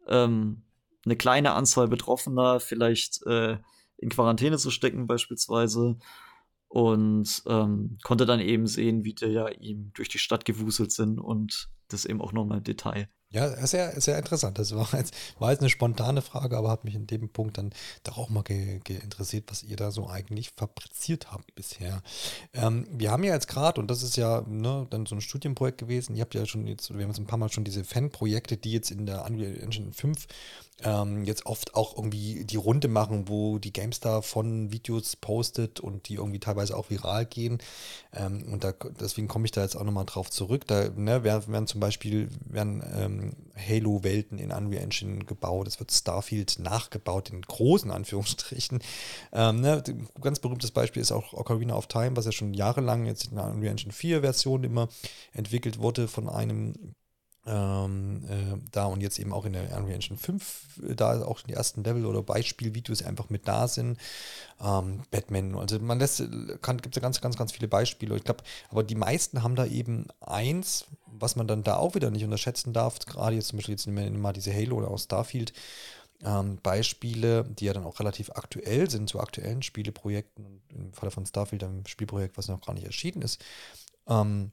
ähm, 0.09 0.65
eine 1.05 1.17
kleine 1.17 1.53
Anzahl 1.53 1.87
Betroffener 1.87 2.59
vielleicht 2.61 3.25
äh, 3.27 3.59
in 3.99 4.09
Quarantäne 4.09 4.59
zu 4.59 4.71
stecken 4.71 5.07
beispielsweise 5.07 5.99
und 6.69 7.43
ähm, 7.47 7.99
konnte 8.03 8.27
dann 8.27 8.41
eben 8.41 8.67
sehen, 8.67 9.05
wie 9.05 9.15
die 9.15 9.27
ja 9.27 9.49
ihm 9.49 9.93
durch 9.95 10.09
die 10.09 10.19
Stadt 10.19 10.45
gewuselt 10.45 10.93
sind 10.93 11.19
und 11.19 11.69
das 11.89 12.05
eben 12.05 12.21
auch 12.21 12.33
nochmal 12.33 12.59
im 12.59 12.65
Detail. 12.65 13.09
Ja, 13.35 13.67
sehr, 13.67 14.01
sehr 14.01 14.17
interessant. 14.17 14.61
Das 14.61 14.73
war 14.77 14.89
jetzt, 14.97 15.13
war 15.41 15.51
jetzt 15.51 15.59
eine 15.59 15.69
spontane 15.69 16.23
Frage, 16.23 16.57
aber 16.57 16.71
hat 16.71 16.85
mich 16.85 16.95
in 16.95 17.09
dem 17.09 17.29
Punkt 17.31 17.59
dann 17.59 17.73
doch 18.05 18.17
auch 18.17 18.29
mal 18.29 18.45
interessiert, 18.49 19.51
was 19.51 19.65
ihr 19.65 19.75
da 19.75 19.91
so 19.91 20.09
eigentlich 20.09 20.51
fabriziert 20.51 21.33
habt 21.33 21.53
bisher. 21.57 22.01
Ähm, 22.53 22.87
wir 22.93 23.11
haben 23.11 23.25
ja 23.25 23.35
jetzt 23.35 23.49
gerade, 23.49 23.81
und 23.81 23.91
das 23.91 24.05
ist 24.05 24.17
ja 24.17 24.45
ne, 24.47 24.87
dann 24.91 25.05
so 25.07 25.17
ein 25.17 25.21
Studienprojekt 25.21 25.79
gewesen, 25.79 26.15
ihr 26.15 26.21
habt 26.21 26.37
ja 26.37 26.47
schon 26.47 26.69
jetzt, 26.69 26.95
wir 26.95 27.03
haben 27.03 27.11
jetzt 27.11 27.19
ein 27.19 27.27
paar 27.27 27.39
Mal 27.39 27.51
schon 27.51 27.65
diese 27.65 27.83
Fanprojekte, 27.83 28.57
die 28.57 28.71
jetzt 28.71 28.93
in 28.93 29.05
der 29.05 29.25
Unreal 29.25 29.57
Engine 29.57 29.93
5 29.93 30.29
ähm, 30.83 31.25
jetzt 31.25 31.47
oft 31.47 31.75
auch 31.75 31.97
irgendwie 31.97 32.45
die 32.45 32.57
Runde 32.57 32.89
machen, 32.89 33.29
wo 33.29 33.59
die 33.59 33.73
GameStar 33.73 34.23
von 34.23 34.73
Videos 34.73 35.17
postet 35.17 35.79
und 35.79 36.09
die 36.09 36.15
irgendwie 36.15 36.41
teilweise 36.41 36.77
auch 36.77 36.91
viral 36.91 37.27
gehen. 37.27 37.59
Ähm, 38.13 38.53
und 38.53 38.65
da, 38.65 38.73
deswegen 38.73 39.29
komme 39.29 39.45
ich 39.45 39.53
da 39.53 39.63
jetzt 39.63 39.77
auch 39.77 39.85
nochmal 39.85 40.05
drauf 40.05 40.31
zurück. 40.31 40.67
Da 40.67 40.89
ne, 40.91 41.23
werden, 41.23 41.53
werden 41.53 41.67
zum 41.69 41.81
Beispiel 41.81 42.29
ähm, 42.55 43.33
Halo-Welten 43.57 44.39
in 44.39 44.51
Unreal 44.51 44.83
Engine 44.83 45.25
gebaut. 45.25 45.69
Es 45.69 45.79
wird 45.79 45.93
Starfield 45.93 46.59
nachgebaut, 46.59 47.31
in 47.31 47.43
großen 47.43 47.91
Anführungsstrichen. 47.91 48.81
Ähm, 49.33 49.61
ne, 49.61 49.83
ganz 50.21 50.41
berühmtes 50.41 50.73
Beispiel 50.73 51.03
ist 51.03 51.13
auch 51.13 51.33
Ocarina 51.35 51.77
of 51.77 51.87
Time, 51.87 52.17
was 52.17 52.25
ja 52.25 52.33
schon 52.33 52.53
jahrelang 52.53 53.07
jetzt 53.07 53.29
in 53.29 53.37
der 53.37 53.45
Unreal 53.45 53.73
Engine 53.73 53.93
4-Version 53.93 54.65
immer 54.65 54.89
entwickelt 55.33 55.79
wurde 55.79 56.09
von 56.09 56.29
einem 56.29 56.95
ähm, 57.47 58.23
äh, 58.29 58.59
da 58.73 58.87
und 58.87 59.03
jetzt 59.03 59.19
eben 59.19 59.33
auch 59.33 59.45
in 59.45 59.53
der 59.53 59.65
Unreal 59.77 59.95
Engine 59.95 60.19
5, 60.19 60.81
äh, 60.91 60.95
da 60.95 61.25
auch 61.25 61.41
die 61.43 61.53
ersten 61.53 61.85
Level 61.85 62.07
oder 62.07 62.23
Beispielvideos 62.23 63.03
einfach 63.03 63.29
mit 63.29 63.47
da 63.47 63.69
sind. 63.69 63.99
Ähm, 64.61 65.03
Batman, 65.11 65.55
also 65.55 65.79
man 65.79 65.99
lässt, 65.99 66.19
gibt 66.19 66.87
es 66.87 66.97
ja 66.97 67.03
ganz, 67.03 67.21
ganz, 67.21 67.37
ganz 67.37 67.53
viele 67.53 67.69
Beispiele. 67.69 68.17
Ich 68.17 68.25
glaube, 68.25 68.43
aber 68.71 68.83
die 68.83 68.95
meisten 68.95 69.43
haben 69.43 69.57
da 69.57 69.67
eben 69.67 70.07
eins, 70.21 70.87
was 71.07 71.37
man 71.37 71.47
dann 71.47 71.63
da 71.63 71.77
auch 71.77 71.95
wieder 71.95 72.11
nicht 72.11 72.25
unterschätzen 72.25 72.73
darf, 72.73 72.99
gerade 73.01 73.37
jetzt 73.37 73.49
zum 73.49 73.59
Beispiel 73.59 73.75
jetzt 73.75 73.87
nehmen 73.87 74.13
wir 74.15 74.19
mal 74.19 74.33
diese 74.33 74.55
Halo 74.55 74.77
oder 74.77 74.91
auch 74.91 74.99
Starfield. 74.99 75.53
Ähm, 76.25 76.59
Beispiele, 76.63 77.45
die 77.45 77.67
ja 77.67 77.75
dann 77.75 77.85
auch 77.85 78.01
relativ 78.01 78.31
aktuell 78.31 78.89
sind, 78.89 79.11
zu 79.11 79.21
aktuellen 79.21 79.63
Spieleprojekten, 79.63 80.63
im 80.71 80.93
Falle 80.95 81.11
von 81.11 81.27
Starfield, 81.27 81.65
einem 81.65 81.87
Spielprojekt, 81.87 82.39
was 82.39 82.49
noch 82.49 82.65
gar 82.65 82.73
nicht 82.73 82.87
erschienen 82.87 83.21
ist. 83.21 83.45
Ähm, 84.07 84.53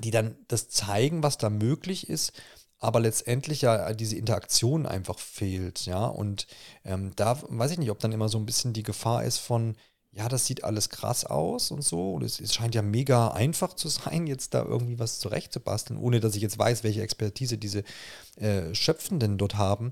die 0.00 0.10
dann 0.10 0.36
das 0.48 0.68
zeigen, 0.68 1.22
was 1.22 1.38
da 1.38 1.50
möglich 1.50 2.08
ist, 2.08 2.32
aber 2.78 3.00
letztendlich 3.00 3.62
ja 3.62 3.92
diese 3.94 4.16
Interaktion 4.16 4.86
einfach 4.86 5.18
fehlt, 5.18 5.86
ja. 5.86 6.06
Und 6.06 6.46
ähm, 6.84 7.12
da 7.16 7.40
weiß 7.48 7.70
ich 7.72 7.78
nicht, 7.78 7.90
ob 7.90 7.98
dann 7.98 8.12
immer 8.12 8.28
so 8.28 8.38
ein 8.38 8.46
bisschen 8.46 8.72
die 8.72 8.82
Gefahr 8.82 9.24
ist 9.24 9.38
von, 9.38 9.76
ja, 10.12 10.28
das 10.28 10.46
sieht 10.46 10.64
alles 10.64 10.90
krass 10.90 11.24
aus 11.24 11.70
und 11.70 11.82
so. 11.82 12.12
Und 12.14 12.22
es, 12.22 12.40
es 12.40 12.54
scheint 12.54 12.74
ja 12.74 12.82
mega 12.82 13.28
einfach 13.28 13.74
zu 13.74 13.88
sein, 13.88 14.26
jetzt 14.26 14.54
da 14.54 14.64
irgendwie 14.64 14.98
was 14.98 15.18
zurechtzubasteln, 15.18 15.98
ohne 15.98 16.20
dass 16.20 16.36
ich 16.36 16.42
jetzt 16.42 16.58
weiß, 16.58 16.84
welche 16.84 17.02
Expertise 17.02 17.58
diese 17.58 17.84
äh, 18.36 18.74
Schöpfenden 18.74 19.38
dort 19.38 19.56
haben. 19.56 19.90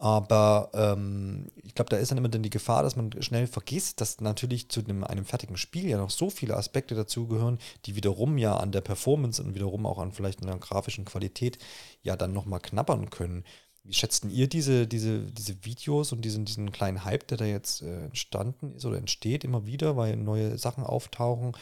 Aber 0.00 0.70
ähm, 0.74 1.50
ich 1.56 1.74
glaube, 1.74 1.90
da 1.90 1.96
ist 1.96 2.12
dann 2.12 2.18
immer 2.18 2.28
dann 2.28 2.44
die 2.44 2.50
Gefahr, 2.50 2.84
dass 2.84 2.94
man 2.94 3.10
schnell 3.20 3.48
vergisst, 3.48 4.00
dass 4.00 4.20
natürlich 4.20 4.68
zu 4.68 4.80
einem, 4.80 5.02
einem 5.02 5.24
fertigen 5.24 5.56
Spiel 5.56 5.88
ja 5.88 5.98
noch 5.98 6.10
so 6.10 6.30
viele 6.30 6.56
Aspekte 6.56 6.94
dazugehören, 6.94 7.58
die 7.84 7.96
wiederum 7.96 8.38
ja 8.38 8.56
an 8.56 8.70
der 8.70 8.80
Performance 8.80 9.42
und 9.42 9.56
wiederum 9.56 9.86
auch 9.86 9.98
an 9.98 10.12
vielleicht 10.12 10.42
einer 10.42 10.56
grafischen 10.56 11.04
Qualität 11.04 11.58
ja 12.02 12.16
dann 12.16 12.32
nochmal 12.32 12.60
knabbern 12.60 13.10
können. 13.10 13.44
Wie 13.82 13.92
schätzten 13.92 14.30
ihr 14.30 14.48
diese, 14.48 14.86
diese, 14.86 15.20
diese 15.32 15.64
Videos 15.64 16.12
und 16.12 16.24
diesen, 16.24 16.44
diesen 16.44 16.70
kleinen 16.70 17.04
Hype, 17.04 17.26
der 17.26 17.38
da 17.38 17.44
jetzt 17.44 17.82
äh, 17.82 18.04
entstanden 18.04 18.74
ist 18.76 18.84
oder 18.84 18.98
entsteht 18.98 19.42
immer 19.42 19.66
wieder, 19.66 19.96
weil 19.96 20.16
neue 20.16 20.58
Sachen 20.58 20.84
auftauchen? 20.84 21.56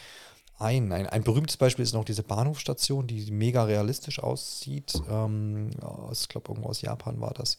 Ein, 0.59 0.91
ein, 0.91 1.07
ein 1.07 1.23
berühmtes 1.23 1.57
Beispiel 1.57 1.83
ist 1.83 1.93
noch 1.93 2.05
diese 2.05 2.23
Bahnhofstation, 2.23 3.07
die 3.07 3.31
mega 3.31 3.63
realistisch 3.63 4.19
aussieht. 4.19 4.93
Ähm, 5.09 5.71
ich 6.11 6.27
glaube, 6.29 6.49
irgendwo 6.49 6.69
aus 6.69 6.81
Japan 6.81 7.19
war 7.19 7.33
das. 7.33 7.57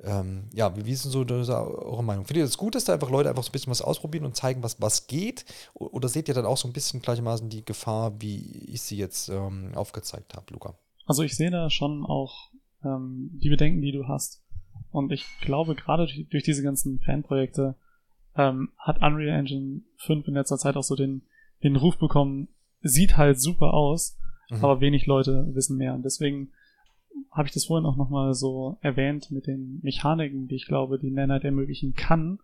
Ähm, 0.00 0.48
ja, 0.52 0.74
wie 0.76 0.90
ist 0.90 1.04
denn 1.04 1.10
so 1.10 1.24
eure 1.28 2.04
Meinung? 2.04 2.24
Findet 2.24 2.42
ihr 2.42 2.46
das 2.46 2.56
gut, 2.56 2.74
dass 2.74 2.84
da 2.84 2.94
einfach 2.94 3.10
Leute 3.10 3.28
einfach 3.28 3.42
so 3.42 3.48
ein 3.48 3.52
bisschen 3.52 3.70
was 3.70 3.82
ausprobieren 3.82 4.24
und 4.24 4.36
zeigen, 4.36 4.62
was, 4.62 4.80
was 4.80 5.08
geht? 5.08 5.44
Oder 5.74 6.08
seht 6.08 6.28
ihr 6.28 6.34
dann 6.34 6.46
auch 6.46 6.56
so 6.56 6.68
ein 6.68 6.72
bisschen 6.72 7.02
gleichermaßen 7.02 7.48
die 7.48 7.64
Gefahr, 7.64 8.20
wie 8.20 8.64
ich 8.68 8.82
sie 8.82 8.96
jetzt 8.96 9.28
ähm, 9.28 9.72
aufgezeigt 9.74 10.34
habe, 10.34 10.52
Luca? 10.52 10.78
Also 11.06 11.22
ich 11.22 11.36
sehe 11.36 11.50
da 11.50 11.68
schon 11.68 12.04
auch 12.06 12.50
ähm, 12.84 13.30
die 13.42 13.48
Bedenken, 13.48 13.82
die 13.82 13.92
du 13.92 14.06
hast. 14.06 14.44
Und 14.90 15.10
ich 15.10 15.24
glaube, 15.40 15.74
gerade 15.74 16.04
durch, 16.04 16.28
durch 16.30 16.44
diese 16.44 16.62
ganzen 16.62 17.00
Fanprojekte 17.00 17.74
ähm, 18.36 18.70
hat 18.78 19.02
Unreal 19.02 19.38
Engine 19.38 19.82
5 19.96 20.28
in 20.28 20.34
letzter 20.34 20.58
Zeit 20.58 20.76
auch 20.76 20.82
so 20.82 20.94
den, 20.94 21.22
den 21.64 21.76
Ruf 21.76 21.98
bekommen, 21.98 22.48
sieht 22.82 23.16
halt 23.16 23.40
super 23.40 23.74
aus, 23.74 24.16
mhm. 24.48 24.64
aber 24.64 24.80
wenig 24.80 25.06
Leute 25.06 25.48
wissen 25.54 25.76
mehr. 25.76 25.94
Und 25.94 26.04
deswegen 26.04 26.52
habe 27.30 27.48
ich 27.48 27.54
das 27.54 27.66
vorhin 27.66 27.86
auch 27.86 27.96
nochmal 27.96 28.34
so 28.34 28.78
erwähnt 28.80 29.30
mit 29.30 29.46
den 29.46 29.80
Mechaniken, 29.82 30.48
die 30.48 30.56
ich 30.56 30.66
glaube, 30.66 30.98
die 30.98 31.10
Nanite 31.10 31.46
ermöglichen 31.46 31.94
kann, 31.94 32.38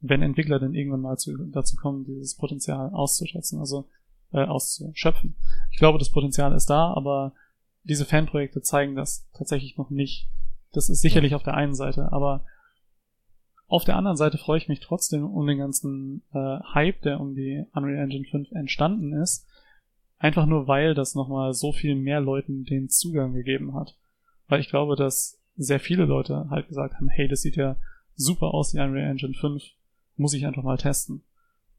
wenn 0.00 0.22
Entwickler 0.22 0.58
dann 0.58 0.74
irgendwann 0.74 1.00
mal 1.00 1.16
zu, 1.16 1.36
dazu 1.50 1.76
kommen, 1.76 2.04
dieses 2.04 2.36
Potenzial 2.36 2.90
auszuschätzen, 2.90 3.58
also 3.58 3.88
äh, 4.32 4.44
auszuschöpfen. 4.44 5.36
Ich 5.70 5.78
glaube, 5.78 5.98
das 5.98 6.10
Potenzial 6.10 6.54
ist 6.54 6.66
da, 6.66 6.92
aber 6.92 7.32
diese 7.84 8.04
Fanprojekte 8.04 8.60
zeigen 8.60 8.94
das 8.94 9.28
tatsächlich 9.32 9.76
noch 9.76 9.90
nicht. 9.90 10.28
Das 10.72 10.90
ist 10.90 11.00
sicherlich 11.00 11.34
auf 11.34 11.42
der 11.42 11.54
einen 11.54 11.74
Seite, 11.74 12.12
aber 12.12 12.44
auf 13.66 13.84
der 13.84 13.96
anderen 13.96 14.16
Seite 14.16 14.38
freue 14.38 14.58
ich 14.58 14.68
mich 14.68 14.80
trotzdem 14.80 15.24
um 15.24 15.46
den 15.46 15.58
ganzen 15.58 16.22
äh, 16.32 16.58
Hype, 16.74 17.02
der 17.02 17.20
um 17.20 17.34
die 17.34 17.64
Unreal 17.74 18.04
Engine 18.04 18.24
5 18.24 18.52
entstanden 18.52 19.12
ist, 19.12 19.46
einfach 20.18 20.46
nur 20.46 20.68
weil 20.68 20.94
das 20.94 21.14
nochmal 21.14 21.52
so 21.52 21.72
viel 21.72 21.94
mehr 21.94 22.20
Leuten 22.20 22.64
den 22.64 22.88
Zugang 22.88 23.34
gegeben 23.34 23.74
hat. 23.74 23.96
Weil 24.48 24.60
ich 24.60 24.68
glaube, 24.68 24.96
dass 24.96 25.40
sehr 25.56 25.80
viele 25.80 26.04
Leute 26.04 26.48
halt 26.50 26.68
gesagt 26.68 26.94
haben, 26.94 27.08
hey, 27.08 27.28
das 27.28 27.42
sieht 27.42 27.56
ja 27.56 27.76
super 28.14 28.54
aus, 28.54 28.72
die 28.72 28.78
Unreal 28.78 29.10
Engine 29.10 29.34
5, 29.34 29.62
muss 30.16 30.34
ich 30.34 30.46
einfach 30.46 30.62
mal 30.62 30.76
testen. 30.76 31.22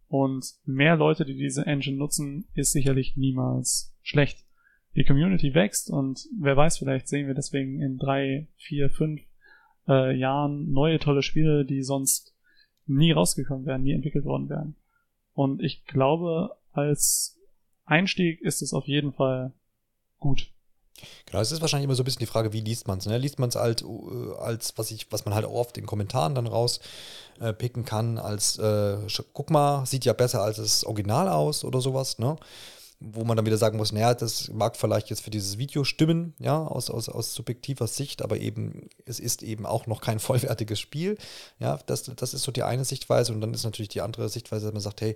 Und 0.08 0.56
mehr 0.66 0.96
Leute, 0.96 1.26
die 1.26 1.36
diese 1.36 1.66
Engine 1.66 1.98
nutzen, 1.98 2.48
ist 2.54 2.72
sicherlich 2.72 3.16
niemals 3.16 3.96
schlecht. 4.02 4.46
Die 4.96 5.04
Community 5.04 5.54
wächst 5.54 5.90
und 5.90 6.28
wer 6.40 6.58
weiß, 6.58 6.80
vielleicht 6.80 7.08
sehen 7.08 7.28
wir 7.28 7.36
deswegen 7.36 7.80
in 7.80 7.98
drei, 7.98 8.48
vier, 8.58 8.90
fünf, 8.90 9.22
äh, 9.88 10.16
Jahren 10.16 10.72
neue 10.72 11.00
tolle 11.00 11.22
Spiele, 11.22 11.64
die 11.64 11.84
sonst 11.84 12.36
nie 12.88 13.12
rausgekommen 13.12 13.66
wären, 13.66 13.84
nie 13.84 13.94
entwickelt 13.94 14.26
worden 14.26 14.50
wären. 14.50 14.76
Und 15.34 15.62
ich 15.62 15.86
glaube, 15.86 16.58
als 16.72 17.40
Einstieg 17.86 18.42
ist 18.42 18.62
es 18.62 18.74
auf 18.74 18.88
jeden 18.88 19.14
Fall 19.14 19.54
gut. 20.20 20.52
Genau, 21.26 21.42
es 21.42 21.52
ist 21.52 21.62
wahrscheinlich 21.62 21.86
immer 21.86 21.96
so 21.96 22.04
ein 22.04 22.06
bisschen 22.06 22.20
die 22.20 22.26
Frage, 22.26 22.54
wie 22.54 22.62
liest 22.62 22.88
man 22.88 23.00
es. 23.00 23.06
Ne? 23.06 23.18
Liest 23.18 23.40
man 23.40 23.50
es 23.50 23.56
halt 23.56 23.82
äh, 23.84 24.38
als, 24.40 24.74
was 24.78 24.92
ich, 24.92 25.08
was 25.12 25.26
man 25.26 25.34
halt 25.34 25.46
auch 25.46 25.54
oft 25.54 25.78
in 25.78 25.86
Kommentaren 25.86 26.36
dann 26.36 26.48
rauspicken 26.48 27.84
äh, 27.84 27.86
kann, 27.86 28.18
als 28.18 28.58
äh, 28.58 28.98
guck 29.34 29.50
mal, 29.50 29.86
sieht 29.86 30.06
ja 30.06 30.14
besser 30.14 30.42
als 30.42 30.58
das 30.58 30.84
Original 30.84 31.28
aus 31.30 31.64
oder 31.64 31.82
sowas, 31.82 32.20
ne? 32.20 32.38
Wo 33.02 33.24
man 33.24 33.38
dann 33.38 33.46
wieder 33.46 33.58
sagen 33.58 33.78
muss, 33.78 33.94
naja, 33.94 34.14
das 34.14 34.50
mag 34.50 34.76
vielleicht 34.76 35.10
jetzt 35.10 35.22
für 35.22 35.30
dieses 35.30 35.58
Video 35.58 35.86
stimmen, 35.86 36.34
ja, 36.38 36.62
aus, 36.62 36.90
aus, 36.90 37.08
aus 37.08 37.34
subjektiver 37.34 37.88
Sicht, 37.88 38.22
aber 38.22 38.36
eben, 38.38 38.90
es 39.06 39.22
ist 39.22 39.42
eben 39.42 39.66
auch 39.66 39.88
noch 39.88 40.02
kein 40.02 40.20
vollwertiges 40.20 40.82
Spiel. 40.82 41.18
Ja, 41.60 41.80
das, 41.86 42.12
das 42.14 42.34
ist 42.34 42.44
so 42.44 42.52
die 42.52 42.64
eine 42.64 42.84
Sichtweise 42.84 43.32
und 43.32 43.40
dann 43.40 43.54
ist 43.54 43.64
natürlich 43.64 43.88
die 43.88 44.02
andere 44.02 44.28
Sichtweise, 44.28 44.66
dass 44.66 44.74
man 44.74 44.82
sagt, 44.82 45.00
hey, 45.00 45.16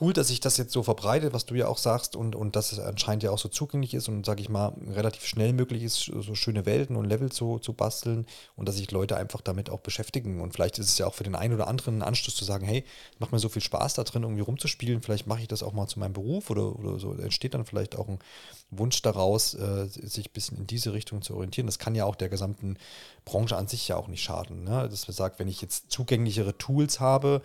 cool, 0.00 0.12
dass 0.12 0.28
sich 0.28 0.40
das 0.40 0.56
jetzt 0.56 0.72
so 0.72 0.82
verbreitet, 0.82 1.32
was 1.32 1.44
du 1.44 1.54
ja 1.54 1.68
auch 1.68 1.78
sagst, 1.78 2.16
und, 2.16 2.34
und 2.34 2.56
dass 2.56 2.72
es 2.72 2.78
anscheinend 2.78 3.22
ja 3.22 3.30
auch 3.30 3.38
so 3.38 3.48
zugänglich 3.48 3.94
ist 3.94 4.08
und, 4.08 4.24
sage 4.24 4.40
ich 4.40 4.48
mal, 4.48 4.72
relativ 4.88 5.26
schnell 5.26 5.52
möglich 5.52 5.82
ist, 5.82 6.04
so 6.04 6.34
schöne 6.34 6.64
Welten 6.64 6.96
und 6.96 7.04
Level 7.04 7.30
zu, 7.30 7.58
zu 7.58 7.74
basteln 7.74 8.26
und 8.56 8.68
dass 8.68 8.76
sich 8.76 8.90
Leute 8.90 9.16
einfach 9.16 9.42
damit 9.42 9.68
auch 9.68 9.80
beschäftigen. 9.80 10.40
Und 10.40 10.54
vielleicht 10.54 10.78
ist 10.78 10.88
es 10.88 10.98
ja 10.98 11.06
auch 11.06 11.14
für 11.14 11.24
den 11.24 11.34
einen 11.34 11.54
oder 11.54 11.68
anderen 11.68 11.98
ein 11.98 12.02
Anstoß 12.02 12.34
zu 12.34 12.44
sagen, 12.44 12.64
hey, 12.64 12.84
macht 13.18 13.32
mir 13.32 13.38
so 13.38 13.50
viel 13.50 13.62
Spaß 13.62 13.94
da 13.94 14.04
drin, 14.04 14.22
irgendwie 14.22 14.42
rumzuspielen, 14.42 15.02
vielleicht 15.02 15.26
mache 15.26 15.42
ich 15.42 15.48
das 15.48 15.62
auch 15.62 15.72
mal 15.72 15.86
zu 15.86 15.98
meinem 15.98 16.14
Beruf 16.14 16.48
oder, 16.48 16.78
oder 16.78 16.98
so. 16.98 17.12
Entsteht 17.14 17.54
dann 17.54 17.66
vielleicht 17.66 17.96
auch 17.96 18.08
ein 18.08 18.18
Wunsch 18.70 19.02
daraus, 19.02 19.54
äh, 19.54 19.86
sich 19.86 20.28
ein 20.28 20.32
bisschen 20.32 20.58
in 20.58 20.66
diese 20.66 20.94
Richtung 20.94 21.20
zu 21.20 21.34
orientieren. 21.34 21.66
Das 21.66 21.78
kann 21.78 21.94
ja 21.94 22.06
auch 22.06 22.16
der 22.16 22.30
gesamten 22.30 22.78
Branche 23.24 23.56
an 23.56 23.68
sich 23.68 23.86
ja 23.88 23.96
auch 23.96 24.08
nicht 24.08 24.22
schaden. 24.22 24.64
Ne? 24.64 24.88
Dass 24.88 25.06
man 25.06 25.14
sagt, 25.14 25.38
wenn 25.38 25.48
ich 25.48 25.60
jetzt 25.60 25.90
zugänglichere 25.90 26.56
Tools 26.56 26.98
habe, 26.98 27.42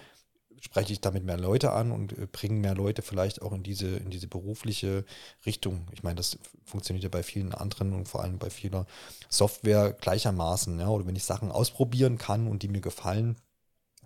spreche 0.67 0.91
ich 0.91 0.99
damit 0.99 1.23
mehr 1.23 1.37
Leute 1.37 1.71
an 1.71 1.91
und 1.91 2.11
äh, 2.11 2.27
bringe 2.29 2.59
mehr 2.59 2.75
Leute 2.75 3.01
vielleicht 3.01 3.41
auch 3.41 3.53
in 3.53 3.63
diese, 3.63 3.87
in 3.87 4.09
diese 4.09 4.27
berufliche 4.27 5.05
Richtung. 5.45 5.87
Ich 5.93 6.03
meine, 6.03 6.15
das 6.15 6.37
funktioniert 6.65 7.03
ja 7.03 7.09
bei 7.09 7.23
vielen 7.23 7.53
anderen 7.53 7.93
und 7.93 8.09
vor 8.09 8.21
allem 8.21 8.37
bei 8.37 8.49
vieler 8.49 8.85
Software 9.29 9.93
gleichermaßen. 9.93 10.77
Ja? 10.77 10.89
Oder 10.89 11.07
wenn 11.07 11.15
ich 11.15 11.23
Sachen 11.23 11.51
ausprobieren 11.51 12.17
kann 12.17 12.47
und 12.47 12.63
die 12.63 12.67
mir 12.67 12.81
gefallen, 12.81 13.37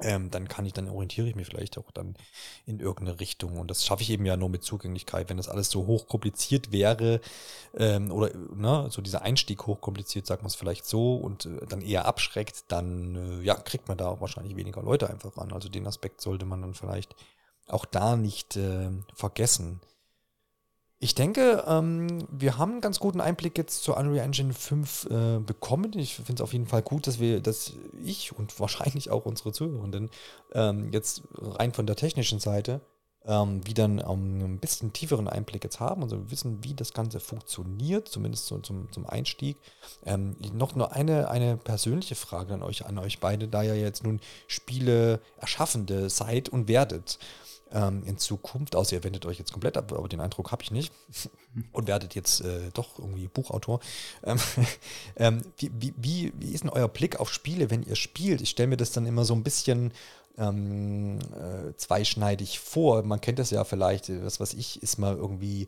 ähm, 0.01 0.31
dann 0.31 0.47
kann 0.47 0.65
ich, 0.65 0.73
dann 0.73 0.89
orientiere 0.89 1.27
ich 1.27 1.35
mich 1.35 1.47
vielleicht 1.47 1.77
auch 1.77 1.91
dann 1.91 2.15
in 2.65 2.79
irgendeine 2.79 3.19
Richtung. 3.19 3.57
Und 3.57 3.69
das 3.69 3.85
schaffe 3.85 4.03
ich 4.03 4.09
eben 4.09 4.25
ja 4.25 4.37
nur 4.37 4.49
mit 4.49 4.63
Zugänglichkeit. 4.63 5.29
Wenn 5.29 5.37
das 5.37 5.49
alles 5.49 5.69
so 5.69 5.87
hochkompliziert 5.87 6.71
wäre, 6.71 7.21
ähm, 7.77 8.11
oder 8.11 8.35
ne, 8.35 8.87
so 8.89 9.01
dieser 9.01 9.21
Einstieg 9.21 9.65
hochkompliziert, 9.65 10.25
sagt 10.25 10.41
man 10.41 10.47
es 10.47 10.55
vielleicht 10.55 10.85
so, 10.85 11.15
und 11.15 11.45
äh, 11.45 11.65
dann 11.67 11.81
eher 11.81 12.05
abschreckt, 12.05 12.65
dann 12.67 13.41
äh, 13.41 13.45
ja, 13.45 13.55
kriegt 13.55 13.87
man 13.87 13.97
da 13.97 14.07
auch 14.07 14.21
wahrscheinlich 14.21 14.55
weniger 14.55 14.81
Leute 14.81 15.09
einfach 15.09 15.37
ran. 15.37 15.53
Also 15.53 15.69
den 15.69 15.87
Aspekt 15.87 16.21
sollte 16.21 16.45
man 16.45 16.61
dann 16.61 16.73
vielleicht 16.73 17.15
auch 17.67 17.85
da 17.85 18.15
nicht 18.15 18.57
äh, 18.57 18.89
vergessen. 19.13 19.81
Ich 21.03 21.15
denke, 21.15 21.63
ähm, 21.67 22.27
wir 22.29 22.59
haben 22.59 22.73
einen 22.73 22.81
ganz 22.81 22.99
guten 22.99 23.21
Einblick 23.21 23.57
jetzt 23.57 23.83
zur 23.83 23.97
Unreal 23.97 24.23
Engine 24.23 24.53
5 24.53 25.05
äh, 25.09 25.39
bekommen. 25.39 25.93
Ich 25.97 26.13
finde 26.13 26.33
es 26.35 26.41
auf 26.41 26.53
jeden 26.53 26.67
Fall 26.67 26.83
gut, 26.83 27.07
dass 27.07 27.19
wir, 27.19 27.41
dass 27.41 27.73
ich 28.03 28.37
und 28.37 28.59
wahrscheinlich 28.59 29.09
auch 29.09 29.25
unsere 29.25 29.51
Zuhörenden 29.51 30.11
ähm, 30.53 30.93
jetzt 30.93 31.23
rein 31.35 31.73
von 31.73 31.87
der 31.87 31.95
technischen 31.95 32.39
Seite 32.39 32.81
ähm, 33.25 33.65
wieder 33.65 33.85
einen, 33.85 33.99
ein 33.99 34.59
bisschen 34.59 34.93
tieferen 34.93 35.27
Einblick 35.27 35.63
jetzt 35.63 35.79
haben 35.79 36.03
und 36.03 36.11
also 36.11 36.29
wissen, 36.29 36.63
wie 36.63 36.75
das 36.75 36.93
Ganze 36.93 37.19
funktioniert, 37.19 38.07
zumindest 38.07 38.45
so 38.45 38.59
zum, 38.59 38.91
zum 38.91 39.07
Einstieg. 39.07 39.57
Ähm, 40.05 40.35
noch 40.53 40.75
nur 40.75 40.93
eine, 40.93 41.29
eine 41.29 41.57
persönliche 41.57 42.15
Frage 42.15 42.53
an 42.53 42.61
euch, 42.61 42.85
an 42.85 42.99
euch 42.99 43.19
beide, 43.19 43.47
da 43.47 43.63
ihr 43.63 43.75
jetzt 43.75 44.03
nun 44.03 44.19
Spiele 44.45 45.19
erschaffende 45.37 46.11
seid 46.11 46.49
und 46.49 46.67
werdet 46.67 47.17
ähm, 47.73 48.03
in 48.05 48.17
Zukunft, 48.17 48.75
außer 48.75 48.95
ihr 48.95 49.03
wendet 49.03 49.25
euch 49.25 49.39
jetzt 49.39 49.51
komplett 49.51 49.77
ab, 49.77 49.91
aber 49.93 50.07
den 50.07 50.19
Eindruck 50.19 50.51
habe 50.51 50.63
ich 50.63 50.71
nicht 50.71 50.91
und 51.71 51.87
werdet 51.87 52.15
jetzt 52.15 52.41
äh, 52.41 52.71
doch 52.73 52.99
irgendwie 52.99 53.27
Buchautor. 53.27 53.79
Ähm, 54.23 54.39
ähm, 55.17 55.41
wie, 55.57 55.93
wie, 55.97 56.33
wie 56.37 56.51
ist 56.51 56.63
denn 56.63 56.69
euer 56.69 56.87
Blick 56.87 57.19
auf 57.19 57.31
Spiele, 57.31 57.69
wenn 57.69 57.83
ihr 57.83 57.95
spielt? 57.95 58.41
Ich 58.41 58.49
stelle 58.49 58.67
mir 58.67 58.77
das 58.77 58.91
dann 58.91 59.05
immer 59.05 59.25
so 59.25 59.33
ein 59.33 59.43
bisschen 59.43 59.93
ähm, 60.37 61.19
äh, 61.19 61.75
zweischneidig 61.75 62.59
vor. 62.59 63.03
Man 63.03 63.21
kennt 63.21 63.39
das 63.39 63.51
ja 63.51 63.63
vielleicht, 63.63 64.09
was 64.23 64.39
weiß 64.39 64.53
ich, 64.53 64.81
ist 64.81 64.97
mal 64.97 65.15
irgendwie 65.15 65.67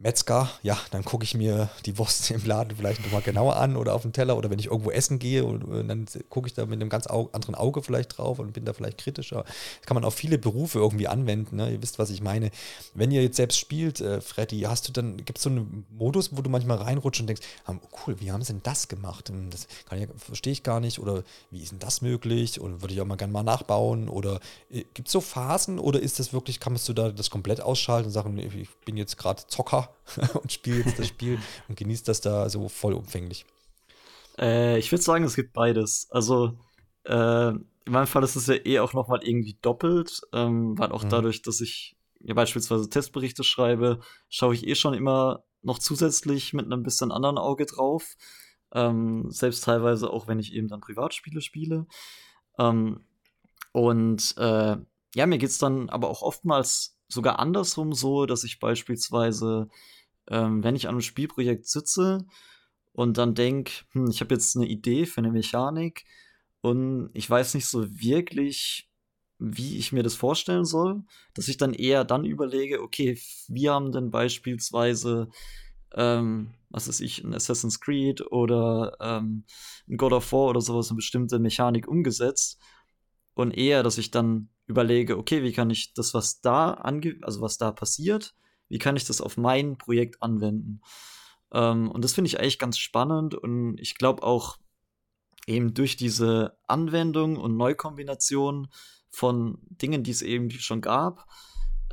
Metzger, 0.00 0.48
ja, 0.62 0.78
dann 0.92 1.04
gucke 1.04 1.24
ich 1.24 1.34
mir 1.34 1.70
die 1.84 1.98
Wurst 1.98 2.30
im 2.30 2.46
Laden 2.46 2.76
vielleicht 2.76 3.02
nochmal 3.02 3.20
genauer 3.20 3.56
an 3.56 3.76
oder 3.76 3.94
auf 3.94 4.02
dem 4.02 4.12
Teller 4.12 4.36
oder 4.36 4.48
wenn 4.48 4.60
ich 4.60 4.66
irgendwo 4.66 4.92
essen 4.92 5.18
gehe 5.18 5.44
und, 5.44 5.64
und 5.64 5.88
dann 5.88 6.06
gucke 6.28 6.46
ich 6.46 6.54
da 6.54 6.66
mit 6.66 6.80
einem 6.80 6.88
ganz 6.88 7.08
au 7.08 7.28
anderen 7.32 7.56
Auge 7.56 7.82
vielleicht 7.82 8.16
drauf 8.16 8.38
und 8.38 8.52
bin 8.52 8.64
da 8.64 8.72
vielleicht 8.72 8.98
kritischer. 8.98 9.42
Das 9.42 9.86
kann 9.86 9.96
man 9.96 10.04
auf 10.04 10.14
viele 10.14 10.38
Berufe 10.38 10.78
irgendwie 10.78 11.08
anwenden, 11.08 11.56
ne? 11.56 11.72
ihr 11.72 11.82
wisst, 11.82 11.98
was 11.98 12.10
ich 12.10 12.22
meine. 12.22 12.52
Wenn 12.94 13.10
ihr 13.10 13.22
jetzt 13.22 13.38
selbst 13.38 13.58
spielt, 13.58 14.00
äh, 14.00 14.20
Freddy, 14.20 14.60
hast 14.60 14.86
du 14.86 14.92
dann, 14.92 15.16
gibt 15.16 15.38
es 15.38 15.42
so 15.42 15.50
einen 15.50 15.84
Modus, 15.90 16.30
wo 16.36 16.42
du 16.42 16.50
manchmal 16.50 16.76
reinrutschst 16.76 17.22
und 17.22 17.26
denkst, 17.26 17.42
ah, 17.64 17.74
cool, 18.06 18.20
wie 18.20 18.30
haben 18.30 18.42
sie 18.42 18.52
denn 18.52 18.62
das 18.62 18.86
gemacht? 18.86 19.30
Hm, 19.30 19.50
das 19.50 19.66
verstehe 20.16 20.52
ich 20.52 20.62
gar 20.62 20.78
nicht 20.78 21.00
oder 21.00 21.24
wie 21.50 21.60
ist 21.60 21.72
denn 21.72 21.80
das 21.80 22.02
möglich 22.02 22.60
und 22.60 22.82
würde 22.82 22.94
ich 22.94 23.00
auch 23.00 23.06
mal 23.06 23.16
gerne 23.16 23.32
mal 23.32 23.42
nachbauen 23.42 24.08
oder 24.08 24.38
äh, 24.70 24.84
gibt 24.94 25.08
es 25.08 25.12
so 25.12 25.20
Phasen 25.20 25.80
oder 25.80 26.00
ist 26.00 26.20
das 26.20 26.32
wirklich, 26.32 26.60
kannst 26.60 26.88
du 26.88 26.92
da 26.92 27.10
das 27.10 27.30
komplett 27.30 27.60
ausschalten 27.60 28.06
und 28.06 28.12
sagen, 28.12 28.38
ich 28.38 28.68
bin 28.84 28.96
jetzt 28.96 29.18
gerade 29.18 29.42
Zocker 29.48 29.87
und 30.34 30.52
spiele 30.52 30.78
jetzt 30.80 30.98
das 30.98 31.08
Spiel 31.08 31.38
und 31.68 31.78
genieße 31.78 32.04
das 32.04 32.20
da 32.20 32.48
so 32.48 32.68
vollumfänglich? 32.68 33.44
Äh, 34.38 34.78
ich 34.78 34.90
würde 34.92 35.02
sagen, 35.02 35.24
es 35.24 35.36
gibt 35.36 35.52
beides. 35.52 36.08
Also 36.10 36.58
äh, 37.04 37.48
in 37.50 37.92
meinem 37.92 38.06
Fall 38.06 38.22
ist 38.22 38.36
es 38.36 38.46
ja 38.46 38.54
eh 38.64 38.80
auch 38.80 38.92
nochmal 38.92 39.20
irgendwie 39.22 39.58
doppelt, 39.62 40.20
ähm, 40.32 40.78
weil 40.78 40.92
auch 40.92 41.04
mhm. 41.04 41.08
dadurch, 41.08 41.42
dass 41.42 41.60
ich 41.60 41.96
ja 42.20 42.34
beispielsweise 42.34 42.88
Testberichte 42.88 43.44
schreibe, 43.44 44.00
schaue 44.28 44.54
ich 44.54 44.66
eh 44.66 44.74
schon 44.74 44.94
immer 44.94 45.44
noch 45.62 45.78
zusätzlich 45.78 46.52
mit 46.52 46.66
einem 46.66 46.82
bisschen 46.82 47.12
anderen 47.12 47.38
Auge 47.38 47.66
drauf. 47.66 48.16
Ähm, 48.72 49.30
selbst 49.30 49.64
teilweise 49.64 50.10
auch, 50.10 50.28
wenn 50.28 50.38
ich 50.38 50.52
eben 50.52 50.68
dann 50.68 50.80
Privatspiele 50.80 51.40
spiele. 51.40 51.86
Ähm, 52.58 53.04
und 53.72 54.36
äh, 54.36 54.76
ja, 55.14 55.26
mir 55.26 55.38
geht 55.38 55.50
es 55.50 55.58
dann 55.58 55.88
aber 55.88 56.10
auch 56.10 56.22
oftmals 56.22 56.97
sogar 57.08 57.38
andersrum 57.38 57.92
so, 57.92 58.26
dass 58.26 58.44
ich 58.44 58.60
beispielsweise 58.60 59.68
ähm, 60.30 60.62
wenn 60.62 60.76
ich 60.76 60.86
an 60.86 60.94
einem 60.94 61.00
Spielprojekt 61.00 61.66
sitze 61.66 62.26
und 62.92 63.18
dann 63.18 63.34
denke, 63.34 63.72
hm, 63.92 64.10
ich 64.10 64.20
habe 64.20 64.34
jetzt 64.34 64.56
eine 64.56 64.66
Idee 64.66 65.06
für 65.06 65.18
eine 65.18 65.32
Mechanik 65.32 66.04
und 66.60 67.10
ich 67.14 67.28
weiß 67.28 67.54
nicht 67.54 67.66
so 67.66 67.88
wirklich, 67.98 68.88
wie 69.38 69.78
ich 69.78 69.92
mir 69.92 70.02
das 70.02 70.14
vorstellen 70.16 70.64
soll, 70.64 71.04
dass 71.34 71.48
ich 71.48 71.56
dann 71.56 71.72
eher 71.72 72.04
dann 72.04 72.24
überlege, 72.24 72.82
okay, 72.82 73.18
wie 73.48 73.70
haben 73.70 73.92
denn 73.92 74.10
beispielsweise, 74.10 75.28
ähm, 75.94 76.54
was 76.70 76.88
weiß 76.88 77.00
ich, 77.00 77.22
ein 77.24 77.34
Assassin's 77.34 77.80
Creed 77.80 78.20
oder 78.32 78.96
ähm, 79.00 79.44
ein 79.88 79.96
God 79.96 80.12
of 80.12 80.32
War 80.32 80.48
oder 80.48 80.60
sowas 80.60 80.90
eine 80.90 80.96
bestimmte 80.96 81.38
Mechanik 81.38 81.86
umgesetzt 81.86 82.58
und 83.38 83.52
eher, 83.52 83.84
dass 83.84 83.98
ich 83.98 84.10
dann 84.10 84.48
überlege, 84.66 85.16
okay, 85.16 85.44
wie 85.44 85.52
kann 85.52 85.70
ich 85.70 85.94
das, 85.94 86.12
was 86.12 86.40
da 86.40 86.72
ange 86.72 87.18
also 87.22 87.40
was 87.40 87.56
da 87.56 87.70
passiert, 87.70 88.34
wie 88.68 88.78
kann 88.78 88.96
ich 88.96 89.04
das 89.04 89.20
auf 89.20 89.36
mein 89.36 89.78
Projekt 89.78 90.22
anwenden? 90.22 90.80
Ähm, 91.52 91.88
und 91.88 92.02
das 92.02 92.14
finde 92.14 92.28
ich 92.28 92.40
eigentlich 92.40 92.58
ganz 92.58 92.78
spannend 92.78 93.34
und 93.34 93.78
ich 93.78 93.94
glaube 93.94 94.24
auch 94.24 94.58
eben 95.46 95.72
durch 95.72 95.96
diese 95.96 96.58
Anwendung 96.66 97.36
und 97.36 97.56
Neukombination 97.56 98.68
von 99.08 99.58
Dingen, 99.70 100.02
die 100.02 100.10
es 100.10 100.22
eben 100.22 100.50
schon 100.50 100.80
gab, 100.80 101.26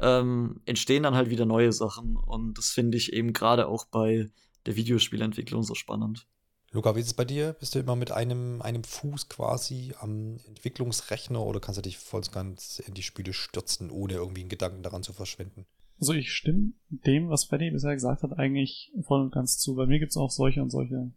ähm, 0.01 0.61
entstehen 0.65 1.03
dann 1.03 1.15
halt 1.15 1.29
wieder 1.29 1.45
neue 1.45 1.71
Sachen. 1.71 2.17
Und 2.17 2.57
das 2.57 2.71
finde 2.71 2.97
ich 2.97 3.13
eben 3.13 3.33
gerade 3.33 3.67
auch 3.67 3.85
bei 3.85 4.29
der 4.65 4.75
Videospielentwicklung 4.75 5.63
so 5.63 5.75
spannend. 5.75 6.27
Luca, 6.75 6.93
wie 6.93 6.99
ist 6.99 7.07
es 7.07 7.13
bei 7.13 7.23
dir? 7.23 7.55
Bist 7.57 7.73
du 7.73 7.79
immer 7.79 7.95
mit 7.95 8.11
einem, 8.11 8.61
einem 8.61 8.83
Fuß 8.83 9.29
quasi 9.29 9.93
am 10.01 10.41
Entwicklungsrechner 10.45 11.41
oder 11.41 11.61
kannst 11.61 11.77
du 11.77 11.81
dich 11.81 11.97
voll 11.97 12.21
ganz 12.33 12.79
in 12.85 12.93
die 12.93 13.01
Spiele 13.01 13.31
stürzen, 13.31 13.89
ohne 13.89 14.15
irgendwie 14.15 14.41
einen 14.41 14.49
Gedanken 14.49 14.83
daran 14.83 15.01
zu 15.01 15.13
verschwenden? 15.13 15.65
Also 16.01 16.11
ich 16.11 16.33
stimme 16.33 16.73
dem, 16.89 17.29
was 17.29 17.45
Freddy 17.45 17.71
bisher 17.71 17.93
gesagt 17.93 18.23
hat, 18.23 18.37
eigentlich 18.37 18.91
voll 19.03 19.21
und 19.21 19.31
ganz 19.31 19.57
zu. 19.57 19.75
Bei 19.75 19.85
mir 19.85 19.99
gibt 19.99 20.11
es 20.11 20.17
auch 20.17 20.29
solche 20.29 20.61
und 20.61 20.69
solche 20.69 21.11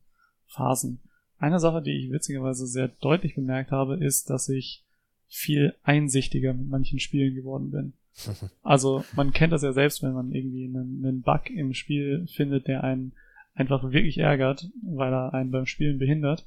Phasen. 0.46 1.00
Eine 1.38 1.58
Sache, 1.58 1.82
die 1.82 2.04
ich 2.04 2.12
witzigerweise 2.12 2.68
sehr 2.68 2.86
deutlich 2.86 3.34
bemerkt 3.34 3.72
habe, 3.72 3.96
ist, 3.96 4.30
dass 4.30 4.48
ich 4.48 4.84
viel 5.26 5.74
einsichtiger 5.82 6.54
mit 6.54 6.68
manchen 6.68 7.00
Spielen 7.00 7.34
geworden 7.34 7.70
bin. 7.72 7.92
Also 8.62 9.04
man 9.16 9.32
kennt 9.32 9.52
das 9.52 9.62
ja 9.62 9.72
selbst, 9.72 10.04
wenn 10.04 10.12
man 10.12 10.32
irgendwie 10.32 10.66
einen, 10.66 11.04
einen 11.04 11.22
Bug 11.22 11.50
im 11.50 11.74
Spiel 11.74 12.28
findet, 12.28 12.68
der 12.68 12.84
einen 12.84 13.12
einfach 13.58 13.90
wirklich 13.90 14.18
ärgert, 14.18 14.70
weil 14.82 15.12
er 15.12 15.34
einen 15.34 15.50
beim 15.50 15.66
Spielen 15.66 15.98
behindert. 15.98 16.46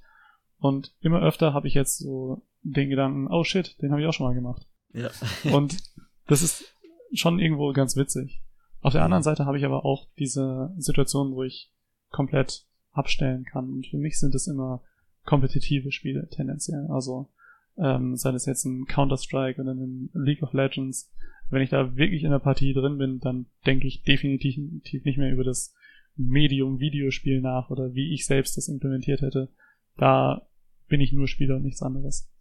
Und 0.59 0.93
immer 1.01 1.21
öfter 1.21 1.53
habe 1.53 1.67
ich 1.67 1.73
jetzt 1.73 1.97
so 1.99 2.41
den 2.61 2.89
Gedanken, 2.89 3.27
oh 3.27 3.43
shit, 3.43 3.79
den 3.81 3.91
habe 3.91 4.01
ich 4.01 4.07
auch 4.07 4.13
schon 4.13 4.27
mal 4.27 4.33
gemacht. 4.33 4.65
Ja. 4.93 5.09
Und 5.51 5.77
das 6.27 6.41
ist 6.41 6.73
schon 7.13 7.39
irgendwo 7.39 7.73
ganz 7.73 7.97
witzig. 7.97 8.41
Auf 8.79 8.93
der 8.93 9.03
anderen 9.03 9.23
Seite 9.23 9.45
habe 9.45 9.57
ich 9.57 9.65
aber 9.65 9.83
auch 9.83 10.07
diese 10.17 10.73
Situation, 10.77 11.33
wo 11.33 11.43
ich 11.43 11.71
komplett 12.09 12.65
abstellen 12.93 13.43
kann. 13.43 13.69
Und 13.69 13.87
für 13.87 13.97
mich 13.97 14.17
sind 14.17 14.33
es 14.33 14.47
immer 14.47 14.81
kompetitive 15.25 15.91
Spiele 15.91 16.29
tendenziell. 16.29 16.87
Also 16.89 17.29
ähm, 17.77 18.15
sei 18.15 18.31
das 18.31 18.45
jetzt 18.45 18.63
ein 18.65 18.85
Counter-Strike 18.85 19.61
oder 19.61 19.73
ein 19.73 20.09
League 20.13 20.43
of 20.43 20.53
Legends. 20.53 21.11
Wenn 21.49 21.61
ich 21.61 21.69
da 21.69 21.97
wirklich 21.97 22.23
in 22.23 22.31
der 22.31 22.39
Partie 22.39 22.73
drin 22.73 22.97
bin, 22.97 23.19
dann 23.19 23.47
denke 23.65 23.87
ich 23.87 24.03
definitiv 24.03 25.03
nicht 25.03 25.17
mehr 25.17 25.31
über 25.31 25.43
das 25.43 25.73
Medium 26.15 26.79
Videospiel 26.79 27.41
nach 27.41 27.69
oder 27.69 27.93
wie 27.93 28.13
ich 28.13 28.25
selbst 28.25 28.57
das 28.57 28.67
implementiert 28.67 29.21
hätte. 29.21 29.49
Da 29.97 30.47
bin 30.87 31.01
ich 31.01 31.13
nur 31.13 31.27
Spieler 31.27 31.55
und 31.55 31.63
nichts 31.63 31.81
anderes. 31.81 32.31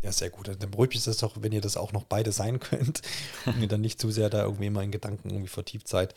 Ja, 0.00 0.12
sehr 0.12 0.30
gut. 0.30 0.46
Dann 0.46 0.70
beruhigt 0.70 0.94
mich 0.94 1.02
das 1.02 1.16
doch, 1.16 1.34
wenn 1.40 1.50
ihr 1.50 1.60
das 1.60 1.76
auch 1.76 1.92
noch 1.92 2.04
beide 2.04 2.30
sein 2.30 2.60
könnt 2.60 3.02
und 3.46 3.60
ihr 3.60 3.66
dann 3.66 3.80
nicht 3.80 4.00
zu 4.00 4.12
sehr 4.12 4.30
da 4.30 4.44
irgendwie 4.44 4.66
immer 4.66 4.82
in 4.82 4.92
Gedanken 4.92 5.28
irgendwie 5.30 5.48
vertieft 5.48 5.88
seid. 5.88 6.14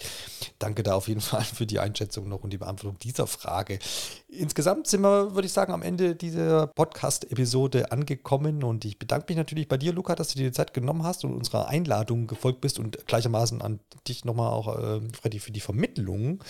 Danke 0.59 0.83
da 0.83 0.93
auf 0.93 1.07
jeden 1.07 1.21
Fall 1.21 1.43
für 1.43 1.65
die 1.65 1.79
Einschätzung 1.79 2.29
noch 2.29 2.43
und 2.43 2.53
die 2.53 2.59
Beantwortung 2.59 2.99
dieser 2.99 3.25
Frage. 3.25 3.79
Insgesamt 4.27 4.85
sind 4.85 5.01
wir, 5.01 5.33
würde 5.33 5.47
ich 5.47 5.53
sagen, 5.53 5.73
am 5.73 5.81
Ende 5.81 6.15
dieser 6.15 6.67
Podcast-Episode 6.67 7.91
angekommen 7.91 8.63
und 8.63 8.85
ich 8.85 8.99
bedanke 8.99 9.25
mich 9.29 9.37
natürlich 9.37 9.67
bei 9.67 9.77
dir, 9.77 9.93
Luca, 9.93 10.15
dass 10.15 10.29
du 10.29 10.37
dir 10.37 10.49
die 10.49 10.55
Zeit 10.55 10.75
genommen 10.75 11.03
hast 11.03 11.25
und 11.25 11.33
unserer 11.33 11.67
Einladung 11.67 12.27
gefolgt 12.27 12.61
bist 12.61 12.77
und 12.77 13.07
gleichermaßen 13.07 13.63
an 13.63 13.79
dich 14.07 14.25
nochmal 14.25 14.53
auch, 14.53 14.77
äh, 14.77 15.01
Freddy, 15.19 15.39
für 15.39 15.51
die 15.51 15.59
Vermittlung. 15.59 16.43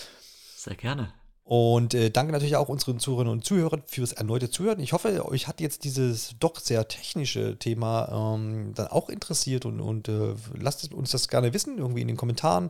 Sehr 0.62 0.76
gerne. 0.76 1.12
Und 1.44 1.92
äh, 1.94 2.10
danke 2.10 2.32
natürlich 2.32 2.54
auch 2.54 2.68
unseren 2.68 3.00
Zuhörerinnen 3.00 3.32
und 3.32 3.44
Zuhörern 3.44 3.82
fürs 3.86 4.12
erneute 4.12 4.48
Zuhören. 4.48 4.78
Ich 4.78 4.92
hoffe, 4.92 5.26
euch 5.26 5.48
hat 5.48 5.60
jetzt 5.60 5.82
dieses 5.82 6.36
doch 6.38 6.60
sehr 6.60 6.86
technische 6.86 7.58
Thema 7.58 8.36
ähm, 8.36 8.72
dann 8.76 8.86
auch 8.86 9.08
interessiert 9.08 9.66
und, 9.66 9.80
und 9.80 10.08
äh, 10.08 10.34
lasst 10.54 10.92
uns 10.94 11.10
das 11.10 11.28
gerne 11.28 11.52
wissen, 11.52 11.78
irgendwie 11.78 12.00
in 12.00 12.06
den 12.06 12.16
Kommentaren 12.16 12.68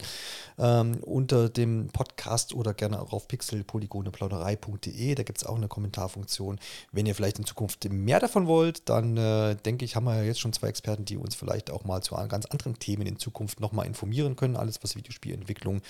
ähm, 0.58 0.98
unter 1.02 1.50
dem 1.50 1.88
Podcast 1.88 2.54
oder 2.54 2.72
gerne 2.72 3.02
auch 3.02 3.12
auf 3.12 3.28
pixelpolygoneplauderei.de. 3.28 5.14
Da 5.16 5.22
gibt 5.22 5.38
es 5.38 5.46
auch 5.46 5.56
eine 5.56 5.68
Kommentarfunktion. 5.68 6.58
Wenn 6.92 7.04
ihr 7.04 7.14
vielleicht 7.14 7.38
in 7.38 7.44
Zukunft 7.44 7.86
mehr 7.90 8.20
davon 8.20 8.46
wollt, 8.46 8.88
dann 8.88 9.18
äh, 9.18 9.54
denke 9.54 9.84
ich, 9.84 9.96
haben 9.96 10.04
wir 10.04 10.16
ja 10.16 10.22
jetzt 10.22 10.40
schon 10.40 10.54
zwei 10.54 10.68
Experten, 10.68 11.04
die 11.04 11.18
uns 11.18 11.34
vielleicht 11.34 11.70
auch 11.70 11.84
mal 11.84 12.02
zu 12.02 12.14
ganz 12.14 12.46
anderen 12.46 12.78
Themen 12.78 13.06
in 13.06 13.18
Zukunft 13.18 13.60
nochmal 13.60 13.86
informieren 13.86 14.34
können. 14.34 14.56
Alles, 14.56 14.82
was 14.82 14.96
Videospielentwicklung 14.96 15.82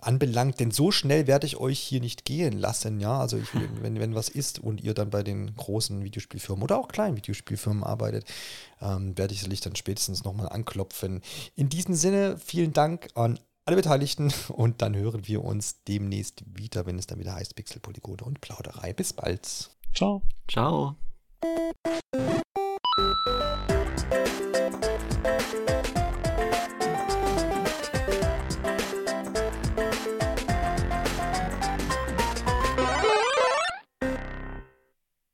anbelangt. 0.00 0.58
Denn 0.58 0.72
so 0.72 0.90
schnell 0.90 1.28
werde 1.28 1.46
ich 1.46 1.58
euch 1.58 1.78
hier 1.78 2.00
nicht 2.24 2.38
gehen 2.38 2.58
lassen. 2.58 3.00
Ja, 3.00 3.18
also 3.20 3.36
ich, 3.36 3.48
wenn, 3.80 4.00
wenn 4.00 4.14
was 4.14 4.28
ist 4.28 4.58
und 4.58 4.82
ihr 4.82 4.94
dann 4.94 5.10
bei 5.10 5.22
den 5.22 5.54
großen 5.54 6.02
Videospielfirmen 6.02 6.62
oder 6.62 6.78
auch 6.78 6.88
kleinen 6.88 7.16
Videospielfirmen 7.16 7.84
arbeitet, 7.84 8.26
ähm, 8.80 9.16
werde 9.16 9.32
ich 9.32 9.40
sicherlich 9.40 9.60
dann 9.60 9.76
spätestens 9.76 10.24
nochmal 10.24 10.48
anklopfen. 10.48 11.22
In 11.54 11.68
diesem 11.68 11.94
Sinne, 11.94 12.38
vielen 12.38 12.72
Dank 12.72 13.08
an 13.14 13.38
alle 13.66 13.76
Beteiligten 13.76 14.32
und 14.48 14.82
dann 14.82 14.96
hören 14.96 15.26
wir 15.26 15.44
uns 15.44 15.82
demnächst 15.84 16.44
wieder, 16.46 16.86
wenn 16.86 16.98
es 16.98 17.06
dann 17.06 17.18
wieder 17.18 17.34
heißt 17.34 17.54
Pixel, 17.54 17.80
Polygone 17.80 18.22
und 18.24 18.40
Plauderei. 18.40 18.92
Bis 18.92 19.12
bald. 19.12 19.70
Ciao. 19.94 20.22
Ciao. 20.48 20.96